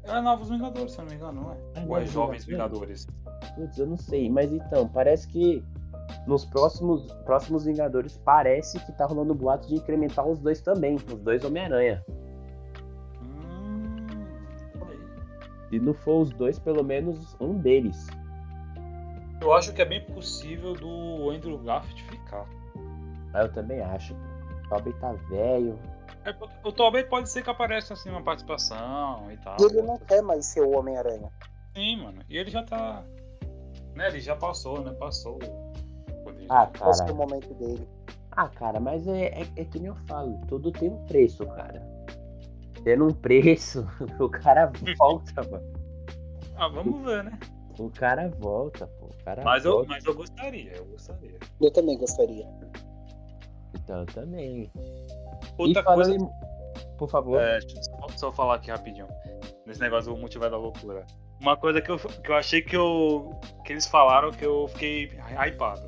É 0.04 0.20
Novos 0.20 0.50
Vingadores, 0.50 0.92
se 0.94 1.00
eu 1.00 1.04
não 1.06 1.12
me 1.12 1.18
engano, 1.18 1.42
não 1.42 1.52
é? 1.52 1.58
É 1.76 1.86
Ou 1.88 1.98
é 1.98 2.06
Jovens 2.06 2.46
Vingadores? 2.46 3.06
Vingadores? 3.06 3.56
Putz, 3.56 3.78
eu 3.78 3.86
não 3.86 3.98
sei, 3.98 4.30
mas 4.30 4.52
então, 4.52 4.88
parece 4.88 5.28
que 5.28 5.64
nos 6.26 6.44
próximos, 6.46 7.12
próximos 7.26 7.66
Vingadores 7.66 8.18
parece 8.26 8.80
que 8.86 8.92
tá 8.94 9.06
rolando 9.06 9.36
boato 9.36 9.68
de 9.68 9.76
incrementar 9.76 10.26
os 10.28 10.40
dois 10.40 10.60
também, 10.62 10.96
os 10.96 11.04
dois 11.04 11.46
Homem-Aranha. 11.46 12.04
Hum. 13.22 14.08
Se 15.70 15.80
não 15.80 15.94
for 15.94 16.22
os 16.22 16.32
dois, 16.32 16.58
pelo 16.58 16.84
menos 16.84 17.36
um 17.40 17.54
deles. 17.60 18.08
Eu 19.40 19.54
acho 19.54 19.74
que 19.74 19.82
é 19.82 19.86
bem 19.86 20.04
possível 20.06 20.74
do 20.74 21.30
Andrew 21.30 21.58
Garfield 21.60 22.04
ficar. 22.04 22.46
Mas 23.32 23.46
eu 23.46 23.52
também 23.54 23.82
acho. 23.82 24.14
O 24.14 24.70
Tobey 24.70 24.94
tá 24.94 25.14
velho. 25.30 25.80
É, 26.26 26.36
o 26.64 26.72
Tobey 26.72 27.04
pode 27.04 27.30
ser 27.30 27.42
que 27.44 27.50
apareça 27.50 27.94
assim 27.94 28.10
uma 28.10 28.22
participação 28.24 29.32
e 29.32 29.38
tal. 29.38 29.58
E 29.60 29.64
ele 29.64 29.82
não 29.82 29.98
quer 29.98 30.22
mais 30.22 30.46
ser 30.46 30.62
o 30.62 30.78
Homem-Aranha. 30.78 31.30
Sim, 31.76 32.04
mano. 32.04 32.22
E 32.30 32.38
ele 32.38 32.50
já 32.52 32.64
tá. 32.64 33.04
Né, 33.96 34.08
ele 34.08 34.20
já 34.22 34.36
passou, 34.36 34.82
né? 34.82 34.92
Passou. 34.94 35.36
o 35.36 36.24
poder. 36.24 36.46
Ah, 36.50 36.70
Esse 36.90 37.02
é 37.02 37.06
o 37.06 37.08
cara. 37.08 37.14
momento 37.14 37.54
dele. 37.56 37.88
Ah, 38.34 38.48
cara, 38.48 38.80
mas 38.80 39.06
é, 39.08 39.26
é, 39.42 39.48
é 39.58 39.66
que 39.66 39.78
nem 39.80 39.88
eu 39.90 39.96
falo, 40.08 40.40
tudo 40.48 40.72
tem 40.72 40.90
um 40.90 41.06
preço, 41.06 41.46
cara. 41.48 41.82
Tendo 42.84 43.06
um 43.06 43.14
preço, 43.14 43.86
o 44.20 44.30
cara 44.30 44.72
volta, 44.98 45.44
mano. 45.50 45.74
Ah, 46.56 46.68
vamos 46.70 47.04
ver, 47.04 47.24
né? 47.26 47.38
O 47.78 47.90
cara 47.90 48.30
volta, 48.40 48.88
pô. 48.88 49.08
O 49.08 49.24
cara 49.26 49.44
Mas 49.44 49.66
eu, 49.66 49.74
volta. 49.74 49.90
mas 49.90 50.06
eu 50.06 50.16
gostaria, 50.16 50.72
eu 50.74 50.86
gostaria. 50.86 51.38
Eu 51.60 51.72
também 51.72 51.98
gostaria. 51.98 52.48
Então, 53.92 54.00
eu 54.00 54.06
também. 54.06 54.72
Outra 55.58 55.82
e 55.82 55.86
coisa. 55.86 56.16
em... 56.16 56.30
Por 56.98 57.10
favor. 57.10 57.42
É, 57.42 57.60
deixa 57.60 57.78
eu 57.78 57.84
só, 57.84 58.18
só 58.18 58.32
falar 58.32 58.56
aqui 58.56 58.72
rapidinho. 58.72 59.08
Nesse 59.66 59.82
negócio 59.82 60.14
do 60.14 60.18
multiverso 60.18 60.52
da 60.52 60.58
loucura. 60.58 61.06
Uma 61.42 61.58
coisa 61.58 61.82
que 61.82 61.92
eu, 61.92 61.98
que 61.98 62.32
eu 62.32 62.36
achei 62.36 62.62
que 62.62 62.76
eu. 62.76 63.38
que 63.66 63.74
eles 63.74 63.86
falaram 63.86 64.32
que 64.32 64.46
eu 64.46 64.68
fiquei 64.70 65.12
hypado. 65.46 65.82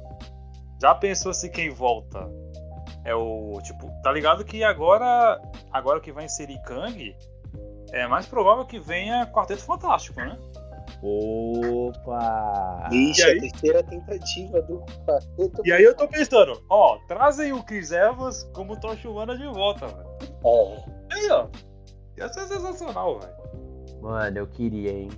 Já 0.81 0.93
pensou 0.93 1.33
se 1.33 1.49
quem 1.49 1.69
volta 1.69 2.29
é 3.05 3.15
o. 3.15 3.59
Tipo, 3.63 3.89
tá 4.01 4.11
ligado 4.11 4.43
que 4.43 4.63
agora. 4.63 5.39
Agora 5.71 6.01
que 6.01 6.11
vai 6.11 6.25
inserir 6.25 6.61
Kang, 6.63 7.15
é 7.91 8.05
mais 8.07 8.25
provável 8.25 8.65
que 8.65 8.79
venha 8.79 9.25
Quarteto 9.27 9.63
Fantástico, 9.63 10.19
né? 10.19 10.37
Opa! 11.03 12.87
Vixe, 12.89 13.21
E 13.21 13.25
aí? 13.25 13.37
a 13.37 13.41
terceira 13.41 13.83
tentativa 13.83 14.61
do 14.61 14.79
quarteto. 15.05 15.61
E 15.65 15.71
aí 15.73 15.83
eu 15.83 15.95
tô 15.95 16.07
pensando, 16.07 16.61
ó, 16.69 16.97
trazem 17.07 17.51
o 17.53 17.61
Chris 17.63 17.91
Evans 17.91 18.43
como 18.53 18.79
Tocha 18.79 19.09
Humana 19.09 19.37
de 19.37 19.45
volta, 19.47 19.87
velho. 19.87 20.07
É. 20.21 21.13
Aí, 21.15 21.29
ó. 21.31 21.47
Ia 22.17 22.29
ser 22.29 22.47
sensacional, 22.47 23.19
velho. 23.19 23.33
Mano, 24.01 24.37
eu 24.37 24.47
queria, 24.47 24.91
hein? 24.91 25.09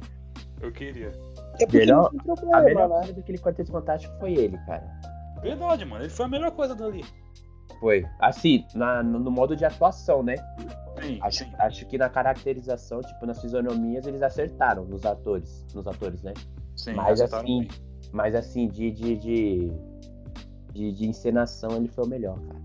Eu 0.62 0.72
queria. 0.72 1.12
É 1.60 1.66
porque 1.66 1.78
Melhor- 1.80 2.12
não 2.14 2.20
tem 2.20 2.32
A 2.32 2.36
problema, 2.36 2.62
melhor 2.64 2.90
né? 2.90 2.95
coisa 2.98 3.14
daquele 3.14 3.38
Quarteto 3.38 3.72
Fantástico 3.72 4.14
foi 4.20 4.34
ele, 4.34 4.57
cara. 4.66 4.86
Verdade, 5.41 5.86
mano. 5.86 6.03
Ele 6.03 6.10
foi 6.10 6.26
a 6.26 6.30
melhor 6.30 6.52
coisa 6.52 6.74
dali. 6.76 7.03
Foi. 7.80 8.06
Assim, 8.20 8.66
na, 8.74 9.03
no 9.03 9.20
no 9.20 9.30
modo 9.32 9.56
de 9.56 9.66
atuação, 9.66 10.24
né? 10.24 10.36
Sim, 11.02 11.20
Acho, 11.22 11.44
sim. 11.44 11.52
acho 11.60 11.86
que 11.88 11.98
na 11.98 12.10
caracterização, 12.10 13.02
tipo, 13.02 13.26
nas 13.26 13.42
fisionomias, 13.42 14.06
eles 14.08 14.22
acertaram 14.22 14.86
nos 14.86 15.06
atores. 15.06 15.66
Nos 15.74 15.86
atores, 15.88 16.22
né? 16.24 16.34
sim 16.76 16.94
Mas 16.94 17.20
assim, 17.22 17.60
bem. 17.60 17.68
mas 18.12 18.36
assim, 18.36 18.68
de, 18.68 18.92
de, 18.92 19.16
de, 19.18 19.72
de, 20.74 20.92
de 20.94 21.06
encenação 21.08 21.72
ele 21.76 21.88
foi 21.90 22.06
o 22.06 22.08
melhor, 22.08 22.40
cara. 22.40 22.62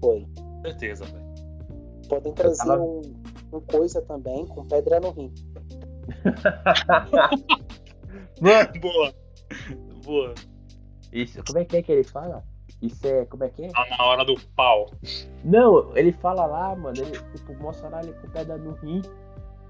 Foi. 0.00 0.26
Com 0.36 0.62
certeza, 0.62 1.04
velho. 1.04 1.32
Podem 2.08 2.32
trazer 2.34 2.58
tava- 2.66 2.82
um, 2.82 3.00
um 3.52 3.60
coisa 3.60 4.02
também 4.02 4.46
com 4.46 4.66
pedra 4.66 5.00
no 5.00 5.10
rim. 5.10 5.32
Mano, 8.40 8.72
Boa. 8.80 9.14
Boa. 10.04 10.34
isso, 11.12 11.42
como 11.44 11.58
é 11.58 11.64
que 11.64 11.76
é 11.76 11.82
que 11.82 11.92
ele 11.92 12.04
fala? 12.04 12.44
Isso 12.82 13.06
é, 13.06 13.24
como 13.26 13.44
é 13.44 13.48
que 13.48 13.64
é? 13.64 13.68
Tá 13.68 13.86
na 13.96 14.04
hora 14.04 14.24
do 14.24 14.34
pau. 14.56 14.90
Não, 15.44 15.96
ele 15.96 16.10
fala 16.10 16.44
lá, 16.46 16.74
mano, 16.74 16.98
ele 16.98 17.12
tipo, 17.36 17.54
mostra 17.62 17.88
lá 17.88 18.02
ele 18.02 18.12
com 18.14 18.28
pedra 18.28 18.58
no 18.58 18.72
rim. 18.72 19.00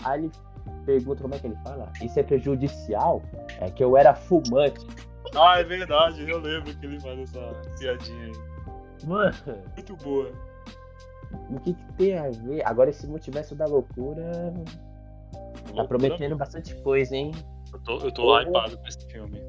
Aí 0.03 0.21
ele 0.21 0.31
pergunta 0.87 1.23
como 1.23 1.35
é 1.35 1.39
que 1.39 1.47
ele 1.47 1.59
fala. 1.63 1.93
Isso 2.03 2.19
é 2.19 2.23
prejudicial? 2.23 3.23
É 3.61 3.71
que 3.71 3.85
eu 3.85 3.97
era 3.99 4.15
fumante. 4.15 4.87
Ah, 5.37 5.61
é 5.61 5.65
verdade. 5.65 6.29
Eu 6.29 6.39
lembro 6.39 6.75
que 6.75 6.87
ele 6.87 6.99
faz 7.01 7.19
essa 7.19 7.53
piadinha 7.79 8.27
aí. 8.27 8.33
Mano, 9.07 9.35
Muito 9.75 9.97
boa. 9.97 10.31
o 11.51 11.61
que, 11.61 11.75
que 11.75 11.93
tem 11.95 12.19
a 12.19 12.31
ver? 12.31 12.67
Agora 12.67 12.91
esse 12.91 13.07
multiverso 13.07 13.55
da 13.55 13.67
loucura 13.67 14.55
tá 15.75 15.85
prometendo 15.85 16.37
bastante 16.37 16.75
coisa, 16.83 17.15
hein? 17.15 17.33
Eu 17.73 17.79
tô, 17.81 17.99
eu 17.99 18.13
tô 18.13 18.41
hypado 18.41 18.79
com 18.79 18.87
esse 18.87 19.07
filme. 19.07 19.41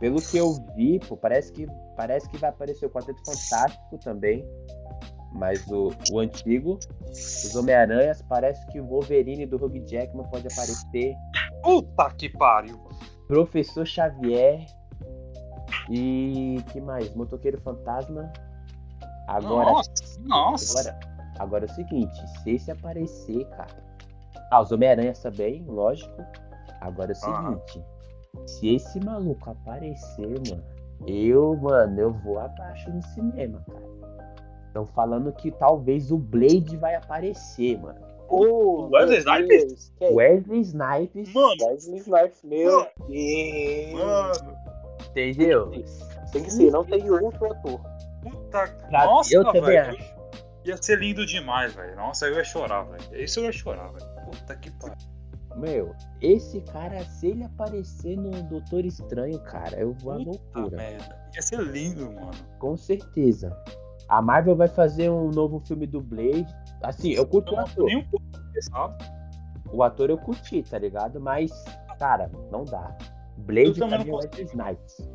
Pelo 0.00 0.20
que 0.20 0.38
eu 0.38 0.54
vi, 0.74 0.98
pô, 0.98 1.16
parece 1.16 1.52
que, 1.52 1.66
parece 1.94 2.28
que 2.30 2.38
vai 2.38 2.48
aparecer 2.50 2.86
o 2.86 2.90
Quarteto 2.90 3.20
Fantástico 3.24 3.98
também. 3.98 4.44
Mas 5.32 5.64
o, 5.68 5.90
o 6.10 6.18
antigo, 6.18 6.78
os 7.10 7.54
Homem-Aranhas, 7.54 8.20
parece 8.22 8.66
que 8.68 8.80
o 8.80 8.86
Wolverine 8.86 9.46
do 9.46 9.56
Hugh 9.62 9.86
Jackman 9.86 10.26
pode 10.28 10.48
aparecer. 10.48 11.14
Puta 11.62 12.10
que 12.16 12.28
pariu. 12.30 12.80
Professor 13.28 13.86
Xavier. 13.86 14.66
E 15.88 16.56
que 16.72 16.80
mais? 16.80 17.14
Motoqueiro 17.14 17.60
Fantasma. 17.60 18.32
Agora, 19.28 19.70
Nossa, 19.70 19.90
nossa. 20.22 20.80
agora, 20.80 21.00
agora 21.38 21.66
é 21.66 21.70
o 21.70 21.74
seguinte, 21.74 22.28
se 22.42 22.50
esse 22.50 22.70
aparecer, 22.70 23.44
cara. 23.50 23.84
Ah, 24.50 24.60
os 24.60 24.72
Homem-Aranhas 24.72 25.20
também, 25.20 25.64
lógico. 25.66 26.16
Agora 26.80 27.12
é 27.12 27.14
o 27.14 27.30
Aham. 27.30 27.60
seguinte, 27.64 27.86
se 28.46 28.74
esse 28.76 28.98
maluco 29.04 29.50
aparecer, 29.50 30.28
mano, 30.48 30.62
eu, 31.06 31.56
mano, 31.56 32.00
eu 32.00 32.12
vou 32.12 32.38
abaixo 32.38 32.90
no 32.90 33.02
cinema, 33.02 33.64
cara. 33.70 33.90
Estão 34.66 34.86
falando 34.86 35.32
que 35.32 35.50
talvez 35.50 36.10
o 36.12 36.18
Blade 36.18 36.76
vai 36.76 36.94
aparecer, 36.94 37.78
mano. 37.80 37.98
Ô, 38.28 38.88
Wesley 38.92 39.18
Snipes? 39.18 39.92
É 40.00 40.08
Wesley 40.12 40.60
Snipes, 40.60 41.32
Mano, 41.32 41.56
Wesley 41.66 41.98
Snipes, 41.98 42.42
meu 42.44 42.70
Mano. 42.78 42.90
Deus. 43.08 43.92
mano. 44.42 44.56
entendeu? 45.10 45.70
Tem 46.32 46.42
que 46.44 46.52
ser, 46.52 46.70
não 46.70 46.84
tem 46.84 47.10
outro 47.10 47.50
ator. 47.50 47.80
Puta. 48.22 48.68
Pra- 48.88 49.04
Nossa, 49.06 49.34
eu 49.34 49.44
também 49.46 49.62
velho. 49.62 49.90
acho. 49.98 50.14
Ia 50.64 50.76
ser 50.80 50.98
lindo 51.00 51.26
demais, 51.26 51.72
velho. 51.74 51.96
Nossa, 51.96 52.26
eu 52.26 52.34
ia 52.36 52.44
chorar, 52.44 52.84
velho. 52.84 53.02
Isso 53.24 53.40
eu 53.40 53.44
ia 53.46 53.52
chorar, 53.52 53.88
velho. 53.90 54.06
Puta 54.26 54.54
que 54.56 54.70
pariu. 54.78 54.96
Meu, 55.60 55.94
esse 56.20 56.60
cara, 56.62 57.00
se 57.04 57.28
ele 57.28 57.44
aparecer 57.44 58.16
no 58.16 58.30
Doutor 58.44 58.84
Estranho, 58.84 59.38
cara, 59.40 59.78
eu 59.78 59.92
vou 59.94 60.14
Puta 60.24 60.30
loucura. 60.58 60.76
merda. 60.76 61.18
Ia 61.34 61.42
ser 61.42 61.60
lindo, 61.60 62.06
mano. 62.12 62.30
Com 62.58 62.76
certeza. 62.76 63.56
A 64.08 64.20
Marvel 64.20 64.56
vai 64.56 64.68
fazer 64.68 65.10
um 65.10 65.30
novo 65.30 65.60
filme 65.60 65.86
do 65.86 66.00
Blade. 66.00 66.46
Assim, 66.82 67.10
eu 67.12 67.26
curto 67.26 67.54
o 67.54 67.60
ator. 67.60 67.84
nem 67.84 67.98
um 67.98 68.04
pouco. 68.08 68.26
O 69.72 69.82
ator 69.84 70.10
eu 70.10 70.18
curti, 70.18 70.62
tá 70.62 70.78
ligado? 70.78 71.20
Mas, 71.20 71.52
cara, 71.98 72.30
não 72.50 72.64
dá. 72.64 72.96
Blade 73.36 73.74
também 73.78 73.88
pra 73.90 73.98
não 73.98 74.04
mim 74.04 74.10
é. 74.10 74.14
Wesley 74.16 74.44
Snipes. 74.46 75.10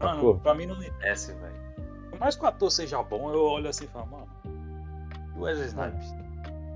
Mano, 0.00 0.38
pra 0.40 0.54
mim 0.54 0.66
não 0.66 0.78
me 0.78 0.88
desce, 1.00 1.32
velho. 1.34 1.62
Por 2.10 2.18
mais 2.20 2.36
que 2.36 2.44
o 2.44 2.46
ator 2.46 2.70
seja 2.70 3.02
bom, 3.02 3.32
eu 3.32 3.42
olho 3.42 3.68
assim 3.68 3.84
e 3.84 3.88
falo, 3.88 4.06
mano. 4.06 4.26
E 5.34 5.38
o 5.38 5.42
Wesley 5.42 5.66
Snipes? 5.68 6.14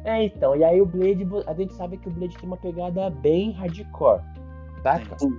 É, 0.06 0.24
então, 0.24 0.54
e 0.54 0.62
aí 0.62 0.80
o 0.80 0.86
Blade, 0.86 1.26
a 1.48 1.52
gente 1.52 1.74
sabe 1.74 1.96
que 1.96 2.08
o 2.08 2.12
Blade 2.12 2.38
tem 2.38 2.46
uma 2.46 2.56
pegada 2.56 3.10
bem 3.10 3.50
hardcore? 3.50 4.22
Sim. 5.18 5.36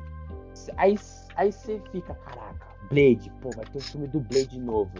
Aí 0.75 0.95
aí 1.37 1.51
você 1.53 1.81
fica, 1.89 2.13
caraca, 2.13 2.67
Blade, 2.89 3.31
pô, 3.41 3.49
vai 3.55 3.63
ter 3.65 3.77
um 3.77 3.81
filme 3.81 4.07
do 4.07 4.19
Blade 4.19 4.59
novo. 4.59 4.91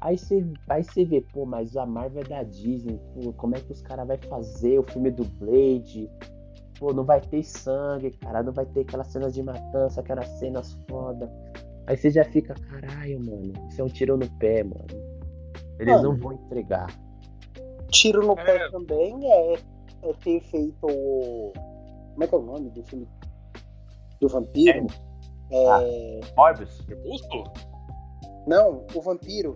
Aí 0.00 0.16
você 0.16 0.46
aí 0.68 0.84
você 0.84 1.04
vê, 1.04 1.20
pô, 1.32 1.44
mas 1.44 1.76
a 1.76 1.84
Marvel 1.84 2.22
é 2.22 2.24
da 2.24 2.42
Disney, 2.44 3.00
pô, 3.14 3.32
como 3.32 3.56
é 3.56 3.60
que 3.60 3.72
os 3.72 3.82
caras 3.82 4.06
vão 4.06 4.16
fazer 4.28 4.78
o 4.78 4.84
filme 4.84 5.10
do 5.10 5.24
Blade? 5.24 6.08
Pô, 6.78 6.92
não 6.92 7.02
vai 7.02 7.20
ter 7.20 7.42
sangue, 7.42 8.12
cara, 8.12 8.44
não 8.44 8.52
vai 8.52 8.66
ter 8.66 8.82
aquelas 8.82 9.08
cenas 9.08 9.34
de 9.34 9.42
matança, 9.42 10.02
aquelas 10.02 10.28
cenas 10.38 10.78
foda. 10.88 11.28
Aí 11.88 11.96
você 11.96 12.10
já 12.10 12.22
fica, 12.22 12.54
caralho, 12.54 13.18
mano, 13.24 13.52
isso 13.68 13.80
é 13.80 13.84
um 13.84 13.88
tiro 13.88 14.16
no 14.16 14.30
pé, 14.38 14.62
mano. 14.62 14.86
Eles 15.80 15.96
Mano. 15.96 16.10
não 16.10 16.16
vão 16.16 16.32
entregar. 16.32 16.86
Tiro 17.90 18.26
no 18.26 18.34
pé 18.36 18.56
É. 18.56 18.70
também 18.70 19.30
é, 19.30 19.54
é 19.54 20.12
ter 20.22 20.40
feito 20.42 20.86
o. 20.86 21.52
Como 22.12 22.24
é 22.24 22.26
que 22.26 22.34
é 22.34 22.38
o 22.38 22.42
nome 22.42 22.70
do 22.70 22.82
filme? 22.84 23.08
Do 24.20 24.28
vampiro? 24.28 24.86
É, 25.50 26.20
Morbius? 26.36 26.80
Crepúsculo? 26.82 27.44
Não, 28.46 28.84
o 28.94 29.00
vampiro 29.00 29.54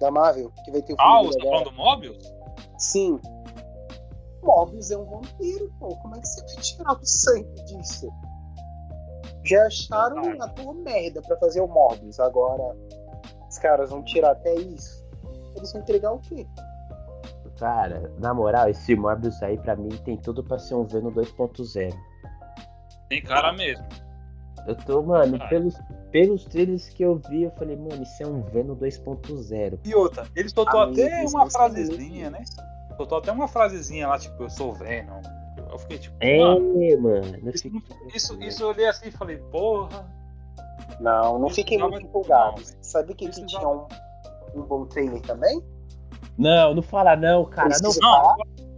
da 0.00 0.10
Marvel, 0.10 0.50
que 0.64 0.70
vai 0.70 0.82
ter 0.82 0.92
o 0.94 0.96
Ah, 0.98 1.18
filme 1.20 1.26
você 1.26 1.38
dele 1.38 1.44
tá 1.44 1.50
falando 1.50 1.70
do 1.70 1.76
Mobius? 1.76 2.34
Sim. 2.78 3.20
Mobius 4.42 4.90
é 4.90 4.98
um 4.98 5.04
vampiro, 5.04 5.72
pô. 5.78 5.88
Como 5.96 6.16
é 6.16 6.20
que 6.20 6.26
você 6.26 6.40
vai 6.40 6.54
tirar 6.62 6.92
o 6.92 7.04
sangue 7.06 7.64
disso? 7.64 8.08
Já 9.44 9.66
acharam 9.66 10.22
um 10.22 10.42
ator 10.42 10.74
merda 10.74 11.20
pra 11.22 11.36
fazer 11.36 11.60
o 11.60 11.68
Mobius. 11.68 12.18
Agora, 12.18 12.76
os 13.48 13.58
caras 13.58 13.90
vão 13.90 14.02
tirar 14.02 14.32
até 14.32 14.54
isso. 14.54 15.04
Eles 15.56 15.72
vão 15.72 15.82
entregar 15.82 16.12
o 16.12 16.18
quê? 16.20 16.46
Cara, 17.58 18.12
na 18.18 18.34
moral, 18.34 18.68
esse 18.68 18.96
Morbius 18.96 19.42
aí 19.42 19.56
pra 19.58 19.76
mim 19.76 19.88
tem 20.04 20.16
tudo 20.16 20.42
pra 20.42 20.58
ser 20.58 20.74
um 20.74 20.84
Venom 20.84 21.10
2.0. 21.12 21.94
Tem 23.08 23.22
cara 23.22 23.52
mesmo. 23.52 23.84
Eu 24.66 24.74
tô, 24.76 25.02
mano, 25.02 25.38
Caralho. 25.38 25.50
pelos, 25.50 25.74
pelos 26.10 26.44
trailers 26.46 26.88
que 26.88 27.02
eu 27.04 27.20
vi, 27.28 27.42
eu 27.42 27.50
falei, 27.52 27.76
mano, 27.76 28.02
isso 28.02 28.22
é 28.22 28.26
um 28.26 28.40
Venom 28.42 28.74
2.0. 28.74 29.78
E 29.84 29.94
outra, 29.94 30.26
ele 30.34 30.48
soltou 30.48 30.80
Amigos, 30.80 31.04
até 31.04 31.24
uma 31.26 31.50
frasezinha, 31.50 32.30
né? 32.30 32.42
Soltou 32.96 33.18
até 33.18 33.30
uma 33.32 33.46
frasezinha 33.46 34.08
lá, 34.08 34.18
tipo, 34.18 34.42
eu 34.42 34.50
sou 34.50 34.72
Venom. 34.72 35.20
Eu 35.70 35.78
fiquei 35.78 35.98
tipo, 35.98 36.16
mano, 36.16 36.82
É, 36.82 36.96
mano. 36.96 37.50
isso, 37.54 37.62
fiquei- 37.64 37.80
isso, 38.14 38.42
isso 38.42 38.62
eu 38.62 38.68
olhei 38.68 38.86
assim 38.88 39.08
e 39.08 39.12
falei, 39.12 39.36
porra. 39.36 40.06
Não, 41.00 41.38
não 41.38 41.48
não, 41.78 41.90
muito 41.90 42.06
não, 42.28 42.54
Sabe 42.80 43.14
que, 43.14 43.26
já- 43.26 43.46
tinha 43.46 43.68
um, 43.68 43.86
um 44.54 44.62
bom 44.62 44.86
trailer 44.86 45.20
também? 45.22 45.62
Não, 46.38 46.74
não 46.74 46.82
fala 46.82 47.16
não, 47.16 47.44
cara. 47.44 47.68
Não, 47.82 47.90
Precisa 47.90 48.00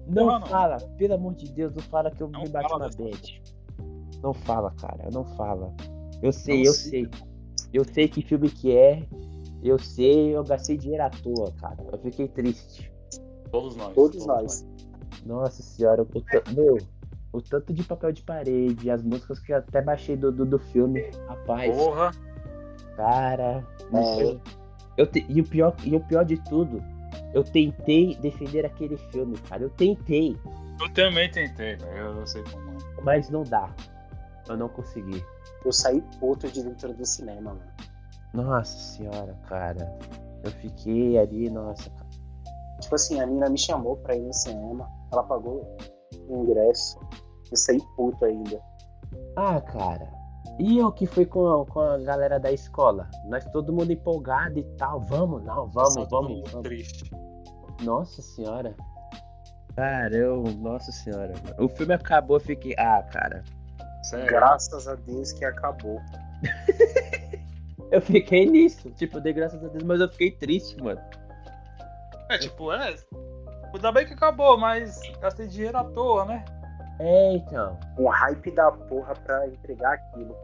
Não, 0.08 0.26
não 0.26 0.40
não. 0.40 0.46
fala. 0.46 0.76
Pelo 0.98 1.14
amor 1.14 1.34
de 1.34 1.50
Deus, 1.52 1.74
não 1.74 1.82
fala 1.82 2.10
que 2.10 2.22
eu 2.22 2.28
Não 2.28 2.42
me 2.42 2.48
bati 2.48 2.68
fala 2.68 2.88
na 2.88 3.04
bad. 3.04 3.42
Não 4.22 4.34
fala, 4.34 4.70
cara. 4.80 5.08
Não 5.12 5.24
fala. 5.36 5.74
Eu 6.22 6.32
sei, 6.32 6.58
Não 6.58 6.64
eu 6.66 6.72
sei. 6.74 6.90
sei. 6.90 7.10
Eu 7.72 7.84
sei 7.84 8.08
que 8.08 8.22
filme 8.22 8.48
que 8.50 8.76
é. 8.76 9.02
Eu 9.62 9.78
sei, 9.78 10.36
eu 10.36 10.44
gastei 10.44 10.76
dinheiro 10.76 11.02
à 11.04 11.10
toa, 11.10 11.52
cara. 11.60 11.76
Eu 11.92 11.98
fiquei 11.98 12.28
triste. 12.28 12.92
todos 13.50 13.74
nós. 13.76 13.94
Todos 13.94 14.26
nós. 14.26 14.66
Nossa 15.24 15.62
senhora, 15.62 16.06
meu, 16.54 16.78
o 17.32 17.40
tanto 17.40 17.72
de 17.72 17.82
papel 17.82 18.12
de 18.12 18.22
parede, 18.22 18.90
as 18.90 19.02
músicas 19.02 19.40
que 19.40 19.52
eu 19.52 19.56
até 19.56 19.82
baixei 19.82 20.16
do, 20.16 20.30
do, 20.30 20.44
do 20.46 20.58
filme, 20.58 21.10
rapaz, 21.26 21.76
Porra. 21.76 22.10
cara, 22.96 23.64
não 23.90 24.00
É. 24.00 24.14
sei. 24.16 24.40
Eu 24.96 25.06
te- 25.06 25.26
e, 25.28 25.40
o 25.40 25.44
pior, 25.44 25.74
e 25.84 25.94
o 25.96 26.00
pior 26.00 26.24
de 26.24 26.36
tudo, 26.44 26.82
eu 27.34 27.42
tentei 27.44 28.14
defender 28.16 28.64
aquele 28.64 28.96
filme, 28.96 29.36
cara, 29.48 29.62
eu 29.62 29.70
tentei, 29.70 30.36
Eu 30.80 30.92
também 30.92 31.30
tentei, 31.30 31.76
velho. 31.76 31.96
Eu 32.18 32.26
sei 32.26 32.42
como 32.44 32.70
é. 32.70 33.02
mas 33.02 33.30
não 33.30 33.42
dá, 33.42 33.70
eu 34.48 34.56
não 34.56 34.68
consegui. 34.68 35.24
Eu 35.64 35.72
saí 35.72 36.02
puto 36.20 36.48
de 36.48 36.62
dentro 36.62 36.92
do 36.94 37.04
cinema, 37.04 37.54
mano. 37.54 37.72
Nossa 38.34 38.76
senhora, 38.76 39.34
cara, 39.48 39.98
eu 40.44 40.50
fiquei 40.52 41.18
ali, 41.18 41.50
nossa, 41.50 41.88
cara. 41.90 42.06
Tipo 42.80 42.94
assim, 42.94 43.20
a 43.20 43.26
mina 43.26 43.48
me 43.48 43.58
chamou 43.58 43.96
pra 43.96 44.14
ir 44.14 44.20
no 44.20 44.32
cinema. 44.34 44.88
Ela 45.10 45.22
pagou 45.22 45.76
o 46.28 46.42
ingresso. 46.42 47.00
Eu 47.50 47.56
saí 47.56 47.80
puto 47.96 48.24
ainda. 48.24 48.60
Ah, 49.36 49.60
cara. 49.62 50.06
E 50.58 50.78
eu 50.78 50.90
que 50.90 51.06
fui 51.06 51.26
com 51.26 51.62
a, 51.62 51.66
com 51.66 51.80
a 51.80 51.98
galera 51.98 52.40
da 52.40 52.50
escola? 52.50 53.08
Nós 53.26 53.44
todo 53.46 53.72
mundo 53.72 53.92
empolgado 53.92 54.58
e 54.58 54.64
tal. 54.76 55.00
Vamos, 55.00 55.44
não, 55.44 55.66
vamos, 55.68 55.94
Só 55.94 56.04
vamos, 56.06 56.50
vamos. 56.50 56.68
triste. 56.68 57.10
Nossa 57.82 58.22
senhora. 58.22 58.74
Cara, 59.74 60.16
eu. 60.16 60.42
Nossa 60.58 60.90
senhora. 60.92 61.34
mano. 61.44 61.64
O 61.64 61.68
filme 61.68 61.92
acabou, 61.94 62.36
eu 62.36 62.40
fiquei. 62.40 62.74
Ah, 62.78 63.02
cara. 63.12 63.44
Sério. 64.04 64.26
Graças 64.26 64.88
a 64.88 64.94
Deus 64.94 65.32
que 65.32 65.44
acabou. 65.44 66.00
Eu 67.90 68.00
fiquei 68.00 68.46
nisso. 68.46 68.90
Tipo, 68.90 69.20
dei 69.20 69.32
graças 69.32 69.62
a 69.62 69.68
Deus, 69.68 69.84
mas 69.84 70.00
eu 70.00 70.08
fiquei 70.08 70.32
triste, 70.32 70.76
mano. 70.82 71.00
É, 72.28 72.38
tipo, 72.38 72.72
é. 72.72 72.96
Ainda 73.72 73.92
bem 73.92 74.06
que 74.06 74.14
acabou, 74.14 74.58
mas 74.58 75.00
gastei 75.20 75.46
dinheiro 75.46 75.78
à 75.78 75.84
toa, 75.84 76.24
né? 76.24 76.44
É, 76.98 77.32
então. 77.34 77.78
Um 77.98 78.08
hype 78.08 78.50
da 78.52 78.72
porra 78.72 79.14
pra 79.14 79.46
entregar 79.48 79.94
aquilo. 79.94 80.36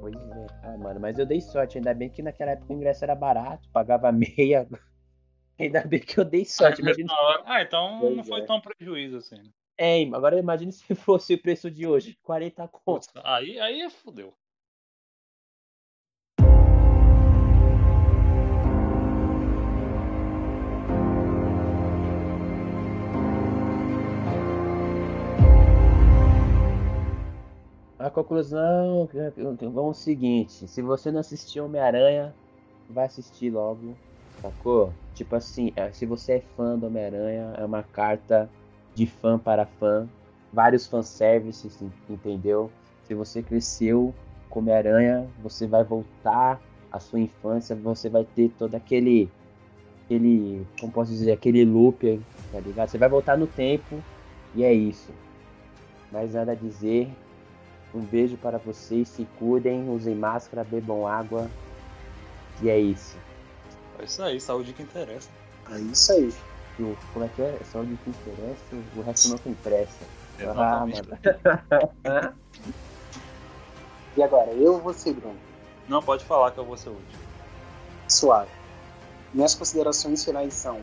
Pois 0.00 0.14
é. 0.14 0.46
Ah, 0.62 0.76
mano, 0.78 1.00
mas 1.00 1.18
eu 1.18 1.26
dei 1.26 1.40
sorte. 1.40 1.78
Ainda 1.78 1.94
bem 1.94 2.08
que 2.10 2.22
naquela 2.22 2.52
época 2.52 2.72
o 2.72 2.76
ingresso 2.76 3.04
era 3.04 3.14
barato, 3.14 3.68
pagava 3.70 4.12
meia. 4.12 4.66
Ainda 5.58 5.82
bem 5.84 6.00
que 6.00 6.18
eu 6.18 6.24
dei 6.24 6.44
sorte. 6.44 6.82
Mas 6.82 6.98
Imagina... 6.98 7.12
Ah, 7.46 7.62
então 7.62 7.98
Pois 8.00 8.16
não 8.16 8.24
foi 8.24 8.40
é. 8.40 8.44
tão 8.44 8.60
prejuízo 8.60 9.18
assim. 9.18 9.36
né? 9.36 9.50
É, 9.78 10.02
agora 10.12 10.38
imagine 10.38 10.70
se 10.72 10.94
fosse 10.94 11.34
o 11.34 11.40
preço 11.42 11.70
de 11.70 11.86
hoje. 11.86 12.18
40 12.22 12.68
conto. 12.68 12.84
Putz, 12.84 13.08
Aí, 13.24 13.58
aí 13.58 13.80
é 13.82 13.90
fudeu. 13.90 14.34
A 28.04 28.10
conclusão, 28.10 29.08
vamos 29.62 29.78
ao 29.78 29.94
seguinte, 29.94 30.68
se 30.68 30.82
você 30.82 31.10
não 31.10 31.20
assistiu 31.20 31.64
Homem-Aranha, 31.64 32.34
vai 32.90 33.06
assistir 33.06 33.48
logo, 33.48 33.96
sacou? 34.42 34.92
Tipo 35.14 35.36
assim, 35.36 35.72
é, 35.74 35.90
se 35.90 36.04
você 36.04 36.34
é 36.34 36.40
fã 36.54 36.78
do 36.78 36.86
Homem-Aranha, 36.86 37.54
é 37.56 37.64
uma 37.64 37.82
carta 37.82 38.50
de 38.94 39.06
fã 39.06 39.38
para 39.38 39.64
fã, 39.64 40.06
vários 40.52 40.86
fanservices, 40.86 41.80
en- 41.80 41.90
entendeu? 42.10 42.70
Se 43.06 43.14
você 43.14 43.42
cresceu 43.42 44.12
com 44.50 44.60
Homem-Aranha, 44.60 45.26
você 45.42 45.66
vai 45.66 45.82
voltar 45.82 46.60
à 46.92 47.00
sua 47.00 47.20
infância, 47.20 47.74
você 47.74 48.10
vai 48.10 48.24
ter 48.24 48.50
todo 48.58 48.74
aquele, 48.74 49.30
aquele, 50.04 50.66
como 50.78 50.92
posso 50.92 51.10
dizer, 51.10 51.32
aquele 51.32 51.64
loop, 51.64 52.20
tá 52.52 52.60
ligado? 52.60 52.86
Você 52.86 52.98
vai 52.98 53.08
voltar 53.08 53.38
no 53.38 53.46
tempo 53.46 54.04
e 54.54 54.62
é 54.62 54.74
isso. 54.74 55.10
Mais 56.12 56.34
nada 56.34 56.52
a 56.52 56.54
dizer, 56.54 57.08
um 57.94 58.00
beijo 58.00 58.36
para 58.36 58.58
vocês, 58.58 59.08
se 59.08 59.24
cuidem, 59.38 59.88
usem 59.88 60.14
máscara, 60.14 60.64
bebam 60.64 61.06
água. 61.06 61.48
E 62.62 62.68
é 62.68 62.78
isso. 62.78 63.16
É 63.98 64.04
isso 64.04 64.22
aí, 64.22 64.40
saúde 64.40 64.72
que 64.72 64.82
interessa. 64.82 65.28
É 65.70 65.78
isso 65.78 66.12
aí. 66.12 66.34
E 66.78 66.82
o- 66.82 66.96
como 67.12 67.24
é 67.24 67.28
que 67.28 67.40
é? 67.42 67.58
Só 67.64 67.80
o 67.80 67.86
que 67.86 68.10
interessa, 68.10 68.76
o 68.96 69.00
resto 69.02 69.28
não 69.28 69.38
tem 69.38 69.54
pressa. 69.54 70.04
Exatamente. 70.38 71.02
Ah, 72.04 72.32
E 74.16 74.22
agora, 74.22 74.50
eu 74.52 74.74
ou 74.74 74.80
você, 74.80 75.12
Bruno? 75.12 75.36
Não 75.88 76.00
pode 76.02 76.24
falar 76.24 76.52
que 76.52 76.58
eu 76.58 76.64
vou 76.64 76.76
ser 76.76 76.90
útil. 76.90 77.18
Suave. 78.08 78.50
Minhas 79.32 79.54
considerações 79.54 80.24
finais 80.24 80.54
são. 80.54 80.80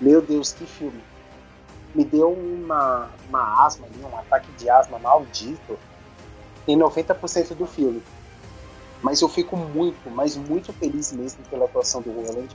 Meu 0.00 0.20
Deus, 0.20 0.52
que 0.52 0.66
filme. 0.66 1.00
Me 1.94 2.04
deu 2.04 2.32
uma, 2.32 3.08
uma 3.28 3.64
asma 3.64 3.86
um 4.02 4.18
ataque 4.18 4.50
de 4.52 4.68
asma 4.68 4.98
maldito 4.98 5.78
em 6.66 6.76
90% 6.76 7.54
do 7.54 7.66
filme. 7.66 8.02
Mas 9.02 9.20
eu 9.20 9.28
fico 9.28 9.56
muito, 9.56 10.10
mas 10.10 10.36
muito 10.36 10.72
feliz 10.72 11.12
mesmo 11.12 11.44
pela 11.48 11.66
atuação 11.66 12.00
do 12.00 12.10
Roland. 12.10 12.48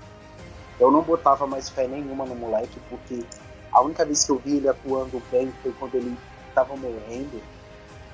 Eu 0.80 0.92
não 0.92 1.02
botava 1.02 1.46
mais 1.46 1.70
fé 1.70 1.88
nenhuma 1.88 2.26
no 2.26 2.36
moleque, 2.36 2.80
porque 2.90 3.24
a 3.72 3.82
única 3.82 4.06
vez 4.06 4.24
que 4.24 4.32
eu 4.32 4.40
vi 4.40 4.58
ele 4.58 4.68
atuando 4.68 5.22
bem 5.30 5.54
foi 5.62 5.72
quando 5.74 5.96
ele 5.96 6.18
tava 6.56 6.76
morrendo 6.76 7.42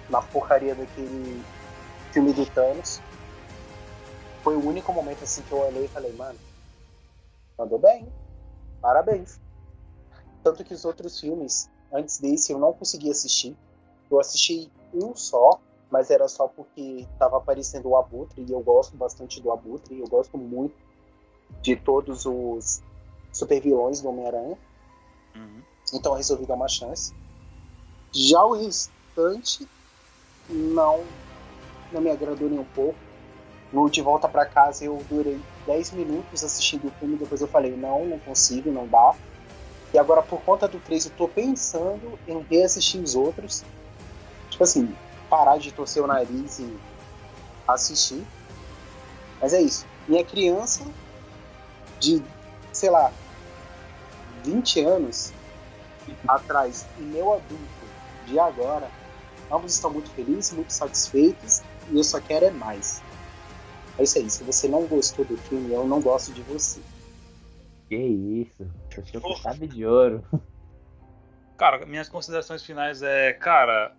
na 0.10 0.22
porcaria 0.22 0.76
daquele 0.76 1.44
filme 2.12 2.34
do 2.34 2.46
Thanos. 2.46 3.02
Foi 4.44 4.56
o 4.56 4.68
único 4.68 4.92
momento 4.92 5.24
assim 5.24 5.42
que 5.44 5.52
eu 5.52 5.60
olhei 5.60 5.86
e 5.86 5.88
falei, 5.88 6.12
mano, 6.14 6.38
mandou 7.58 7.80
bem, 7.80 8.08
parabéns. 8.82 9.40
Tanto 10.46 10.64
que 10.64 10.76
os 10.76 10.86
outros 10.86 11.20
filmes, 11.20 11.68
antes 11.92 12.20
desse, 12.20 12.52
eu 12.52 12.60
não 12.60 12.72
consegui 12.72 13.10
assistir. 13.10 13.58
Eu 14.12 14.20
assisti 14.20 14.72
um 14.94 15.16
só, 15.16 15.60
mas 15.90 16.12
era 16.12 16.28
só 16.28 16.48
porque 16.48 17.08
tava 17.18 17.38
aparecendo 17.38 17.90
o 17.90 17.98
Abutre, 17.98 18.46
e 18.48 18.52
eu 18.52 18.60
gosto 18.60 18.96
bastante 18.96 19.42
do 19.42 19.52
Abutre, 19.52 20.00
eu 20.00 20.06
gosto 20.08 20.38
muito 20.38 20.76
de 21.64 21.76
todos 21.76 22.28
os 22.28 22.84
super 23.34 23.60
vilões 23.60 24.02
do 24.02 24.10
Homem-Aranha. 24.10 24.56
Uhum. 25.36 25.64
Então 25.92 26.12
eu 26.12 26.18
resolvi 26.18 26.46
dar 26.46 26.54
uma 26.54 26.68
chance. 26.68 27.12
Já 28.12 28.46
o 28.46 28.54
restante 28.54 29.68
não, 30.48 31.04
não 31.92 32.02
me 32.02 32.12
agradou 32.12 32.48
nem 32.48 32.60
um 32.60 32.66
pouco. 32.66 33.00
No 33.74 33.90
De 33.90 34.00
Volta 34.00 34.30
para 34.30 34.46
Casa 34.46 34.86
eu 34.86 35.04
durei 35.10 35.42
10 35.66 35.94
minutos 35.94 36.44
assistindo 36.44 36.86
o 36.88 36.92
filme, 36.92 37.18
depois 37.18 37.42
eu 37.42 37.48
falei, 37.48 37.76
não, 37.76 38.06
não 38.06 38.20
consigo, 38.20 38.72
não 38.72 38.88
dá. 38.88 39.16
E 39.96 39.98
agora 39.98 40.22
por 40.22 40.42
conta 40.42 40.68
do 40.68 40.78
3 40.78 41.06
eu 41.06 41.12
tô 41.12 41.26
pensando 41.26 42.20
em 42.28 42.46
reassistir 42.50 43.02
os 43.02 43.16
outros. 43.16 43.64
Tipo 44.50 44.66
assim, 44.66 44.94
parar 45.30 45.58
de 45.58 45.72
torcer 45.72 46.04
o 46.04 46.08
nariz 46.08 46.60
e 46.60 46.78
assistir. 47.66 48.22
Mas 49.40 49.54
é 49.54 49.62
isso. 49.62 49.88
Minha 50.06 50.26
criança 50.26 50.86
de, 51.98 52.22
sei 52.74 52.90
lá, 52.90 53.10
20 54.44 54.82
anos 54.82 55.32
atrás 56.28 56.86
e 57.00 57.02
meu 57.02 57.34
adulto 57.34 57.86
de 58.26 58.38
agora, 58.38 58.92
ambos 59.50 59.76
estão 59.76 59.92
muito 59.92 60.10
felizes, 60.10 60.52
muito 60.52 60.74
satisfeitos 60.74 61.62
e 61.90 61.98
eu 61.98 62.04
só 62.04 62.20
quero 62.20 62.48
é 62.48 62.52
mais. 62.52 63.02
É 63.98 64.04
isso 64.04 64.18
aí, 64.18 64.30
se 64.30 64.44
você 64.44 64.68
não 64.68 64.86
gostou 64.88 65.24
do 65.24 65.38
filme, 65.38 65.72
eu 65.72 65.88
não 65.88 66.02
gosto 66.02 66.34
de 66.34 66.42
você. 66.42 66.82
Que 67.88 67.96
isso, 67.96 68.70
eu 69.00 69.06
sou 69.06 69.22
com 69.22 69.36
chave 69.36 69.68
de 69.68 69.86
ouro. 69.86 70.24
Cara, 71.58 71.86
minhas 71.86 72.10
considerações 72.10 72.64
finais 72.64 73.02
é, 73.02 73.32
cara, 73.32 73.96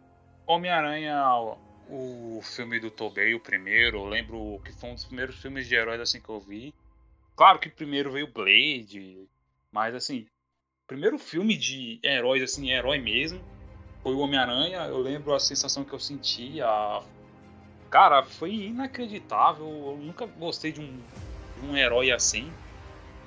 Homem-Aranha, 0.47 1.17
o 1.89 2.41
filme 2.43 2.79
do 2.79 2.91
Tobey, 2.91 3.35
o 3.35 3.41
primeiro, 3.41 3.99
eu 3.99 4.05
lembro 4.05 4.61
que 4.63 4.73
foi 4.73 4.91
um 4.91 4.95
dos 4.95 5.07
primeiros 5.07 5.37
filmes 5.37 5.67
de 5.67 5.75
heróis 5.75 5.99
assim 5.99 6.21
que 6.21 6.29
eu 6.29 6.39
vi. 6.39 6.75
Claro 7.35 7.59
que 7.59 7.71
primeiro 7.71 8.13
veio 8.13 8.31
Blade, 8.31 9.27
mas 9.73 9.95
assim, 9.95 10.27
primeiro 10.87 11.19
filme 11.19 11.57
de 11.57 11.99
heróis 12.05 12.43
assim, 12.43 12.71
herói 12.71 12.99
mesmo, 12.99 13.41
foi 14.03 14.15
o 14.15 14.19
Homem-Aranha. 14.19 14.85
Eu 14.85 14.99
lembro 14.99 15.35
a 15.35 15.41
sensação 15.41 15.83
que 15.83 15.93
eu 15.93 15.99
senti, 15.99 16.61
a 16.61 17.03
cara, 17.91 18.23
foi 18.23 18.53
inacreditável. 18.53 19.67
Eu 19.67 19.97
nunca 19.97 20.27
gostei 20.27 20.73
de 20.73 20.81
um, 20.81 21.01
de 21.61 21.67
um 21.67 21.77
herói 21.77 22.11
assim. 22.11 22.53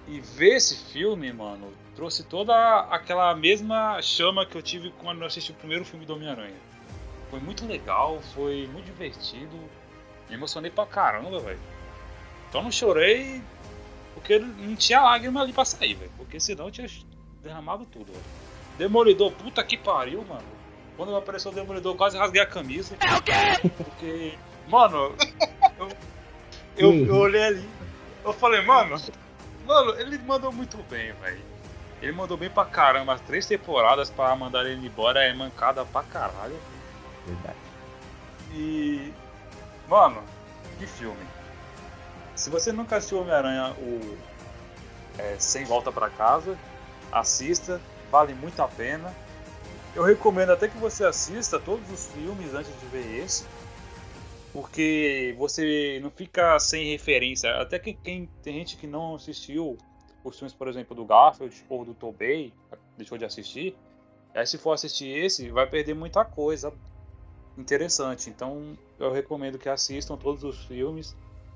E 0.07 0.19
ver 0.19 0.55
esse 0.55 0.75
filme, 0.75 1.31
mano, 1.31 1.71
trouxe 1.95 2.23
toda 2.23 2.79
aquela 2.89 3.35
mesma 3.35 4.01
chama 4.01 4.45
que 4.45 4.55
eu 4.55 4.61
tive 4.61 4.91
quando 4.99 5.21
eu 5.21 5.27
assisti 5.27 5.51
o 5.51 5.55
primeiro 5.55 5.85
filme 5.85 6.05
do 6.05 6.15
Homem-Aranha. 6.15 6.55
Foi 7.29 7.39
muito 7.39 7.65
legal, 7.67 8.19
foi 8.33 8.67
muito 8.71 8.85
divertido. 8.85 9.55
Me 10.27 10.35
emocionei 10.35 10.71
pra 10.71 10.85
caramba, 10.85 11.39
velho. 11.39 11.59
Então 12.49 12.63
não 12.63 12.71
chorei 12.71 13.41
porque 14.15 14.39
não 14.39 14.75
tinha 14.75 15.01
lágrima 15.01 15.41
ali 15.41 15.53
pra 15.53 15.63
sair, 15.65 15.93
velho. 15.93 16.11
Porque 16.17 16.39
senão 16.39 16.65
eu 16.65 16.71
tinha 16.71 16.87
derramado 17.43 17.85
tudo, 17.85 18.11
velho. 18.11 18.25
Demolidor, 18.77 19.31
puta 19.33 19.63
que 19.63 19.77
pariu, 19.77 20.23
mano. 20.23 20.47
Quando 20.97 21.15
apareceu 21.15 21.51
o 21.51 21.55
Demolidor, 21.55 21.93
eu 21.93 21.97
quase 21.97 22.17
rasguei 22.17 22.41
a 22.41 22.45
camisa. 22.45 22.95
É 22.99 23.15
o 23.15 23.21
quê? 23.21 23.69
Porque, 23.77 24.37
mano, 24.67 25.15
eu, 25.77 25.89
eu, 26.77 27.05
eu 27.05 27.15
olhei 27.15 27.43
ali, 27.43 27.69
eu 28.23 28.33
falei, 28.33 28.61
mano, 28.61 28.97
mano, 29.69 29.91
ele 29.99 30.17
mandou 30.17 30.51
muito 30.51 30.77
bem, 30.89 31.13
velho. 31.13 31.41
Ele 32.01 32.11
mandou 32.11 32.35
bem 32.35 32.49
pra 32.49 32.65
caramba. 32.65 33.13
As 33.13 33.21
três 33.21 33.45
temporadas 33.45 34.09
pra 34.09 34.35
mandar 34.35 34.65
ele 34.65 34.85
embora 34.85 35.23
é 35.23 35.33
mancada 35.33 35.85
pra 35.85 36.01
caralho. 36.03 36.57
Verdade. 37.25 37.57
E. 38.51 39.13
Mano, 39.87 40.23
que 40.77 40.87
filme. 40.87 41.23
Se 42.35 42.49
você 42.49 42.71
nunca 42.71 42.97
assistiu 42.97 43.21
Homem-Aranha, 43.21 43.75
o. 43.77 44.17
É, 45.17 45.35
Sem 45.37 45.65
Volta 45.65 45.91
para 45.91 46.09
Casa, 46.09 46.57
assista, 47.11 47.79
vale 48.09 48.33
muito 48.33 48.61
a 48.61 48.67
pena. 48.67 49.13
Eu 49.93 50.03
recomendo 50.03 50.51
até 50.51 50.67
que 50.67 50.77
você 50.77 51.03
assista 51.03 51.59
todos 51.59 51.89
os 51.91 52.07
filmes 52.13 52.53
antes 52.53 52.71
de 52.79 52.85
ver 52.87 53.23
esse. 53.23 53.45
Porque 54.51 55.35
você 55.37 55.99
não 56.01 56.09
fica 56.09 56.57
sem 56.59 56.91
referência. 56.91 57.51
Até 57.61 57.77
que 57.77 57.93
quem 57.93 58.27
tem 58.41 58.55
gente 58.55 58.77
que 58.77 58.87
não 58.87 59.15
assistiu 59.15 59.77
os 60.23 60.37
filmes, 60.37 60.53
por 60.53 60.67
exemplo, 60.67 60.95
do 60.95 61.05
Garfield 61.05 61.63
ou 61.69 61.85
do 61.85 61.93
Tobey, 61.93 62.53
deixou 62.97 63.17
de 63.17 63.25
assistir. 63.25 63.75
Aí 64.33 64.45
se 64.45 64.57
for 64.57 64.71
assistir 64.71 65.07
esse, 65.07 65.49
vai 65.49 65.67
perder 65.67 65.93
muita 65.93 66.25
coisa 66.25 66.73
interessante. 67.57 68.29
Então 68.29 68.77
eu 68.99 69.11
recomendo 69.11 69.57
que 69.57 69.69
assistam 69.69 70.17
todos 70.17 70.43
os 70.43 70.65
filmes 70.65 71.15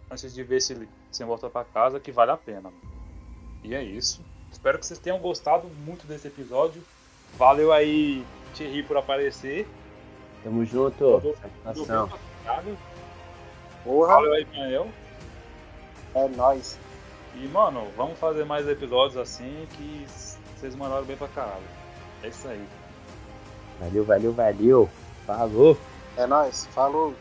antes 0.09 0.33
de 0.33 0.43
ver 0.43 0.61
se 0.61 0.87
sem 1.11 1.25
volta 1.25 1.49
para 1.49 1.65
casa, 1.65 1.99
que 1.99 2.11
vale 2.11 2.31
a 2.31 2.37
pena. 2.37 2.71
E 3.63 3.73
é 3.73 3.83
isso. 3.83 4.21
Espero 4.51 4.77
que 4.77 4.85
vocês 4.85 4.99
tenham 4.99 5.19
gostado 5.19 5.67
muito 5.67 6.05
desse 6.05 6.27
episódio. 6.27 6.83
Valeu 7.37 7.71
aí, 7.71 8.23
Thierry, 8.53 8.83
por 8.83 8.97
aparecer. 8.97 9.67
Tamo 10.43 10.63
junto. 10.65 11.21
Satisfação. 11.63 12.32
Valeu 14.07 14.33
aí, 14.33 14.45
Daniel. 14.45 14.87
É 16.15 16.27
nóis. 16.27 16.79
E, 17.35 17.47
mano, 17.47 17.87
vamos 17.97 18.19
fazer 18.19 18.45
mais 18.45 18.67
episódios 18.67 19.17
assim 19.17 19.67
que 19.71 20.05
vocês 20.55 20.75
mandaram 20.75 21.03
bem 21.03 21.17
pra 21.17 21.27
caralho. 21.29 21.63
É 22.21 22.27
isso 22.27 22.47
aí. 22.47 22.63
Valeu, 23.79 24.05
valeu, 24.05 24.33
valeu. 24.33 24.89
Falou. 25.25 25.77
É 26.15 26.27
nóis. 26.27 26.65
Falou. 26.67 27.13